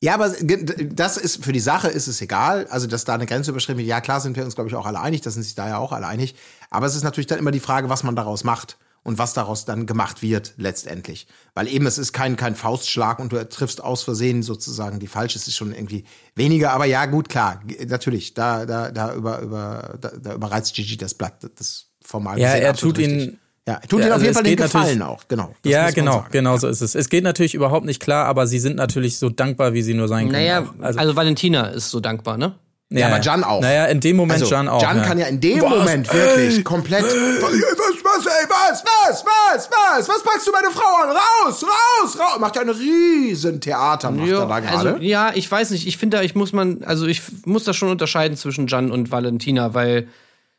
ja, 0.04 0.14
aber 0.16 0.30
das 0.30 1.18
ist 1.18 1.44
für 1.44 1.52
die 1.54 1.60
Sache 1.60 1.88
ist 1.88 2.08
es 2.08 2.22
egal. 2.22 2.68
Also, 2.70 2.88
dass 2.88 3.06
da 3.06 3.14
eine 3.14 3.26
Grenze 3.28 3.52
überschritten 3.52 3.78
wird. 3.80 3.88
Ja, 3.88 4.02
klar 4.02 4.20
sind 4.20 4.36
wir 4.36 4.44
uns, 4.44 4.56
glaube 4.56 4.70
ich, 4.70 4.76
auch 4.76 4.86
alle 4.88 5.00
einig. 5.00 5.22
Das 5.22 5.36
sind 5.36 5.44
sich 5.44 5.56
da 5.56 5.68
ja 5.68 5.78
auch 5.78 5.92
alle 5.92 6.08
einig. 6.08 6.36
Aber 6.70 6.88
es 6.88 6.96
ist 6.96 7.04
natürlich 7.04 7.28
dann 7.28 7.40
immer 7.40 7.52
die 7.52 7.60
Frage, 7.60 7.88
was 7.90 8.04
man 8.04 8.16
daraus 8.16 8.44
macht 8.44 8.78
und 9.04 9.18
was 9.18 9.34
daraus 9.34 9.66
dann 9.66 9.86
gemacht 9.86 10.22
wird 10.22 10.54
letztendlich. 10.58 11.28
Weil 11.54 11.68
eben 11.68 11.86
es 11.86 11.98
ist 11.98 12.14
kein, 12.14 12.36
kein 12.36 12.56
Faustschlag 12.56 13.20
und 13.20 13.32
du 13.32 13.48
triffst 13.48 13.84
aus 13.84 14.04
Versehen 14.04 14.42
sozusagen 14.44 15.00
die 15.00 15.08
falsche. 15.08 15.38
Es 15.38 15.48
ist 15.48 15.56
schon 15.56 15.74
irgendwie 15.74 16.04
weniger. 16.36 16.72
Aber 16.74 16.86
ja, 16.86 17.06
gut, 17.06 17.30
klar, 17.30 17.62
natürlich. 17.88 18.34
Da, 18.34 18.66
da, 18.66 18.92
da 18.92 19.14
über, 19.14 19.40
über, 19.40 19.98
da, 20.02 20.10
da 20.20 20.34
überreizt 20.34 20.74
Gigi 20.76 20.98
das 20.98 21.14
Blatt. 21.14 21.48
Das 21.58 21.88
formal 22.04 22.40
Ja, 22.40 22.50
er 22.50 22.74
tut 22.76 22.98
ihn- 22.98 23.12
richtig. 23.20 23.40
Ja, 23.68 23.80
tut 23.88 24.00
Ja, 24.00 24.08
ihn 24.08 24.12
auf 24.12 24.14
also 24.14 24.26
jeden 24.26 24.32
es 24.32 24.38
Fall 24.38 24.44
den 24.44 24.50
geht 24.52 24.60
natürlich- 24.60 24.74
Gefallen 24.74 25.02
auch. 25.04 25.28
Genau. 25.28 25.54
Ja, 25.64 25.92
genau, 25.92 26.26
genau 26.32 26.58
so 26.58 26.68
ist 26.68 26.82
es. 26.82 26.96
Es 26.96 27.10
geht 27.10 27.24
natürlich 27.24 27.54
überhaupt 27.54 27.86
nicht 27.86 28.02
klar, 28.02 28.26
aber 28.26 28.48
sie 28.48 28.58
sind 28.60 28.76
natürlich 28.76 29.20
so 29.20 29.30
dankbar, 29.30 29.74
wie 29.74 29.84
sie 29.84 29.94
nur 29.94 30.08
sein 30.08 30.30
können. 30.30 30.44
Naja, 30.44 30.62
auch. 30.80 30.84
also, 30.98 31.16
Valentina 31.16 31.68
ist 31.68 31.90
so 31.92 32.00
dankbar, 32.00 32.38
ne? 32.38 32.56
Ja, 32.94 33.08
aber 33.08 33.22
Jan 33.22 33.44
auch. 33.46 33.62
Naja, 33.62 33.86
in 33.86 34.02
dem 34.02 34.18
Moment 34.18 34.42
Also, 34.42 34.54
Jan 34.54 34.68
auch. 34.68 34.82
Jan 34.82 34.98
ja. 34.98 35.04
kann 35.04 35.18
ja 35.18 35.28
in 35.28 35.40
dem 35.40 35.62
Was? 35.62 35.70
Moment 35.70 36.14
wirklich 36.14 36.66
komplett. 36.66 37.04
Was, 37.04 37.14
was, 37.14 38.26
ey, 38.26 38.48
was, 38.50 38.84
was, 38.84 39.24
was, 39.26 39.70
was, 39.70 40.10
was 40.10 40.24
packst 40.24 40.46
du 40.48 40.52
meine 40.52 40.72
Frau 40.72 41.04
an? 41.04 41.10
Raus, 41.12 41.64
raus, 41.64 42.20
raus. 42.20 42.40
Macht 42.40 42.56
ja 42.58 42.64
ein 42.64 42.70
riesen 42.70 43.62
Theater, 43.62 44.12
macht 44.12 44.28
er 44.28 44.46
da 44.46 44.60
gerade. 44.60 44.90
also, 44.90 45.02
ja, 45.02 45.32
ich 45.34 45.50
weiß 45.50 45.70
nicht. 45.70 45.88
Ich 45.88 45.96
finde, 45.98 46.18
da 46.18 46.24
ich 46.24 46.36
muss 46.36 46.52
man, 46.52 46.84
also 46.84 47.06
ich 47.08 47.22
muss 47.46 47.64
da 47.64 47.74
schon 47.74 47.90
unterscheiden 47.90 48.36
zwischen 48.36 48.68
Jan 48.68 48.92
und 48.92 49.10
Valentina, 49.10 49.74
weil 49.74 50.10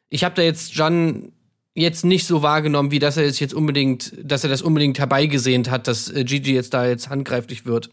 ich 0.08 0.24
habe 0.24 0.34
da 0.34 0.40
jetzt 0.40 0.74
Jan 0.74 1.32
jetzt 1.74 2.04
nicht 2.04 2.26
so 2.26 2.42
wahrgenommen, 2.42 2.90
wie 2.90 2.98
dass 2.98 3.16
er 3.16 3.24
es 3.24 3.40
jetzt 3.40 3.54
unbedingt, 3.54 4.12
dass 4.22 4.44
er 4.44 4.50
das 4.50 4.62
unbedingt 4.62 4.98
herbeigesehnt 4.98 5.70
hat, 5.70 5.88
dass 5.88 6.10
äh, 6.10 6.24
Gigi 6.24 6.54
jetzt 6.54 6.74
da 6.74 6.86
jetzt 6.86 7.08
handgreiflich 7.08 7.64
wird. 7.64 7.90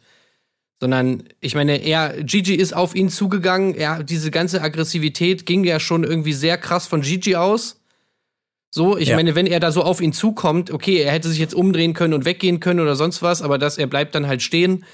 Sondern, 0.82 1.24
ich 1.42 1.56
meine, 1.56 1.78
er, 1.78 2.24
Gigi 2.24 2.56
ist 2.56 2.74
auf 2.74 2.96
ihn 2.96 3.10
zugegangen, 3.10 3.76
er, 3.76 4.02
diese 4.04 4.32
ganze 4.32 4.62
Aggressivität 4.62 5.46
ging 5.46 5.64
ja 5.66 5.80
schon 5.80 6.04
irgendwie 6.04 6.34
sehr 6.34 6.58
krass 6.58 6.88
von 6.88 7.02
Gigi 7.02 7.36
aus. 7.36 7.82
So, 8.72 8.98
ich 8.98 9.10
Ja. 9.10 9.16
meine, 9.16 9.36
wenn 9.36 9.48
er 9.48 9.60
da 9.60 9.72
so 9.72 9.84
auf 9.84 10.00
ihn 10.00 10.14
zukommt, 10.14 10.72
okay, 10.72 10.98
er 11.02 11.12
hätte 11.12 11.28
sich 11.28 11.40
jetzt 11.40 11.56
umdrehen 11.56 11.94
können 11.94 12.14
und 12.14 12.26
weggehen 12.26 12.60
können 12.60 12.80
oder 12.80 12.96
sonst 12.96 13.22
was, 13.22 13.42
aber 13.42 13.58
dass 13.58 13.78
er 13.78 13.88
bleibt 13.88 14.14
dann 14.16 14.28
halt 14.28 14.42
stehen. 14.42 14.86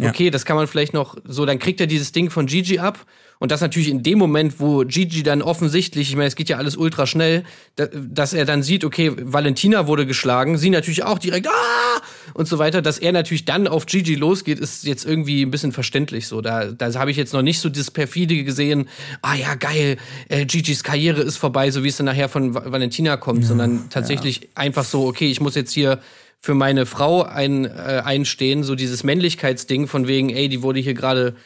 Ja. 0.00 0.10
Okay, 0.10 0.30
das 0.30 0.44
kann 0.44 0.56
man 0.56 0.66
vielleicht 0.66 0.94
noch 0.94 1.16
so, 1.24 1.44
dann 1.44 1.58
kriegt 1.58 1.80
er 1.80 1.86
dieses 1.86 2.12
Ding 2.12 2.30
von 2.30 2.46
Gigi 2.46 2.78
ab. 2.78 3.04
Und 3.44 3.50
das 3.50 3.60
natürlich 3.60 3.90
in 3.90 4.02
dem 4.02 4.18
Moment, 4.18 4.58
wo 4.58 4.86
Gigi 4.86 5.22
dann 5.22 5.42
offensichtlich, 5.42 6.08
ich 6.08 6.16
meine, 6.16 6.28
es 6.28 6.34
geht 6.34 6.48
ja 6.48 6.56
alles 6.56 6.78
ultra 6.78 7.06
schnell, 7.06 7.44
da, 7.76 7.88
dass 7.88 8.32
er 8.32 8.46
dann 8.46 8.62
sieht, 8.62 8.86
okay, 8.86 9.12
Valentina 9.20 9.86
wurde 9.86 10.06
geschlagen, 10.06 10.56
sie 10.56 10.70
natürlich 10.70 11.02
auch 11.02 11.18
direkt, 11.18 11.46
ah! 11.48 12.00
und 12.32 12.48
so 12.48 12.58
weiter, 12.58 12.80
dass 12.80 12.98
er 12.98 13.12
natürlich 13.12 13.44
dann 13.44 13.68
auf 13.68 13.84
Gigi 13.84 14.14
losgeht, 14.14 14.58
ist 14.58 14.84
jetzt 14.84 15.04
irgendwie 15.04 15.42
ein 15.42 15.50
bisschen 15.50 15.72
verständlich 15.72 16.26
so. 16.26 16.40
Da, 16.40 16.72
da 16.72 16.94
habe 16.94 17.10
ich 17.10 17.18
jetzt 17.18 17.34
noch 17.34 17.42
nicht 17.42 17.58
so 17.60 17.68
dieses 17.68 17.90
perfide 17.90 18.44
gesehen, 18.44 18.88
ah 19.20 19.34
ja, 19.34 19.56
geil, 19.56 19.98
äh, 20.30 20.46
Gigis 20.46 20.82
Karriere 20.82 21.20
ist 21.20 21.36
vorbei, 21.36 21.70
so 21.70 21.84
wie 21.84 21.88
es 21.88 21.98
dann 21.98 22.06
nachher 22.06 22.30
von 22.30 22.54
Va- 22.54 22.72
Valentina 22.72 23.18
kommt, 23.18 23.44
sondern 23.44 23.90
tatsächlich 23.90 24.48
einfach 24.54 24.84
so, 24.84 25.06
okay, 25.06 25.30
ich 25.30 25.42
muss 25.42 25.54
jetzt 25.54 25.72
hier 25.72 25.98
für 26.40 26.54
meine 26.54 26.86
Frau 26.86 27.24
ein, 27.24 27.66
äh, 27.66 28.00
einstehen, 28.02 28.64
so 28.64 28.74
dieses 28.74 29.04
Männlichkeitsding 29.04 29.86
von 29.86 30.08
wegen, 30.08 30.30
ey, 30.30 30.48
die 30.48 30.62
wurde 30.62 30.80
hier 30.80 30.94
gerade 30.94 31.36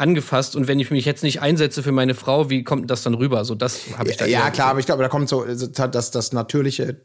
angefasst 0.00 0.56
und 0.56 0.66
wenn 0.66 0.80
ich 0.80 0.90
mich 0.90 1.04
jetzt 1.04 1.22
nicht 1.22 1.40
einsetze 1.40 1.82
für 1.82 1.92
meine 1.92 2.14
Frau, 2.14 2.50
wie 2.50 2.64
kommt 2.64 2.90
das 2.90 3.02
dann 3.02 3.14
rüber? 3.14 3.44
So, 3.44 3.54
das 3.54 3.82
habe 3.96 4.10
ich 4.10 4.16
da 4.16 4.26
Ja, 4.26 4.50
klar, 4.50 4.68
aber 4.68 4.80
ich 4.80 4.86
glaube, 4.86 5.02
da 5.02 5.08
kommt 5.08 5.28
so 5.28 5.44
das, 5.44 6.10
das 6.10 6.32
natürliche, 6.32 7.00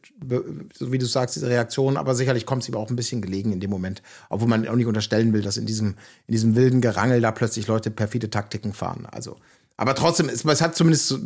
so 0.74 0.91
wie 0.91 0.98
du 0.98 1.06
sagst, 1.06 1.36
diese 1.36 1.50
Reaktion, 1.50 1.98
aber 1.98 2.16
sicherlich 2.16 2.46
kommt 2.46 2.64
es 2.64 2.70
ihm 2.70 2.76
auch 2.76 2.89
ein 2.89 2.96
bisschen 2.96 3.22
gelegen 3.22 3.52
in 3.52 3.60
dem 3.60 3.70
Moment. 3.70 4.02
Obwohl 4.30 4.48
man 4.48 4.68
auch 4.68 4.76
nicht 4.76 4.88
unterstellen 4.88 5.34
will, 5.34 5.41
dass 5.41 5.58
in 5.58 5.66
diesem, 5.66 5.96
in 6.28 6.32
diesem 6.32 6.56
wilden 6.56 6.82
Gerangel 6.82 7.22
da 7.22 7.32
plötzlich 7.32 7.68
Leute 7.68 7.91
perfide 7.91 8.30
Taktiken 8.30 8.74
fahren. 8.74 9.08
Also, 9.12 9.38
aber 9.78 9.96
trotzdem, 9.96 10.30
es, 10.30 10.46
es 10.46 10.62
hat 10.62 10.76
zumindest, 10.76 11.08
so, 11.08 11.20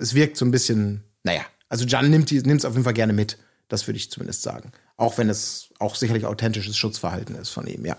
es 0.00 0.14
wirkt 0.14 0.36
so 0.36 0.44
ein 0.44 0.50
bisschen, 0.50 1.04
naja, 1.22 1.42
also 1.68 1.84
Jan 1.84 2.10
nimmt 2.10 2.32
es 2.32 2.64
auf 2.64 2.72
jeden 2.72 2.84
Fall 2.84 2.94
gerne 2.94 3.12
mit. 3.12 3.38
Das 3.68 3.86
würde 3.86 3.96
ich 3.96 4.10
zumindest 4.10 4.42
sagen. 4.42 4.72
Auch 4.96 5.18
wenn 5.18 5.28
es 5.28 5.70
auch 5.78 5.94
sicherlich 5.94 6.26
authentisches 6.26 6.76
Schutzverhalten 6.76 7.34
ist 7.34 7.50
von 7.50 7.66
ihm, 7.66 7.84
ja. 7.84 7.96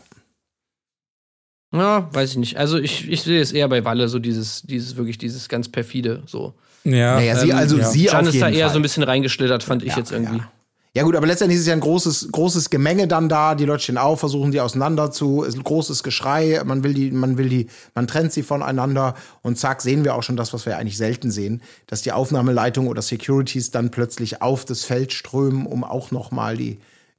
Ja, 1.77 2.07
weiß 2.13 2.31
ich 2.31 2.37
nicht. 2.37 2.57
Also 2.57 2.77
ich, 2.77 3.09
ich 3.09 3.23
sehe 3.23 3.41
es 3.41 3.51
eher 3.51 3.67
bei 3.67 3.83
Walle, 3.85 4.07
so 4.07 4.19
dieses, 4.19 4.61
dieses 4.63 4.95
wirklich 4.95 5.17
dieses 5.17 5.49
ganz 5.49 5.69
perfide 5.69 6.23
so. 6.25 6.53
Ja, 6.83 7.15
Naja, 7.15 7.35
sie, 7.35 7.49
Ähm, 7.49 7.57
also 7.57 7.77
ja. 7.77 7.89
sie 7.89 8.05
Jan 8.05 8.27
ist 8.27 8.39
da 8.41 8.49
eher 8.49 8.65
Fall. 8.65 8.73
so 8.73 8.79
ein 8.79 8.81
bisschen 8.83 9.03
reingeschlittert, 9.03 9.63
fand 9.63 9.83
ich 9.83 9.89
Ja, 9.93 9.97
jetzt 9.97 10.11
irgendwie. 10.11 10.37
Ja. 10.37 10.51
ja 10.93 11.03
gut, 11.03 11.15
aber 11.15 11.25
letztendlich 11.25 11.55
ist 11.55 11.61
es 11.61 11.67
ja 11.67 11.73
ein 11.73 11.79
großes, 11.79 12.29
großes 12.31 12.69
Gemenge 12.69 13.07
dann 13.07 13.27
da. 13.27 13.55
Die 13.55 13.65
Leute 13.65 13.81
stehen 13.83 13.97
auf, 13.97 14.19
versuchen 14.19 14.51
die 14.51 14.61
auseinander 14.61 15.09
zu. 15.11 15.41
Es 15.43 15.49
ist 15.49 15.55
ein 15.57 15.63
großes 15.63 16.03
Geschrei. 16.03 16.61
Man 16.63 16.83
will 16.83 16.93
die, 16.93 17.09
man 17.09 17.37
will 17.39 17.49
die, 17.49 17.67
man 17.95 18.05
trennt 18.07 18.33
sie 18.33 18.43
voneinander 18.43 19.15
und 19.41 19.57
zack 19.57 19.81
sehen 19.81 20.03
wir 20.03 20.13
auch 20.15 20.23
schon 20.23 20.37
das, 20.37 20.53
was 20.53 20.65
wir 20.67 20.77
eigentlich 20.77 20.97
selten 20.97 21.31
sehen, 21.31 21.63
dass 21.87 22.03
die 22.03 22.11
Aufnahmeleitung 22.11 22.87
oder 22.87 23.01
Securities 23.01 23.71
dann 23.71 23.89
plötzlich 23.89 24.43
auf 24.43 24.63
das 24.65 24.83
Feld 24.83 25.11
strömen, 25.11 25.65
um 25.65 25.83
auch 25.83 26.11
noch 26.11 26.29
mal 26.31 26.55
die 26.55 26.77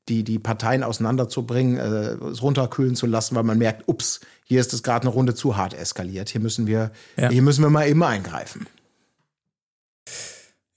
die, 0.08 0.22
die 0.22 0.38
Parteien 0.38 0.84
auseinanderzubringen, 0.84 1.78
äh, 1.78 2.28
es 2.30 2.40
runterkühlen 2.42 2.94
zu 2.94 3.06
lassen, 3.06 3.34
weil 3.34 3.42
man 3.42 3.58
merkt, 3.58 3.88
ups, 3.88 4.20
hier 4.48 4.60
ist 4.60 4.72
es 4.72 4.82
gerade 4.82 5.02
eine 5.02 5.10
Runde 5.10 5.34
zu 5.34 5.56
hart 5.56 5.74
eskaliert. 5.74 6.28
Hier 6.28 6.40
müssen 6.40 6.66
wir, 6.66 6.92
Ja. 7.16 7.30
hier 7.30 7.42
müssen 7.42 7.62
wir 7.62 7.70
mal 7.70 7.88
eben 7.88 8.02
eingreifen. 8.02 8.66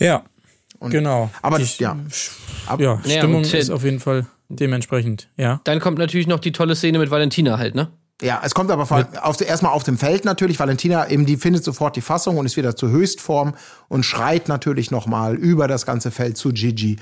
Ja, 0.01 0.24
Und- 0.80 0.91
genau. 0.91 1.30
aber 1.41 1.59
Die, 1.59 1.67
ja. 1.84 1.97
Ab- 2.65 2.80
ja, 2.80 3.01
Ja, 3.05 3.17
Stimmung 3.20 3.43
und, 3.43 3.53
ist 3.53 3.70
auf 3.70 3.84
jeden 3.84 3.99
Fall 3.99 4.26
dementsprechend, 4.49 5.30
ja. 5.38 5.61
Dann 5.65 5.80
kommt 5.80 5.97
natürlich 5.99 6.26
noch 6.28 6.39
die 6.39 6.51
tolle 6.51 6.76
Szene 6.76 6.97
mit 6.99 7.11
Valentina 7.11 7.57
halt, 7.59 7.76
ne? 7.76 7.91
Ja, 8.22 8.41
es 8.43 8.53
kommt 8.53 8.70
aber 8.70 8.86
vor, 8.86 9.07
auf, 9.22 9.39
erstmal 9.39 9.72
auf 9.72 9.84
dem 9.84 9.97
Feld 9.97 10.26
natürlich. 10.26 10.59
Valentina 10.59 11.09
eben, 11.09 11.26
die 11.26 11.38
findet 11.38 11.63
sofort 11.63 11.95
die 11.95 12.01
Fassung 12.01 12.38
und 12.38 12.45
ist 12.45 12.57
wieder 12.57 12.76
zur 12.76 12.89
Höchstform 12.89 13.53
und 13.88 14.03
schreit 14.03 14.49
natürlich 14.49 14.91
nochmal 14.91 15.36
über 15.36 15.70
das 15.70 15.86
ganze 15.86 16.11
Feld 16.11 16.38
zu 16.38 16.49
Gigi. 16.49 16.97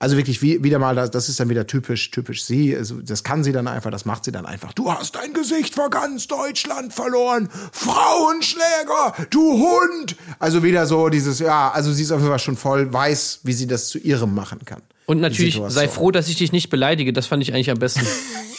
Also 0.00 0.16
wirklich 0.16 0.42
wie, 0.42 0.64
wieder 0.64 0.80
mal, 0.80 0.96
das, 0.96 1.28
ist 1.28 1.38
dann 1.38 1.48
wieder 1.48 1.68
typisch, 1.68 2.10
typisch 2.10 2.44
sie. 2.44 2.76
Also 2.76 3.00
das 3.00 3.22
kann 3.22 3.44
sie 3.44 3.52
dann 3.52 3.68
einfach, 3.68 3.92
das 3.92 4.04
macht 4.04 4.24
sie 4.24 4.32
dann 4.32 4.46
einfach. 4.46 4.72
Du 4.72 4.92
hast 4.92 5.14
dein 5.14 5.32
Gesicht 5.32 5.76
vor 5.76 5.90
ganz 5.90 6.26
Deutschland 6.26 6.92
verloren. 6.92 7.48
Frauenschläger, 7.70 9.14
du 9.30 9.52
Hund. 9.52 10.16
Also 10.40 10.64
wieder 10.64 10.86
so 10.86 11.08
dieses, 11.08 11.38
ja, 11.38 11.70
also 11.70 11.92
sie 11.92 12.02
ist 12.02 12.10
auf 12.10 12.18
jeden 12.18 12.30
Fall 12.30 12.40
schon 12.40 12.56
voll 12.56 12.92
weiß, 12.92 13.40
wie 13.44 13.52
sie 13.52 13.68
das 13.68 13.88
zu 13.88 13.98
ihrem 13.98 14.34
machen 14.34 14.64
kann. 14.64 14.82
Und 15.06 15.20
natürlich, 15.20 15.60
sei 15.68 15.86
froh, 15.86 16.10
dass 16.10 16.26
ich 16.26 16.34
dich 16.34 16.50
nicht 16.50 16.68
beleidige. 16.68 17.12
Das 17.12 17.26
fand 17.26 17.40
ich 17.44 17.54
eigentlich 17.54 17.70
am 17.70 17.78
besten. 17.78 18.04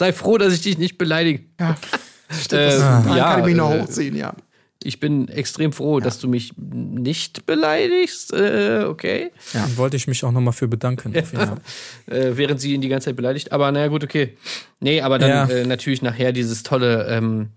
sei 0.00 0.12
froh, 0.12 0.36
dass 0.38 0.52
ich 0.54 0.62
dich 0.62 0.78
nicht 0.78 0.98
beleidige. 0.98 1.44
Ja. 1.60 1.76
Äh, 2.52 2.78
Dann 2.78 3.16
ja, 3.16 3.30
kann 3.32 3.40
ich 3.40 3.46
mich 3.46 3.54
noch 3.56 3.70
äh, 3.72 3.80
hochziehen, 3.82 4.16
ja. 4.16 4.34
Ich 4.82 4.98
bin 4.98 5.28
extrem 5.28 5.72
froh, 5.74 6.00
dass 6.00 6.18
du 6.20 6.26
mich 6.26 6.52
nicht 6.56 7.44
beleidigst. 7.44 8.32
Äh, 8.32 8.84
okay. 8.88 9.30
Dann 9.52 9.76
wollte 9.76 9.96
ich 9.98 10.06
mich 10.08 10.24
auch 10.24 10.32
nochmal 10.32 10.54
für 10.54 10.68
bedanken. 10.68 11.10
Auf 11.10 11.32
jeden 11.32 11.46
Fall. 11.46 11.58
Äh, 12.06 12.36
während 12.38 12.60
sie 12.62 12.72
ihn 12.72 12.80
die 12.80 12.88
ganze 12.88 13.06
Zeit 13.10 13.16
beleidigt. 13.16 13.52
Aber 13.52 13.70
naja, 13.72 13.88
gut, 13.88 14.02
okay. 14.04 14.38
Nee, 14.80 15.02
aber 15.02 15.18
dann 15.18 15.28
Ja. 15.28 15.44
äh, 15.54 15.66
natürlich 15.66 16.00
nachher 16.00 16.32
dieses 16.32 16.62
tolle, 16.62 17.06
ähm, 17.08 17.50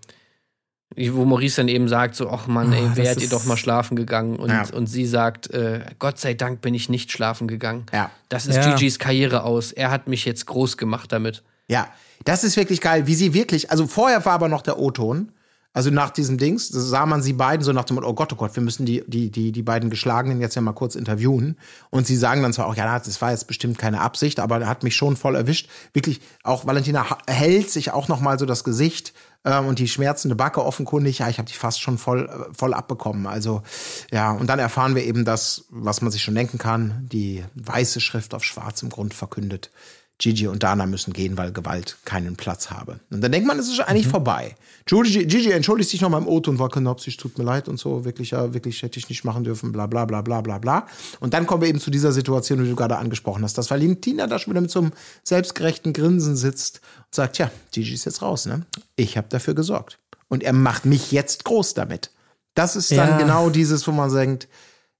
wo 0.96 1.24
Maurice 1.24 1.56
dann 1.56 1.68
eben 1.68 1.88
sagt, 1.88 2.14
so, 2.14 2.28
ach 2.28 2.46
Mann, 2.46 2.72
ey, 2.74 2.82
Ah, 2.84 2.88
das 2.88 2.96
wärt 2.98 3.22
ihr 3.22 3.28
doch 3.30 3.46
mal 3.46 3.56
schlafen 3.56 3.96
gegangen. 3.96 4.36
Und, 4.36 4.50
Ja. 4.50 4.66
und 4.74 4.86
sie 4.86 5.06
sagt, 5.06 5.48
äh, 5.50 5.80
Gott 5.98 6.18
sei 6.20 6.34
Dank 6.34 6.60
bin 6.60 6.74
ich 6.74 6.90
nicht 6.90 7.10
schlafen 7.10 7.48
gegangen. 7.48 7.86
Ja. 7.92 8.10
Das 8.28 8.46
ist 8.46 8.56
Ja. 8.56 8.74
Gigi's 8.74 8.98
Karriere 8.98 9.44
aus. 9.44 9.72
Er 9.72 9.90
hat 9.90 10.08
mich 10.08 10.26
jetzt 10.26 10.44
groß 10.46 10.76
gemacht 10.76 11.10
damit. 11.10 11.42
Ja, 11.68 11.88
das 12.24 12.44
ist 12.44 12.56
wirklich 12.56 12.80
geil, 12.80 13.06
wie 13.06 13.14
sie 13.14 13.34
wirklich, 13.34 13.70
also 13.70 13.86
vorher 13.86 14.24
war 14.24 14.32
aber 14.32 14.48
noch 14.48 14.62
der 14.62 14.78
O-Ton. 14.78 15.32
Also 15.74 15.90
nach 15.90 16.10
diesem 16.10 16.38
Dings 16.38 16.68
sah 16.68 17.04
man 17.04 17.20
sie 17.20 17.32
beiden 17.32 17.64
so 17.64 17.72
nach 17.72 17.82
dem 17.82 17.96
Motto, 17.96 18.08
oh 18.08 18.14
Gott, 18.14 18.32
oh 18.32 18.36
Gott, 18.36 18.54
wir 18.54 18.62
müssen 18.62 18.86
die, 18.86 19.02
die, 19.08 19.32
die, 19.32 19.50
die 19.50 19.62
beiden 19.64 19.90
Geschlagenen 19.90 20.40
jetzt 20.40 20.54
ja 20.54 20.62
mal 20.62 20.72
kurz 20.72 20.94
interviewen. 20.94 21.58
Und 21.90 22.06
sie 22.06 22.16
sagen 22.16 22.42
dann 22.42 22.52
zwar 22.52 22.66
auch, 22.66 22.76
ja, 22.76 22.96
das 22.96 23.20
war 23.20 23.32
jetzt 23.32 23.48
bestimmt 23.48 23.76
keine 23.76 24.00
Absicht, 24.00 24.38
aber 24.38 24.60
er 24.60 24.68
hat 24.68 24.84
mich 24.84 24.94
schon 24.94 25.16
voll 25.16 25.34
erwischt. 25.34 25.68
Wirklich, 25.92 26.20
auch 26.44 26.64
Valentina 26.64 27.04
hält 27.26 27.70
sich 27.70 27.90
auch 27.90 28.06
noch 28.06 28.20
mal 28.20 28.38
so 28.38 28.46
das 28.46 28.62
Gesicht 28.62 29.14
ähm, 29.44 29.66
und 29.66 29.80
die 29.80 29.88
schmerzende 29.88 30.36
Backe 30.36 30.64
offenkundig. 30.64 31.18
Ja, 31.18 31.28
ich 31.28 31.38
habe 31.38 31.48
die 31.48 31.56
fast 31.56 31.80
schon 31.80 31.98
voll, 31.98 32.28
äh, 32.28 32.54
voll 32.54 32.72
abbekommen. 32.72 33.26
Also 33.26 33.62
ja, 34.12 34.30
und 34.30 34.46
dann 34.46 34.60
erfahren 34.60 34.94
wir 34.94 35.02
eben 35.02 35.24
das, 35.24 35.64
was 35.70 36.02
man 36.02 36.12
sich 36.12 36.22
schon 36.22 36.36
denken 36.36 36.58
kann. 36.58 37.08
Die 37.10 37.42
weiße 37.56 38.00
Schrift 38.00 38.32
auf 38.32 38.44
schwarzem 38.44 38.90
Grund 38.90 39.12
verkündet. 39.12 39.72
Gigi 40.18 40.46
und 40.46 40.62
Dana 40.62 40.86
müssen 40.86 41.12
gehen, 41.12 41.36
weil 41.36 41.52
Gewalt 41.52 41.96
keinen 42.04 42.36
Platz 42.36 42.70
habe. 42.70 43.00
Und 43.10 43.20
dann 43.20 43.32
denkt 43.32 43.48
man, 43.48 43.58
es 43.58 43.68
ist 43.68 43.80
eigentlich 43.80 44.06
vorbei. 44.06 44.54
Gigi, 44.86 45.26
Gigi 45.26 45.50
entschuldigt 45.50 45.90
sich 45.90 46.00
noch 46.00 46.08
mal 46.08 46.18
im 46.18 46.28
Auto 46.28 46.50
und 46.52 46.58
war 46.60 46.70
Absicht, 46.86 47.18
tut 47.18 47.36
mir 47.36 47.42
leid 47.44 47.68
und 47.68 47.78
so. 47.80 48.04
Wirklich, 48.04 48.30
ja, 48.30 48.54
wirklich 48.54 48.82
hätte 48.82 48.98
ich 48.98 49.08
nicht 49.08 49.24
machen 49.24 49.42
dürfen, 49.42 49.72
bla, 49.72 49.86
bla, 49.86 50.04
bla, 50.04 50.22
bla, 50.22 50.40
bla, 50.40 50.58
bla. 50.58 50.86
Und 51.18 51.34
dann 51.34 51.46
kommen 51.46 51.62
wir 51.62 51.68
eben 51.68 51.80
zu 51.80 51.90
dieser 51.90 52.12
Situation, 52.12 52.62
die 52.62 52.70
du 52.70 52.76
gerade 52.76 52.96
angesprochen 52.96 53.42
hast, 53.42 53.58
dass 53.58 53.70
Valentina 53.70 54.26
da 54.28 54.38
schon 54.38 54.52
wieder 54.52 54.60
mit 54.60 54.70
so 54.70 54.80
einem 54.80 54.92
selbstgerechten 55.24 55.92
Grinsen 55.92 56.36
sitzt 56.36 56.80
und 56.98 57.14
sagt, 57.14 57.38
ja, 57.38 57.50
Gigi 57.72 57.94
ist 57.94 58.04
jetzt 58.04 58.22
raus, 58.22 58.46
ne? 58.46 58.66
Ich 58.94 59.16
habe 59.16 59.26
dafür 59.30 59.54
gesorgt. 59.54 59.98
Und 60.28 60.42
er 60.44 60.52
macht 60.52 60.84
mich 60.84 61.10
jetzt 61.12 61.44
groß 61.44 61.74
damit. 61.74 62.10
Das 62.54 62.76
ist 62.76 62.92
dann 62.92 63.10
Ja. 63.10 63.18
genau 63.18 63.50
dieses, 63.50 63.86
wo 63.88 63.92
man 63.92 64.12
denkt, 64.12 64.48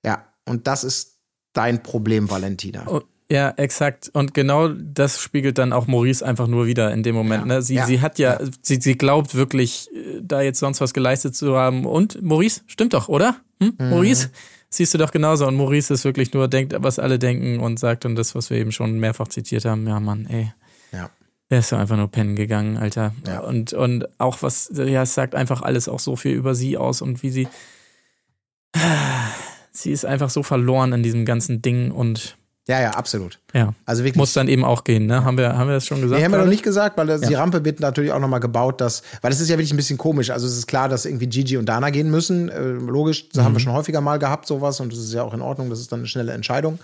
ja, 0.05 0.25
und 0.45 0.67
das 0.67 0.83
ist 0.83 1.13
dein 1.53 1.83
Problem, 1.85 2.29
Valentina. 2.31 2.85
Oh, 2.89 3.03
ja, 3.31 3.51
exakt. 3.57 4.11
Und 4.13 4.35
genau 4.35 4.69
das 4.69 5.21
spiegelt 5.21 5.59
dann 5.59 5.73
auch 5.73 5.87
Maurice 5.87 6.25
einfach 6.25 6.47
nur 6.47 6.67
wieder 6.67 6.93
in 6.93 7.03
dem 7.03 7.15
Moment. 7.15 7.43
Ja. 7.47 7.55
Ne? 7.55 7.63
Sie, 7.63 7.75
Ja. 7.75 7.87
sie 7.87 8.01
hat 8.01 8.19
ja, 8.19 8.39
Sie, 8.61 8.81
sie 8.81 8.99
glaubt 8.99 9.35
wirklich, 9.35 9.89
äh, 9.95 10.21
da 10.23 10.43
jetzt 10.43 10.59
sonst 10.61 10.81
was 10.81 10.93
geleistet 10.93 11.35
zu 11.35 11.57
haben. 11.57 11.87
Und 11.87 12.23
Maurice, 12.23 12.61
stimmt 12.67 12.93
doch, 12.95 13.09
oder? 13.09 13.37
Hm? 13.61 13.75
Mhm. 13.79 13.89
Maurice? 13.91 14.31
Siehst 14.69 14.93
du 14.93 14.99
doch 14.99 15.11
genauso. 15.13 15.47
Und 15.47 15.55
Maurice 15.57 15.95
ist 15.95 16.05
wirklich 16.05 16.33
nur, 16.35 16.49
denkt, 16.49 16.75
was 16.79 16.99
alle 16.99 17.19
denken 17.19 17.61
und 17.61 17.79
sagt 17.79 18.05
dann 18.05 18.15
das, 18.17 18.35
was 18.35 18.51
wir 18.51 18.59
eben 18.59 18.73
schon 18.73 18.99
mehrfach 18.99 19.29
zitiert 19.29 19.65
haben. 19.65 19.87
Ja, 19.87 20.01
Mann, 20.01 20.27
ey. 20.27 20.53
Ja. 20.93 21.11
Der 21.51 21.61
ist 21.61 21.71
doch 21.71 21.79
einfach 21.79 21.97
nur 21.97 22.09
pennen 22.11 22.35
gegangen, 22.37 22.77
Alter. 22.77 23.15
Ja. 23.27 23.41
Und, 23.41 23.73
und 23.73 24.09
auch 24.19 24.43
was, 24.43 24.71
ja, 24.75 25.03
es 25.03 25.15
sagt 25.15 25.35
einfach 25.35 25.63
alles 25.63 25.89
auch 25.89 26.01
so 26.01 26.17
viel 26.17 26.33
über 26.33 26.55
sie 26.55 26.77
aus 26.77 27.03
und 27.03 27.23
wie 27.23 27.31
sie. 27.31 27.49
Sie 29.77 29.91
ist 29.91 30.05
einfach 30.07 30.31
so 30.31 30.45
verloren 30.45 30.93
in 30.93 31.03
diesem 31.03 31.25
ganzen 31.25 31.61
Ding 31.61 31.91
und 31.91 32.37
Ja, 32.67 32.81
ja, 32.81 32.91
absolut. 32.93 33.39
ja, 33.53 33.75
Also 33.85 34.05
wirklich. 34.05 34.17
muss 34.17 34.33
dann 34.33 34.49
eben 34.49 34.65
auch 34.65 34.85
gehen, 34.85 35.05
ne? 35.05 35.23
Haben 35.23 35.37
wir, 35.37 35.55
haben 35.55 35.69
wir 35.69 35.75
das 35.75 35.87
schon 35.87 36.01
gesagt? 36.01 36.19
Nee, 36.19 36.25
haben 36.25 36.33
wir 36.33 36.39
noch 36.39 36.47
nicht 36.47 36.63
gesagt, 36.63 36.97
weil 36.97 37.07
das, 37.07 37.21
die 37.21 37.35
Rampe 37.35 37.63
wird 37.63 37.81
natürlich 37.81 38.11
auch 38.11 38.19
nochmal 38.19 38.41
gebaut, 38.41 38.81
dass, 38.81 39.03
weil 39.21 39.31
es 39.33 39.41
ist 39.41 39.51
ja 39.51 39.57
wirklich 39.57 39.73
ein 39.75 39.77
bisschen 39.77 39.99
komisch. 39.99 40.31
Also 40.31 40.47
es 40.47 40.57
ist 40.57 40.67
klar, 40.67 40.89
dass 40.89 41.05
irgendwie 41.05 41.27
Gigi 41.27 41.59
und 41.59 41.67
Dana 41.69 41.91
gehen 41.91 42.11
müssen. 42.11 42.49
Äh, 42.49 42.63
logisch, 42.63 43.29
das 43.29 43.45
haben 43.45 43.55
wir 43.55 43.61
schon 43.61 43.75
häufiger 43.75 44.01
mal 44.01 44.19
gehabt, 44.19 44.47
sowas, 44.47 44.81
und 44.81 44.93
das 44.93 44.99
ist 44.99 45.13
ja 45.13 45.23
auch 45.23 45.35
in 45.35 45.43
Ordnung, 45.43 45.69
das 45.69 45.79
ist 45.81 45.93
dann 45.93 46.01
eine 46.01 46.09
schnelle 46.09 46.33
Entscheidung. 46.33 46.79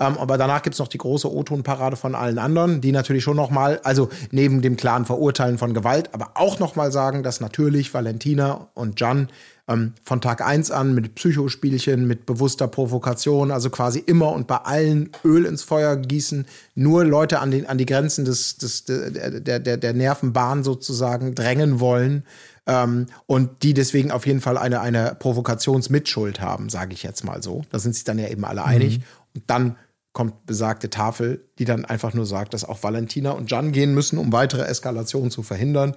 Ähm, 0.00 0.18
aber 0.18 0.36
danach 0.36 0.62
gibt's 0.62 0.80
noch 0.80 0.88
die 0.88 0.98
große 0.98 1.32
O-Ton-Parade 1.32 1.94
von 1.94 2.16
allen 2.16 2.38
anderen, 2.38 2.80
die 2.80 2.90
natürlich 2.90 3.22
schon 3.22 3.36
nochmal, 3.36 3.80
also 3.84 4.08
neben 4.32 4.62
dem 4.62 4.76
klaren 4.76 5.04
Verurteilen 5.04 5.58
von 5.58 5.74
Gewalt, 5.74 6.12
aber 6.12 6.32
auch 6.34 6.58
nochmal 6.58 6.90
sagen, 6.90 7.22
dass 7.22 7.40
natürlich 7.40 7.94
Valentina 7.94 8.66
und 8.74 8.98
Jan 8.98 9.28
ähm, 9.70 9.94
von 10.02 10.20
Tag 10.20 10.44
eins 10.44 10.70
an 10.70 10.94
mit 10.94 11.14
Psychospielchen, 11.14 12.06
mit 12.06 12.26
bewusster 12.26 12.68
Provokation, 12.68 13.50
also 13.50 13.70
quasi 13.70 14.00
immer 14.00 14.32
und 14.32 14.46
bei 14.46 14.56
allen 14.56 15.10
Öl 15.24 15.46
ins 15.46 15.62
Feuer 15.62 15.96
gießen, 15.96 16.46
nur 16.74 17.04
Leute 17.04 17.38
an, 17.38 17.50
den, 17.50 17.66
an 17.66 17.78
die 17.78 17.86
Grenzen 17.86 18.24
des, 18.24 18.56
des, 18.56 18.84
der, 18.84 19.60
der, 19.60 19.76
der, 19.76 19.92
Nervenbahn 19.92 20.64
sozusagen 20.64 21.34
drängen 21.34 21.80
wollen 21.80 22.24
ähm, 22.66 23.06
und 23.26 23.62
die 23.62 23.72
deswegen 23.72 24.10
auf 24.10 24.26
jeden 24.26 24.40
Fall 24.40 24.58
eine, 24.58 24.80
eine 24.80 25.16
Provokationsmitschuld 25.18 26.40
haben, 26.40 26.68
sage 26.68 26.92
ich 26.92 27.02
jetzt 27.02 27.24
mal 27.24 27.42
so. 27.42 27.62
Da 27.70 27.78
sind 27.78 27.94
sich 27.94 28.04
dann 28.04 28.18
ja 28.18 28.28
eben 28.28 28.44
alle 28.44 28.64
einig. 28.64 29.00
Und 29.34 29.44
dann 29.46 29.76
kommt 30.12 30.46
besagte 30.46 30.90
Tafel, 30.90 31.44
die 31.58 31.64
dann 31.64 31.84
einfach 31.84 32.14
nur 32.14 32.26
sagt, 32.26 32.54
dass 32.54 32.64
auch 32.64 32.82
Valentina 32.82 33.30
und 33.30 33.50
Jan 33.50 33.70
gehen 33.70 33.94
müssen, 33.94 34.18
um 34.18 34.32
weitere 34.32 34.62
Eskalationen 34.62 35.30
zu 35.30 35.42
verhindern. 35.44 35.94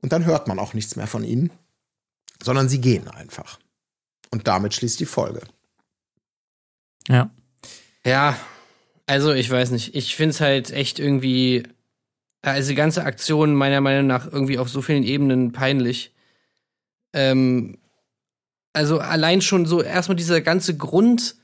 Und 0.00 0.12
dann 0.12 0.24
hört 0.24 0.48
man 0.48 0.58
auch 0.58 0.72
nichts 0.74 0.96
mehr 0.96 1.06
von 1.06 1.22
ihnen, 1.22 1.50
sondern 2.42 2.68
sie 2.68 2.80
gehen 2.80 3.08
einfach. 3.08 3.58
Und 4.30 4.48
damit 4.48 4.74
schließt 4.74 5.00
die 5.00 5.06
Folge. 5.06 5.42
Ja. 7.08 7.30
Ja, 8.04 8.36
also 9.06 9.32
ich 9.32 9.50
weiß 9.50 9.70
nicht. 9.70 9.94
Ich 9.94 10.16
find's 10.16 10.40
halt 10.40 10.70
echt 10.70 10.98
irgendwie, 10.98 11.64
also 12.42 12.70
die 12.70 12.74
ganze 12.74 13.04
Aktion 13.04 13.54
meiner 13.54 13.80
Meinung 13.80 14.06
nach 14.06 14.30
irgendwie 14.30 14.58
auf 14.58 14.68
so 14.68 14.82
vielen 14.82 15.02
Ebenen 15.02 15.52
peinlich. 15.52 16.14
Ähm, 17.12 17.78
also 18.72 18.98
allein 18.98 19.42
schon 19.42 19.66
so 19.66 19.82
erstmal 19.82 20.16
dieser 20.16 20.40
ganze 20.40 20.76
Grund, 20.76 21.36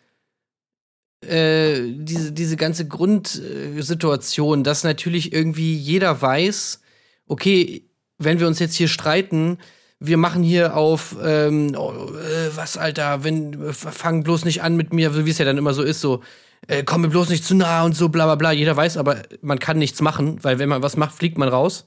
äh, 1.21 1.83
diese, 1.93 2.33
diese 2.33 2.57
ganze 2.57 2.89
Grundsituation, 2.89 4.65
dass 4.65 4.85
natürlich 4.85 5.33
irgendwie 5.33 5.77
jeder 5.77 6.21
weiß, 6.23 6.81
okay, 7.27 7.85
wenn 8.17 8.41
wir 8.41 8.47
uns 8.47 8.59
jetzt 8.59 8.75
hier 8.75 8.89
streiten, 8.89 9.59
wir 10.01 10.17
machen 10.17 10.43
hier 10.43 10.77
auf, 10.77 11.17
ähm, 11.23 11.75
oh, 11.77 11.93
äh, 11.93 12.57
was, 12.57 12.77
Alter, 12.77 13.25
wenn, 13.25 13.73
fang 13.73 14.23
bloß 14.23 14.45
nicht 14.45 14.63
an 14.63 14.77
mit 14.77 14.93
mir, 14.93 15.27
wie 15.27 15.31
es 15.31 15.39
ja 15.39 15.45
dann 15.45 15.59
immer 15.59 15.75
so 15.75 15.83
ist, 15.83 16.01
so, 16.01 16.23
äh, 16.67 16.85
komm 16.85 17.03
mir 17.03 17.09
bloß 17.09 17.29
nicht 17.31 17.45
zu 17.45 17.55
nah 17.55 17.85
und 17.85 17.97
so, 17.97 18.09
bla 18.09 18.27
bla 18.27 18.35
bla. 18.37 18.53
Jeder 18.53 18.77
weiß 18.77 18.97
aber, 18.97 19.23
man 19.43 19.59
kann 19.59 19.79
nichts 19.79 20.01
machen, 20.01 20.39
weil 20.43 20.59
wenn 20.59 20.69
man 20.69 20.83
was 20.83 20.97
macht, 20.97 21.15
fliegt 21.15 21.39
man 21.39 21.49
raus. 21.49 21.87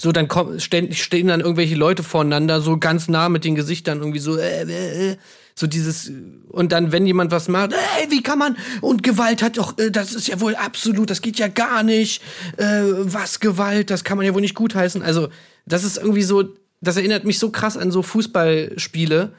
So, 0.00 0.12
dann 0.12 0.28
kommen, 0.28 0.60
ständig 0.60 1.02
stehen 1.02 1.26
dann 1.26 1.40
irgendwelche 1.40 1.74
Leute 1.74 2.04
voneinander, 2.04 2.60
so 2.60 2.78
ganz 2.78 3.08
nah 3.08 3.28
mit 3.28 3.44
den 3.44 3.56
Gesichtern 3.56 3.98
irgendwie 3.98 4.20
so, 4.20 4.36
äh, 4.38 4.62
äh, 4.62 5.10
äh, 5.10 5.16
so 5.56 5.66
dieses, 5.66 6.12
und 6.48 6.70
dann, 6.70 6.92
wenn 6.92 7.04
jemand 7.04 7.32
was 7.32 7.48
macht, 7.48 7.72
ey, 7.72 8.08
wie 8.08 8.22
kann 8.22 8.38
man, 8.38 8.56
und 8.80 9.02
Gewalt 9.02 9.42
hat 9.42 9.58
doch, 9.58 9.76
äh, 9.76 9.90
das 9.90 10.14
ist 10.14 10.28
ja 10.28 10.40
wohl 10.40 10.54
absolut, 10.54 11.10
das 11.10 11.20
geht 11.20 11.40
ja 11.40 11.48
gar 11.48 11.82
nicht, 11.82 12.22
äh, 12.58 12.82
was 12.84 13.40
Gewalt, 13.40 13.90
das 13.90 14.04
kann 14.04 14.16
man 14.16 14.24
ja 14.24 14.34
wohl 14.34 14.40
nicht 14.40 14.54
gutheißen. 14.54 15.02
Also, 15.02 15.30
das 15.66 15.82
ist 15.82 15.96
irgendwie 15.96 16.22
so, 16.22 16.44
das 16.80 16.96
erinnert 16.96 17.24
mich 17.24 17.38
so 17.38 17.50
krass 17.50 17.76
an 17.76 17.90
so 17.90 18.02
Fußballspiele, 18.02 19.32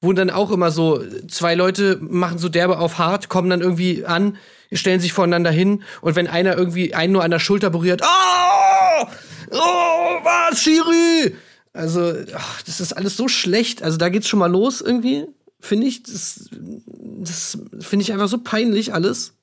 wo 0.00 0.12
dann 0.12 0.30
auch 0.30 0.50
immer 0.50 0.70
so 0.70 1.02
zwei 1.28 1.54
Leute 1.54 1.98
machen 2.00 2.38
so 2.38 2.48
derbe 2.48 2.78
auf 2.78 2.98
hart, 2.98 3.28
kommen 3.28 3.50
dann 3.50 3.60
irgendwie 3.60 4.04
an, 4.04 4.36
stellen 4.72 5.00
sich 5.00 5.12
voneinander 5.12 5.50
hin 5.50 5.82
und 6.00 6.16
wenn 6.16 6.26
einer 6.26 6.56
irgendwie 6.56 6.94
einen 6.94 7.12
nur 7.12 7.22
an 7.22 7.30
der 7.30 7.38
Schulter 7.38 7.70
berührt, 7.70 8.02
oh, 8.02 9.06
oh 9.50 10.24
was, 10.24 10.60
Schiri! 10.60 11.36
Also, 11.72 12.14
ach, 12.34 12.62
das 12.62 12.80
ist 12.80 12.92
alles 12.92 13.16
so 13.16 13.28
schlecht. 13.28 13.82
Also 13.82 13.96
da 13.96 14.08
geht's 14.08 14.28
schon 14.28 14.38
mal 14.38 14.50
los 14.50 14.80
irgendwie, 14.80 15.26
finde 15.58 15.86
ich. 15.86 16.02
Das, 16.02 16.50
das 16.50 17.58
finde 17.80 18.02
ich 18.02 18.12
einfach 18.12 18.28
so 18.28 18.38
peinlich 18.38 18.92
alles. 18.92 19.34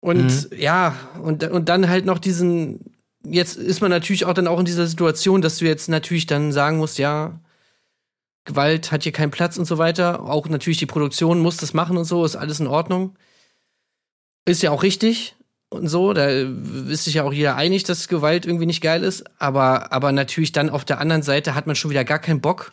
Und 0.00 0.50
ja, 0.56 0.96
und, 1.22 1.44
und 1.44 1.68
dann 1.68 1.88
halt 1.88 2.04
noch 2.04 2.18
diesen, 2.18 2.91
jetzt 3.24 3.56
ist 3.56 3.80
man 3.80 3.90
natürlich 3.90 4.24
auch 4.24 4.34
dann 4.34 4.46
auch 4.46 4.58
in 4.58 4.64
dieser 4.64 4.86
Situation, 4.86 5.42
dass 5.42 5.58
du 5.58 5.64
jetzt 5.64 5.88
natürlich 5.88 6.26
dann 6.26 6.52
sagen 6.52 6.78
musst, 6.78 6.98
ja, 6.98 7.40
Gewalt 8.44 8.90
hat 8.90 9.04
hier 9.04 9.12
keinen 9.12 9.30
Platz 9.30 9.56
und 9.56 9.66
so 9.66 9.78
weiter. 9.78 10.24
Auch 10.24 10.48
natürlich 10.48 10.78
die 10.78 10.86
Produktion 10.86 11.40
muss 11.40 11.58
das 11.58 11.74
machen 11.74 11.96
und 11.96 12.04
so, 12.04 12.24
ist 12.24 12.36
alles 12.36 12.60
in 12.60 12.66
Ordnung. 12.66 13.16
Ist 14.46 14.62
ja 14.62 14.72
auch 14.72 14.82
richtig 14.82 15.36
und 15.72 15.88
so, 15.88 16.12
da 16.12 16.28
ist 16.28 17.04
sich 17.04 17.14
ja 17.14 17.24
auch 17.24 17.32
jeder 17.32 17.56
einig, 17.56 17.84
dass 17.84 18.08
Gewalt 18.08 18.44
irgendwie 18.46 18.66
nicht 18.66 18.82
geil 18.82 19.02
ist. 19.02 19.24
Aber, 19.40 19.92
aber 19.92 20.12
natürlich 20.12 20.52
dann 20.52 20.70
auf 20.70 20.84
der 20.84 21.00
anderen 21.00 21.22
Seite 21.22 21.54
hat 21.54 21.66
man 21.66 21.76
schon 21.76 21.90
wieder 21.90 22.04
gar 22.04 22.18
keinen 22.18 22.40
Bock, 22.40 22.72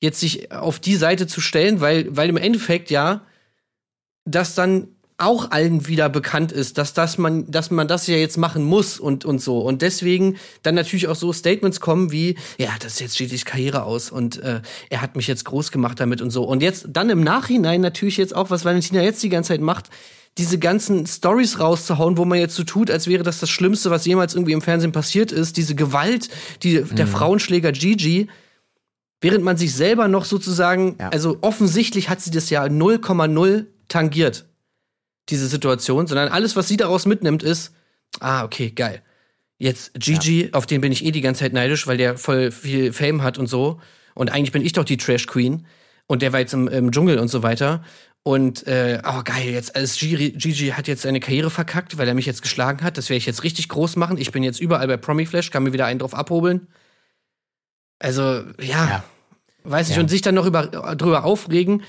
jetzt 0.00 0.20
sich 0.20 0.50
auf 0.50 0.80
die 0.80 0.96
Seite 0.96 1.26
zu 1.26 1.40
stellen, 1.40 1.80
weil, 1.80 2.16
weil 2.16 2.28
im 2.28 2.36
Endeffekt 2.36 2.90
ja, 2.90 3.22
das 4.24 4.54
dann 4.54 4.88
auch 5.18 5.50
allen 5.50 5.86
wieder 5.86 6.08
bekannt 6.10 6.52
ist, 6.52 6.76
dass 6.76 6.92
das 6.92 7.16
man, 7.16 7.50
dass 7.50 7.70
man 7.70 7.88
das 7.88 8.06
ja 8.06 8.16
jetzt 8.16 8.36
machen 8.36 8.62
muss 8.64 9.00
und 9.00 9.24
und 9.24 9.40
so. 9.40 9.60
Und 9.60 9.80
deswegen 9.80 10.36
dann 10.62 10.74
natürlich 10.74 11.08
auch 11.08 11.16
so 11.16 11.32
Statements 11.32 11.80
kommen 11.80 12.12
wie 12.12 12.36
ja 12.58 12.68
das 12.80 13.00
jetzt 13.00 13.14
steht 13.14 13.30
sich 13.30 13.44
Karriere 13.46 13.84
aus 13.84 14.10
und 14.10 14.42
äh, 14.42 14.60
er 14.90 15.00
hat 15.00 15.16
mich 15.16 15.26
jetzt 15.26 15.44
groß 15.44 15.70
gemacht 15.72 16.00
damit 16.00 16.20
und 16.20 16.30
so. 16.30 16.44
Und 16.44 16.62
jetzt 16.62 16.88
dann 16.90 17.08
im 17.08 17.24
Nachhinein 17.24 17.80
natürlich 17.80 18.18
jetzt 18.18 18.36
auch 18.36 18.50
was 18.50 18.64
Valentina 18.66 19.02
jetzt 19.02 19.22
die 19.22 19.30
ganze 19.30 19.48
Zeit 19.48 19.60
macht 19.60 19.90
diese 20.38 20.58
ganzen 20.58 21.06
Stories 21.06 21.60
rauszuhauen, 21.60 22.18
wo 22.18 22.26
man 22.26 22.38
jetzt 22.38 22.54
so 22.56 22.62
tut, 22.62 22.90
als 22.90 23.06
wäre 23.06 23.22
das 23.22 23.40
das 23.40 23.48
Schlimmste, 23.48 23.90
was 23.90 24.04
jemals 24.04 24.34
irgendwie 24.34 24.52
im 24.52 24.60
Fernsehen 24.60 24.92
passiert 24.92 25.32
ist, 25.32 25.56
diese 25.56 25.74
Gewalt, 25.74 26.28
die 26.62 26.82
der 26.82 27.06
Frauenschläger 27.06 27.72
Gigi, 27.72 28.28
während 29.22 29.44
man 29.44 29.56
sich 29.56 29.72
selber 29.72 30.08
noch 30.08 30.26
sozusagen, 30.26 30.96
Ja. 31.00 31.08
also 31.08 31.38
offensichtlich 31.40 32.10
hat 32.10 32.20
sie 32.20 32.30
das 32.30 32.50
ja 32.50 32.64
0,0 32.64 33.64
tangiert 33.88 34.44
diese 35.28 35.46
Situation, 35.48 36.06
sondern 36.06 36.28
alles, 36.28 36.56
was 36.56 36.68
sie 36.68 36.76
daraus 36.76 37.06
mitnimmt, 37.06 37.42
ist, 37.42 37.72
ah, 38.20 38.44
okay, 38.44 38.70
geil. 38.70 39.02
Jetzt 39.58 39.92
Gigi, 39.94 40.50
auf 40.52 40.66
den 40.66 40.80
bin 40.80 40.92
ich 40.92 41.04
eh 41.04 41.10
die 41.10 41.22
ganze 41.22 41.40
Zeit 41.40 41.52
neidisch, 41.52 41.86
weil 41.86 41.96
der 41.96 42.18
voll 42.18 42.50
viel 42.50 42.92
Fame 42.92 43.22
hat 43.22 43.38
und 43.38 43.46
so. 43.46 43.80
Und 44.14 44.30
eigentlich 44.30 44.52
bin 44.52 44.64
ich 44.64 44.72
doch 44.72 44.84
die 44.84 44.96
Trash 44.98 45.26
Queen. 45.26 45.66
Und 46.06 46.22
der 46.22 46.32
war 46.32 46.40
jetzt 46.40 46.54
im, 46.54 46.68
im 46.68 46.92
Dschungel 46.92 47.18
und 47.18 47.28
so 47.28 47.42
weiter. 47.42 47.82
Und, 48.22 48.66
äh, 48.66 49.00
oh 49.06 49.22
geil, 49.24 49.50
jetzt 49.50 49.74
als 49.76 49.96
Gigi, 49.98 50.32
Gigi 50.32 50.68
hat 50.68 50.88
jetzt 50.88 51.02
seine 51.02 51.20
Karriere 51.20 51.48
verkackt, 51.50 51.96
weil 51.96 52.06
er 52.08 52.14
mich 52.14 52.26
jetzt 52.26 52.42
geschlagen 52.42 52.82
hat. 52.84 52.98
Das 52.98 53.08
werde 53.08 53.18
ich 53.18 53.26
jetzt 53.26 53.44
richtig 53.44 53.68
groß 53.68 53.96
machen. 53.96 54.18
Ich 54.18 54.30
bin 54.32 54.42
jetzt 54.42 54.60
überall 54.60 54.86
bei 54.88 54.96
Promi 54.96 55.26
Flash, 55.26 55.50
kann 55.50 55.62
mir 55.62 55.72
wieder 55.72 55.86
einen 55.86 56.00
drauf 56.00 56.14
abhobeln. 56.14 56.66
Also, 57.98 58.44
ja, 58.60 58.86
Ja. 58.88 59.04
weiß 59.64 59.88
ich. 59.90 59.96
Ja. 59.96 60.02
Und 60.02 60.08
sich 60.08 60.22
dann 60.22 60.34
noch 60.34 60.46
über, 60.46 60.66
drüber 60.66 61.24
aufregen, 61.24 61.82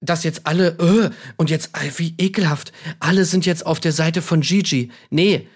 dass 0.00 0.24
jetzt 0.24 0.42
alle, 0.46 0.68
äh, 0.78 1.10
und 1.36 1.50
jetzt, 1.50 1.70
äh, 1.76 1.90
wie 1.96 2.14
ekelhaft, 2.18 2.72
alle 3.00 3.24
sind 3.24 3.46
jetzt 3.46 3.66
auf 3.66 3.80
der 3.80 3.92
Seite 3.92 4.22
von 4.22 4.40
Gigi. 4.40 4.90
Nee, 5.10 5.48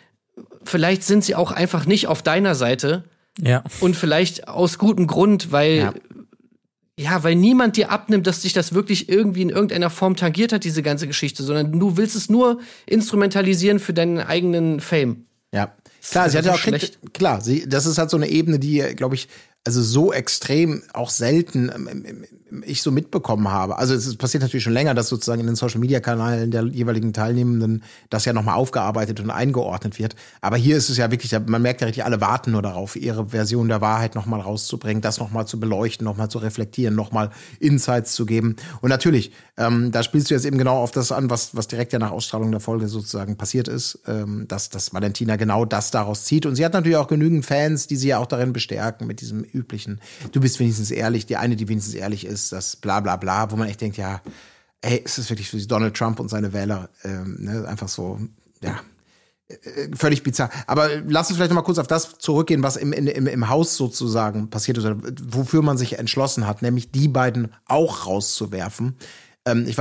vielleicht 0.65 1.05
sind 1.05 1.25
sie 1.25 1.35
auch 1.35 1.53
einfach 1.53 1.87
nicht 1.87 2.07
auf 2.09 2.23
deiner 2.23 2.55
Seite 2.55 3.05
Ja. 3.41 3.63
und 3.81 3.97
vielleicht 3.97 4.49
aus 4.49 4.79
gutem 4.79 5.07
Grund, 5.07 5.53
weil, 5.53 5.77
Ja. 5.77 5.95
ja. 6.99 7.23
weil 7.25 7.35
niemand 7.37 7.77
dir 7.77 7.91
abnimmt, 7.91 8.27
dass 8.27 8.41
dich 8.41 8.53
das 8.53 8.73
wirklich 8.75 9.09
irgendwie 9.09 9.43
in 9.43 9.51
irgendeiner 9.51 9.91
Form 9.91 10.17
tangiert 10.17 10.53
hat, 10.53 10.65
diese 10.65 10.83
ganze 10.83 11.07
Geschichte, 11.07 11.43
sondern 11.43 11.79
du 11.79 11.97
willst 11.97 12.17
es 12.17 12.29
nur 12.29 12.61
instrumentalisieren 12.87 13.79
für 13.79 13.93
deinen 13.95 14.19
eigenen 14.19 14.81
Fame. 14.81 15.27
Ja. 15.55 15.73
Klar, 16.11 16.29
sie 16.31 16.39
hat 16.39 16.47
ja 16.47 16.55
auch 16.55 16.59
schlecht. 16.59 16.99
klar, 17.15 17.41
sie, 17.41 17.69
das 17.69 17.87
ist 17.87 17.99
halt 17.99 18.11
so 18.11 18.17
eine 18.17 18.29
Ebene, 18.29 18.59
die, 18.59 18.79
glaube 18.97 19.15
ich, 19.15 19.29
also 19.65 19.81
so 19.81 20.13
extrem 20.13 20.83
auch 20.93 21.11
selten 21.11 21.71
ähm, 21.73 21.89
ähm, 21.89 22.05
ähm, 22.07 22.25
ich 22.65 22.83
so 22.83 22.91
mitbekommen 22.91 23.49
habe. 23.49 23.79
Also 23.79 23.95
es 23.95 24.17
passiert 24.17 24.43
natürlich 24.43 24.65
schon 24.65 24.73
länger, 24.73 24.95
dass 24.95 25.09
sozusagen 25.09 25.41
in 25.41 25.47
den 25.47 25.57
Social 25.57 25.81
Media 25.81 26.01
Kanälen 26.01 26.51
der 26.51 26.65
jeweiligen 26.65 27.13
Teilnehmenden 27.13 27.83
das 28.11 28.25
ja 28.25 28.33
nochmal 28.33 28.57
aufgearbeitet 28.57 29.21
und 29.21 29.31
eingeordnet 29.31 29.99
wird. 29.99 30.17
Aber 30.41 30.57
hier 30.57 30.77
ist 30.77 30.91
es 30.91 30.97
ja 30.97 31.11
wirklich, 31.11 31.33
man 31.47 31.63
merkt 31.63 31.81
ja 31.81 31.87
richtig, 31.87 32.05
alle 32.05 32.21
warten 32.21 32.53
nur 32.53 32.63
darauf, 32.63 32.97
ihre 32.97 33.27
Version 33.27 33.69
der 33.69 33.81
Wahrheit 33.81 34.15
nochmal 34.15 34.41
rauszubringen, 34.41 35.01
das 35.01 35.19
nochmal 35.19 35.47
zu 35.47 35.59
beleuchten, 35.59 36.05
nochmal 36.05 36.29
zu 36.29 36.39
reflektieren, 36.39 36.95
nochmal 36.95 37.31
Insights 37.61 38.15
zu 38.15 38.27
geben. 38.27 38.57
Und 38.81 38.91
natürlich, 38.91 39.33
ähm, 39.57 39.91
da 39.93 40.03
spielst 40.03 40.31
du 40.31 40.35
jetzt 40.35 40.45
eben 40.45 40.59
genau 40.59 40.79
auf 40.79 40.91
das 40.91 41.13
an, 41.13 41.31
was, 41.31 41.57
was 41.57 41.69
direkt 41.69 41.93
ja 41.93 41.99
nach 41.99 42.11
Ausstrahlung 42.11 42.51
der 42.51 42.61
Folge 42.61 42.89
sozusagen 42.89 43.37
passiert 43.37 43.69
ist, 43.69 44.01
ähm, 44.07 44.47
dass, 44.49 44.69
dass 44.69 44.93
Valentina 44.93 45.37
genau 45.37 45.65
das 45.65 45.91
daraus 45.91 46.25
zieht. 46.25 46.47
Und 46.47 46.57
sie 46.57 46.65
hat 46.65 46.73
natürlich 46.75 46.97
auch 46.97 47.09
genügend 47.09 47.47
Fans, 47.47 47.87
die 47.87 47.97
sie 47.97 48.09
ja 48.09 48.19
auch 48.19 48.27
darin 48.27 48.53
bestärken 48.53 49.07
mit 49.07 49.21
diesem 49.21 49.43
üblichen, 49.43 50.01
du 50.33 50.41
bist 50.41 50.59
wenigstens 50.61 50.91
ehrlich, 50.91 51.27
die 51.27 51.37
eine, 51.37 51.57
die 51.57 51.69
wenigstens 51.69 51.95
ehrlich 51.95 52.27
ist, 52.27 52.42
das 52.49 52.77
bla 52.77 53.01
bla 53.01 53.17
bla, 53.17 53.51
wo 53.51 53.57
man 53.57 53.69
echt 53.69 53.81
denkt, 53.81 53.97
ja, 53.97 54.21
ey, 54.81 55.03
es 55.05 55.19
ist 55.19 55.31
wirklich 55.31 55.51
so 55.51 55.57
wie 55.57 55.67
Donald 55.67 55.97
Trump 55.97 56.21
und 56.21 56.29
seine 56.29 56.53
Wähler, 56.53 56.91
ähm, 57.05 57.37
ne, 57.41 57.69
einfach 57.69 57.89
so, 57.89 58.19
ja, 58.63 58.81
äh, 59.49 59.89
völlig 59.95 60.23
bizarr. 60.23 60.51
Aber 60.67 60.89
lass 61.07 61.29
uns 61.29 61.37
vielleicht 61.37 61.51
noch 61.51 61.57
mal 61.57 61.63
kurz 61.63 61.79
auf 61.79 61.87
das 61.87 62.19
zurückgehen, 62.19 62.63
was 62.63 62.77
im, 62.77 62.93
im, 62.93 63.27
im 63.27 63.49
Haus 63.49 63.77
sozusagen 63.77 64.51
passiert 64.51 64.79
ist, 64.79 64.87
wofür 65.23 65.63
man 65.63 65.79
sich 65.79 65.99
entschlossen 65.99 66.47
hat, 66.47 66.63
nämlich 66.63 66.91
die 66.91 67.09
beiden 67.09 67.53
auch 67.67 68.07
rauszuwerfen. 68.07 68.97
Ähm, 69.45 69.67
ich, 69.67 69.77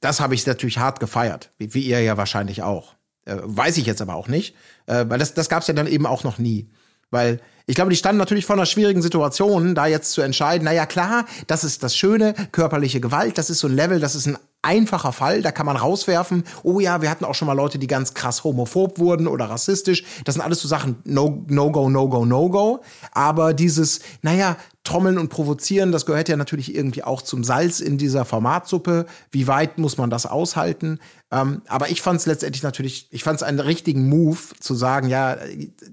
das 0.00 0.20
habe 0.20 0.34
ich 0.34 0.46
natürlich 0.46 0.78
hart 0.78 1.00
gefeiert, 1.00 1.50
wie, 1.58 1.74
wie 1.74 1.82
ihr 1.82 2.00
ja 2.00 2.16
wahrscheinlich 2.16 2.62
auch. 2.62 2.94
Äh, 3.24 3.36
weiß 3.42 3.78
ich 3.78 3.86
jetzt 3.86 4.02
aber 4.02 4.14
auch 4.14 4.28
nicht, 4.28 4.54
äh, 4.86 5.06
weil 5.08 5.18
das, 5.18 5.34
das 5.34 5.48
gab 5.48 5.62
es 5.62 5.68
ja 5.68 5.74
dann 5.74 5.86
eben 5.86 6.06
auch 6.06 6.24
noch 6.24 6.38
nie. 6.38 6.70
Weil 7.14 7.40
ich 7.66 7.76
glaube, 7.76 7.90
die 7.90 7.96
standen 7.96 8.18
natürlich 8.18 8.44
vor 8.44 8.56
einer 8.56 8.66
schwierigen 8.66 9.00
Situation, 9.00 9.76
da 9.76 9.86
jetzt 9.86 10.10
zu 10.10 10.20
entscheiden, 10.20 10.64
naja 10.64 10.84
klar, 10.84 11.26
das 11.46 11.62
ist 11.62 11.84
das 11.84 11.96
Schöne, 11.96 12.34
körperliche 12.50 13.00
Gewalt, 13.00 13.38
das 13.38 13.50
ist 13.50 13.60
so 13.60 13.68
ein 13.68 13.76
Level, 13.76 14.00
das 14.00 14.16
ist 14.16 14.26
ein 14.26 14.36
einfacher 14.64 15.12
Fall, 15.12 15.42
da 15.42 15.52
kann 15.52 15.66
man 15.66 15.76
rauswerfen, 15.76 16.44
oh 16.62 16.80
ja, 16.80 17.02
wir 17.02 17.10
hatten 17.10 17.24
auch 17.24 17.34
schon 17.34 17.46
mal 17.46 17.52
Leute, 17.54 17.78
die 17.78 17.86
ganz 17.86 18.14
krass 18.14 18.44
homophob 18.44 18.98
wurden 18.98 19.26
oder 19.26 19.46
rassistisch. 19.46 20.04
Das 20.24 20.34
sind 20.34 20.42
alles 20.42 20.60
so 20.60 20.68
Sachen, 20.68 20.96
no, 21.04 21.44
no 21.48 21.70
go, 21.70 21.88
no 21.88 22.08
go, 22.08 22.24
no 22.24 22.48
go. 22.48 22.80
Aber 23.12 23.54
dieses, 23.54 24.00
naja, 24.22 24.56
Trommeln 24.84 25.16
und 25.16 25.30
Provozieren, 25.30 25.92
das 25.92 26.04
gehört 26.04 26.28
ja 26.28 26.36
natürlich 26.36 26.74
irgendwie 26.74 27.02
auch 27.02 27.22
zum 27.22 27.42
Salz 27.42 27.80
in 27.80 27.96
dieser 27.96 28.26
Formatsuppe. 28.26 29.06
Wie 29.30 29.46
weit 29.46 29.78
muss 29.78 29.96
man 29.96 30.10
das 30.10 30.26
aushalten? 30.26 30.98
Ähm, 31.32 31.62
aber 31.68 31.88
ich 31.88 32.02
fand 32.02 32.20
es 32.20 32.26
letztendlich 32.26 32.62
natürlich, 32.62 33.08
ich 33.10 33.24
fand 33.24 33.36
es 33.36 33.42
einen 33.42 33.60
richtigen 33.60 34.08
Move 34.10 34.38
zu 34.60 34.74
sagen, 34.74 35.08
ja, 35.08 35.38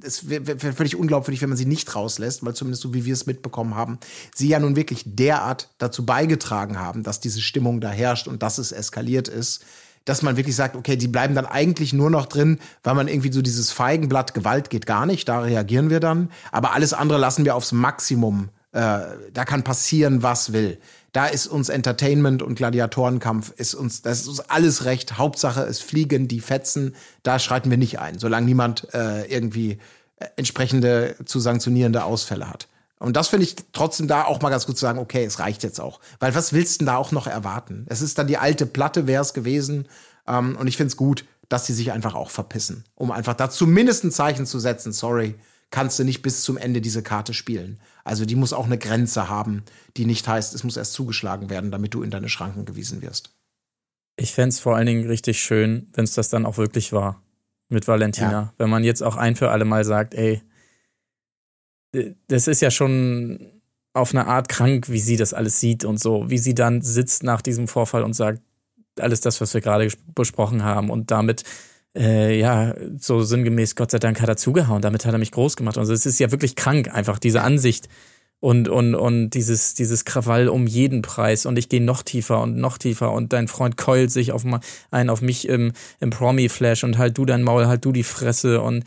es 0.04 0.28
wäre 0.28 0.62
wär 0.62 0.74
völlig 0.74 0.98
unglaubwürdig, 0.98 1.42
wenn 1.42 1.48
man 1.48 1.58
sie 1.58 1.66
nicht 1.66 1.96
rauslässt, 1.96 2.46
weil 2.46 2.54
zumindest 2.54 2.84
so 2.84 2.94
wie 2.94 3.06
wir 3.06 3.14
es 3.14 3.26
mitbekommen 3.26 3.76
haben, 3.76 3.98
sie 4.36 4.50
ja 4.50 4.60
nun 4.60 4.76
wirklich 4.76 5.04
derart 5.06 5.70
dazu 5.78 6.06
beigetragen 6.06 6.78
haben, 6.78 7.02
dass 7.02 7.22
diese 7.22 7.40
Stimmung 7.40 7.80
da 7.80 7.90
herrscht 7.90 8.28
und 8.28 8.44
dass 8.44 8.60
es 8.62 8.72
eskaliert 8.72 9.28
ist 9.28 9.66
dass 10.06 10.22
man 10.22 10.38
wirklich 10.38 10.56
sagt, 10.56 10.76
okay, 10.76 10.96
die 10.96 11.08
bleiben 11.08 11.36
dann 11.36 11.46
eigentlich 11.46 11.94
nur 11.94 12.10
noch 12.10 12.26
drin, 12.26 12.60
weil 12.84 12.96
man 12.96 13.08
irgendwie 13.08 13.32
so 13.32 13.42
dieses 13.42 13.72
Feigenblatt 13.72 14.34
Gewalt 14.34 14.70
geht 14.70 14.86
gar 14.86 15.06
nicht, 15.06 15.28
da 15.30 15.40
reagieren 15.42 15.90
wir 15.90 16.00
dann, 16.00 16.32
aber 16.52 16.74
alles 16.74 16.94
andere 16.94 17.20
lassen 17.20 17.46
wir 17.46 17.56
aufs 17.56 17.72
Maximum. 17.72 18.50
Äh, 18.72 19.00
da 19.34 19.46
kann 19.46 19.64
passieren, 19.64 20.24
was 20.24 20.54
will. 20.54 20.80
Da 21.12 21.28
ist 21.28 21.48
uns 21.48 21.68
Entertainment 21.68 22.42
und 22.42 22.56
Gladiatorenkampf, 22.56 23.52
ist 23.58 23.74
uns, 23.74 24.02
das 24.02 24.22
ist 24.22 24.28
uns 24.30 24.40
alles 24.40 24.86
recht. 24.86 25.18
Hauptsache, 25.18 25.62
es 25.64 25.82
fliegen 25.82 26.30
die 26.30 26.40
Fetzen, 26.40 26.96
da 27.22 27.38
schreiten 27.38 27.70
wir 27.70 27.78
nicht 27.78 28.00
ein, 28.00 28.18
solange 28.18 28.46
niemand 28.46 28.88
äh, 28.94 29.26
irgendwie 29.26 29.80
äh, 30.18 30.28
entsprechende 30.38 31.16
zu 31.26 31.42
sanktionierende 31.42 32.06
Ausfälle 32.06 32.50
hat. 32.50 32.70
Und 33.02 33.16
das 33.16 33.30
finde 33.30 33.46
ich 33.46 33.56
trotzdem 33.74 34.08
da 34.08 34.26
auch 34.26 34.42
mal 34.42 34.52
ganz 34.52 34.68
gut 34.68 34.78
zu 34.78 34.82
sagen, 34.82 35.00
okay, 35.00 35.26
es 35.26 35.40
reicht 35.40 35.64
jetzt 35.64 35.82
auch. 35.82 36.00
Weil 36.20 36.36
was 36.36 36.54
willst 36.54 36.76
du 36.76 36.78
denn 36.80 36.86
da 36.86 36.98
auch 36.98 37.12
noch 37.12 37.26
erwarten? 37.26 37.86
Es 37.90 38.02
ist 38.02 38.20
dann 38.20 38.28
die 38.28 38.38
alte 38.38 38.68
Platte, 38.68 39.08
wäre 39.08 39.24
es 39.24 39.34
gewesen. 39.34 39.88
Ähm, 40.28 40.56
und 40.56 40.68
ich 40.68 40.78
finde 40.78 40.92
es 40.92 40.98
gut, 40.98 41.26
dass 41.50 41.66
sie 41.66 41.74
sich 41.74 41.92
einfach 41.92 42.14
auch 42.14 42.30
verpissen. 42.30 42.86
Um 42.94 43.10
einfach 43.12 43.34
da 43.34 43.50
zumindest 43.50 44.04
ein 44.04 44.12
Zeichen 44.12 44.46
zu 44.46 44.60
setzen, 44.60 44.94
sorry, 44.94 45.34
kannst 45.72 45.98
du 45.98 46.04
nicht 46.04 46.22
bis 46.22 46.44
zum 46.44 46.58
Ende 46.58 46.80
diese 46.80 47.02
Karte 47.02 47.34
spielen. 47.34 47.80
Also 48.04 48.26
die 48.26 48.36
muss 48.36 48.54
auch 48.54 48.66
eine 48.66 48.78
Grenze 48.78 49.30
haben, 49.30 49.64
die 49.98 50.06
nicht 50.06 50.28
heißt, 50.28 50.54
es 50.54 50.64
muss 50.64 50.78
erst 50.78 50.94
zugeschlagen 50.94 51.50
werden, 51.50 51.72
damit 51.72 51.96
du 51.96 52.04
in 52.04 52.12
deine 52.12 52.30
Schranken 52.30 52.66
gewiesen 52.66 53.02
wirst. 53.02 53.32
Ich 54.16 54.34
fänd's 54.34 54.60
vor 54.60 54.76
allen 54.76 54.86
Dingen 54.86 55.08
richtig 55.08 55.42
schön, 55.42 55.88
wenn 55.94 56.04
es 56.04 56.14
das 56.14 56.30
dann 56.30 56.46
auch 56.46 56.58
wirklich 56.58 56.94
war 56.94 57.24
mit 57.68 57.88
Valentina. 57.88 58.32
Ja. 58.32 58.54
Wenn 58.60 58.70
man 58.70 58.84
jetzt 58.84 59.02
auch 59.02 59.16
ein 59.16 59.36
für 59.36 59.50
alle 59.50 59.66
Mal 59.66 59.86
sagt, 59.86 60.14
ey, 60.14 60.44
das 62.28 62.48
ist 62.48 62.62
ja 62.62 62.72
schon 62.72 63.52
auf 63.94 64.14
eine 64.14 64.28
Art 64.28 64.48
krank, 64.48 64.90
wie 64.90 65.00
sie 65.00 65.18
das 65.18 65.34
alles 65.34 65.60
sieht 65.60 65.84
und 65.84 66.00
so, 66.00 66.30
wie 66.30 66.38
sie 66.38 66.56
dann 66.56 66.82
sitzt 66.82 67.24
nach 67.24 67.42
diesem 67.42 67.68
Vorfall 67.68 68.04
und 68.04 68.14
sagt, 68.14 68.42
alles 69.00 69.22
das, 69.22 69.42
was 69.42 69.54
wir 69.54 69.62
gerade 69.62 69.90
besprochen 70.16 70.64
haben. 70.64 70.90
Und 70.90 71.12
damit 71.12 71.44
äh, 71.96 72.40
ja, 72.40 72.74
so 72.98 73.22
sinngemäß, 73.22 73.76
Gott 73.76 73.92
sei 73.92 74.00
Dank 74.00 74.22
hat 74.22 74.30
er 74.30 74.38
zugehauen, 74.38 74.82
damit 74.82 75.06
hat 75.06 75.14
er 75.14 75.18
mich 75.18 75.32
groß 75.32 75.58
gemacht. 75.58 75.78
Also 75.78 75.94
es 75.94 76.06
ist 76.06 76.20
ja 76.20 76.32
wirklich 76.32 76.56
krank, 76.56 76.94
einfach 76.94 77.20
diese 77.20 77.42
Ansicht 77.42 77.90
und, 78.40 78.70
und, 78.70 78.96
und 78.96 79.32
dieses, 79.32 79.76
dieses 79.76 80.04
Krawall 80.04 80.50
um 80.50 80.68
jeden 80.68 81.04
Preis. 81.04 81.46
Und 81.46 81.60
ich 81.60 81.70
gehe 81.70 81.82
noch 81.82 82.02
tiefer 82.02 82.42
und 82.42 82.58
noch 82.58 82.78
tiefer. 82.78 83.12
Und 83.12 83.34
dein 83.34 83.48
Freund 83.48 83.78
keult 83.78 84.10
sich 84.12 84.32
auf 84.32 84.44
einen 84.90 85.10
auf 85.10 85.22
mich 85.22 85.48
im, 85.48 85.74
im 86.00 86.10
Promi-Flash. 86.10 86.84
Und 86.84 86.98
halt 86.98 87.18
du 87.18 87.26
dein 87.26 87.44
Maul, 87.44 87.68
halt 87.68 87.86
du 87.86 87.92
die 87.92 88.04
Fresse. 88.04 88.62
Und 88.62 88.84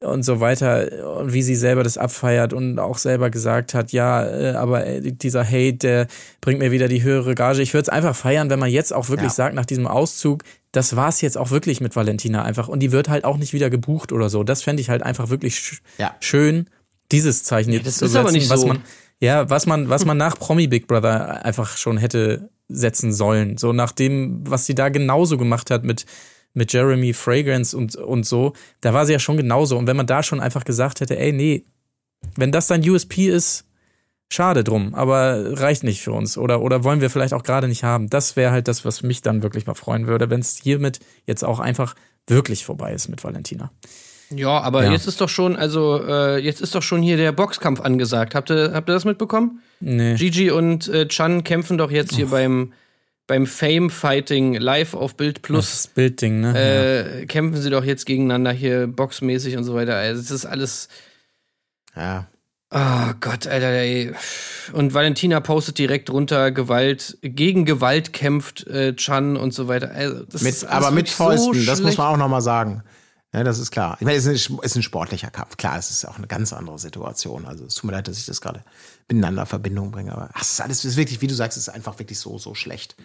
und 0.00 0.22
so 0.22 0.40
weiter 0.40 1.16
und 1.18 1.32
wie 1.32 1.42
sie 1.42 1.54
selber 1.54 1.82
das 1.82 1.96
abfeiert 1.96 2.52
und 2.52 2.78
auch 2.78 2.98
selber 2.98 3.30
gesagt 3.30 3.72
hat, 3.74 3.92
ja, 3.92 4.24
äh, 4.26 4.50
aber 4.54 4.86
äh, 4.86 5.00
dieser 5.00 5.44
Hate, 5.44 5.74
der 5.78 6.06
bringt 6.40 6.58
mir 6.58 6.70
wieder 6.72 6.88
die 6.88 7.02
höhere 7.02 7.34
Gage. 7.34 7.62
Ich 7.62 7.72
würde 7.72 7.82
es 7.84 7.88
einfach 7.88 8.14
feiern, 8.14 8.50
wenn 8.50 8.58
man 8.58 8.70
jetzt 8.70 8.92
auch 8.92 9.08
wirklich 9.08 9.30
Ja. 9.30 9.34
sagt, 9.34 9.54
nach 9.54 9.64
diesem 9.64 9.86
Auszug, 9.86 10.42
das 10.72 10.94
war's 10.96 11.20
jetzt 11.22 11.38
auch 11.38 11.50
wirklich 11.50 11.80
mit 11.80 11.96
Valentina 11.96 12.42
einfach 12.42 12.68
und 12.68 12.80
die 12.80 12.92
wird 12.92 13.08
halt 13.08 13.24
auch 13.24 13.36
nicht 13.38 13.52
wieder 13.54 13.70
gebucht 13.70 14.12
oder 14.12 14.28
so. 14.28 14.44
Das 14.44 14.62
fände 14.62 14.82
ich 14.82 14.90
halt 14.90 15.02
einfach 15.02 15.30
wirklich 15.30 15.56
sch 15.58 15.80
Ja. 15.98 16.14
schön, 16.20 16.68
dieses 17.12 17.44
Zeichen 17.44 17.72
jetzt 17.72 17.86
das 17.86 17.96
zu 17.98 18.04
ist 18.06 18.12
setzen, 18.12 18.20
aber 18.26 18.32
nicht 18.32 18.50
was 18.50 18.60
so. 18.60 18.66
man 18.66 18.82
ja, 19.20 19.48
was 19.48 19.66
man 19.66 19.88
was 19.88 20.04
man 20.04 20.16
nach 20.18 20.38
Promi 20.38 20.66
Big 20.66 20.86
Brother 20.86 21.44
einfach 21.44 21.76
schon 21.78 21.96
hätte 21.96 22.50
setzen 22.68 23.12
sollen. 23.12 23.56
So 23.58 23.72
nach 23.72 23.92
dem, 23.92 24.40
was 24.48 24.66
sie 24.66 24.74
da 24.74 24.88
genauso 24.88 25.38
gemacht 25.38 25.70
hat 25.70 25.84
mit 25.84 26.04
mit 26.54 26.72
Jeremy 26.72 27.12
Fragrance 27.12 27.76
und, 27.76 27.96
und 27.96 28.24
so, 28.24 28.52
da 28.80 28.94
war 28.94 29.04
sie 29.06 29.12
ja 29.12 29.18
schon 29.18 29.36
genauso. 29.36 29.76
Und 29.76 29.86
wenn 29.86 29.96
man 29.96 30.06
da 30.06 30.22
schon 30.22 30.40
einfach 30.40 30.64
gesagt 30.64 31.00
hätte, 31.00 31.18
ey, 31.18 31.32
nee, 31.32 31.64
wenn 32.36 32.52
das 32.52 32.68
dein 32.68 32.88
USP 32.88 33.28
ist, 33.28 33.66
schade 34.32 34.64
drum, 34.64 34.94
aber 34.94 35.60
reicht 35.60 35.84
nicht 35.84 36.00
für 36.00 36.12
uns. 36.12 36.38
Oder, 36.38 36.62
oder 36.62 36.82
wollen 36.84 37.00
wir 37.00 37.10
vielleicht 37.10 37.34
auch 37.34 37.42
gerade 37.42 37.68
nicht 37.68 37.84
haben. 37.84 38.08
Das 38.08 38.36
wäre 38.36 38.50
halt 38.52 38.68
das, 38.68 38.84
was 38.84 39.02
mich 39.02 39.20
dann 39.20 39.42
wirklich 39.42 39.66
mal 39.66 39.74
freuen 39.74 40.06
würde, 40.06 40.30
wenn 40.30 40.40
es 40.40 40.56
hiermit 40.62 41.00
jetzt 41.26 41.44
auch 41.44 41.60
einfach 41.60 41.94
wirklich 42.26 42.64
vorbei 42.64 42.92
ist 42.94 43.08
mit 43.08 43.22
Valentina. 43.22 43.70
Ja, 44.30 44.60
aber 44.60 44.84
Ja. 44.84 44.92
jetzt 44.92 45.06
ist 45.06 45.20
doch 45.20 45.28
schon, 45.28 45.54
also 45.56 46.02
äh, 46.02 46.38
jetzt 46.38 46.60
ist 46.62 46.74
doch 46.74 46.82
schon 46.82 47.02
hier 47.02 47.16
der 47.18 47.32
Boxkampf 47.32 47.80
angesagt. 47.80 48.34
Habt 48.34 48.50
ihr, 48.50 48.72
habt 48.72 48.88
ihr 48.88 48.94
das 48.94 49.04
mitbekommen? 49.04 49.60
Nee. 49.80 50.14
Gigi 50.14 50.50
und 50.50 50.88
äh, 50.88 51.06
Chan 51.06 51.44
kämpfen 51.44 51.76
doch 51.78 51.90
jetzt 51.90 52.14
hier 52.16 52.26
beim, 52.28 52.72
beim 53.26 53.46
Fame 53.46 53.88
Fighting 53.90 54.54
live 54.54 54.94
auf 54.94 55.16
Bild 55.16 55.42
Plus. 55.42 55.70
Das 55.70 55.86
Bildding, 55.88 56.40
ne? 56.40 57.20
Äh, 57.22 57.26
kämpfen 57.26 57.60
sie 57.60 57.70
doch 57.70 57.84
jetzt 57.84 58.04
gegeneinander 58.06 58.52
hier 58.52 58.86
boxmäßig 58.86 59.56
und 59.56 59.64
so 59.64 59.74
weiter. 59.74 59.96
Also 59.96 60.20
es 60.20 60.30
ist 60.30 60.46
alles. 60.46 60.88
Ja. 61.96 62.26
Oh 62.70 63.12
Gott, 63.20 63.46
Alter, 63.46 63.68
ey. 63.68 64.12
Und 64.72 64.94
Valentina 64.94 65.38
postet 65.40 65.78
direkt 65.78 66.10
runter, 66.10 66.50
Gewalt, 66.50 67.18
gegen 67.22 67.64
Gewalt 67.64 68.12
kämpft 68.12 68.66
äh, 68.66 68.96
Chan 68.96 69.36
und 69.36 69.54
so 69.54 69.68
weiter. 69.68 69.92
Also, 69.92 70.24
das 70.24 70.42
Mit, 70.42 70.64
aber 70.64 70.90
mit 70.90 71.06
wirklich 71.06 71.14
so 71.14 71.24
Fäusten, 71.24 71.66
das 71.66 71.80
muss 71.82 71.96
man 71.96 72.06
auch 72.08 72.16
nochmal 72.16 72.42
sagen. 72.42 72.82
Ja, 73.32 73.44
das 73.44 73.58
ist 73.58 73.70
klar. 73.70 73.96
Ich 74.00 74.04
meine, 74.04 74.16
es 74.16 74.26
ist, 74.26 74.48
ein- 74.50 74.58
es 74.62 74.72
ist 74.72 74.76
ein 74.76 74.82
sportlicher 74.82 75.30
Kampf. 75.30 75.56
Klar, 75.56 75.78
es 75.78 75.90
ist 75.90 76.04
auch 76.04 76.18
eine 76.18 76.26
ganz 76.26 76.52
andere 76.52 76.78
Situation. 76.78 77.46
Also 77.46 77.64
es 77.66 77.74
tut 77.76 77.84
mir 77.84 77.92
leid, 77.96 78.06
dass 78.08 78.18
ich 78.18 78.26
das 78.26 78.40
gerade 78.40 78.64
miteinander 79.08 79.44
Verbindung 79.46 79.90
bringe. 79.92 80.12
Aber 80.12 80.30
ach, 80.34 80.42
es 80.42 80.52
ist 80.52 80.60
alles 80.60 80.78
es 80.78 80.84
ist 80.92 80.96
wirklich, 80.96 81.20
wie 81.20 81.26
du 81.26 81.34
sagst, 81.34 81.56
es 81.58 81.68
ist 81.68 81.74
einfach 81.74 81.98
wirklich 81.98 82.18
so, 82.18 82.38
so 82.38 82.54
schlecht. 82.54 82.96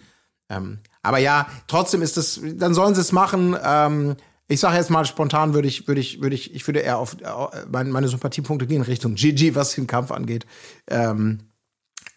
Ähm, 0.50 0.80
aber 1.02 1.18
ja, 1.18 1.46
trotzdem 1.68 2.02
ist 2.02 2.18
es, 2.18 2.40
dann 2.56 2.74
sollen 2.74 2.94
sie 2.94 3.00
es 3.00 3.12
machen. 3.12 3.56
Ähm, 3.62 4.16
ich 4.48 4.60
sage 4.60 4.76
jetzt 4.76 4.90
mal 4.90 5.06
spontan, 5.06 5.54
würde 5.54 5.68
ich, 5.68 5.86
würde 5.86 6.00
ich, 6.00 6.20
würde 6.20 6.34
ich, 6.34 6.54
ich 6.54 6.66
würde 6.66 6.80
eher 6.80 6.98
auf 6.98 7.16
äh, 7.20 7.66
meine, 7.70 7.90
meine 7.90 8.08
Sympathiepunkte 8.08 8.66
gehen 8.66 8.82
Richtung 8.82 9.14
Gigi, 9.14 9.54
was 9.54 9.74
den 9.74 9.86
Kampf 9.86 10.10
angeht. 10.10 10.44
Ähm, 10.88 11.38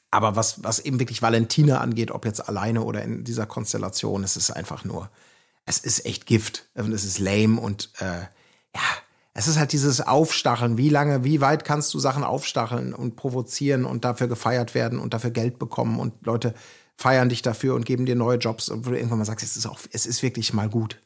aber 0.09 0.35
was, 0.35 0.63
was 0.63 0.79
eben 0.79 0.99
wirklich 0.99 1.21
Valentina 1.21 1.79
angeht, 1.79 2.11
ob 2.11 2.25
jetzt 2.25 2.47
alleine 2.47 2.83
oder 2.83 3.03
in 3.03 3.23
dieser 3.23 3.45
Konstellation, 3.45 4.23
es 4.23 4.35
ist 4.35 4.51
einfach 4.51 4.83
nur, 4.83 5.09
es 5.65 5.77
ist 5.79 6.05
echt 6.05 6.25
Gift 6.25 6.69
und 6.73 6.91
es 6.91 7.05
ist 7.05 7.19
lame 7.19 7.59
und 7.59 7.91
äh, 7.99 8.21
ja, 8.75 8.81
es 9.35 9.47
ist 9.47 9.57
halt 9.57 9.71
dieses 9.71 10.01
Aufstacheln. 10.01 10.77
Wie 10.77 10.89
lange, 10.89 11.23
wie 11.23 11.41
weit 11.41 11.65
kannst 11.65 11.93
du 11.93 11.99
Sachen 11.99 12.23
aufstacheln 12.23 12.93
und 12.93 13.15
provozieren 13.15 13.85
und 13.85 14.05
dafür 14.05 14.27
gefeiert 14.27 14.75
werden 14.75 14.99
und 14.99 15.13
dafür 15.13 15.31
Geld 15.31 15.57
bekommen 15.57 15.99
und 15.99 16.25
Leute 16.25 16.53
feiern 16.97 17.29
dich 17.29 17.41
dafür 17.41 17.75
und 17.75 17.85
geben 17.85 18.05
dir 18.05 18.15
neue 18.15 18.37
Jobs 18.37 18.69
wo 18.73 18.89
du 18.89 18.95
irgendwann 18.95 19.19
mal 19.19 19.25
sagst, 19.25 19.45
es 19.45 19.57
ist 19.57 19.65
auch, 19.65 19.79
es 19.91 20.05
ist 20.05 20.21
wirklich 20.23 20.53
mal 20.53 20.69
gut. 20.69 20.99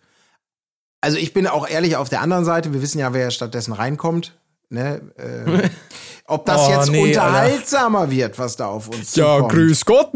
Also 1.01 1.17
ich 1.17 1.33
bin 1.33 1.47
auch 1.47 1.67
ehrlich 1.67 1.95
auf 1.95 2.09
der 2.09 2.21
anderen 2.21 2.43
Seite. 2.45 2.73
Wir 2.73 2.81
wissen 2.81 2.99
ja, 2.99 3.13
wer 3.13 3.31
stattdessen 3.31 3.71
reinkommt. 3.73 4.37
Ne? 4.69 5.01
Äh, 5.15 5.69
ob 6.25 6.45
das 6.45 6.67
Oh, 6.67 6.71
jetzt 6.71 6.91
nee, 6.91 7.01
unterhaltsamer 7.03 8.11
wird, 8.11 8.37
was 8.37 8.57
da 8.57 8.65
auf 8.67 8.89
uns 8.89 9.11
zukommt. 9.11 9.43
Gott 9.85 10.13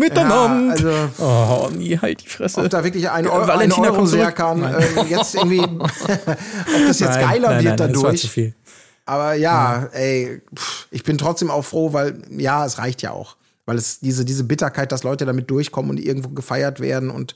Ja, 0.68 0.72
also 0.72 1.10
oh, 1.20 1.70
nie 1.74 1.98
halt 1.98 2.24
die 2.24 2.28
Fresse. 2.28 2.62
ob 2.62 2.70
da 2.70 2.84
wirklich 2.84 3.10
ein, 3.10 3.26
Äh, 3.26 3.30
Eu 3.30 3.48
Valentina 3.48 3.88
ein 3.88 3.94
zurück. 3.94 3.96
Euro-Serkan 3.98 4.60
Nein. 4.60 4.76
äh, 4.98 5.04
jetzt 5.04 5.36
irgendwie, 5.36 5.62
ob 5.62 5.88
das 6.88 7.00
jetzt 7.00 7.12
Nein, 7.16 7.26
geiler 7.30 7.50
nein, 7.52 7.64
wird 7.64 7.80
nein, 7.80 7.94
dadurch. 7.94 8.30
viel. 8.30 8.54
Aber 9.06 9.34
ja, 9.36 9.86
ey, 9.94 10.42
pff, 10.54 10.88
ich 10.92 11.04
bin 11.04 11.18
trotzdem 11.18 11.50
auch 11.50 11.64
froh, 11.64 11.94
weil 11.94 12.22
ja, 12.32 12.66
es 12.66 12.78
reicht 12.78 13.02
ja 13.02 13.12
auch. 13.12 13.38
Weil 13.66 13.78
es 13.78 14.00
diese, 14.00 14.26
diese 14.26 14.44
Bitterkeit, 14.44 14.92
dass 14.92 15.04
Leute 15.04 15.26
damit 15.26 15.50
durchkommen 15.50 15.92
und 15.92 16.00
irgendwo 16.00 16.30
gefeiert 16.30 16.80
werden 16.80 17.10
und 17.10 17.36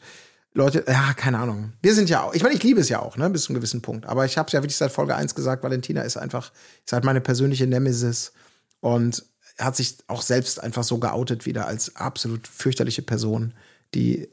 Leute, 0.56 0.86
ja, 0.88 1.14
keine 1.14 1.40
Ahnung. 1.40 1.74
Wir 1.82 1.94
sind 1.94 2.10
ja 2.10 2.24
auch, 2.24 2.34
ich 2.34 2.42
meine, 2.42 2.56
ich 2.56 2.64
liebe 2.64 2.80
es 2.80 2.88
ja 2.88 3.02
auch, 3.02 3.18
ne, 3.18 3.30
bis 3.30 3.44
zu 3.44 3.50
einem 3.50 3.60
gewissen 3.60 3.82
Punkt. 3.82 4.06
Aber 4.06 4.26
ich 4.26 4.38
habe 4.38 4.48
es 4.48 4.54
ja 4.54 4.64
wirklich 4.64 4.78
seit 4.78 4.92
Folge 4.92 5.16
1 5.16 5.36
gesagt, 5.36 5.64
Valentina 5.64 6.02
ist 6.02 6.16
einfach, 6.16 6.54
ist 6.86 6.94
halt 6.94 7.04
meine 7.04 7.20
persönliche 7.20 7.68
Nemesis 7.68 8.32
und 8.80 9.26
hat 9.60 9.76
sich 9.76 9.98
auch 10.08 10.22
selbst 10.22 10.64
einfach 10.64 10.84
so 10.84 10.98
geoutet 10.98 11.46
wieder 11.46 11.68
als 11.68 11.98
absolut 11.98 12.48
fürchterliche 12.48 13.02
Person, 13.02 13.54
die, 13.94 14.30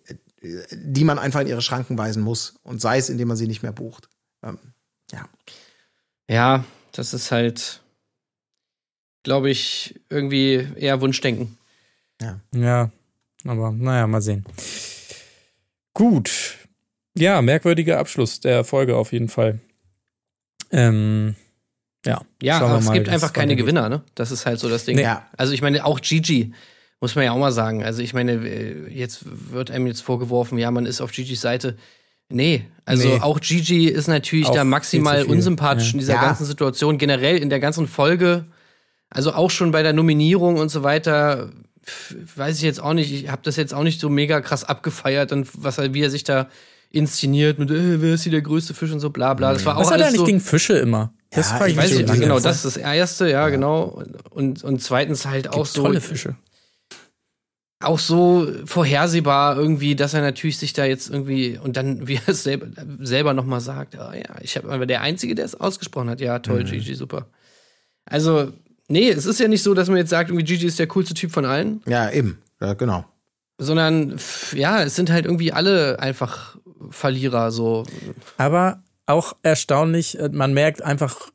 die 0.70 1.04
man 1.04 1.18
einfach 1.18 1.40
in 1.40 1.48
ihre 1.48 1.62
Schranken 1.62 1.98
weisen 1.98 2.22
muss. 2.22 2.54
Und 2.62 2.80
sei 2.80 2.98
es, 2.98 3.08
indem 3.08 3.28
man 3.28 3.36
sie 3.36 3.48
nicht 3.48 3.62
mehr 3.62 3.72
bucht. 3.72 4.08
Ähm, 4.44 4.58
ja. 5.12 5.28
Ja, 6.28 6.64
das 6.92 7.14
ist 7.14 7.32
halt, 7.32 7.82
glaube 9.24 9.50
ich, 9.50 10.00
irgendwie 10.08 10.68
eher 10.76 11.00
Wunschdenken. 11.00 11.58
Ja, 12.54 12.90
aber 13.44 13.72
naja, 13.72 14.06
mal 14.06 14.22
sehen. 14.22 14.44
Gut. 15.94 16.56
Ja, 17.16 17.42
merkwürdiger 17.42 17.98
Abschluss 17.98 18.40
der 18.40 18.64
Folge 18.64 18.96
auf 18.96 19.12
jeden 19.12 19.28
Fall. 19.28 19.58
Ähm, 20.70 21.34
ja. 22.06 22.22
Ja, 22.42 22.60
aber 22.60 22.78
es 22.78 22.86
mal, 22.86 22.94
gibt 22.94 23.08
einfach 23.08 23.32
keine. 23.32 23.56
Gewinner, 23.56 23.88
ne? 23.88 24.02
Das 24.14 24.30
ist 24.30 24.46
halt 24.46 24.58
so 24.58 24.68
das 24.68 24.84
Ding. 24.84 24.98
Ja. 24.98 25.26
Also 25.36 25.52
ich 25.52 25.60
meine, 25.62 25.84
auch 25.84 26.00
Gigi, 26.00 26.52
muss 27.00 27.14
man 27.14 27.24
ja 27.24 27.32
auch 27.32 27.38
mal 27.38 27.52
sagen. 27.52 27.84
Also 27.84 28.00
ich 28.02 28.14
meine, 28.14 28.32
äh, 28.32 28.88
jetzt 28.88 29.24
wird 29.52 29.70
einem 29.70 29.86
jetzt 29.86 30.00
vorgeworfen, 30.00 30.56
ja, 30.58 30.70
man 30.70 30.86
ist 30.86 31.00
auf 31.00 31.12
Gigis 31.12 31.40
Seite. 31.40 31.76
Nee, 32.30 32.64
also 32.86 33.08
Nee. 33.08 33.20
auch 33.20 33.40
Gigi 33.40 33.88
ist 33.88 34.08
natürlich 34.08 34.46
Auch 34.46 34.54
da 34.54 34.64
maximal 34.64 35.24
unsympathisch 35.24 35.88
Ja. 35.88 35.92
in 35.92 35.98
dieser 35.98 36.14
Ja. 36.14 36.22
ganzen 36.22 36.46
Situation, 36.46 36.96
generell 36.96 37.36
in 37.36 37.50
der 37.50 37.60
ganzen 37.60 37.86
Folge. 37.86 38.46
Also 39.10 39.34
auch 39.34 39.50
schon 39.50 39.70
bei 39.72 39.82
der 39.82 39.92
Nominierung 39.92 40.56
und 40.56 40.70
so 40.70 40.82
weiter, 40.82 41.50
weiß 42.36 42.56
ich 42.56 42.62
jetzt 42.62 42.80
auch 42.80 42.92
nicht. 42.94 43.12
Ich 43.12 43.28
habe 43.30 43.42
das 43.44 43.56
jetzt 43.56 43.74
auch 43.74 43.82
nicht 43.82 44.00
so 44.00 44.08
mega 44.08 44.40
krass 44.40 44.64
abgefeiert 44.64 45.32
und 45.32 45.48
was 45.54 45.78
er, 45.78 45.92
wie 45.94 46.02
er 46.02 46.10
sich 46.10 46.24
da 46.24 46.48
inszeniert 46.90 47.58
mit, 47.58 47.70
äh, 47.70 48.00
wer 48.02 48.14
ist 48.14 48.22
hier 48.22 48.32
der 48.32 48.42
größte 48.42 48.74
Fisch 48.74 48.92
und 48.92 49.00
so 49.00 49.10
bla 49.10 49.34
bla. 49.34 49.52
Das 49.52 49.64
war 49.64 49.76
Was 49.78 49.88
auch 49.88 49.92
hat 49.92 50.00
er 50.00 50.10
nicht 50.10 50.18
so. 50.18 50.24
gegen 50.24 50.40
Fische 50.40 50.74
immer? 50.74 51.12
Das 51.30 51.50
Ja, 51.50 51.56
frag 51.56 51.70
ich 51.70 51.76
Weiß 51.76 51.90
ich, 51.92 52.06
lange. 52.06 52.20
genau, 52.20 52.38
das 52.38 52.56
ist 52.56 52.64
das 52.64 52.76
erste, 52.76 53.30
ja, 53.30 53.48
genau. 53.48 54.02
Und, 54.30 54.62
und 54.62 54.82
zweitens 54.82 55.24
halt 55.26 55.48
auch 55.48 55.54
Gibt's 55.54 55.72
so, 55.72 55.82
tolle 55.84 56.02
Fische. 56.02 56.36
auch 57.82 57.98
so 57.98 58.46
vorhersehbar 58.66 59.56
irgendwie, 59.56 59.96
dass 59.96 60.12
er 60.14 60.20
natürlich 60.20 60.58
sich 60.58 60.74
da 60.74 60.84
jetzt 60.84 61.08
irgendwie 61.10 61.58
und 61.58 61.76
dann, 61.78 62.06
wie 62.06 62.16
er 62.16 62.28
es 62.28 62.42
selber, 62.44 62.66
selber 63.00 63.32
nochmal 63.34 63.60
sagt, 63.60 63.98
ah 63.98 64.14
ja, 64.14 64.36
ich 64.42 64.56
habe 64.56 64.70
aber 64.70 64.84
der 64.86 65.00
Einzige, 65.00 65.34
der 65.34 65.46
es 65.46 65.54
ausgesprochen 65.58 66.10
hat, 66.10 66.20
ja, 66.20 66.38
toll, 66.40 66.64
Gigi, 66.64 66.94
super. 66.94 67.26
Also, 68.04 68.52
nee, 68.92 69.08
es 69.10 69.26
ist 69.26 69.40
ja 69.40 69.48
nicht 69.48 69.62
so, 69.62 69.74
dass 69.74 69.88
man 69.88 69.96
jetzt 69.96 70.10
sagt, 70.10 70.30
irgendwie 70.30 70.44
Gigi 70.44 70.66
ist 70.66 70.78
der 70.78 70.86
coolste 70.86 71.14
Typ 71.14 71.32
von 71.32 71.44
allen, 71.44 71.82
Ja, 71.86 72.10
eben. 72.10 72.38
Ja, 72.60 72.74
genau. 72.74 73.04
sondern 73.58 74.18
ja, 74.54 74.82
es 74.82 74.94
sind 74.96 75.10
halt 75.10 75.24
irgendwie 75.24 75.52
alle 75.52 75.98
einfach 76.00 76.56
Verlierer, 76.90 77.50
so. 77.52 77.84
Aber 78.38 78.82
auch 79.06 79.34
erstaunlich, 79.42 80.18
äh, 80.18 80.28
man 80.32 80.52
merkt 80.52 80.82
einfach, 80.82 81.30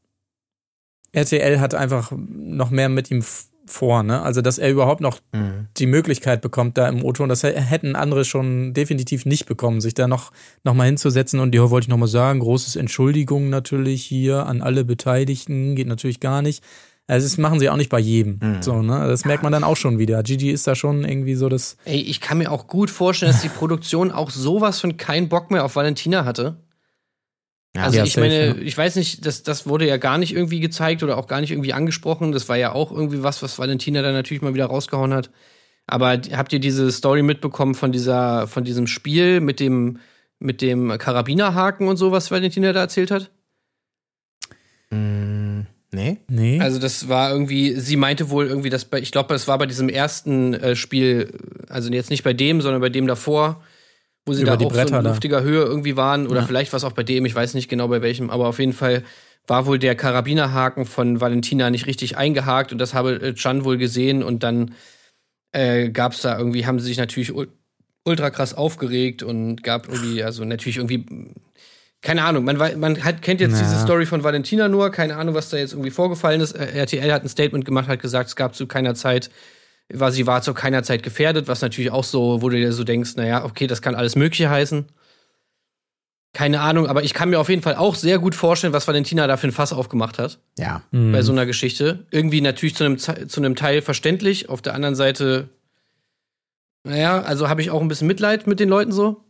RTL 1.13 1.59
hat 1.59 1.73
einfach 1.73 2.11
noch 2.15 2.69
mehr 2.69 2.89
mit 2.89 3.09
ihm 3.11 3.23
vor, 3.65 4.03
ne? 4.03 4.21
Also, 4.21 4.41
dass 4.41 4.57
er 4.59 4.69
überhaupt 4.71 5.01
noch 5.01 5.19
Mhm. 5.33 5.67
die 5.77 5.87
Möglichkeit 5.87 6.41
bekommt, 6.41 6.77
da 6.77 6.87
im 6.87 7.03
O-Ton, 7.03 7.27
das 7.27 7.43
hä- 7.43 7.53
hätten 7.59 7.95
andere 7.95 8.23
schon 8.23 8.73
definitiv 8.73 9.25
nicht 9.25 9.45
bekommen, 9.45 9.81
sich 9.81 9.93
da 9.93 10.07
noch, 10.07 10.31
noch 10.63 10.73
mal 10.73 10.85
hinzusetzen. 10.85 11.39
Und 11.41 11.53
ja, 11.53 11.69
wollte 11.69 11.85
ich 11.85 11.89
noch 11.89 11.97
mal 11.97 12.07
sagen, 12.07 12.39
großes 12.39 12.75
Entschuldigung 12.77 13.49
natürlich 13.49 14.03
hier 14.05 14.45
an 14.45 14.61
alle 14.61 14.85
Beteiligten, 14.85 15.75
geht 15.75 15.87
natürlich 15.87 16.19
gar 16.21 16.41
nicht. 16.41 16.63
Also, 17.07 17.25
das 17.25 17.37
machen 17.37 17.59
sie 17.59 17.69
auch 17.69 17.77
nicht 17.77 17.89
bei 17.89 17.99
jedem. 17.99 18.61
So, 18.61 18.81
ne? 18.81 19.07
Das 19.07 19.23
merkt 19.23 19.41
man 19.41 19.51
dann 19.53 19.63
auch 19.63 19.77
schon 19.77 19.97
wieder. 19.97 20.21
Gigi 20.23 20.51
ist 20.51 20.67
da 20.67 20.75
schon 20.75 21.05
irgendwie 21.05 21.35
so 21.35 21.47
das. 21.47 21.77
Ey, 21.85 22.01
ich 22.01 22.19
kann 22.19 22.37
mir 22.37 22.51
auch 22.51 22.67
gut 22.67 22.89
vorstellen, 22.89 23.31
dass 23.31 23.41
die 23.41 23.49
Produktion 23.49 24.11
auch 24.11 24.29
sowas 24.29 24.81
von 24.81 24.97
keinen 24.97 25.29
Bock 25.29 25.49
mehr 25.49 25.63
auf 25.63 25.75
Valentina 25.77 26.25
hatte. 26.25 26.57
Also 27.77 27.97
Ja, 27.97 28.03
ich 28.03 28.13
safe, 28.13 28.27
meine, 28.27 28.47
ja. 28.47 28.55
ich 28.55 28.77
weiß 28.77 28.95
nicht, 28.95 29.25
das, 29.25 29.43
das 29.43 29.67
wurde 29.67 29.87
ja 29.87 29.97
gar 29.97 30.17
nicht 30.17 30.33
irgendwie 30.33 30.59
gezeigt 30.59 31.03
oder 31.03 31.17
auch 31.17 31.27
gar 31.27 31.41
nicht 31.41 31.51
irgendwie 31.51 31.73
angesprochen. 31.73 32.31
Das 32.31 32.49
war 32.49 32.57
ja 32.57 32.73
auch 32.73 32.91
irgendwie 32.91 33.23
was, 33.23 33.41
was 33.43 33.59
Valentina 33.59 34.01
dann 34.01 34.13
natürlich 34.13 34.41
mal 34.41 34.53
wieder 34.53 34.65
rausgehauen 34.65 35.13
hat. 35.13 35.29
Aber 35.85 36.19
habt 36.33 36.51
ihr 36.51 36.59
diese 36.59 36.91
Story 36.91 37.21
mitbekommen 37.23 37.75
von 37.75 37.91
dieser, 37.91 38.47
von 38.47 38.63
diesem 38.63 38.87
Spiel 38.87 39.39
mit 39.39 39.59
dem, 39.59 39.99
mit 40.39 40.61
dem 40.61 40.97
Karabinerhaken 40.97 41.87
und 41.87 41.97
so, 41.97 42.11
was 42.11 42.31
Valentina 42.31 42.73
da 42.73 42.81
erzählt 42.81 43.11
hat? 43.11 43.31
Mm, 44.89 45.61
nee. 45.97 46.17
Nee. 46.29 46.59
Also 46.61 46.79
das 46.79 47.09
war 47.09 47.31
irgendwie, 47.31 47.73
sie 47.73 47.97
meinte 47.97 48.29
wohl 48.29 48.47
irgendwie, 48.47 48.69
dass 48.69 48.85
bei, 48.85 48.99
ich 48.99 49.11
glaube, 49.11 49.33
das 49.33 49.47
war 49.47 49.57
bei 49.57 49.65
diesem 49.65 49.89
ersten 49.89 50.53
äh, 50.53 50.75
Spiel, 50.75 51.33
also 51.69 51.91
jetzt 51.91 52.09
nicht 52.09 52.23
bei 52.23 52.33
dem, 52.33 52.61
sondern 52.61 52.81
bei 52.81 52.89
dem 52.89 53.07
davor, 53.07 53.61
wo 54.25 54.33
sie 54.33 54.43
Über 54.43 54.51
da 54.51 54.57
die 54.57 54.65
auch 54.65 54.71
so 54.71 54.75
Bretter 54.75 54.97
in 54.99 55.03
da. 55.03 55.09
luftiger 55.09 55.41
Höhe 55.41 55.63
irgendwie 55.63 55.95
waren. 55.97 56.27
Oder 56.27 56.41
Ja. 56.41 56.45
vielleicht 56.45 56.71
war 56.73 56.77
es 56.77 56.83
auch 56.83 56.93
bei 56.93 57.03
dem, 57.03 57.25
ich 57.25 57.35
weiß 57.35 57.53
nicht 57.53 57.69
genau 57.69 57.87
bei 57.87 58.01
welchem, 58.01 58.29
aber 58.29 58.47
auf 58.47 58.59
jeden 58.59 58.73
Fall 58.73 59.03
war 59.47 59.65
wohl 59.65 59.79
der 59.79 59.95
Karabinerhaken 59.95 60.85
von 60.85 61.21
Valentina 61.21 61.69
nicht 61.69 61.85
richtig 61.87 62.17
eingehakt 62.17 62.71
und 62.73 62.77
das 62.79 62.93
habe 62.93 63.13
äh, 63.21 63.33
Can 63.33 63.63
wohl 63.63 63.77
gesehen 63.77 64.21
und 64.23 64.43
dann 64.43 64.73
äh, 65.53 65.89
gab 65.89 66.11
es 66.13 66.21
da 66.21 66.37
irgendwie, 66.37 66.65
haben 66.65 66.79
sie 66.79 66.87
sich 66.87 66.97
natürlich 66.97 67.33
ul 67.33 67.47
ultra 68.03 68.29
krass 68.29 68.53
aufgeregt 68.53 69.21
und 69.21 69.63
gab 69.63 69.89
irgendwie, 69.89 70.23
also 70.23 70.45
natürlich 70.45 70.77
irgendwie, 70.77 71.05
keine 72.01 72.23
Ahnung, 72.23 72.43
man, 72.45 72.57
man 72.79 73.03
hat, 73.03 73.21
kennt 73.21 73.41
jetzt 73.41 73.53
Ja. 73.53 73.59
diese 73.59 73.79
Story 73.81 74.05
von 74.05 74.23
Valentina 74.23 74.67
nur, 74.69 74.91
keine 74.91 75.15
Ahnung, 75.17 75.33
was 75.35 75.49
da 75.49 75.57
jetzt 75.57 75.73
irgendwie 75.73 75.89
vorgefallen 75.91 76.41
ist. 76.41 76.53
Äh, 76.53 76.71
RTL 76.77 77.11
hat 77.11 77.23
ein 77.23 77.29
Statement 77.29 77.65
gemacht, 77.65 77.87
hat 77.87 78.01
gesagt, 78.01 78.29
es 78.29 78.35
gab 78.35 78.55
zu 78.55 78.67
keiner 78.67 78.93
Zeit, 78.95 79.29
war, 79.89 80.11
sie 80.11 80.27
war 80.27 80.41
zu 80.41 80.53
keiner 80.53 80.83
Zeit 80.83 81.01
gefährdet, 81.01 81.47
was 81.47 81.61
natürlich 81.61 81.91
auch 81.91 82.03
so, 82.03 82.41
wo 82.41 82.49
du 82.49 82.57
dir 82.57 82.71
so 82.73 82.83
denkst, 82.83 83.15
naja, 83.15 83.43
okay, 83.45 83.67
das 83.67 83.81
kann 83.81 83.95
alles 83.95 84.15
Mögliche 84.15 84.49
heißen. 84.49 84.85
Keine 86.33 86.61
Ahnung, 86.61 86.85
aber 86.87 87.03
ich 87.03 87.15
kann 87.15 87.29
mir 87.31 87.39
auf 87.39 87.49
jeden 87.49 87.63
Fall 87.63 87.75
auch 87.75 87.95
sehr 87.95 88.19
gut 88.19 88.35
vorstellen, 88.35 88.73
was 88.73 88.87
Valentina 88.87 89.25
da 89.25 89.37
für 89.37 89.47
ein 89.47 89.51
Fass 89.53 89.73
aufgemacht 89.73 90.19
hat 90.19 90.39
Ja. 90.59 90.83
bei 90.91 91.23
so 91.23 91.31
einer 91.31 91.45
Geschichte. 91.47 92.05
Irgendwie 92.11 92.41
natürlich 92.41 92.75
zu 92.75 92.83
einem, 92.83 92.99
zu 92.99 93.13
einem 93.37 93.55
Teil 93.55 93.81
verständlich. 93.81 94.49
Auf 94.49 94.61
der 94.61 94.75
anderen 94.75 94.93
Seite, 94.93 95.49
naja, 96.83 97.21
also 97.21 97.49
habe 97.49 97.61
ich 97.61 97.71
auch 97.71 97.81
ein 97.81 97.87
bisschen 97.87 98.07
Mitleid 98.07 98.45
mit 98.45 98.59
den 98.59 98.69
Leuten 98.69 98.91
so. 98.91 99.23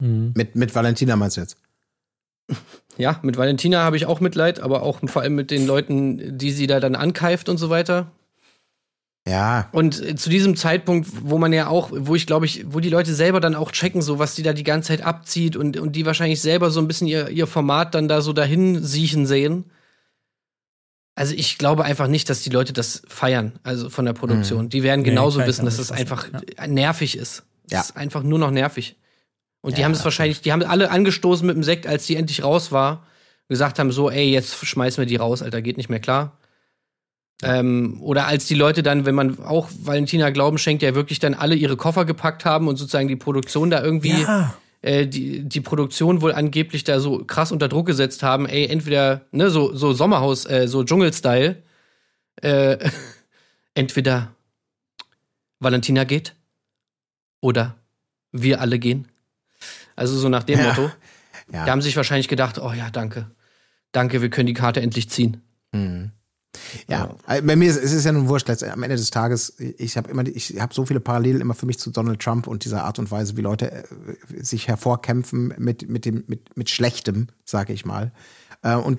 Mhm. 0.00 0.32
Mit, 0.36 0.54
mit 0.54 0.72
Valentina 0.74 1.16
meinst 1.16 1.36
du 1.36 1.40
jetzt? 1.40 1.56
Ja, 2.98 3.18
mit 3.22 3.36
Valentina 3.36 3.82
habe 3.82 3.96
ich 3.96 4.06
auch 4.06 4.20
Mitleid, 4.20 4.60
aber 4.60 4.82
auch 4.82 5.00
vor 5.06 5.22
allem 5.22 5.34
mit 5.34 5.50
den 5.50 5.66
Leuten, 5.66 6.36
die 6.38 6.50
sie 6.50 6.66
da 6.66 6.80
dann 6.80 6.94
ankeift 6.94 7.48
und 7.48 7.56
so 7.56 7.70
weiter. 7.70 8.10
Ja. 9.26 9.68
Und 9.72 10.02
äh, 10.02 10.16
zu 10.16 10.28
diesem 10.30 10.56
Zeitpunkt, 10.56 11.08
wo 11.22 11.38
man 11.38 11.52
ja 11.52 11.68
auch, 11.68 11.90
wo 11.92 12.14
ich 12.14 12.26
glaube 12.26 12.46
ich, 12.46 12.64
wo 12.68 12.80
die 12.80 12.88
Leute 12.88 13.14
selber 13.14 13.40
dann 13.40 13.54
auch 13.54 13.70
checken, 13.70 14.02
so 14.02 14.18
was 14.18 14.34
die 14.34 14.42
da 14.42 14.52
die 14.52 14.64
ganze 14.64 14.88
Zeit 14.88 15.02
abzieht 15.02 15.56
und, 15.56 15.76
und 15.78 15.94
die 15.94 16.06
wahrscheinlich 16.06 16.40
selber 16.40 16.70
so 16.70 16.80
ein 16.80 16.88
bisschen 16.88 17.06
ihr, 17.06 17.28
ihr 17.28 17.46
Format 17.46 17.94
dann 17.94 18.08
da 18.08 18.22
so 18.22 18.32
dahin 18.32 18.82
siechen 18.82 19.26
sehen. 19.26 19.64
Also 21.14 21.34
ich 21.34 21.58
glaube 21.58 21.84
einfach 21.84 22.06
nicht, 22.06 22.30
dass 22.30 22.42
die 22.42 22.50
Leute 22.50 22.72
das 22.72 23.02
feiern, 23.08 23.52
also 23.62 23.90
von 23.90 24.06
der 24.06 24.14
Produktion. 24.14 24.68
Die 24.70 24.82
werden 24.82 25.02
Nee, 25.02 25.10
genauso 25.10 25.40
ich 25.40 25.46
wissen, 25.46 25.64
dass 25.66 25.78
es 25.78 25.88
vorstellen, 25.88 26.08
einfach 26.10 26.66
nervig 26.66 27.16
ist. 27.16 27.44
Es 27.66 27.72
Ja. 27.72 27.80
ist 27.80 27.96
einfach 27.96 28.22
nur 28.22 28.38
noch 28.38 28.50
nervig. 28.50 28.96
Und 29.62 29.76
die 29.76 29.80
Ja, 29.82 29.86
haben 29.86 29.92
es 29.92 30.04
wahrscheinlich, 30.04 30.40
die 30.40 30.52
haben 30.52 30.62
alle 30.62 30.90
angestoßen 30.90 31.46
mit 31.46 31.54
dem 31.56 31.62
Sekt, 31.62 31.86
als 31.86 32.06
die 32.06 32.16
endlich 32.16 32.42
raus 32.42 32.72
war, 32.72 33.06
gesagt 33.48 33.78
haben 33.78 33.92
so, 33.92 34.10
ey, 34.10 34.30
jetzt 34.30 34.54
schmeißen 34.64 35.02
wir 35.02 35.06
die 35.06 35.16
raus, 35.16 35.42
Alter, 35.42 35.60
geht 35.60 35.76
nicht 35.76 35.90
mehr 35.90 36.00
klar. 36.00 36.38
Ähm, 37.42 37.98
oder 38.02 38.26
als 38.26 38.46
die 38.46 38.54
Leute 38.54 38.82
dann, 38.82 39.06
wenn 39.06 39.14
man 39.14 39.42
auch 39.42 39.68
Valentina 39.82 40.30
Glauben 40.30 40.58
schenkt, 40.58 40.82
ja 40.82 40.94
wirklich 40.94 41.18
dann 41.18 41.34
alle 41.34 41.54
ihre 41.54 41.76
Koffer 41.76 42.04
gepackt 42.04 42.44
haben 42.44 42.68
und 42.68 42.76
sozusagen 42.76 43.08
die 43.08 43.16
Produktion 43.16 43.70
da 43.70 43.82
irgendwie, 43.82 44.22
Ja. 44.22 44.54
äh, 44.82 45.06
die, 45.06 45.42
die 45.42 45.60
Produktion 45.62 46.20
wohl 46.20 46.32
angeblich 46.32 46.84
da 46.84 47.00
so 47.00 47.24
krass 47.24 47.50
unter 47.50 47.68
Druck 47.68 47.86
gesetzt 47.86 48.22
haben, 48.22 48.46
ey, 48.46 48.66
entweder, 48.66 49.22
ne, 49.32 49.50
so, 49.50 49.74
so 49.74 49.92
Sommerhaus, 49.94 50.44
äh, 50.46 50.68
so 50.68 50.84
Dschungel-Style, 50.84 51.62
äh, 52.42 52.78
entweder 53.74 54.32
Valentina 55.60 56.04
geht 56.04 56.34
oder 57.40 57.74
wir 58.32 58.60
alle 58.60 58.78
gehen. 58.78 59.08
Also 60.00 60.16
so 60.18 60.28
nach 60.30 60.44
dem 60.44 60.58
Ja. 60.58 60.68
Motto. 60.68 60.90
Ja. 61.52 61.64
Da 61.64 61.72
haben 61.72 61.82
sich 61.82 61.96
wahrscheinlich 61.96 62.28
gedacht, 62.28 62.58
oh 62.60 62.72
ja, 62.72 62.90
danke. 62.90 63.28
Danke, 63.90 64.22
wir 64.22 64.30
können 64.30 64.46
die 64.46 64.52
Karte 64.54 64.80
endlich 64.80 65.10
ziehen. 65.10 65.42
Ja, 66.88 67.14
Also 67.26 67.46
bei 67.46 67.56
mir 67.56 67.68
ist 67.70 67.76
es 67.76 67.92
ist 67.92 68.04
ja 68.04 68.12
nun 68.12 68.28
wurscht. 68.28 68.46
letztendlich 68.48 68.76
Am 68.76 68.82
Ende 68.84 68.96
des 68.96 69.10
Tages, 69.10 69.54
ich 69.58 69.96
habe 69.96 70.10
immer, 70.10 70.22
die- 70.24 70.32
ich 70.32 70.60
habe 70.60 70.72
so 70.74 70.84
viele 70.86 71.00
Parallelen 71.00 71.40
immer 71.40 71.54
für 71.54 71.66
mich 71.66 71.78
zu 71.78 71.90
Donald 71.90 72.20
Trump 72.20 72.46
und 72.46 72.64
dieser 72.64 72.84
Art 72.84 72.98
und 73.00 73.10
Weise, 73.10 73.36
wie 73.36 73.40
Leute 73.40 73.70
äh, 73.72 73.84
sich 74.42 74.68
hervorkämpfen 74.68 75.54
mit 75.58 75.88
mit 75.88 76.04
dem 76.04 76.24
mit 76.28 76.56
mit 76.56 76.70
Schlechtem, 76.70 77.28
sage 77.44 77.72
ich 77.72 77.84
mal, 77.84 78.12
äh, 78.62 78.74
und 78.74 78.98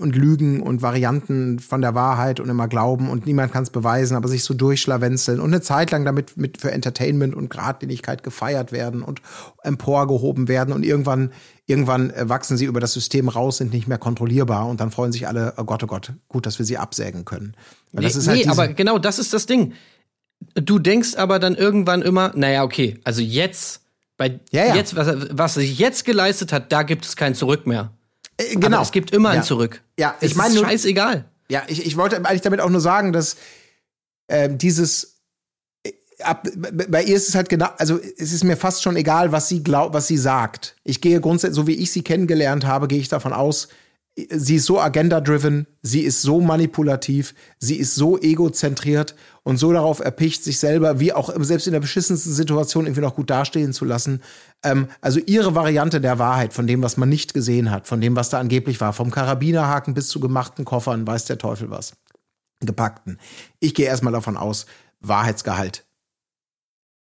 und 0.00 0.16
Lügen 0.16 0.62
und 0.62 0.82
Varianten 0.82 1.58
von 1.58 1.80
der 1.80 1.94
Wahrheit 1.94 2.40
und 2.40 2.48
immer 2.48 2.68
glauben 2.68 3.08
und 3.08 3.26
niemand 3.26 3.52
kann 3.52 3.62
es 3.62 3.70
beweisen, 3.70 4.16
aber 4.16 4.28
sich 4.28 4.44
so 4.44 4.54
durchschlawenzeln 4.54 5.40
und 5.40 5.52
eine 5.52 5.60
Zeit 5.60 5.90
lang 5.90 6.04
damit 6.04 6.36
mit 6.36 6.60
für 6.60 6.72
Entertainment 6.72 7.34
und 7.34 7.48
Gradlinigkeit 7.48 8.22
gefeiert 8.22 8.72
werden 8.72 9.02
und 9.02 9.22
emporgehoben 9.62 10.48
werden 10.48 10.74
und 10.74 10.84
irgendwann 10.84 11.30
irgendwann 11.66 12.10
äh, 12.10 12.28
wachsen 12.28 12.56
sie 12.56 12.64
über 12.64 12.80
das 12.80 12.92
System 12.92 13.28
raus, 13.28 13.58
sind 13.58 13.72
nicht 13.72 13.88
mehr 13.88 13.98
kontrollierbar 13.98 14.66
und 14.66 14.80
dann 14.80 14.90
freuen 14.90 15.12
sich 15.12 15.28
alle, 15.28 15.54
oh 15.56 15.64
Gott, 15.64 15.82
oh 15.82 15.86
Gott, 15.86 16.12
gut, 16.28 16.46
dass 16.46 16.58
wir 16.58 16.66
sie 16.66 16.78
absägen 16.78 17.24
können. 17.24 17.54
Weil 17.92 18.06
nee, 18.06 18.12
halt 18.12 18.26
nee 18.26 18.46
aber 18.46 18.68
genau 18.68 18.98
das 18.98 19.18
ist 19.18 19.32
das 19.32 19.46
Ding. 19.46 19.72
Du 20.54 20.78
denkst 20.78 21.16
aber 21.16 21.38
dann 21.38 21.54
irgendwann 21.54 22.02
immer, 22.02 22.32
naja, 22.34 22.62
okay, 22.62 22.98
also 23.04 23.20
jetzt, 23.20 23.82
bei 24.16 24.40
Ja, 24.50 24.66
ja. 24.66 24.74
jetzt, 24.76 24.94
was, 24.96 25.28
was 25.30 25.56
er 25.56 25.64
jetzt 25.64 26.04
geleistet 26.04 26.52
hat, 26.52 26.72
da 26.72 26.82
gibt 26.82 27.04
es 27.04 27.16
kein 27.16 27.34
Zurück 27.34 27.66
mehr. 27.66 27.95
Äh, 28.36 28.54
genau. 28.56 28.76
Aber 28.78 28.82
es 28.82 28.92
gibt 28.92 29.10
immer 29.12 29.32
ja. 29.32 29.40
ein 29.40 29.44
Zurück. 29.44 29.82
Ja, 29.98 30.14
ich 30.20 30.34
meine 30.34 30.54
ist 30.54 30.60
scheißegal. 30.60 31.24
Ja, 31.48 31.62
ich, 31.68 31.86
ich 31.86 31.96
wollte 31.96 32.16
eigentlich 32.24 32.42
damit 32.42 32.60
auch 32.60 32.70
nur 32.70 32.80
sagen, 32.80 33.12
dass 33.12 33.36
ähm, 34.28 34.58
dieses 34.58 35.20
äh, 35.84 35.92
ab, 36.22 36.42
b- 36.42 36.86
bei 36.88 37.02
ihr 37.04 37.16
ist 37.16 37.28
es 37.28 37.34
halt 37.34 37.48
genau, 37.48 37.68
also 37.78 38.00
es 38.18 38.32
ist 38.32 38.42
mir 38.44 38.56
fast 38.56 38.82
schon 38.82 38.96
egal, 38.96 39.30
was 39.32 39.48
sie 39.48 39.62
glaubt, 39.62 39.94
was 39.94 40.08
sie 40.08 40.18
sagt. 40.18 40.76
Ich 40.82 41.00
gehe 41.00 41.20
grundsätzlich, 41.20 41.56
so 41.56 41.66
wie 41.66 41.74
ich 41.76 41.92
sie 41.92 42.02
kennengelernt 42.02 42.66
habe, 42.66 42.88
gehe 42.88 42.98
ich 42.98 43.08
davon 43.08 43.32
aus, 43.32 43.68
sie 44.16 44.56
ist 44.56 44.64
so 44.64 44.80
agenda-driven, 44.80 45.66
sie 45.82 46.00
ist 46.00 46.22
so 46.22 46.40
manipulativ, 46.40 47.34
sie 47.58 47.76
ist 47.76 47.94
so 47.94 48.18
egozentriert 48.18 49.14
und 49.42 49.58
so 49.58 49.72
darauf 49.72 50.00
erpicht, 50.00 50.42
sich 50.42 50.58
selber, 50.58 51.00
wie 51.00 51.12
auch 51.12 51.30
selbst 51.38 51.66
in 51.66 51.74
der 51.74 51.80
beschissensten 51.80 52.32
Situation 52.32 52.86
irgendwie 52.86 53.02
noch 53.02 53.14
gut 53.14 53.28
dastehen 53.28 53.74
zu 53.74 53.84
lassen. 53.84 54.22
Ähm, 54.62 54.88
also 55.02 55.20
ihre 55.20 55.54
Variante 55.54 56.00
der 56.00 56.18
Wahrheit, 56.18 56.54
von 56.54 56.66
dem, 56.66 56.82
was 56.82 56.96
man 56.96 57.10
nicht 57.10 57.34
gesehen 57.34 57.70
hat, 57.70 57.86
von 57.86 58.00
dem, 58.00 58.16
was 58.16 58.30
da 58.30 58.40
angeblich 58.40 58.80
war, 58.80 58.94
vom 58.94 59.10
Karabinerhaken 59.10 59.92
bis 59.92 60.08
zu 60.08 60.18
gemachten 60.18 60.64
Koffern, 60.64 61.06
weiß 61.06 61.26
der 61.26 61.38
Teufel 61.38 61.70
was. 61.70 61.92
Gepackten. 62.60 63.18
Ich 63.60 63.74
gehe 63.74 63.86
erstmal 63.86 64.14
davon 64.14 64.38
aus, 64.38 64.64
Wahrheitsgehalt. 65.00 65.84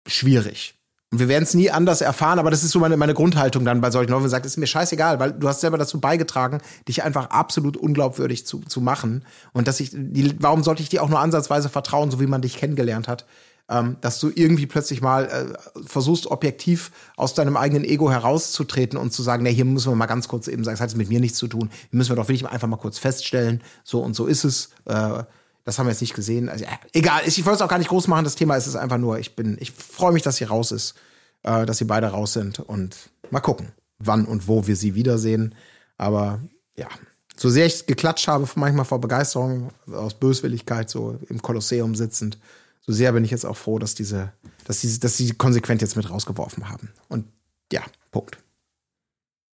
Schwierig. 0.07 0.75
Und 1.11 1.19
wir 1.19 1.27
werden 1.27 1.43
es 1.43 1.53
nie 1.53 1.69
anders 1.69 2.01
erfahren, 2.01 2.39
aber 2.39 2.51
das 2.51 2.63
ist 2.63 2.71
so 2.71 2.79
meine, 2.79 2.97
meine 2.97 3.13
Grundhaltung 3.13 3.63
dann 3.63 3.79
bei 3.79 3.91
solchen 3.91 4.11
Leuten. 4.11 4.27
Sagt, 4.27 4.45
es 4.45 4.53
ist 4.53 4.57
mir 4.57 4.67
scheißegal, 4.67 5.19
weil 5.19 5.33
du 5.33 5.47
hast 5.47 5.61
selber 5.61 5.77
dazu 5.77 5.99
beigetragen, 5.99 6.59
dich 6.87 7.03
einfach 7.03 7.29
absolut 7.29 7.77
unglaubwürdig 7.77 8.45
zu, 8.45 8.59
zu 8.61 8.81
machen. 8.81 9.23
Und 9.53 9.67
dass 9.67 9.79
ich, 9.79 9.91
die, 9.93 10.35
warum 10.41 10.63
sollte 10.63 10.81
ich 10.81 10.89
dir 10.89 11.03
auch 11.03 11.09
nur 11.09 11.19
ansatzweise 11.19 11.69
vertrauen, 11.69 12.11
so 12.11 12.19
wie 12.19 12.27
man 12.27 12.41
dich 12.41 12.57
kennengelernt 12.57 13.07
hat? 13.07 13.25
Ähm, 13.67 13.97
dass 14.01 14.19
du 14.19 14.31
irgendwie 14.33 14.67
plötzlich 14.67 15.01
mal 15.01 15.25
äh, 15.25 15.83
versuchst, 15.87 16.27
objektiv 16.27 16.91
aus 17.17 17.33
deinem 17.33 17.57
eigenen 17.57 17.83
Ego 17.83 18.11
herauszutreten 18.11 18.97
und 18.97 19.11
zu 19.11 19.23
sagen, 19.23 19.41
nee, 19.41 19.53
hier 19.53 19.65
müssen 19.65 19.91
wir 19.91 19.95
mal 19.95 20.05
ganz 20.05 20.27
kurz 20.27 20.47
eben 20.47 20.63
sagen, 20.63 20.75
es 20.75 20.81
hat 20.81 20.95
mit 20.95 21.09
mir 21.09 21.19
nichts 21.19 21.39
zu 21.39 21.47
tun. 21.47 21.69
Hier 21.89 21.97
müssen 21.97 22.11
wir 22.11 22.15
doch 22.15 22.27
wirklich 22.27 22.45
einfach 22.47 22.67
mal 22.67 22.77
kurz 22.77 22.99
feststellen, 22.99 23.63
so 23.83 24.01
und 24.01 24.15
so 24.15 24.27
ist 24.27 24.43
es. 24.43 24.69
Äh, 24.85 25.23
das 25.65 25.77
haben 25.77 25.87
wir 25.87 25.91
jetzt 25.91 26.01
nicht 26.01 26.13
gesehen. 26.13 26.47
Also, 26.47 26.63
egal, 26.93 27.21
ich, 27.25 27.39
ich 27.39 27.45
wollte 27.45 27.57
es 27.57 27.61
auch 27.61 27.69
gar 27.69 27.79
nicht 27.79 27.89
groß 27.89 28.07
machen. 28.07 28.23
Das 28.23 28.35
Thema 28.35 28.55
ist 28.55 28.67
es 28.67 28.75
einfach 28.75 28.99
nur, 28.99 29.19
ich 29.19 29.35
bin, 29.35 29.57
ich 29.59 29.71
freue 29.71 30.13
mich, 30.13 30.21
dass 30.23 30.37
sie 30.37 30.45
raus 30.45 30.71
ist, 30.71 30.95
äh, 31.43 31.65
dass 31.65 31.79
sie 31.79 31.85
beide 31.85 32.07
raus 32.07 32.33
sind 32.33 32.59
und 32.59 33.09
mal 33.31 33.41
gucken, 33.41 33.71
wann 33.97 34.25
und 34.25 34.47
wo 34.47 34.67
wir 34.67 34.75
sie 34.75 34.95
wiedersehen. 34.95 35.55
Aber 35.97 36.39
ja, 36.77 36.87
so 37.35 37.49
sehr 37.49 37.65
ich 37.65 37.87
geklatscht 37.87 38.27
habe, 38.27 38.47
manchmal 38.55 38.85
vor 38.85 39.01
Begeisterung, 39.01 39.71
aus 39.91 40.13
Böswilligkeit, 40.13 40.89
so 40.89 41.19
im 41.29 41.41
Kolosseum 41.41 41.95
sitzend, 41.95 42.37
so 42.81 42.93
sehr 42.93 43.11
bin 43.11 43.25
ich 43.25 43.31
jetzt 43.31 43.45
auch 43.45 43.57
froh, 43.57 43.79
dass 43.79 43.95
diese, 43.95 44.31
dass 44.65 44.81
sie, 44.81 44.99
dass 44.99 45.17
sie 45.17 45.31
konsequent 45.33 45.81
jetzt 45.81 45.95
mit 45.95 46.09
rausgeworfen 46.09 46.69
haben. 46.69 46.91
Und 47.09 47.25
ja, 47.73 47.81
Punkt. 48.11 48.37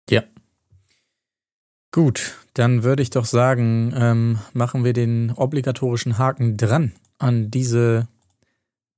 Ja. 0.08 0.22
Gut, 1.90 2.36
dann 2.54 2.82
würde 2.82 3.02
ich 3.02 3.10
doch 3.10 3.24
sagen, 3.24 3.94
ähm, 3.96 4.38
machen 4.52 4.84
wir 4.84 4.92
den 4.92 5.32
obligatorischen 5.34 6.18
Haken 6.18 6.56
dran 6.56 6.92
an 7.18 7.50
diese 7.50 8.08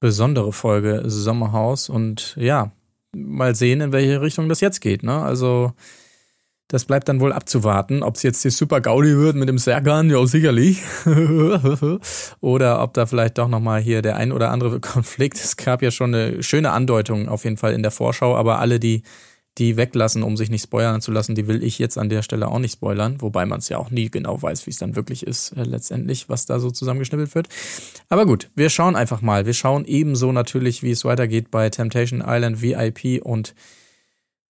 besondere 0.00 0.52
Folge 0.52 1.02
Sommerhaus 1.06 1.88
und 1.88 2.34
ja, 2.36 2.72
mal 3.12 3.54
sehen, 3.54 3.80
in 3.80 3.92
welche 3.92 4.20
Richtung 4.20 4.48
das 4.48 4.60
jetzt 4.60 4.80
geht. 4.80 5.02
Ne? 5.02 5.22
Also 5.22 5.72
das 6.68 6.84
bleibt 6.84 7.08
dann 7.08 7.20
wohl 7.20 7.32
abzuwarten, 7.32 8.02
ob 8.02 8.14
es 8.14 8.22
jetzt 8.22 8.44
die 8.44 8.50
Super 8.50 8.80
Gaudi 8.80 9.16
wird 9.16 9.34
mit 9.34 9.48
dem 9.48 9.58
Serkan, 9.58 10.08
ja 10.08 10.24
sicherlich. 10.26 10.82
oder 12.40 12.82
ob 12.82 12.94
da 12.94 13.06
vielleicht 13.06 13.38
doch 13.38 13.48
nochmal 13.48 13.80
hier 13.80 14.02
der 14.02 14.16
ein 14.16 14.30
oder 14.30 14.50
andere 14.50 14.80
Konflikt. 14.80 15.36
Es 15.36 15.56
gab 15.56 15.82
ja 15.82 15.90
schon 15.90 16.14
eine 16.14 16.42
schöne 16.42 16.70
Andeutung 16.70 17.28
auf 17.28 17.44
jeden 17.44 17.56
Fall 17.56 17.72
in 17.72 17.82
der 17.82 17.90
Vorschau, 17.90 18.36
aber 18.36 18.60
alle, 18.60 18.78
die 18.78 19.02
die 19.58 19.76
weglassen, 19.76 20.22
um 20.22 20.36
sich 20.36 20.50
nicht 20.50 20.62
spoilern 20.62 21.00
zu 21.00 21.10
lassen, 21.10 21.34
die 21.34 21.46
will 21.48 21.62
ich 21.62 21.78
jetzt 21.78 21.98
an 21.98 22.08
der 22.08 22.22
Stelle 22.22 22.48
auch 22.48 22.58
nicht 22.58 22.72
spoilern, 22.72 23.20
wobei 23.20 23.46
man 23.46 23.58
es 23.58 23.68
ja 23.68 23.78
auch 23.78 23.90
nie 23.90 24.10
genau 24.10 24.40
weiß, 24.40 24.66
wie 24.66 24.70
es 24.70 24.78
dann 24.78 24.96
wirklich 24.96 25.26
ist, 25.26 25.52
äh, 25.52 25.64
letztendlich, 25.64 26.28
was 26.28 26.46
da 26.46 26.60
so 26.60 26.70
zusammengeschnippelt 26.70 27.34
wird. 27.34 27.48
Aber 28.08 28.26
gut, 28.26 28.50
wir 28.54 28.70
schauen 28.70 28.96
einfach 28.96 29.22
mal. 29.22 29.46
Wir 29.46 29.54
schauen 29.54 29.84
ebenso 29.84 30.32
natürlich, 30.32 30.82
wie 30.82 30.92
es 30.92 31.04
weitergeht 31.04 31.50
bei 31.50 31.68
Temptation 31.68 32.22
Island 32.24 32.62
VIP 32.62 33.22
und 33.22 33.54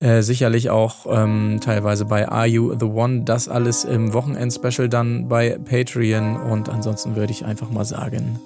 äh, 0.00 0.22
sicherlich 0.22 0.70
auch 0.70 1.06
ähm, 1.10 1.58
teilweise 1.62 2.06
bei 2.06 2.26
Are 2.28 2.46
You 2.46 2.74
the 2.78 2.86
One? 2.86 3.22
Das 3.24 3.48
alles 3.48 3.84
im 3.84 4.14
Wochenend-Special 4.14 4.88
dann 4.88 5.28
bei 5.28 5.58
Patreon. 5.58 6.36
Und 6.38 6.70
ansonsten 6.70 7.16
würde 7.16 7.32
ich 7.32 7.44
einfach 7.44 7.70
mal 7.70 7.84
sagen, 7.84 8.40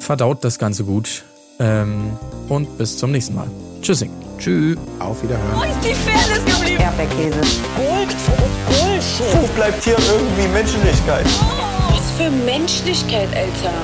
verdaut 0.00 0.42
das 0.42 0.58
Ganze 0.58 0.84
gut 0.84 1.24
ähm, 1.60 2.18
und 2.48 2.78
bis 2.78 2.98
zum 2.98 3.12
nächsten 3.12 3.36
Mal. 3.36 3.48
Tschüssing. 3.84 4.10
Tschüss. 4.38 4.78
Auf 4.98 5.22
Wiederhören. 5.22 5.58
Wo 5.58 5.62
ist 5.62 5.78
die 5.84 5.92
Fairness 5.92 6.42
geblieben? 6.42 6.80
Erdbeerkäse. 6.80 7.38
Gold, 7.76 8.16
Bullshit. 8.66 9.42
Wo 9.42 9.46
bleibt 9.48 9.84
hier 9.84 9.96
irgendwie 10.10 10.48
Menschlichkeit? 10.48 11.26
Was 11.90 12.10
für 12.16 12.30
Menschlichkeit, 12.30 13.28
Alter. 13.36 13.74